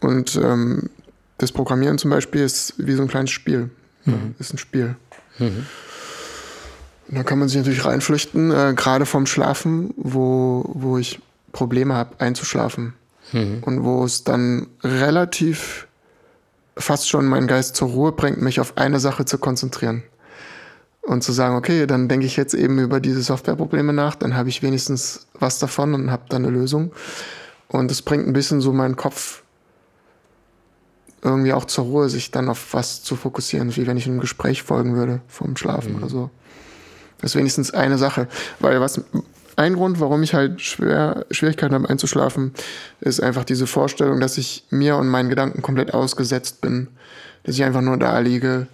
Und 0.00 0.36
ähm, 0.36 0.90
das 1.38 1.52
Programmieren 1.52 1.98
zum 1.98 2.10
Beispiel 2.10 2.42
ist 2.42 2.74
wie 2.78 2.94
so 2.94 3.02
ein 3.02 3.08
kleines 3.08 3.30
Spiel. 3.30 3.70
Mhm. 4.10 4.34
Ist 4.38 4.52
ein 4.52 4.58
Spiel. 4.58 4.96
Mhm. 5.38 5.66
Und 7.08 7.16
da 7.16 7.22
kann 7.22 7.38
man 7.38 7.48
sich 7.48 7.58
natürlich 7.58 7.84
reinflüchten, 7.84 8.50
äh, 8.50 8.74
gerade 8.76 9.06
vom 9.06 9.26
Schlafen, 9.26 9.94
wo, 9.96 10.64
wo 10.68 10.98
ich 10.98 11.20
Probleme 11.52 11.94
habe, 11.94 12.20
einzuschlafen. 12.20 12.94
mhm. 13.32 13.62
und 13.62 13.84
wo 13.84 14.04
es 14.04 14.24
dann 14.24 14.66
relativ 14.82 15.86
fast 16.76 17.08
schon 17.08 17.26
meinen 17.26 17.46
Geist 17.46 17.76
zur 17.76 17.88
Ruhe 17.88 18.12
bringt, 18.12 18.40
mich 18.40 18.60
auf 18.60 18.76
eine 18.76 19.00
Sache 19.00 19.24
zu 19.24 19.38
konzentrieren. 19.38 20.02
Und 21.02 21.24
zu 21.24 21.32
sagen, 21.32 21.56
okay, 21.56 21.86
dann 21.86 22.06
denke 22.06 22.26
ich 22.26 22.36
jetzt 22.36 22.52
eben 22.52 22.78
über 22.78 23.00
diese 23.00 23.22
Softwareprobleme 23.22 23.94
nach, 23.94 24.14
dann 24.14 24.36
habe 24.36 24.50
ich 24.50 24.62
wenigstens 24.62 25.26
was 25.32 25.58
davon 25.58 25.94
und 25.94 26.10
habe 26.10 26.24
dann 26.28 26.44
eine 26.44 26.52
Lösung. 26.52 26.92
Und 27.68 27.90
es 27.90 28.02
bringt 28.02 28.26
ein 28.26 28.34
bisschen 28.34 28.60
so 28.60 28.74
meinen 28.74 28.96
Kopf 28.96 29.42
irgendwie 31.22 31.52
auch 31.52 31.64
zur 31.64 31.84
Ruhe, 31.84 32.08
sich 32.08 32.30
dann 32.30 32.48
auf 32.48 32.74
was 32.74 33.02
zu 33.02 33.16
fokussieren, 33.16 33.74
wie 33.76 33.86
wenn 33.86 33.96
ich 33.96 34.06
einem 34.06 34.20
Gespräch 34.20 34.62
folgen 34.62 34.94
würde 34.94 35.20
vorm 35.28 35.56
Schlafen 35.56 35.92
mhm. 35.92 35.98
oder 35.98 36.08
so. 36.08 36.30
Das 37.20 37.32
ist 37.32 37.36
wenigstens 37.36 37.72
eine 37.72 37.98
Sache. 37.98 38.28
Weil 38.60 38.80
was 38.80 39.00
ein 39.56 39.74
Grund, 39.74 39.98
warum 39.98 40.22
ich 40.22 40.34
halt 40.34 40.60
schwer, 40.60 41.26
Schwierigkeiten 41.30 41.74
habe 41.74 41.90
einzuschlafen, 41.90 42.54
ist 43.00 43.20
einfach 43.20 43.44
diese 43.44 43.66
Vorstellung, 43.66 44.20
dass 44.20 44.38
ich 44.38 44.64
mir 44.70 44.96
und 44.96 45.08
meinen 45.08 45.28
Gedanken 45.28 45.62
komplett 45.62 45.92
ausgesetzt 45.92 46.60
bin. 46.60 46.88
Dass 47.42 47.56
ich 47.56 47.64
einfach 47.64 47.80
nur 47.80 47.96
da 47.96 48.18
liege. 48.20 48.68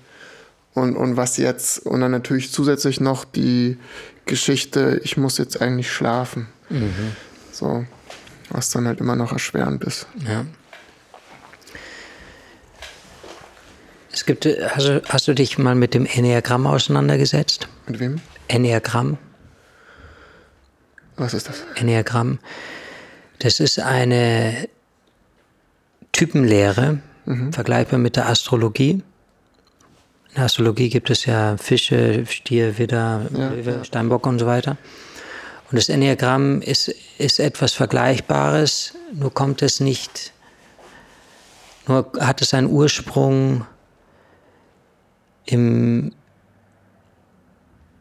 Und, 0.74 0.96
und 0.96 1.16
was 1.16 1.36
jetzt? 1.38 1.86
Und 1.86 2.00
dann 2.00 2.10
natürlich 2.10 2.52
zusätzlich 2.52 3.00
noch 3.00 3.24
die 3.24 3.78
Geschichte, 4.26 5.00
ich 5.04 5.16
muss 5.16 5.38
jetzt 5.38 5.62
eigentlich 5.62 5.90
schlafen. 5.90 6.48
Mhm. 6.68 7.12
So, 7.52 7.86
was 8.50 8.70
dann 8.70 8.86
halt 8.86 9.00
immer 9.00 9.16
noch 9.16 9.32
erschwerend 9.32 9.84
ist. 9.84 10.06
Ja. 10.28 10.44
Es 14.14 14.26
gibt, 14.26 14.46
hast 14.46 14.86
du, 14.86 15.02
hast 15.08 15.26
du 15.26 15.34
dich 15.34 15.58
mal 15.58 15.74
mit 15.74 15.92
dem 15.92 16.06
Enneagramm 16.06 16.68
auseinandergesetzt? 16.68 17.66
Mit 17.88 17.98
wem? 17.98 18.20
Enneagramm. 18.46 19.18
Was 21.16 21.34
ist 21.34 21.48
das? 21.48 21.64
Enneagramm. 21.74 22.38
Das 23.40 23.58
ist 23.58 23.80
eine 23.80 24.68
Typenlehre, 26.12 27.00
mhm. 27.24 27.52
vergleichbar 27.52 27.98
mit 27.98 28.14
der 28.14 28.28
Astrologie. 28.28 29.02
In 30.28 30.34
der 30.36 30.44
Astrologie 30.44 30.90
gibt 30.90 31.10
es 31.10 31.24
ja 31.24 31.56
Fische, 31.56 32.24
Stier, 32.26 32.78
Widder, 32.78 33.22
ja, 33.36 33.82
Steinbock 33.82 34.28
und 34.28 34.38
so 34.38 34.46
weiter. 34.46 34.76
Und 35.72 35.76
das 35.76 35.88
Enneagramm 35.88 36.62
ist, 36.62 36.86
ist 37.18 37.40
etwas 37.40 37.72
Vergleichbares, 37.72 38.94
nur 39.12 39.34
kommt 39.34 39.60
es 39.60 39.80
nicht, 39.80 40.32
nur 41.88 42.12
hat 42.20 42.42
es 42.42 42.54
einen 42.54 42.68
Ursprung 42.68 43.66
im, 45.46 46.12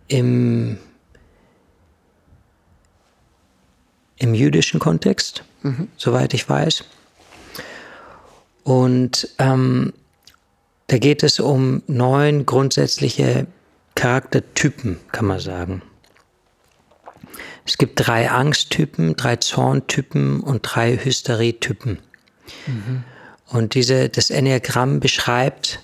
im, 0.08 0.78
im 4.18 4.34
jüdischen 4.34 4.80
Kontext, 4.80 5.44
mhm. 5.62 5.88
soweit 5.98 6.34
ich 6.34 6.48
weiß. 6.48 6.84
Und 8.64 9.30
ähm, 9.40 9.94
da 10.88 10.98
geht 10.98 11.24
es 11.24 11.40
um 11.40 11.82
neun 11.88 12.46
grundsätzliche 12.46 13.48
Charaktertypen, 13.96 15.00
kann 15.12 15.26
man 15.26 15.40
sagen. 15.40 15.82
Es 17.66 17.78
gibt 17.78 18.06
drei 18.06 18.30
Angsttypen, 18.30 19.16
drei 19.16 19.38
Zorntypen 19.38 20.42
und 20.42 20.62
drei 20.62 20.98
Hysterietypen. 20.98 22.00
Mhm. 22.68 23.04
Und 23.48 23.76
diese, 23.76 24.10
das 24.10 24.30
Enneagramm 24.30 25.00
beschreibt 25.00 25.83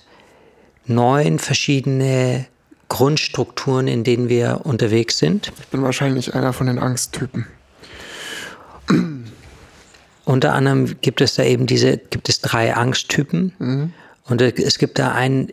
neun 0.90 1.38
verschiedene 1.38 2.46
Grundstrukturen, 2.88 3.88
in 3.88 4.04
denen 4.04 4.28
wir 4.28 4.62
unterwegs 4.64 5.18
sind. 5.18 5.52
Ich 5.60 5.68
bin 5.68 5.82
wahrscheinlich 5.82 6.34
einer 6.34 6.52
von 6.52 6.66
den 6.66 6.78
Angsttypen. 6.78 7.46
Unter 10.24 10.54
anderem 10.54 11.00
gibt 11.00 11.20
es 11.20 11.34
da 11.34 11.44
eben 11.44 11.66
diese, 11.66 11.96
gibt 11.96 12.28
es 12.28 12.40
drei 12.40 12.74
Angsttypen. 12.74 13.52
Mhm. 13.58 13.92
Und 14.26 14.42
es 14.42 14.78
gibt 14.78 14.98
da 14.98 15.12
einen, 15.12 15.52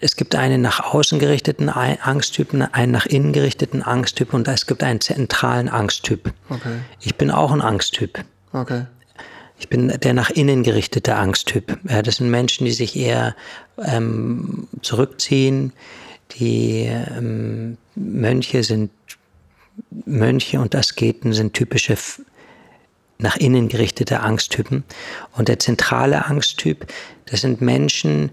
es 0.00 0.16
gibt 0.16 0.34
einen 0.34 0.60
nach 0.60 0.92
außen 0.92 1.18
gerichteten 1.18 1.68
Angsttypen, 1.68 2.62
einen 2.62 2.92
nach 2.92 3.06
innen 3.06 3.32
gerichteten 3.32 3.82
Angsttyp 3.82 4.34
und 4.34 4.46
es 4.48 4.66
gibt 4.66 4.82
einen 4.82 5.00
zentralen 5.00 5.68
Angsttyp. 5.68 6.32
Okay. 6.48 6.78
Ich 7.00 7.16
bin 7.16 7.30
auch 7.30 7.52
ein 7.52 7.62
Angsttyp. 7.62 8.24
Okay. 8.52 8.86
Ich 9.58 9.68
bin 9.68 9.88
der 9.88 10.12
nach 10.12 10.30
innen 10.30 10.62
gerichtete 10.62 11.16
Angsttyp. 11.16 11.78
Ja, 11.88 12.02
das 12.02 12.16
sind 12.16 12.30
Menschen, 12.30 12.66
die 12.66 12.72
sich 12.72 12.96
eher 12.96 13.34
ähm, 13.82 14.68
zurückziehen. 14.82 15.72
Die 16.38 16.84
ähm, 16.84 17.78
Mönche 17.94 18.62
sind 18.64 18.90
Mönche 20.04 20.60
und 20.60 20.74
Asketen 20.74 21.32
sind 21.32 21.54
typische 21.54 21.96
nach 23.18 23.36
innen 23.36 23.68
gerichtete 23.68 24.20
Angsttypen. 24.20 24.84
Und 25.32 25.48
der 25.48 25.58
zentrale 25.58 26.26
Angsttyp, 26.26 26.86
das 27.26 27.40
sind 27.40 27.60
Menschen, 27.60 28.30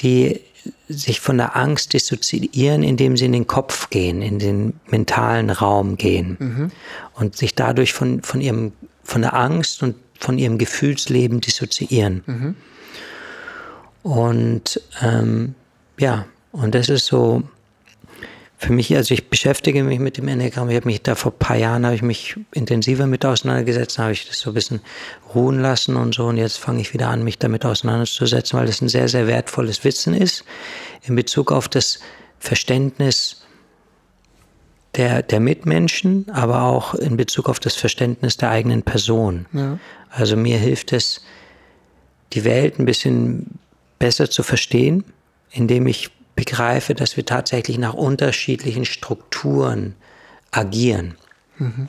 die 0.00 0.40
sich 0.88 1.20
von 1.20 1.36
der 1.36 1.56
Angst 1.56 1.92
dissoziieren, 1.92 2.82
indem 2.82 3.16
sie 3.16 3.26
in 3.26 3.32
den 3.32 3.46
Kopf 3.46 3.90
gehen, 3.90 4.22
in 4.22 4.38
den 4.38 4.80
mentalen 4.86 5.50
Raum 5.50 5.96
gehen 5.96 6.36
mhm. 6.40 6.70
und 7.14 7.36
sich 7.36 7.54
dadurch 7.54 7.92
von, 7.92 8.22
von 8.22 8.40
ihrem, 8.40 8.72
von 9.02 9.22
der 9.22 9.34
Angst 9.34 9.82
und 9.82 9.94
von 10.18 10.38
ihrem 10.38 10.58
Gefühlsleben 10.58 11.40
dissoziieren. 11.40 12.22
Mhm. 12.26 12.56
Und 14.02 14.80
ähm, 15.02 15.54
ja, 15.98 16.26
und 16.52 16.74
das 16.74 16.88
ist 16.88 17.06
so 17.06 17.42
für 18.64 18.72
mich, 18.72 18.94
also 18.96 19.12
ich 19.12 19.28
beschäftige 19.28 19.82
mich 19.82 19.98
mit 19.98 20.16
dem 20.16 20.28
Enneagramm. 20.28 20.70
Ich 20.70 20.76
habe 20.76 20.86
mich 20.86 21.02
da 21.02 21.14
vor 21.14 21.32
ein 21.32 21.38
paar 21.38 21.56
Jahren 21.56 21.84
habe 21.84 21.94
ich 21.94 22.02
mich 22.02 22.36
intensiver 22.52 23.06
mit 23.06 23.24
auseinandergesetzt, 23.24 23.98
habe 23.98 24.12
ich 24.12 24.26
das 24.26 24.38
so 24.38 24.50
ein 24.50 24.54
bisschen 24.54 24.80
ruhen 25.34 25.60
lassen 25.60 25.96
und 25.96 26.14
so. 26.14 26.26
Und 26.26 26.36
jetzt 26.36 26.58
fange 26.58 26.80
ich 26.80 26.94
wieder 26.94 27.08
an, 27.08 27.24
mich 27.24 27.38
damit 27.38 27.64
auseinanderzusetzen, 27.64 28.58
weil 28.58 28.66
das 28.66 28.80
ein 28.80 28.88
sehr, 28.88 29.08
sehr 29.08 29.26
wertvolles 29.26 29.84
Wissen 29.84 30.14
ist 30.14 30.44
in 31.02 31.14
Bezug 31.14 31.52
auf 31.52 31.68
das 31.68 32.00
Verständnis 32.38 33.44
der, 34.96 35.22
der 35.22 35.40
Mitmenschen, 35.40 36.26
aber 36.32 36.62
auch 36.62 36.94
in 36.94 37.16
Bezug 37.16 37.48
auf 37.48 37.58
das 37.58 37.74
Verständnis 37.74 38.36
der 38.36 38.50
eigenen 38.50 38.82
Person. 38.82 39.46
Ja. 39.52 39.78
Also 40.16 40.36
mir 40.36 40.58
hilft 40.58 40.92
es, 40.92 41.20
die 42.32 42.44
Welt 42.44 42.78
ein 42.78 42.84
bisschen 42.84 43.58
besser 43.98 44.30
zu 44.30 44.42
verstehen, 44.42 45.04
indem 45.50 45.86
ich 45.86 46.10
begreife, 46.34 46.94
dass 46.94 47.16
wir 47.16 47.24
tatsächlich 47.24 47.78
nach 47.78 47.94
unterschiedlichen 47.94 48.84
Strukturen 48.84 49.94
agieren. 50.50 51.14
Mhm. 51.58 51.88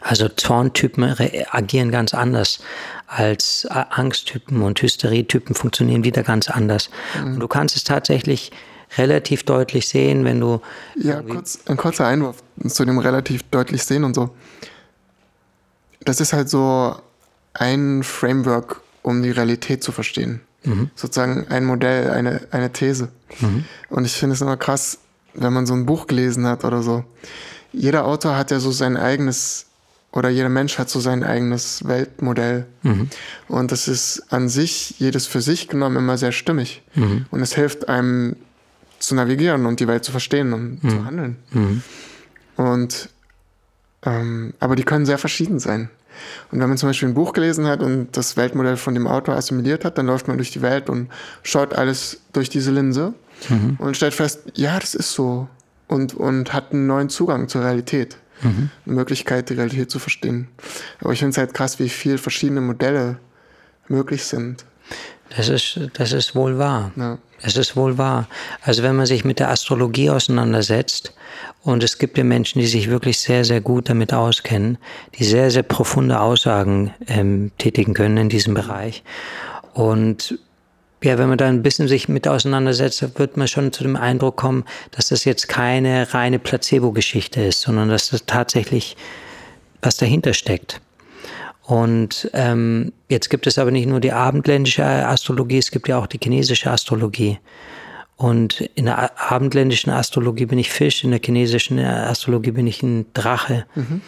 Also 0.00 0.28
Zorntypen 0.28 1.16
agieren 1.50 1.90
ganz 1.90 2.12
anders 2.12 2.60
als 3.06 3.66
Angsttypen 3.70 4.62
und 4.62 4.80
Hysterietypen 4.82 5.54
funktionieren 5.54 6.04
wieder 6.04 6.22
ganz 6.22 6.50
anders. 6.50 6.90
Mhm. 7.18 7.34
Und 7.34 7.40
du 7.40 7.48
kannst 7.48 7.76
es 7.76 7.84
tatsächlich 7.84 8.52
relativ 8.98 9.44
deutlich 9.44 9.88
sehen, 9.88 10.24
wenn 10.24 10.40
du. 10.40 10.60
Ja, 10.96 11.22
kurz, 11.22 11.60
ein 11.66 11.76
kurzer 11.76 12.06
Einwurf 12.06 12.42
zu 12.66 12.84
dem 12.84 12.98
relativ 12.98 13.44
deutlich 13.44 13.82
sehen 13.84 14.04
und 14.04 14.14
so. 14.14 14.34
Das 16.00 16.20
ist 16.20 16.32
halt 16.34 16.50
so 16.50 16.96
ein 17.54 18.02
Framework, 18.02 18.80
um 19.02 19.22
die 19.22 19.30
Realität 19.30 19.82
zu 19.82 19.92
verstehen. 19.92 20.40
Mhm. 20.64 20.90
Sozusagen 20.94 21.46
ein 21.48 21.64
Modell, 21.64 22.10
eine, 22.10 22.42
eine 22.50 22.72
These. 22.72 23.08
Mhm. 23.40 23.64
Und 23.88 24.04
ich 24.04 24.12
finde 24.12 24.34
es 24.34 24.40
immer 24.40 24.56
krass, 24.56 24.98
wenn 25.34 25.52
man 25.52 25.66
so 25.66 25.74
ein 25.74 25.86
Buch 25.86 26.06
gelesen 26.06 26.46
hat 26.46 26.64
oder 26.64 26.82
so. 26.82 27.04
Jeder 27.72 28.04
Autor 28.06 28.36
hat 28.36 28.50
ja 28.50 28.60
so 28.60 28.70
sein 28.70 28.96
eigenes, 28.96 29.66
oder 30.12 30.28
jeder 30.28 30.48
Mensch 30.48 30.78
hat 30.78 30.88
so 30.88 31.00
sein 31.00 31.24
eigenes 31.24 31.86
Weltmodell. 31.86 32.66
Mhm. 32.82 33.10
Und 33.48 33.72
das 33.72 33.88
ist 33.88 34.32
an 34.32 34.48
sich, 34.48 34.98
jedes 34.98 35.26
für 35.26 35.40
sich 35.40 35.68
genommen, 35.68 35.96
immer 35.96 36.18
sehr 36.18 36.32
stimmig. 36.32 36.82
Mhm. 36.94 37.26
Und 37.30 37.40
es 37.40 37.54
hilft 37.54 37.88
einem 37.88 38.36
zu 39.00 39.14
navigieren 39.14 39.66
und 39.66 39.80
die 39.80 39.88
Welt 39.88 40.04
zu 40.04 40.12
verstehen 40.12 40.52
und 40.52 40.80
zu 40.80 40.96
mhm. 40.96 41.04
handeln. 41.04 41.36
Mhm. 41.50 41.82
Und 42.56 43.08
ähm, 44.06 44.54
aber 44.60 44.76
die 44.76 44.84
können 44.84 45.06
sehr 45.06 45.18
verschieden 45.18 45.58
sein. 45.58 45.90
Und 46.50 46.60
wenn 46.60 46.68
man 46.68 46.78
zum 46.78 46.88
Beispiel 46.88 47.08
ein 47.08 47.14
Buch 47.14 47.32
gelesen 47.32 47.66
hat 47.66 47.82
und 47.82 48.16
das 48.16 48.36
Weltmodell 48.36 48.76
von 48.76 48.94
dem 48.94 49.06
Autor 49.06 49.36
assimiliert 49.36 49.84
hat, 49.84 49.98
dann 49.98 50.06
läuft 50.06 50.28
man 50.28 50.36
durch 50.36 50.50
die 50.50 50.62
Welt 50.62 50.88
und 50.88 51.08
schaut 51.42 51.74
alles 51.74 52.20
durch 52.32 52.48
diese 52.48 52.70
Linse 52.70 53.14
mhm. 53.48 53.76
und 53.78 53.96
stellt 53.96 54.14
fest, 54.14 54.40
ja, 54.54 54.78
das 54.78 54.94
ist 54.94 55.12
so. 55.12 55.48
Und, 55.86 56.14
und 56.14 56.52
hat 56.52 56.72
einen 56.72 56.86
neuen 56.86 57.10
Zugang 57.10 57.48
zur 57.48 57.62
Realität. 57.62 58.16
Mhm. 58.42 58.70
Eine 58.86 58.94
Möglichkeit, 58.94 59.50
die 59.50 59.54
Realität 59.54 59.90
zu 59.90 59.98
verstehen. 59.98 60.48
Aber 61.00 61.12
ich 61.12 61.18
finde 61.18 61.30
es 61.32 61.38
halt 61.38 61.54
krass, 61.54 61.78
wie 61.78 61.88
viele 61.88 62.18
verschiedene 62.18 62.60
Modelle 62.60 63.18
möglich 63.88 64.24
sind. 64.24 64.64
Das 65.36 65.48
ist, 65.48 65.80
das 65.94 66.12
ist 66.12 66.34
wohl 66.34 66.58
wahr. 66.58 66.92
Ja. 66.96 67.18
Das 67.42 67.56
ist 67.56 67.76
wohl 67.76 67.98
wahr. 67.98 68.28
Also 68.62 68.82
wenn 68.82 68.96
man 68.96 69.06
sich 69.06 69.24
mit 69.24 69.38
der 69.38 69.50
Astrologie 69.50 70.10
auseinandersetzt, 70.10 71.12
und 71.62 71.82
es 71.82 71.98
gibt 71.98 72.18
ja 72.18 72.24
Menschen, 72.24 72.60
die 72.60 72.66
sich 72.66 72.90
wirklich 72.90 73.18
sehr, 73.18 73.44
sehr 73.44 73.60
gut 73.60 73.88
damit 73.88 74.12
auskennen, 74.12 74.78
die 75.18 75.24
sehr, 75.24 75.50
sehr 75.50 75.62
profunde 75.62 76.20
Aussagen 76.20 76.92
ähm, 77.06 77.52
tätigen 77.58 77.94
können 77.94 78.18
in 78.18 78.28
diesem 78.28 78.54
Bereich. 78.54 79.02
Und 79.72 80.38
ja, 81.02 81.18
wenn 81.18 81.28
man 81.28 81.38
da 81.38 81.46
ein 81.46 81.62
bisschen 81.62 81.88
sich 81.88 82.08
mit 82.08 82.28
auseinandersetzt, 82.28 83.18
wird 83.18 83.36
man 83.36 83.48
schon 83.48 83.72
zu 83.72 83.82
dem 83.82 83.96
Eindruck 83.96 84.36
kommen, 84.36 84.64
dass 84.90 85.08
das 85.08 85.24
jetzt 85.24 85.48
keine 85.48 86.14
reine 86.14 86.38
Placebo-Geschichte 86.38 87.42
ist, 87.42 87.62
sondern 87.62 87.88
dass 87.88 88.10
das 88.10 88.24
tatsächlich 88.26 88.96
was 89.82 89.96
dahinter 89.96 90.32
steckt. 90.32 90.80
Und 91.66 92.30
ähm, 92.34 92.92
jetzt 93.08 93.30
gibt 93.30 93.46
es 93.46 93.58
aber 93.58 93.70
nicht 93.70 93.88
nur 93.88 94.00
die 94.00 94.12
abendländische 94.12 94.84
Astrologie, 94.84 95.58
es 95.58 95.70
gibt 95.70 95.88
ja 95.88 95.98
auch 95.98 96.06
die 96.06 96.18
chinesische 96.22 96.70
Astrologie. 96.70 97.38
Und 98.16 98.60
in 98.74 98.84
der 98.84 99.18
abendländischen 99.32 99.90
Astrologie 99.90 100.46
bin 100.46 100.58
ich 100.58 100.70
Fisch, 100.70 101.02
in 101.02 101.10
der 101.10 101.20
chinesischen 101.24 101.78
Astrologie 101.78 102.52
bin 102.52 102.66
ich 102.66 102.82
ein 102.82 103.06
Drache. 103.12 103.64
Mhm. 103.74 104.02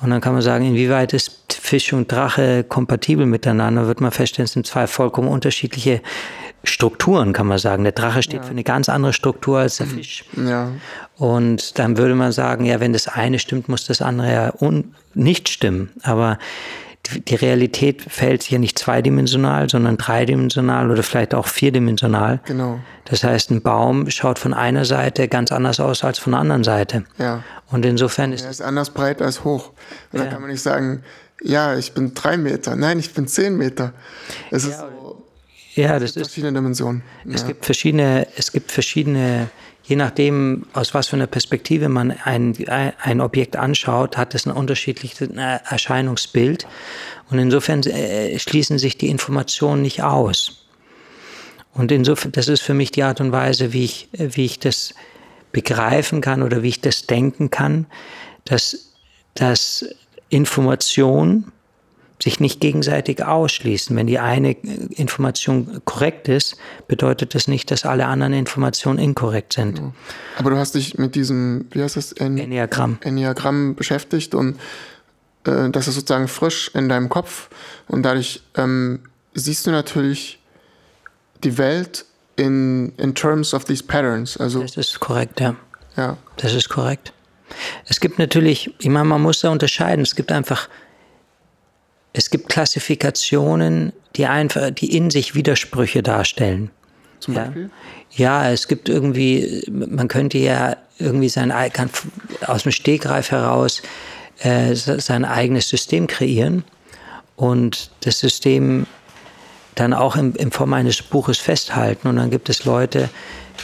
Und 0.00 0.10
dann 0.10 0.20
kann 0.20 0.32
man 0.32 0.42
sagen, 0.42 0.66
inwieweit 0.66 1.12
ist 1.12 1.44
Fisch 1.52 1.92
und 1.92 2.10
Drache 2.10 2.64
kompatibel 2.64 3.26
miteinander, 3.26 3.86
wird 3.86 4.00
man 4.00 4.10
feststellen, 4.10 4.46
es 4.46 4.52
sind 4.52 4.66
zwei 4.66 4.86
vollkommen 4.86 5.28
unterschiedliche 5.28 6.00
Strukturen, 6.64 7.32
kann 7.32 7.46
man 7.46 7.58
sagen. 7.58 7.84
Der 7.84 7.92
Drache 7.92 8.22
steht 8.22 8.40
ja. 8.40 8.42
für 8.42 8.50
eine 8.50 8.64
ganz 8.64 8.88
andere 8.88 9.12
Struktur 9.12 9.58
als 9.58 9.76
der 9.76 9.86
Fisch. 9.86 10.24
Ja. 10.36 10.72
Und 11.16 11.78
dann 11.78 11.96
würde 11.96 12.14
man 12.14 12.32
sagen, 12.32 12.64
ja, 12.64 12.80
wenn 12.80 12.92
das 12.92 13.06
eine 13.06 13.38
stimmt, 13.38 13.68
muss 13.68 13.86
das 13.86 14.02
andere 14.02 14.32
ja 14.32 14.52
nicht 15.14 15.48
stimmen. 15.48 15.90
Aber 16.02 16.38
die 17.10 17.34
Realität 17.34 18.02
fällt 18.02 18.48
ja 18.50 18.58
nicht 18.58 18.78
zweidimensional, 18.78 19.68
sondern 19.68 19.96
dreidimensional 19.96 20.90
oder 20.90 21.02
vielleicht 21.02 21.34
auch 21.34 21.46
vierdimensional. 21.46 22.40
Genau. 22.44 22.80
Das 23.04 23.24
heißt, 23.24 23.50
ein 23.50 23.62
Baum 23.62 24.10
schaut 24.10 24.38
von 24.38 24.54
einer 24.54 24.84
Seite 24.84 25.28
ganz 25.28 25.52
anders 25.52 25.80
aus 25.80 26.04
als 26.04 26.18
von 26.18 26.32
der 26.32 26.40
anderen 26.40 26.64
Seite. 26.64 27.04
Ja. 27.18 27.42
Und 27.70 27.84
insofern 27.84 28.32
ist. 28.32 28.44
Er 28.44 28.50
ist 28.50 28.62
anders 28.62 28.90
breit 28.90 29.20
als 29.20 29.44
hoch. 29.44 29.72
Und 30.12 30.18
ja. 30.18 30.24
da 30.24 30.30
kann 30.30 30.40
man 30.40 30.50
nicht 30.50 30.62
sagen, 30.62 31.02
ja, 31.42 31.76
ich 31.76 31.92
bin 31.92 32.14
drei 32.14 32.36
Meter. 32.36 32.76
Nein, 32.76 32.98
ich 32.98 33.12
bin 33.12 33.26
zehn 33.26 33.56
Meter. 33.56 33.92
Es 34.50 34.64
ja, 34.64 34.70
ist 34.70 34.78
so, 34.78 35.26
ja, 35.74 35.98
das 35.98 36.16
ist. 36.16 36.28
Verschiedene 36.28 36.52
Dimensionen. 36.52 37.02
Es 37.30 37.42
ja. 37.42 37.48
gibt 37.48 37.64
verschiedene, 37.64 38.26
es 38.36 38.52
gibt 38.52 38.72
verschiedene 38.72 39.48
je 39.84 39.96
nachdem, 39.96 40.66
aus 40.72 40.94
was 40.94 41.08
für 41.08 41.16
einer 41.16 41.26
Perspektive 41.26 41.88
man 41.88 42.10
ein, 42.10 42.54
ein 42.68 43.20
Objekt 43.20 43.56
anschaut, 43.56 44.16
hat 44.16 44.34
es 44.34 44.46
ein 44.46 44.52
unterschiedliches 44.52 45.28
Erscheinungsbild. 45.28 46.66
Und 47.30 47.38
insofern 47.38 47.82
äh, 47.82 48.38
schließen 48.38 48.78
sich 48.78 48.96
die 48.96 49.08
Informationen 49.08 49.82
nicht 49.82 50.02
aus. 50.02 50.66
Und 51.74 51.92
insofern, 51.92 52.32
das 52.32 52.48
ist 52.48 52.62
für 52.62 52.74
mich 52.74 52.92
die 52.92 53.02
Art 53.02 53.20
und 53.20 53.32
Weise, 53.32 53.72
wie 53.72 53.84
ich, 53.84 54.08
wie 54.12 54.44
ich 54.44 54.58
das 54.58 54.94
begreifen 55.52 56.20
kann 56.20 56.42
oder 56.42 56.62
wie 56.62 56.68
ich 56.68 56.80
das 56.80 57.06
denken 57.06 57.50
kann, 57.50 57.86
dass, 58.44 58.92
dass 59.34 59.84
Information 60.28 61.52
sich 62.22 62.40
nicht 62.40 62.60
gegenseitig 62.60 63.24
ausschließen. 63.24 63.94
Wenn 63.96 64.06
die 64.06 64.18
eine 64.18 64.52
Information 64.52 65.82
korrekt 65.84 66.28
ist, 66.28 66.56
bedeutet 66.88 67.34
das 67.34 67.48
nicht, 67.48 67.70
dass 67.70 67.84
alle 67.84 68.06
anderen 68.06 68.32
Informationen 68.32 68.98
inkorrekt 68.98 69.52
sind. 69.52 69.80
Aber 70.38 70.50
du 70.50 70.56
hast 70.56 70.74
dich 70.74 70.96
mit 70.96 71.14
diesem, 71.14 71.66
wie 71.72 71.82
heißt 71.82 71.96
das? 71.96 72.12
En 72.12 72.38
Enneagramm. 72.38 72.98
Enneagramm 73.02 73.74
beschäftigt 73.74 74.34
und 74.34 74.58
äh, 75.44 75.70
das 75.70 75.88
ist 75.88 75.96
sozusagen 75.96 76.28
frisch 76.28 76.70
in 76.74 76.88
deinem 76.88 77.08
Kopf 77.08 77.50
und 77.88 78.02
dadurch 78.02 78.42
ähm, 78.56 79.00
siehst 79.34 79.66
du 79.66 79.70
natürlich 79.70 80.40
die 81.42 81.58
Welt 81.58 82.06
in, 82.36 82.92
in 82.96 83.14
terms 83.14 83.54
of 83.54 83.64
these 83.64 83.82
patterns. 83.82 84.36
Also, 84.36 84.62
das 84.62 84.76
ist 84.76 85.00
korrekt, 85.00 85.40
ja. 85.40 85.56
Ja. 85.96 86.16
Das 86.36 86.54
ist 86.54 86.68
korrekt. 86.68 87.12
Es 87.86 88.00
gibt 88.00 88.18
natürlich, 88.18 88.74
ich 88.80 88.88
meine, 88.88 89.04
man 89.04 89.22
muss 89.22 89.40
da 89.40 89.50
unterscheiden. 89.50 90.02
Es 90.02 90.16
gibt 90.16 90.32
einfach 90.32 90.68
es 92.14 92.30
gibt 92.30 92.48
Klassifikationen, 92.48 93.92
die 94.16 94.26
einfach, 94.26 94.70
die 94.70 94.96
in 94.96 95.10
sich 95.10 95.34
Widersprüche 95.34 96.02
darstellen. 96.02 96.70
Zum 97.18 97.34
Beispiel? 97.34 97.70
Ja, 98.12 98.50
es 98.50 98.68
gibt 98.68 98.88
irgendwie, 98.88 99.64
man 99.70 100.08
könnte 100.08 100.38
ja 100.38 100.76
irgendwie 100.98 101.28
sein, 101.28 101.52
aus 102.46 102.62
dem 102.62 102.72
Stegreif 102.72 103.32
heraus 103.32 103.82
äh, 104.38 104.74
sein 104.74 105.24
eigenes 105.24 105.68
System 105.68 106.06
kreieren 106.06 106.64
und 107.34 107.90
das 108.00 108.20
System 108.20 108.86
dann 109.74 109.92
auch 109.92 110.14
in, 110.14 110.34
in 110.36 110.52
Form 110.52 110.72
eines 110.72 111.02
Buches 111.02 111.38
festhalten. 111.38 112.06
Und 112.06 112.16
dann 112.16 112.30
gibt 112.30 112.48
es 112.48 112.64
Leute, 112.64 113.10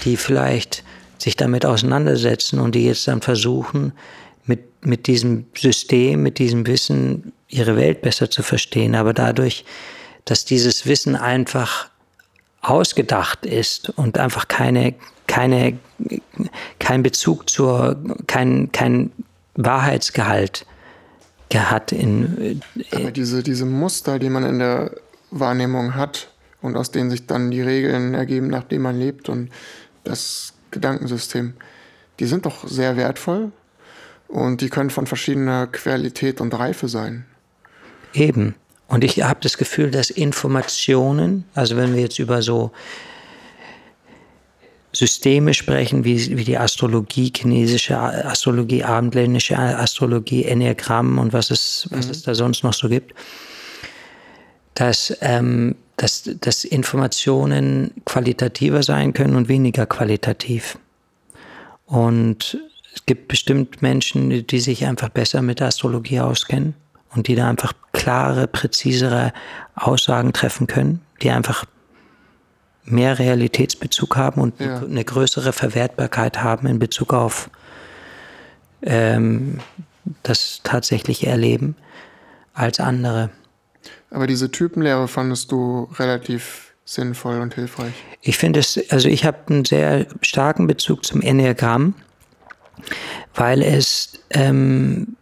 die 0.05 0.17
vielleicht 0.17 0.83
sich 1.19 1.37
damit 1.37 1.65
auseinandersetzen 1.65 2.59
und 2.59 2.75
die 2.75 2.87
jetzt 2.87 3.07
dann 3.07 3.21
versuchen, 3.21 3.93
mit, 4.45 4.85
mit 4.85 5.07
diesem 5.07 5.47
System, 5.57 6.25
mit 6.25 6.39
diesem 6.39 6.67
Wissen 6.67 7.33
ihre 7.51 7.77
Welt 7.77 8.03
besser 8.03 8.31
zu 8.31 8.43
verstehen. 8.43 8.95
Aber 8.95 9.13
dadurch, 9.13 9.65
dass 10.25 10.45
dieses 10.45 10.87
Wissen 10.87 11.17
einfach 11.17 11.89
ausgedacht 12.63 13.47
ist 13.47 13.91
und 13.91 14.19
einfach 14.19 14.49
keine, 14.49 14.95
keine, 15.27 15.79
kein 16.79 17.03
Bezug 17.03 17.51
zur, 17.51 17.97
kein, 18.27 18.71
kein 18.73 19.13
Wahrheitsgehalt 19.55 20.67
hat 21.53 21.91
in, 21.91 22.37
in 22.37 22.63
Aber 22.93 23.11
diese, 23.11 23.43
diese 23.43 23.67
Muster, 23.67 24.19
die 24.21 24.31
man 24.31 24.45
in 24.45 24.61
der 24.61 24.93
Wahrnehmung 25.33 25.95
hat 25.97 26.31
und 26.63 26.77
aus 26.77 26.93
denen 26.93 27.11
sich 27.11 27.27
dann 27.27 27.51
die 27.51 27.63
Regeln 27.63 28.15
ergeben, 28.15 28.49
nachdem 28.49 28.83
man 28.83 28.99
lebt 28.99 29.29
und 29.29 29.51
das 30.05 30.53
Gedankensystem, 30.71 31.55
die 32.21 32.27
sind 32.27 32.47
doch 32.47 32.69
sehr 32.69 32.97
wertvoll 32.97 33.51
und 34.29 34.61
die 34.61 34.69
können 34.69 34.91
von 34.91 35.07
verschiedener 35.07 35.67
Qualität 35.67 36.41
und 36.41 36.55
Reife 36.55 36.89
sein. 36.89 37.27
Eben. 38.13 38.55
Und 38.89 39.05
ich 39.05 39.23
habe 39.23 39.39
das 39.41 39.57
Gefühl, 39.57 39.91
dass 39.91 40.11
Informationen, 40.11 41.45
also 41.55 41.77
wenn 41.77 41.95
wir 41.95 42.03
jetzt 42.03 42.19
über 42.19 42.43
so 42.43 42.73
Systeme 44.93 45.55
sprechen, 45.55 46.05
wie, 46.05 46.37
wie 46.37 46.43
die 46.43 46.59
Astrologie, 46.59 47.33
chinesische 47.35 47.97
Astrologie, 47.97 48.83
abendländische 48.83 49.57
Astrologie, 49.57 50.45
Enneagramm 50.45 51.19
und 51.19 51.33
was 51.33 51.53
es, 51.53 51.87
was 51.91 52.07
mhm. 52.07 52.11
es 52.11 52.23
da 52.23 52.35
sonst 52.35 52.65
noch 52.65 52.73
so 52.73 52.89
gibt, 52.89 53.15
dass, 54.75 55.17
ähm, 55.21 55.77
dass, 55.97 56.29
dass 56.41 56.65
Informationen 56.65 57.93
qualitativer 58.05 58.83
sein 58.83 59.13
können 59.13 59.37
und 59.37 59.49
weniger 59.49 59.87
qualitativ. 59.87 60.77
Und 61.87 62.59
es 62.93 63.07
gibt 63.07 63.29
bestimmt 63.29 63.83
Menschen, 63.83 64.45
die 64.45 64.61
sich 64.61 64.85
einfach 64.85 65.11
besser 65.11 65.43
mit 65.43 65.61
der 65.61 65.69
Astrologie 65.69 66.19
auskennen 66.19 66.75
und 67.15 67.29
die 67.29 67.35
da 67.35 67.49
einfach 67.49 67.73
klare, 67.93 68.47
präzisere 68.47 69.33
Aussagen 69.75 70.33
treffen 70.33 70.67
können, 70.67 71.01
die 71.23 71.31
einfach 71.31 71.65
mehr 72.85 73.19
Realitätsbezug 73.19 74.17
haben 74.17 74.41
und 74.41 74.61
ja. 74.61 74.79
eine 74.79 75.05
größere 75.05 75.53
Verwertbarkeit 75.53 76.43
haben 76.43 76.67
in 76.67 76.79
Bezug 76.79 77.13
auf 77.13 77.51
ähm, 78.83 79.61
das 80.23 80.61
tatsächliche 80.65 81.27
Erleben 81.27 81.77
als 82.55 82.81
andere. 82.81 83.31
Aber 84.11 84.27
diese 84.27 84.51
Typenlehre 84.51 85.09
fandest 85.09 85.53
du 85.53 85.89
relativ 85.99 86.73
sinnvoll 86.85 87.41
und 87.41 87.55
hilfreich? 87.55 87.93
Ich 88.21 88.37
finde 88.37 88.61
es, 88.61 88.81
also 88.91 89.09
ich 89.09 89.25
habe 89.25 89.39
einen 89.49 89.65
sehr 89.65 90.07
starken 90.23 90.67
Bezug 90.67 91.05
zum 91.05 91.21
Enneagramm, 91.21 91.95
weil 93.35 93.63
es 93.63 94.21
ähm, 94.31 95.17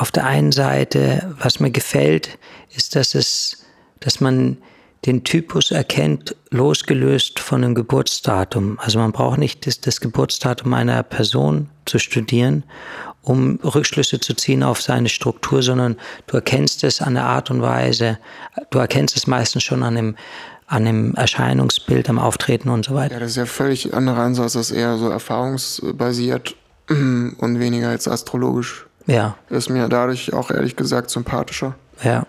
auf 0.00 0.10
der 0.10 0.24
einen 0.26 0.50
Seite, 0.50 1.34
was 1.38 1.60
mir 1.60 1.70
gefällt, 1.70 2.38
ist, 2.74 2.96
dass 2.96 3.14
es, 3.14 3.64
dass 4.00 4.20
man 4.20 4.56
den 5.06 5.24
Typus 5.24 5.70
erkennt, 5.70 6.34
losgelöst 6.50 7.38
von 7.38 7.62
einem 7.62 7.74
Geburtsdatum. 7.74 8.78
Also 8.80 8.98
man 8.98 9.12
braucht 9.12 9.38
nicht 9.38 9.66
das, 9.66 9.80
das, 9.80 10.00
Geburtsdatum 10.00 10.72
einer 10.74 11.02
Person 11.02 11.68
zu 11.84 11.98
studieren, 11.98 12.64
um 13.22 13.58
Rückschlüsse 13.62 14.20
zu 14.20 14.34
ziehen 14.34 14.62
auf 14.62 14.80
seine 14.80 15.08
Struktur, 15.08 15.62
sondern 15.62 15.96
du 16.26 16.36
erkennst 16.36 16.82
es 16.84 17.02
an 17.02 17.14
der 17.14 17.24
Art 17.24 17.50
und 17.50 17.60
Weise, 17.60 18.18
du 18.70 18.78
erkennst 18.78 19.16
es 19.16 19.26
meistens 19.26 19.62
schon 19.62 19.82
an 19.82 19.94
dem, 19.94 20.16
an 20.66 20.84
dem 20.84 21.14
Erscheinungsbild, 21.14 22.08
am 22.08 22.18
Auftreten 22.18 22.70
und 22.70 22.86
so 22.86 22.94
weiter. 22.94 23.14
Ja, 23.14 23.20
das 23.20 23.32
ist 23.32 23.36
ja 23.36 23.46
völlig 23.46 23.92
anderer 23.92 24.20
Ansatz, 24.20 24.54
das 24.54 24.70
ist 24.70 24.76
eher 24.76 24.96
so 24.96 25.08
erfahrungsbasiert 25.08 26.56
und 26.88 27.58
weniger 27.58 27.92
jetzt 27.92 28.08
astrologisch. 28.08 28.86
Ja. 29.06 29.36
Ist 29.48 29.70
mir 29.70 29.88
dadurch 29.88 30.32
auch 30.32 30.50
ehrlich 30.50 30.76
gesagt 30.76 31.10
sympathischer. 31.10 31.74
Ja. 32.02 32.26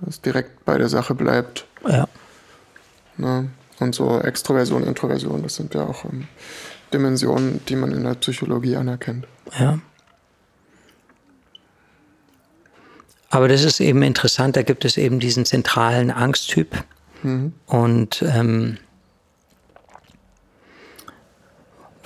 Dass 0.00 0.16
es 0.16 0.20
direkt 0.20 0.64
bei 0.64 0.78
der 0.78 0.88
Sache 0.88 1.14
bleibt. 1.14 1.66
Ja. 1.86 2.06
Ne? 3.16 3.50
Und 3.80 3.94
so 3.94 4.20
Extroversion, 4.20 4.82
Introversion, 4.84 5.42
das 5.42 5.54
sind 5.54 5.74
ja 5.74 5.82
auch 5.82 6.04
um, 6.04 6.10
ähm, 6.10 6.28
Dimensionen, 6.92 7.60
die 7.66 7.76
man 7.76 7.92
in 7.92 8.04
der 8.04 8.14
Psychologie 8.14 8.76
anerkennt. 8.76 9.26
Ja. 9.58 9.78
Aber 13.30 13.48
das 13.48 13.62
ist 13.62 13.80
eben 13.80 14.02
interessant, 14.02 14.56
da 14.56 14.62
gibt 14.62 14.84
es 14.84 14.96
eben 14.96 15.20
diesen 15.20 15.44
zentralen 15.44 16.10
Angsttyp. 16.10 16.82
Mhm. 17.22 17.52
Und 17.66 18.22
ähm, 18.22 18.78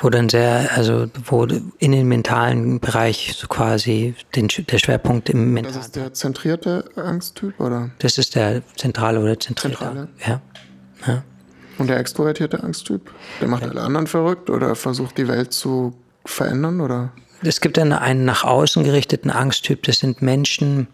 wo 0.03 0.11
dann 0.11 0.29
sehr, 0.29 0.69
also 0.75 1.07
wo 1.25 1.45
in 1.45 1.93
den 1.93 2.09
mentalen 2.09 2.81
Bereich 2.81 3.35
so 3.37 3.47
quasi 3.47 4.15
den, 4.35 4.49
der 4.49 4.79
Schwerpunkt 4.79 5.31
im 5.31 5.55
mentalen. 5.55 5.75
Das 5.75 5.87
ist 5.87 5.97
der 5.97 6.13
zentrierte 6.13 6.85
Angsttyp, 6.97 7.59
oder? 7.61 7.91
Das 8.01 8.19
ist 8.19 8.35
der 8.35 8.63
zentrale 8.77 9.21
oder 9.21 9.39
zentrierte. 9.39 9.79
Zentrale. 9.79 10.09
Ja. 10.27 10.41
ja. 11.07 11.23
Und 11.79 11.87
der 11.89 11.99
extrovertierte 11.99 12.63
Angsttyp? 12.63 13.13
Der 13.41 13.49
macht 13.49 13.63
ja. 13.63 13.69
alle 13.69 13.81
anderen 13.83 14.09
verrückt 14.09 14.51
oder 14.51 14.75
versucht 14.75 15.17
die 15.19 15.29
Welt 15.29 15.53
zu 15.53 15.95
verändern, 16.25 16.81
oder? 16.81 17.13
Es 17.45 17.61
gibt 17.61 17.77
dann 17.77 17.93
einen 17.93 18.25
nach 18.25 18.45
außen 18.45 18.83
gerichteten 18.85 19.31
Angsttyp. 19.31 19.85
Das 19.85 20.01
sind 20.01 20.21
Menschen, 20.21 20.89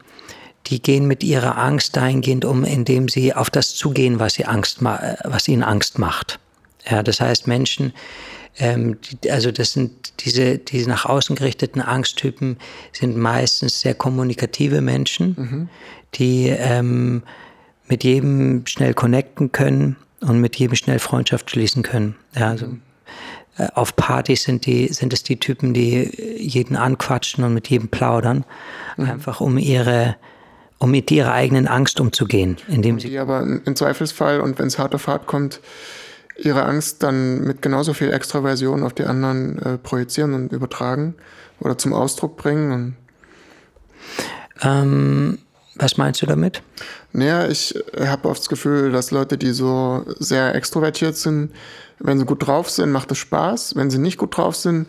die 0.67 0.83
gehen 0.83 1.07
mit 1.07 1.25
ihrer 1.25 1.57
Angst 1.57 1.97
dahingehend 1.97 2.45
um, 2.45 2.65
indem 2.65 3.09
sie 3.09 3.35
auf 3.35 3.49
das 3.49 3.75
zugehen, 3.75 4.21
was, 4.21 4.35
sie 4.35 4.45
Angst, 4.45 4.83
was 4.83 5.49
ihnen 5.49 5.63
Angst 5.63 5.99
macht. 5.99 6.39
Ja, 6.89 7.03
das 7.03 7.21
heißt, 7.21 7.47
Menschen, 7.47 7.93
ähm, 8.59 8.99
die, 9.01 9.31
also 9.31 9.51
das 9.51 9.73
sind 9.73 10.13
diese, 10.21 10.59
diese 10.59 10.89
nach 10.89 11.05
außen 11.05 11.37
gerichteten 11.37 11.81
Angsttypen, 11.81 12.57
sind 12.93 13.17
meistens 13.17 13.81
sehr 13.81 13.95
kommunikative 13.95 14.81
Menschen, 14.81 15.37
mhm. 15.37 15.69
die 16.15 16.49
ähm, 16.49 17.23
mit 17.87 18.05
jedem 18.05 18.67
schnell 18.67 18.95
connecten 18.95 19.53
können 19.53 19.97
und 20.21 20.41
mit 20.41 20.57
jedem 20.57 20.77
schnell 20.77 20.99
Freundschaft 20.99 21.51
schließen 21.51 21.83
können. 21.83 22.17
Ja, 22.35 22.49
also, 22.49 22.67
mhm. 22.67 22.83
äh, 23.59 23.69
auf 23.75 23.97
Partys 23.97 24.43
sind, 24.43 24.67
die, 24.67 24.89
sind 24.89 25.13
es 25.13 25.23
die 25.23 25.39
Typen, 25.39 25.75
die 25.75 26.11
jeden 26.39 26.77
anquatschen 26.77 27.45
und 27.45 27.55
mit 27.55 27.69
jedem 27.69 27.89
plaudern, 27.89 28.45
mhm. 28.97 29.11
einfach 29.11 29.41
um 29.41 29.59
ihre 29.59 30.17
um 30.81 30.93
mit 30.93 31.11
ihrer 31.11 31.33
eigenen 31.33 31.67
Angst 31.67 31.99
umzugehen. 31.99 32.57
Indem 32.69 33.01
sie 33.01 33.11
die 33.11 33.19
aber 33.19 33.41
im 33.41 33.75
Zweifelsfall 33.75 34.41
und 34.41 34.61
wenn 34.61 34.69
es 34.69 34.79
hart 34.79 34.95
auf 34.95 35.09
hart 35.09 35.27
kommt, 35.27 35.61
ihre 36.39 36.65
Angst 36.65 37.03
dann 37.03 37.43
mit 37.43 37.63
genauso 37.63 37.93
viel 37.93 38.13
Extraversion 38.13 38.83
auf 38.83 38.95
die 38.95 39.05
anderen 39.05 39.59
äh, 39.59 39.79
projizieren 39.79 40.35
und 40.35 40.53
übertragen 40.53 41.15
oder 41.61 41.77
zum 41.77 41.93
Ausdruck 41.93 42.37
bringen. 42.37 42.97
Ähm, 44.63 45.39
was 45.77 45.97
meinst 45.97 46.23
du 46.23 46.27
damit? 46.27 46.63
Naja, 47.13 47.49
ich 47.49 47.75
habe 47.99 48.29
oft 48.29 48.41
das 48.41 48.49
Gefühl, 48.49 48.91
dass 48.91 49.11
Leute, 49.11 49.39
die 49.39 49.53
so 49.53 50.05
sehr 50.19 50.55
extrovertiert 50.55 51.17
sind, 51.17 51.53
wenn 51.99 52.19
sie 52.19 52.25
gut 52.25 52.47
drauf 52.47 52.71
sind, 52.71 52.91
macht 52.93 53.11
es 53.11 53.19
Spaß. 53.19 53.77
Wenn 53.77 53.91
sie 53.91 53.99
nicht 53.99 54.19
gut 54.19 54.37
drauf 54.37 54.55
sind, 54.57 54.89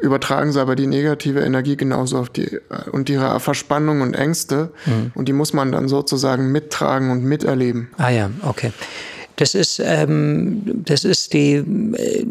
übertragen 0.00 0.52
sie 0.52 0.60
aber 0.60 0.76
die 0.76 0.86
negative 0.86 1.40
Energie 1.40 1.76
genauso 1.76 2.18
auf 2.18 2.30
die 2.30 2.60
und 2.92 3.10
ihre 3.10 3.38
Verspannung 3.40 4.00
und 4.00 4.14
Ängste. 4.14 4.72
Mhm. 4.86 5.12
Und 5.14 5.28
die 5.28 5.32
muss 5.32 5.52
man 5.52 5.72
dann 5.72 5.88
sozusagen 5.88 6.52
mittragen 6.52 7.10
und 7.10 7.24
miterleben. 7.24 7.90
Ah 7.98 8.10
ja, 8.10 8.30
okay. 8.42 8.72
Das 9.38 9.54
ist, 9.54 9.78
ähm, 9.78 10.62
das 10.84 11.04
ist 11.04 11.32
die, 11.32 11.52
äh, 11.54 12.24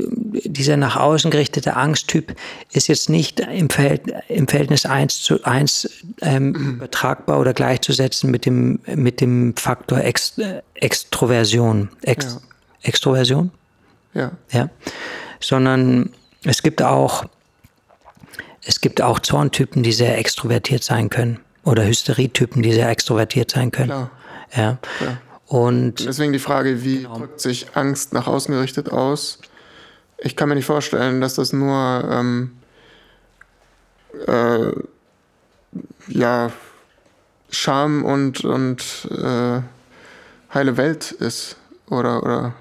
dieser 0.44 0.76
nach 0.76 0.98
außen 0.98 1.32
gerichtete 1.32 1.78
Angsttyp 1.78 2.36
ist 2.74 2.90
jetzt 2.90 3.10
nicht 3.10 3.40
im, 3.40 3.70
Verhält, 3.70 4.02
im 4.28 4.46
Verhältnis 4.46 4.86
1 4.86 5.24
zu 5.24 5.42
1 5.42 5.90
ähm, 6.22 6.50
mhm. 6.50 6.56
übertragbar 6.76 7.40
oder 7.40 7.54
gleichzusetzen 7.54 8.30
mit 8.30 8.46
dem, 8.46 8.80
mit 8.94 9.22
dem 9.22 9.56
Faktor 9.56 10.00
Ex, 10.00 10.38
äh, 10.38 10.62
Extroversion. 10.74 11.88
Ex, 12.02 12.26
ja. 12.26 12.42
Extroversion? 12.82 13.52
Ja. 14.14 14.32
Ja. 14.52 14.70
Sondern 15.40 16.10
es 16.44 16.62
gibt 16.62 16.82
auch, 16.82 17.24
es 18.66 18.82
gibt 18.82 19.02
auch 19.02 19.22
Zorntypen, 19.22 19.82
die 19.82 19.94
sehr 19.94 20.18
extrovertiert 20.18 20.84
sein 20.84 21.10
können. 21.10 21.40
Oder 21.64 21.86
Hysterietypen, 21.86 22.62
die 22.64 22.74
sehr 22.74 22.90
extrovertiert 22.90 23.52
sein 23.52 23.72
können. 23.72 23.88
Klar. 23.88 24.12
Ja. 24.54 24.78
Klar. 24.98 25.22
Und 25.48 26.06
deswegen 26.06 26.34
die 26.34 26.40
Frage, 26.40 26.84
wie 26.84 27.03
genau. 27.03 27.18
drückt 27.18 27.40
sich 27.40 27.68
Angst 27.76 28.14
nach 28.14 28.28
außen 28.28 28.53
gerichtet 28.53 28.91
aus? 28.91 29.40
Ich 30.18 30.36
kann 30.36 30.49
mir 30.49 30.56
nicht 30.56 30.65
vorstellen, 30.65 31.22
dass 31.22 31.36
das 31.36 31.53
nur 31.53 32.07
ähm, 32.11 32.57
äh, 34.28 34.72
ja, 36.10 36.52
Scham 37.49 38.03
und, 38.03 38.44
und 38.44 39.07
äh, 39.10 39.61
heile 40.53 40.76
Welt 40.76 41.11
ist. 41.11 41.56
Oder, 41.90 42.24
oder 42.24 42.53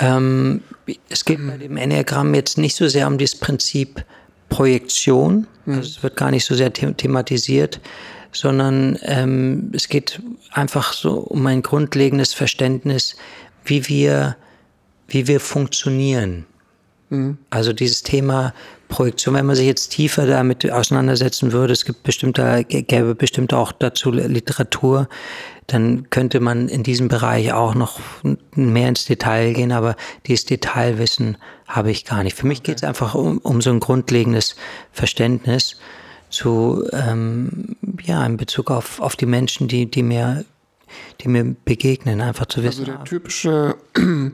ähm, 0.00 0.62
es 1.08 1.24
geht 1.24 1.46
bei 1.46 1.56
dem 1.56 1.76
Enneagramm 1.76 2.34
jetzt 2.34 2.58
nicht 2.58 2.74
so 2.74 2.88
sehr 2.88 3.06
um 3.06 3.18
das 3.18 3.36
Prinzip 3.36 4.04
Projektion. 4.48 5.46
Hm. 5.66 5.74
Also 5.74 5.88
es 5.88 6.02
wird 6.02 6.16
gar 6.16 6.30
nicht 6.32 6.44
so 6.44 6.54
sehr 6.54 6.72
thematisiert, 6.72 7.80
sondern 8.32 8.98
ähm, 9.02 9.70
es 9.74 9.88
geht 9.88 10.20
einfach 10.52 10.92
so 10.92 11.14
um 11.14 11.46
ein 11.46 11.62
grundlegendes 11.62 12.32
Verständnis, 12.34 13.16
wie 13.64 13.88
wir, 13.88 14.36
wie 15.08 15.26
wir 15.26 15.40
funktionieren. 15.40 16.46
Mhm. 17.10 17.38
Also 17.50 17.72
dieses 17.72 18.02
Thema 18.02 18.54
Projektion, 18.88 19.34
wenn 19.34 19.46
man 19.46 19.56
sich 19.56 19.66
jetzt 19.66 19.90
tiefer 19.90 20.26
damit 20.26 20.68
auseinandersetzen 20.70 21.52
würde, 21.52 21.72
es 21.72 21.84
gibt 21.84 22.02
bestimmte, 22.02 22.64
gäbe 22.64 23.14
bestimmt 23.14 23.54
auch 23.54 23.72
dazu 23.72 24.10
Literatur, 24.10 25.08
dann 25.66 26.10
könnte 26.10 26.40
man 26.40 26.68
in 26.68 26.82
diesem 26.82 27.08
Bereich 27.08 27.52
auch 27.52 27.74
noch 27.74 28.00
mehr 28.54 28.88
ins 28.88 29.04
Detail 29.04 29.52
gehen, 29.52 29.70
aber 29.70 29.94
dieses 30.26 30.44
Detailwissen 30.44 31.36
habe 31.68 31.92
ich 31.92 32.04
gar 32.04 32.24
nicht. 32.24 32.36
Für 32.36 32.46
mich 32.46 32.64
geht 32.64 32.78
es 32.78 32.84
einfach 32.84 33.14
um, 33.14 33.38
um 33.38 33.60
so 33.60 33.70
ein 33.70 33.78
grundlegendes 33.78 34.56
Verständnis 34.90 35.76
zu, 36.28 36.84
ähm, 36.92 37.76
ja, 38.02 38.24
in 38.24 38.36
Bezug 38.36 38.70
auf, 38.70 39.00
auf 39.00 39.16
die 39.16 39.26
Menschen, 39.26 39.68
die, 39.68 39.90
die 39.90 40.02
mir, 40.02 40.44
die 41.20 41.28
mir 41.28 41.56
begegnen, 41.64 42.20
einfach 42.20 42.46
zu 42.46 42.62
wissen. 42.62 42.80
Also 42.80 42.92
der 42.92 43.04
typische 43.04 43.76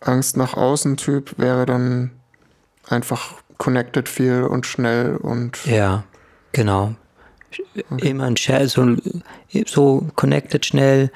Angst 0.00 0.36
nach 0.36 0.54
außen 0.54 0.96
Typ 0.96 1.34
wäre 1.38 1.66
dann 1.66 2.10
einfach 2.88 3.34
connected 3.58 4.08
viel 4.08 4.42
und 4.42 4.66
schnell 4.66 5.16
und. 5.16 5.64
Ja, 5.66 6.04
genau. 6.52 6.94
Okay. 7.90 8.10
Immer 8.10 8.24
ein 8.24 8.36
Share, 8.36 8.68
so, 8.68 8.96
so 9.66 10.06
connected 10.14 10.66
schnell, 10.66 11.10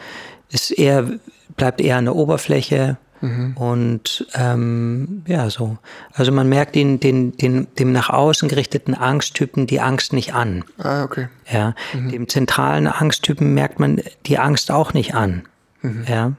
ist 0.50 0.70
eher, 0.70 1.18
bleibt 1.56 1.80
eher 1.80 1.98
an 1.98 2.06
der 2.06 2.16
Oberfläche, 2.16 2.96
Mhm. 3.20 3.56
Und 3.56 4.26
ähm, 4.34 5.22
ja, 5.26 5.50
so. 5.50 5.78
Also 6.12 6.32
man 6.32 6.48
merkt 6.48 6.74
den, 6.74 7.00
den, 7.00 7.36
den, 7.36 7.66
dem 7.78 7.92
nach 7.92 8.10
außen 8.10 8.48
gerichteten 8.48 8.94
Angsttypen 8.94 9.66
die 9.66 9.80
Angst 9.80 10.12
nicht 10.12 10.34
an. 10.34 10.64
Ah, 10.78 11.04
okay. 11.04 11.28
Ja. 11.50 11.74
Mhm. 11.92 12.10
Dem 12.10 12.28
zentralen 12.28 12.86
Angsttypen 12.86 13.54
merkt 13.54 13.78
man 13.78 14.00
die 14.26 14.38
Angst 14.38 14.70
auch 14.70 14.94
nicht 14.94 15.14
an. 15.14 15.42
Mhm. 15.82 16.04
Ja. 16.08 16.32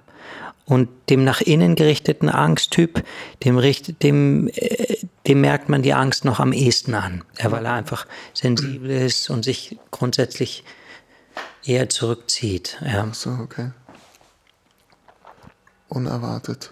Und 0.65 0.89
dem 1.09 1.23
nach 1.23 1.41
innen 1.41 1.75
gerichteten 1.75 2.29
Angsttyp, 2.29 3.03
dem, 3.43 3.57
richt, 3.57 4.03
dem, 4.03 4.47
äh, 4.53 4.97
dem 5.27 5.41
merkt 5.41 5.69
man 5.69 5.81
die 5.81 5.93
Angst 5.93 6.23
noch 6.23 6.39
am 6.39 6.53
ehesten 6.53 6.95
an. 6.95 7.23
Ja, 7.39 7.51
weil 7.51 7.65
er 7.65 7.73
einfach 7.73 8.07
sensibel 8.33 8.89
ist 8.89 9.29
und 9.29 9.43
sich 9.43 9.77
grundsätzlich 9.91 10.63
eher 11.65 11.89
zurückzieht. 11.89 12.79
Ja. 12.85 13.05
Ach 13.09 13.13
so, 13.13 13.31
okay 13.31 13.71
unerwartet. 15.91 16.71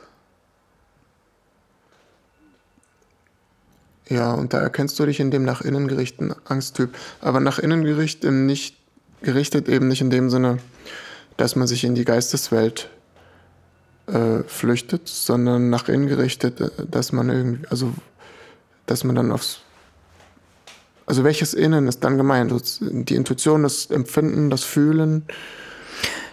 Ja, 4.07 4.33
und 4.33 4.53
da 4.53 4.59
erkennst 4.59 4.97
du 4.99 5.05
dich 5.05 5.19
in 5.19 5.29
dem 5.29 5.43
nach 5.43 5.61
innen 5.61 5.87
gerichteten 5.87 6.33
Angsttyp. 6.45 6.95
Aber 7.21 7.39
nach 7.39 7.59
innen 7.59 7.83
gerichtet 7.83 8.31
nicht 8.31 8.75
gerichtet 9.21 9.67
eben 9.67 9.87
nicht 9.87 10.01
in 10.01 10.09
dem 10.09 10.29
Sinne, 10.29 10.59
dass 11.37 11.55
man 11.55 11.67
sich 11.67 11.83
in 11.83 11.93
die 11.93 12.05
Geisteswelt 12.05 12.89
äh, 14.07 14.43
flüchtet, 14.47 15.07
sondern 15.07 15.69
nach 15.69 15.89
innen 15.89 16.07
gerichtet, 16.07 16.61
äh, 16.61 16.69
dass 16.89 17.11
man 17.11 17.29
irgendwie, 17.29 17.67
also 17.67 17.93
dass 18.85 19.03
man 19.03 19.15
dann 19.15 19.31
aufs 19.31 19.59
also 21.05 21.23
welches 21.23 21.55
Innen 21.55 21.87
ist 21.87 22.03
dann 22.03 22.17
gemeint? 22.17 22.53
Die 22.81 23.15
Intuition, 23.15 23.63
das 23.63 23.87
Empfinden, 23.87 24.51
das 24.51 24.63
Fühlen, 24.63 25.25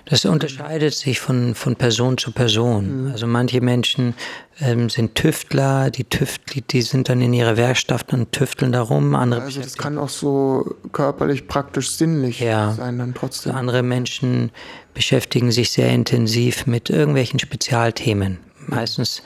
das 0.07 0.25
unterscheidet 0.25 0.95
sich 0.95 1.19
von, 1.19 1.57
von 1.57 1.75
Person 1.75 2.17
zu 2.17 2.31
Person. 2.31 3.07
Mhm. 3.07 3.13
Also 3.13 3.27
manche 3.27 3.61
Menschen 3.61 4.15
ähm, 4.61 4.89
sind 4.89 5.17
Tüftler, 5.17 5.91
die, 5.91 6.05
Tüftler, 6.05 6.63
die 6.71 6.83
sind 6.83 7.09
dann 7.09 7.21
in 7.21 7.35
ihrer 7.35 7.57
Werkstatt 7.57 8.13
und 8.13 8.31
tüfteln 8.31 8.71
darum. 8.71 9.17
Andere 9.17 9.43
also 9.43 9.61
das 9.61 9.77
kann 9.77 9.99
auch 9.99 10.09
so 10.09 10.77
körperlich 10.93 11.49
praktisch 11.49 11.91
sinnlich 11.91 12.39
ja. 12.39 12.73
sein 12.75 12.99
dann 12.99 13.15
trotzdem. 13.15 13.57
Andere 13.57 13.83
Menschen 13.83 14.53
beschäftigen 14.95 15.51
sich 15.51 15.73
sehr 15.73 15.91
intensiv 15.91 16.67
mit 16.67 16.89
irgendwelchen 16.89 17.41
Spezialthemen. 17.41 18.39
Meistens, 18.69 19.25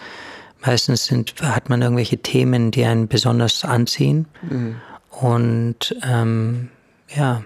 meistens 0.65 1.05
sind, 1.05 1.35
hat 1.43 1.69
man 1.69 1.83
irgendwelche 1.83 2.17
Themen, 2.17 2.71
die 2.71 2.87
einen 2.87 3.07
besonders 3.07 3.67
anziehen. 3.67 4.27
Mhm. 4.49 4.77
Und 5.11 5.95
ähm, 6.03 6.71
ja, 7.15 7.45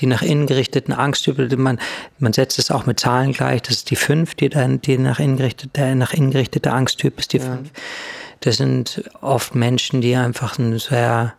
die 0.00 0.06
nach 0.06 0.22
innen 0.22 0.46
gerichteten 0.46 0.92
Angsttypen, 0.92 1.48
man, 1.60 1.78
man 2.18 2.32
setzt 2.32 2.58
es 2.58 2.70
auch 2.70 2.86
mit 2.86 2.98
Zahlen 2.98 3.32
gleich, 3.32 3.62
das 3.62 3.76
ist 3.76 3.90
die 3.90 3.96
5, 3.96 4.34
die 4.34 4.48
dann 4.48 4.80
die 4.80 4.98
nach 4.98 5.18
innen 5.18 5.36
gerichtete, 5.36 5.70
der 5.74 5.94
nach 5.94 6.12
innen 6.12 6.30
gerichtete 6.30 6.72
Angsttyp 6.72 7.18
ist 7.18 7.32
die 7.32 7.40
5. 7.40 7.52
Ja. 7.52 7.72
Das 8.40 8.56
sind 8.56 9.04
oft 9.20 9.54
Menschen, 9.54 10.00
die 10.00 10.16
einfach 10.16 10.58
ein 10.58 10.78
sehr 10.78 11.34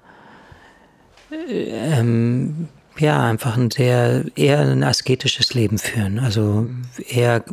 ähm, 1.50 2.68
ja, 2.98 3.24
einfach 3.24 3.58
ein 3.58 3.72
sehr, 3.72 4.26
eher 4.36 4.60
ein 4.60 4.84
asketisches 4.84 5.54
Leben 5.54 5.78
führen. 5.78 6.20
Also 6.20 6.70
eher 7.08 7.44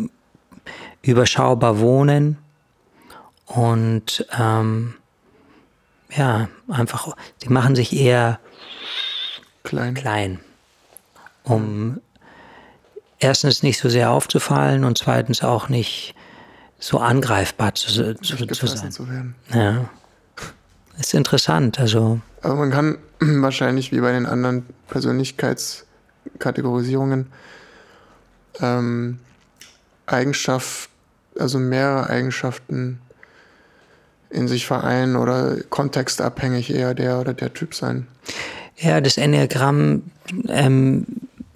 überschaubar 1.03 1.79
wohnen 1.79 2.39
und 3.47 4.27
ähm, 4.39 4.95
ja, 6.11 6.49
einfach, 6.69 7.17
die 7.43 7.49
machen 7.49 7.77
sich 7.77 7.95
eher 7.97 8.41
klein. 9.63 9.95
klein 9.95 10.41
um 11.49 12.01
erstens 13.19 13.63
nicht 13.63 13.79
so 13.79 13.89
sehr 13.89 14.11
aufzufallen 14.11 14.85
und 14.85 14.99
zweitens 14.99 15.43
auch 15.43 15.69
nicht 15.69 16.15
so 16.79 16.99
angreifbar 16.99 17.75
zu, 17.75 18.15
zu, 18.15 18.47
zu 18.47 18.67
sein. 18.67 18.93
Zu. 18.93 19.07
Ja. 19.53 19.89
Ist 20.99 21.15
interessant. 21.15 21.81
Also. 21.81 22.21
Aber 22.43 22.55
man 22.55 22.71
kann 22.71 22.99
wahrscheinlich 23.21 23.93
wie 23.93 24.01
bei 24.01 24.13
den 24.13 24.27
anderen 24.27 24.67
Persönlichkeits- 24.91 25.85
Kategorisierungen 26.39 27.27
ähm, 28.61 29.19
Eigenschaft, 30.07 30.91
also 31.39 31.59
mehrere 31.59 32.09
Eigenschaften 32.09 33.01
in 34.31 34.49
sich 34.49 34.67
vereinen 34.67 35.17
oder 35.17 35.57
kontextabhängig 35.71 36.73
eher 36.75 36.95
der 36.95 37.21
oder 37.21 37.35
der 37.35 37.53
Typ 37.55 37.75
sein. 37.75 38.07
Ja, 38.77 39.01
das 39.01 39.17
Enneagramm, 39.17 40.03
ähm, 40.49 41.07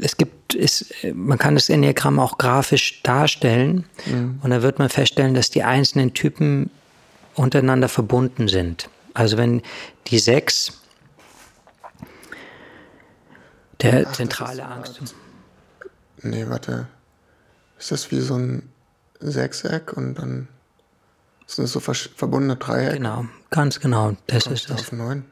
es 0.02 0.16
gibt, 0.16 0.54
ist, 0.54 0.92
man 1.14 1.38
kann 1.38 1.54
das 1.54 1.68
Enneagramm 1.68 2.18
auch 2.18 2.38
grafisch 2.38 3.02
darstellen 3.02 3.84
mhm. 4.06 4.40
und 4.42 4.50
da 4.50 4.62
wird 4.62 4.78
man 4.78 4.88
feststellen, 4.88 5.34
dass 5.34 5.50
die 5.50 5.62
einzelnen 5.62 6.14
Typen 6.14 6.70
untereinander 7.34 7.88
verbunden 7.88 8.48
sind. 8.48 8.88
Also 9.14 9.36
wenn 9.36 9.62
die 10.08 10.18
sechs 10.18 10.80
der 13.80 14.06
Ach, 14.06 14.12
zentrale 14.12 14.64
Angst. 14.64 15.14
Nee, 16.22 16.46
warte. 16.48 16.86
Ist 17.78 17.90
das 17.90 18.10
wie 18.10 18.20
so 18.20 18.36
ein 18.36 18.68
Sechseck 19.20 19.92
und 19.96 20.14
dann 20.14 20.48
sind 21.46 21.64
es 21.64 21.72
so 21.72 21.80
verbundene 21.80 22.56
Dreiecke? 22.56 22.94
Genau, 22.94 23.26
ganz 23.50 23.80
genau. 23.80 24.16
Das 24.28 24.46
ist 24.46 24.70
das. 24.70 24.80
Auf 24.80 24.92
neun. 24.92 25.24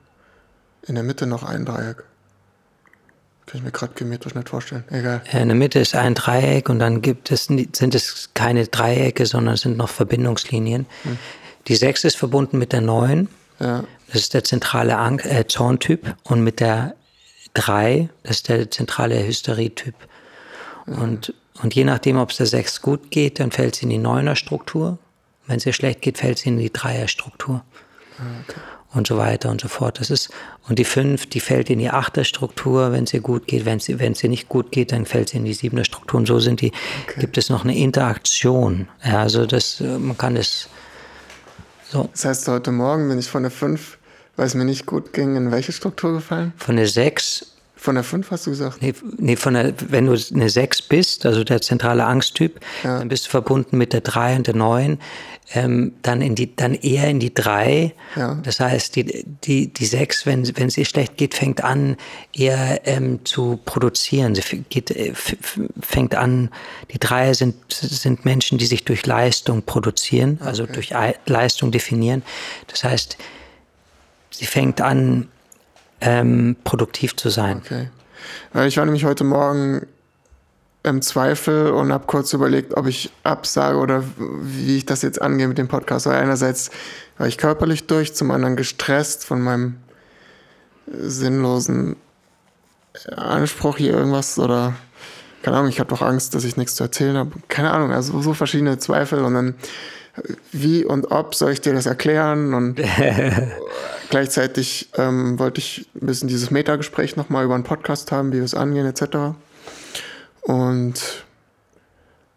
In 0.83 0.95
der 0.95 1.05
Mitte 1.05 1.27
noch 1.27 1.45
ein 1.45 1.65
Dreieck. 1.65 2.05
Kann 3.51 3.59
ich 3.59 3.65
mir 3.65 3.73
gerade 3.73 3.95
geometrisch 3.95 4.37
nicht 4.37 4.49
vorstellen. 4.49 4.85
Egal. 4.91 5.23
In 5.33 5.49
der 5.49 5.57
Mitte 5.57 5.81
ist 5.81 5.97
ein 5.97 6.15
Dreieck 6.15 6.69
und 6.69 6.79
dann 6.79 7.03
gibt 7.03 7.33
es, 7.33 7.47
sind 7.47 7.95
es 7.97 8.31
keine 8.35 8.65
Dreiecke, 8.69 9.27
sondern 9.27 9.57
sind 9.57 9.77
noch 9.77 9.89
Verbindungslinien. 9.89 10.87
Hm. 11.03 11.19
Die 11.67 11.75
sechs 11.75 12.05
ist 12.05 12.17
verbunden 12.17 12.59
mit 12.59 12.73
der 12.73 12.81
neun. 12.81 13.29
Ja. 13.59 13.83
Das 14.07 14.23
ist 14.23 14.35
der 14.35 14.45
zentrale 14.45 14.97
Ang 14.99 15.19
äh, 15.25 15.49
Zorntyp. 15.49 16.15
Und 16.23 16.45
mit 16.45 16.61
der 16.61 16.95
drei, 17.53 18.09
das 18.23 18.37
ist 18.37 18.49
der 18.51 18.71
zentrale 18.71 19.27
Hysterietyp. 19.27 19.97
Mhm. 20.87 20.99
Und, 21.03 21.35
und 21.61 21.75
je 21.75 21.83
nachdem, 21.83 22.19
ob 22.19 22.31
es 22.31 22.37
der 22.37 22.47
sechs 22.47 22.81
gut 22.81 23.11
geht, 23.11 23.41
dann 23.41 23.51
fällt 23.51 23.75
sie 23.75 23.83
in 23.83 23.91
die 23.91 23.99
neuner 23.99 24.37
Struktur. 24.37 24.99
Wenn 25.49 25.57
es 25.57 25.67
ihr 25.67 25.73
schlecht 25.73 26.03
geht, 26.03 26.19
fällt 26.19 26.39
sie 26.39 26.51
in 26.51 26.59
die 26.59 26.73
Dreier-Struktur. 26.73 27.65
Ah, 28.17 28.23
okay. 28.49 28.61
Und 28.93 29.07
so 29.07 29.17
weiter 29.17 29.51
und 29.51 29.61
so 29.61 29.69
fort. 29.69 30.01
Das 30.01 30.11
ist, 30.11 30.31
und 30.69 30.81
die 30.81 30.85
fünf, 30.85 31.27
die 31.27 31.39
fällt 31.39 31.71
in 31.71 31.79
die 31.79 31.91
Achter-Struktur, 31.91 32.91
wenn 32.91 33.05
es 33.05 33.15
ihr 33.15 33.21
gut 33.21 33.47
geht. 33.47 33.65
Wenn 33.65 33.79
es 33.79 33.89
wenn 33.89 34.15
ihr 34.21 34.29
nicht 34.29 34.49
gut 34.49 34.73
geht, 34.73 34.91
dann 34.91 35.07
fällt 35.07 35.29
sie 35.29 35.37
in 35.37 35.45
die 35.45 35.55
siebener 35.55 35.85
Struktur. 35.85 36.19
Und 36.19 36.27
so 36.27 36.41
sind 36.41 36.61
die, 36.61 36.73
okay. 37.05 37.21
gibt 37.21 37.39
es 37.39 37.51
noch 37.51 37.63
eine 37.63 37.77
Interaktion. 37.77 38.89
Ja, 39.05 39.21
also 39.21 39.47
das, 39.47 39.81
man 39.81 40.19
kann 40.19 40.35
das, 40.35 40.69
so. 41.89 42.09
Das 42.11 42.25
heißt, 42.25 42.49
heute 42.49 42.73
Morgen 42.73 43.09
bin 43.09 43.19
ich 43.19 43.29
von 43.29 43.43
der 43.43 43.53
5, 43.53 43.99
weil 44.37 44.47
es 44.47 44.55
mir 44.55 44.65
nicht 44.65 44.87
gut 44.87 45.13
ging, 45.13 45.37
in 45.37 45.53
welche 45.53 45.73
Struktur 45.73 46.13
gefallen? 46.13 46.53
Von 46.57 46.77
der 46.77 46.89
6 46.89 47.47
von 47.81 47.95
der 47.95 48.05
5 48.05 48.31
hast 48.31 48.47
du 48.47 48.51
gesagt? 48.51 48.83
Nee, 48.83 48.93
nee, 49.17 49.37
von 49.37 49.55
der, 49.55 49.73
wenn 49.89 50.05
du 50.05 50.15
eine 50.35 50.51
6 50.51 50.83
bist, 50.83 51.25
also 51.25 51.45
der 51.45 51.63
zentrale 51.63 52.05
Angsttyp, 52.05 52.61
ja. 52.85 52.99
dann 52.99 53.09
bist 53.09 53.27
du 53.27 53.31
verbunden 53.31 53.79
mit 53.79 53.95
der 53.95 54.03
3 54.03 54.37
und 54.37 54.47
der 54.47 54.55
9, 54.55 54.99
ähm, 55.55 55.93
dann, 56.03 56.21
in 56.21 56.35
die, 56.35 56.55
dann 56.55 56.75
eher 56.75 57.09
in 57.09 57.21
die 57.21 57.33
3. 57.33 57.95
Ja. 58.17 58.35
Das 58.43 58.61
heißt, 58.61 58.97
die, 58.97 59.25
die, 59.25 59.73
die 59.73 59.87
6, 59.87 60.27
wenn, 60.27 60.43
es 60.43 60.77
ihr 60.77 60.85
schlecht 60.85 61.17
geht, 61.17 61.35
fängt 61.35 61.65
an, 61.65 61.97
eher 62.35 62.87
ähm, 62.87 63.25
zu 63.25 63.59
produzieren. 63.65 64.35
Sie 64.35 64.43
geht, 64.69 64.91
äh, 64.91 65.15
fängt 65.15 66.15
an, 66.15 66.51
die 66.93 66.99
3 66.99 67.33
sind, 67.33 67.57
sind 67.71 68.27
Menschen, 68.27 68.59
die 68.59 68.67
sich 68.67 68.85
durch 68.85 69.07
Leistung 69.07 69.63
produzieren, 69.63 70.39
also 70.45 70.65
okay. 70.65 70.73
durch 70.75 70.93
Leistung 71.25 71.71
definieren. 71.71 72.23
Das 72.67 72.85
heißt, 72.85 73.17
sie 74.31 74.47
fängt 74.47 74.83
an, 74.83 75.29
ähm, 76.01 76.57
produktiv 76.65 77.17
zu 77.17 77.29
sein. 77.29 77.63
Okay. 77.65 77.91
Weil 78.53 78.69
ich 78.69 78.77
war 78.77 78.85
nämlich 78.85 79.05
heute 79.05 79.25
Morgen 79.25 79.87
im 80.83 81.03
Zweifel 81.03 81.71
und 81.71 81.93
habe 81.93 82.07
kurz 82.07 82.33
überlegt, 82.33 82.77
ob 82.77 82.87
ich 82.87 83.11
absage 83.23 83.77
oder 83.79 84.03
wie 84.17 84.79
ich 84.79 84.87
das 84.87 85.03
jetzt 85.03 85.21
angehe 85.21 85.47
mit 85.47 85.59
dem 85.59 85.69
Podcast. 85.69 86.07
Weil 86.07 86.17
einerseits 86.17 86.71
war 87.19 87.27
ich 87.27 87.37
körperlich 87.37 87.87
durch, 87.87 88.15
zum 88.15 88.31
anderen 88.31 88.57
gestresst 88.57 89.25
von 89.25 89.43
meinem 89.43 89.77
sinnlosen 90.87 91.97
Anspruch 93.15 93.77
hier 93.77 93.93
irgendwas 93.93 94.39
oder 94.39 94.75
keine 95.43 95.57
Ahnung, 95.57 95.71
ich 95.71 95.81
habe 95.81 95.89
doch 95.89 96.03
Angst, 96.03 96.35
dass 96.35 96.45
ich 96.45 96.57
nichts 96.57 96.75
zu 96.75 96.85
erzählen 96.85 97.17
habe. 97.17 97.31
Keine 97.49 97.71
Ahnung, 97.71 97.93
also 97.93 98.21
so 98.21 98.35
verschiedene 98.35 98.79
Zweifel 98.79 99.23
und 99.25 99.35
dann 99.35 99.55
wie 100.53 100.85
und 100.85 101.11
ob 101.13 101.35
soll 101.35 101.53
ich 101.53 101.61
dir 101.61 101.73
das 101.73 101.87
erklären 101.87 102.53
und 102.53 102.79
Gleichzeitig 104.11 104.91
ähm, 104.97 105.39
wollte 105.39 105.61
ich 105.61 105.89
ein 105.95 106.07
bisschen 106.07 106.29
dieses 106.29 106.51
Metagespräch 106.51 107.17
nochmal 107.17 107.45
über 107.45 107.55
einen 107.55 107.65
Podcast 107.65 108.11
haben, 108.11 108.33
wie 108.33 108.39
wir 108.39 108.45
es 108.45 108.55
angehen, 108.55 108.85
etc. 108.85 109.37
Und 110.43 111.25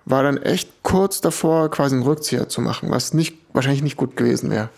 war 0.05 0.21
dann 0.21 0.37
echt 0.37 0.69
kurz 0.83 1.19
davor, 1.19 1.71
quasi 1.71 1.95
einen 1.95 2.03
Rückzieher 2.03 2.47
zu 2.47 2.61
machen, 2.61 2.91
was 2.91 3.13
nicht, 3.13 3.37
wahrscheinlich 3.53 3.81
nicht 3.81 3.97
gut 3.97 4.15
gewesen 4.15 4.51
wäre. 4.51 4.69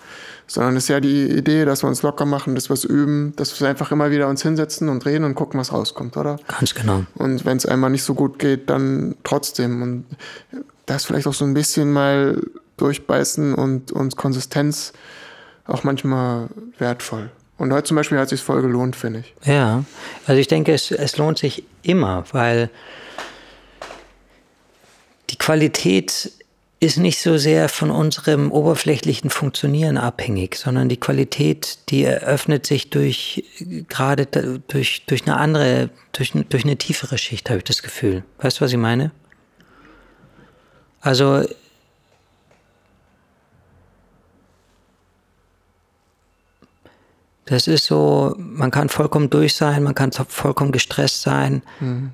Sondern 0.48 0.78
es 0.78 0.84
ist 0.84 0.90
ja 0.90 1.00
die 1.02 1.26
Idee, 1.32 1.66
dass 1.66 1.84
wir 1.84 1.88
uns 1.88 2.02
locker 2.02 2.26
machen, 2.26 2.56
dass 2.56 2.70
wir 2.70 2.76
es 2.76 2.86
üben, 2.86 3.34
dass 3.36 3.60
wir 3.60 3.68
einfach 3.68 3.92
immer 3.92 4.12
wieder 4.12 4.30
uns 4.30 4.44
hinsetzen 4.44 4.88
und 4.88 5.06
reden 5.06 5.26
und 5.26 5.36
gucken, 5.36 5.60
was 5.60 5.74
rauskommt, 5.74 6.16
oder? 6.16 6.38
Ganz 6.48 6.76
genau. 6.76 7.04
Und 7.16 7.44
wenn 7.46 7.58
es 7.58 7.66
einmal 7.66 7.90
nicht 7.90 8.04
so 8.04 8.14
gut 8.14 8.40
geht, 8.40 8.70
dann 8.70 9.16
trotzdem. 9.24 9.82
Und 9.82 10.06
das 10.86 11.04
vielleicht 11.04 11.28
auch 11.28 11.34
so 11.34 11.44
ein 11.44 11.56
bisschen 11.56 11.92
mal 11.92 12.42
durchbeißen 12.78 13.54
und 13.56 13.92
uns 13.92 14.16
Konsistenz 14.16 14.94
auch 15.66 15.84
manchmal 15.84 16.50
wertvoll. 16.78 17.32
Und 17.58 17.72
heute 17.72 17.86
zum 17.86 17.96
Beispiel 17.96 18.18
hat 18.18 18.26
es 18.26 18.32
sich 18.32 18.42
voll 18.42 18.62
gelohnt, 18.62 18.96
finde 18.96 19.20
ich. 19.20 19.34
Ja, 19.46 19.86
also 20.28 20.40
ich 20.40 20.48
denke, 20.48 20.74
es, 20.74 20.92
es 20.92 21.18
lohnt 21.18 21.38
sich 21.38 21.64
immer, 21.84 22.26
weil 22.32 22.70
die 25.30 25.38
Qualität 25.38 26.32
ist 26.82 26.98
nicht 26.98 27.20
so 27.20 27.38
sehr 27.38 27.70
von 27.70 27.90
unserem 27.90 28.52
oberflächlichen 28.52 29.30
Funktionieren 29.30 29.98
abhängig, 29.98 30.56
sondern 30.56 30.90
die 30.90 31.00
Qualität, 31.00 31.80
die 31.90 32.04
eröffnet 32.04 32.66
sich 32.66 32.90
durch 32.90 33.44
gerade 33.88 34.26
durch, 34.68 35.06
durch 35.08 35.26
eine 35.26 35.38
andere, 35.38 35.90
durch, 36.12 36.34
durch 36.50 36.66
eine 36.66 36.76
tiefere 36.76 37.18
Schicht, 37.18 37.50
habe 37.50 37.60
ich 37.60 37.64
das 37.64 37.82
Gefühl. 37.82 38.24
Weißt 38.40 38.60
du, 38.60 38.66
was 38.66 38.72
ich 38.72 38.78
meine? 38.78 39.12
Also 41.00 41.46
Das 47.46 47.68
ist 47.68 47.86
so, 47.86 48.36
man 48.38 48.72
kann 48.72 48.90
vollkommen 48.90 49.30
durch 49.30 49.56
sein, 49.56 49.84
man 49.84 49.94
kann 49.94 50.12
vollkommen 50.12 50.72
gestresst 50.72 51.22
sein. 51.22 51.62
Mhm. 51.80 52.12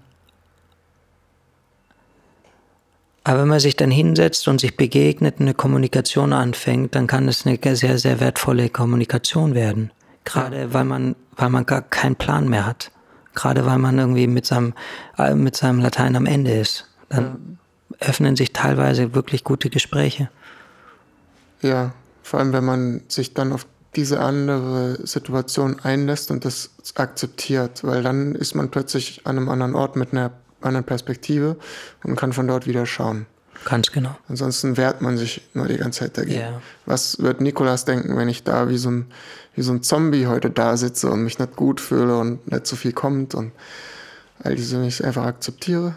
Aber 3.24 3.42
wenn 3.42 3.48
man 3.48 3.60
sich 3.60 3.76
dann 3.76 3.92
hinsetzt 3.92 4.48
und 4.48 4.60
sich 4.60 4.76
begegnet 4.76 5.36
und 5.40 5.44
eine 5.44 5.54
Kommunikation 5.54 6.34
anfängt, 6.34 6.96
dann 6.96 7.08
kann 7.08 7.28
es 7.28 7.46
eine 7.46 7.60
sehr, 7.76 7.98
sehr 7.98 8.20
wertvolle 8.20 8.70
Kommunikation 8.70 9.54
werden. 9.54 9.92
Gerade 10.26 10.74
weil 10.74 10.86
man, 10.86 11.16
weil 11.38 11.50
man 11.50 11.66
gar 11.66 11.82
keinen 11.82 12.16
Plan 12.16 12.50
mehr 12.50 12.66
hat. 12.66 12.92
Gerade 13.34 13.66
weil 13.66 13.78
man 13.78 13.98
irgendwie 14.00 14.28
mit 14.28 14.46
seinem, 14.46 14.74
äh, 15.18 15.36
mit 15.36 15.56
seinem 15.56 15.80
Latein 15.80 16.16
am 16.16 16.26
Ende 16.26 16.52
ist. 16.52 16.88
Dann 17.10 17.58
ja. 18.00 18.08
öffnen 18.08 18.36
sich 18.36 18.54
teilweise 18.54 19.14
wirklich 19.14 19.44
gute 19.44 19.70
Gespräche. 19.70 20.30
Ja, 21.62 21.94
vor 22.24 22.40
allem 22.40 22.54
wenn 22.54 22.66
man 22.66 23.02
sich 23.08 23.34
dann 23.34 23.54
auf 23.54 23.68
diese 23.96 24.20
andere 24.22 25.06
Situation 25.06 25.80
einlässt 25.82 26.32
und 26.32 26.46
das 26.46 26.72
akzeptiert, 26.96 27.84
weil 27.84 28.04
dann 28.04 28.36
ist 28.36 28.56
man 28.56 28.72
plötzlich 28.72 29.22
an 29.26 29.38
einem 29.38 29.50
anderen 29.50 29.76
Ort 29.76 29.96
mit 29.96 30.14
einer 30.14 30.32
anderen 30.62 30.86
Perspektive 30.86 31.58
und 32.04 32.16
kann 32.16 32.34
von 32.34 32.48
dort 32.48 32.68
wieder 32.68 32.86
schauen. 32.86 33.26
Ganz 33.66 33.92
genau. 33.92 34.18
Ansonsten 34.28 34.78
wehrt 34.78 35.02
man 35.02 35.18
sich 35.18 35.42
nur 35.54 35.68
die 35.68 35.78
ganze 35.78 36.00
Zeit 36.00 36.18
dagegen. 36.18 36.40
Yeah. 36.40 36.62
Was 36.86 37.20
wird 37.20 37.42
Nikolas 37.42 37.86
denken, 37.86 38.18
wenn 38.18 38.28
ich 38.28 38.44
da 38.44 38.70
wie 38.70 38.78
so, 38.78 38.90
ein, 38.90 39.06
wie 39.56 39.62
so 39.62 39.72
ein 39.72 39.84
Zombie 39.84 40.26
heute 40.26 40.50
da 40.50 40.78
sitze 40.78 41.10
und 41.10 41.24
mich 41.24 41.38
nicht 41.38 41.56
gut 41.56 41.80
fühle 41.80 42.18
und 42.18 42.50
nicht 42.52 42.66
so 42.66 42.76
viel 42.76 42.92
kommt 42.92 43.36
und 43.36 43.52
all 44.44 44.56
diese 44.56 44.78
mich 44.78 45.04
einfach 45.04 45.26
akzeptiere? 45.26 45.96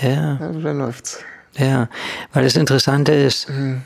Ja. 0.00 0.38
ja 0.40 0.52
dann 0.52 0.78
läuft's. 0.78 1.18
Ja, 1.56 1.88
weil 2.32 2.44
das 2.44 2.56
Interessante 2.56 3.12
ist, 3.12 3.48
mhm 3.48 3.82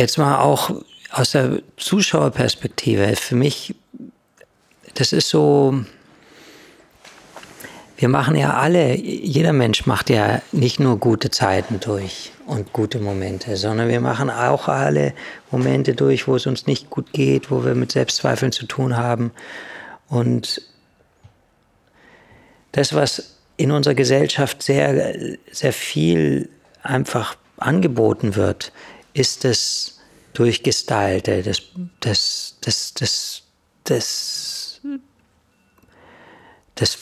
Jetzt 0.00 0.16
mal 0.16 0.38
auch 0.38 0.70
aus 1.10 1.32
der 1.32 1.60
Zuschauerperspektive. 1.76 3.16
Für 3.16 3.36
mich, 3.36 3.74
das 4.94 5.12
ist 5.12 5.28
so, 5.28 5.84
wir 7.98 8.08
machen 8.08 8.34
ja 8.34 8.54
alle, 8.54 8.96
jeder 8.96 9.52
Mensch 9.52 9.84
macht 9.84 10.08
ja 10.08 10.40
nicht 10.52 10.80
nur 10.80 10.96
gute 10.96 11.30
Zeiten 11.30 11.80
durch 11.80 12.32
und 12.46 12.72
gute 12.72 12.98
Momente, 12.98 13.58
sondern 13.58 13.90
wir 13.90 14.00
machen 14.00 14.30
auch 14.30 14.68
alle 14.68 15.12
Momente 15.50 15.94
durch, 15.94 16.26
wo 16.26 16.36
es 16.36 16.46
uns 16.46 16.66
nicht 16.66 16.88
gut 16.88 17.12
geht, 17.12 17.50
wo 17.50 17.62
wir 17.62 17.74
mit 17.74 17.92
Selbstzweifeln 17.92 18.52
zu 18.52 18.64
tun 18.64 18.96
haben. 18.96 19.32
Und 20.08 20.62
das, 22.72 22.94
was 22.94 23.36
in 23.58 23.70
unserer 23.70 23.94
Gesellschaft 23.94 24.62
sehr, 24.62 25.36
sehr 25.52 25.74
viel 25.74 26.48
einfach 26.82 27.36
angeboten 27.58 28.34
wird, 28.34 28.72
ist 29.12 29.44
das 29.44 29.98
Durchgestylte, 30.32 31.42
das, 31.42 31.62
das, 32.00 32.56
das, 32.60 32.94
das, 32.94 33.42
das 33.84 34.60
das 36.80 36.98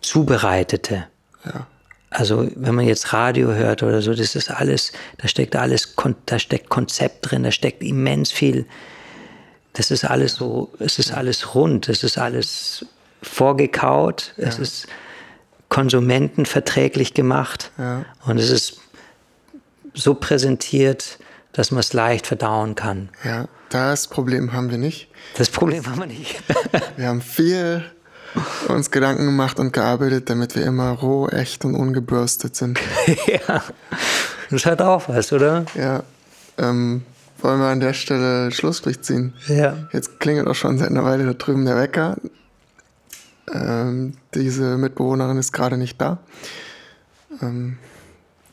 Zubereitete. 0.00 1.06
Ja. 1.44 1.66
Also 2.10 2.48
wenn 2.54 2.74
man 2.74 2.86
jetzt 2.86 3.12
Radio 3.12 3.52
hört 3.52 3.82
oder 3.82 4.02
so, 4.02 4.14
das 4.14 4.34
ist 4.34 4.50
alles, 4.50 4.92
da 5.18 5.28
steckt 5.28 5.54
alles, 5.54 5.94
da 6.26 6.38
steckt 6.38 6.68
Konzept 6.68 7.30
drin, 7.30 7.42
da 7.42 7.52
steckt 7.52 7.82
immens 7.82 8.32
viel. 8.32 8.66
Das 9.74 9.90
ist 9.90 10.04
alles 10.04 10.34
so, 10.34 10.72
es 10.78 10.98
ist 10.98 11.12
alles 11.12 11.54
rund, 11.54 11.88
es 11.88 12.02
ist 12.02 12.18
alles 12.18 12.84
vorgekaut, 13.22 14.34
ja. 14.36 14.48
es 14.48 14.58
ist 14.58 14.86
konsumentenverträglich 15.68 17.14
gemacht 17.14 17.70
ja. 17.78 18.04
und 18.26 18.38
es 18.38 18.50
ist 18.50 18.80
so 19.94 20.14
präsentiert, 20.14 21.18
dass 21.52 21.70
man 21.70 21.80
es 21.80 21.92
leicht 21.92 22.26
verdauen 22.26 22.74
kann. 22.74 23.08
Ja, 23.24 23.46
das 23.70 24.08
Problem 24.08 24.52
haben 24.52 24.70
wir 24.70 24.78
nicht. 24.78 25.08
Das 25.36 25.50
Problem 25.50 25.86
haben 25.86 25.98
wir 25.98 26.06
nicht. 26.06 26.42
wir 26.96 27.06
haben 27.08 27.20
viel 27.20 27.84
uns 28.68 28.90
Gedanken 28.90 29.26
gemacht 29.26 29.58
und 29.58 29.72
gearbeitet, 29.72 30.30
damit 30.30 30.54
wir 30.54 30.64
immer 30.64 30.90
roh, 30.90 31.28
echt 31.28 31.64
und 31.64 31.74
ungebürstet 31.74 32.54
sind. 32.54 32.78
ja, 33.26 33.62
das 34.50 34.66
hat 34.66 34.80
auch 34.82 35.08
was, 35.08 35.32
oder? 35.32 35.64
Ja. 35.74 36.02
Ähm, 36.58 37.02
wollen 37.42 37.58
wir 37.58 37.66
an 37.66 37.80
der 37.80 37.94
Stelle 37.94 38.52
Schlussstrich 38.52 39.00
ziehen? 39.00 39.32
Ja. 39.48 39.88
Jetzt 39.92 40.20
klingelt 40.20 40.46
auch 40.46 40.54
schon 40.54 40.78
seit 40.78 40.90
einer 40.90 41.04
Weile 41.04 41.24
da 41.24 41.32
drüben 41.32 41.64
der 41.64 41.76
Wecker. 41.76 42.16
Ähm, 43.52 44.14
diese 44.34 44.76
Mitbewohnerin 44.76 45.38
ist 45.38 45.52
gerade 45.52 45.76
nicht 45.76 46.00
da. 46.00 46.18
Ähm, 47.42 47.78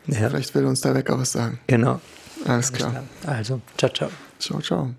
ja. 0.08 0.30
Vielleicht 0.30 0.56
will 0.56 0.66
uns 0.66 0.82
der 0.82 0.96
Wecker 0.96 1.20
was 1.20 1.34
sagen. 1.34 1.60
Genau. 1.68 2.00
Alles 2.48 2.72
klar. 2.72 3.04
Also, 3.26 3.62
ciao, 3.78 3.90
ciao. 3.92 4.10
Ciao, 4.40 4.62
ciao. 4.62 4.94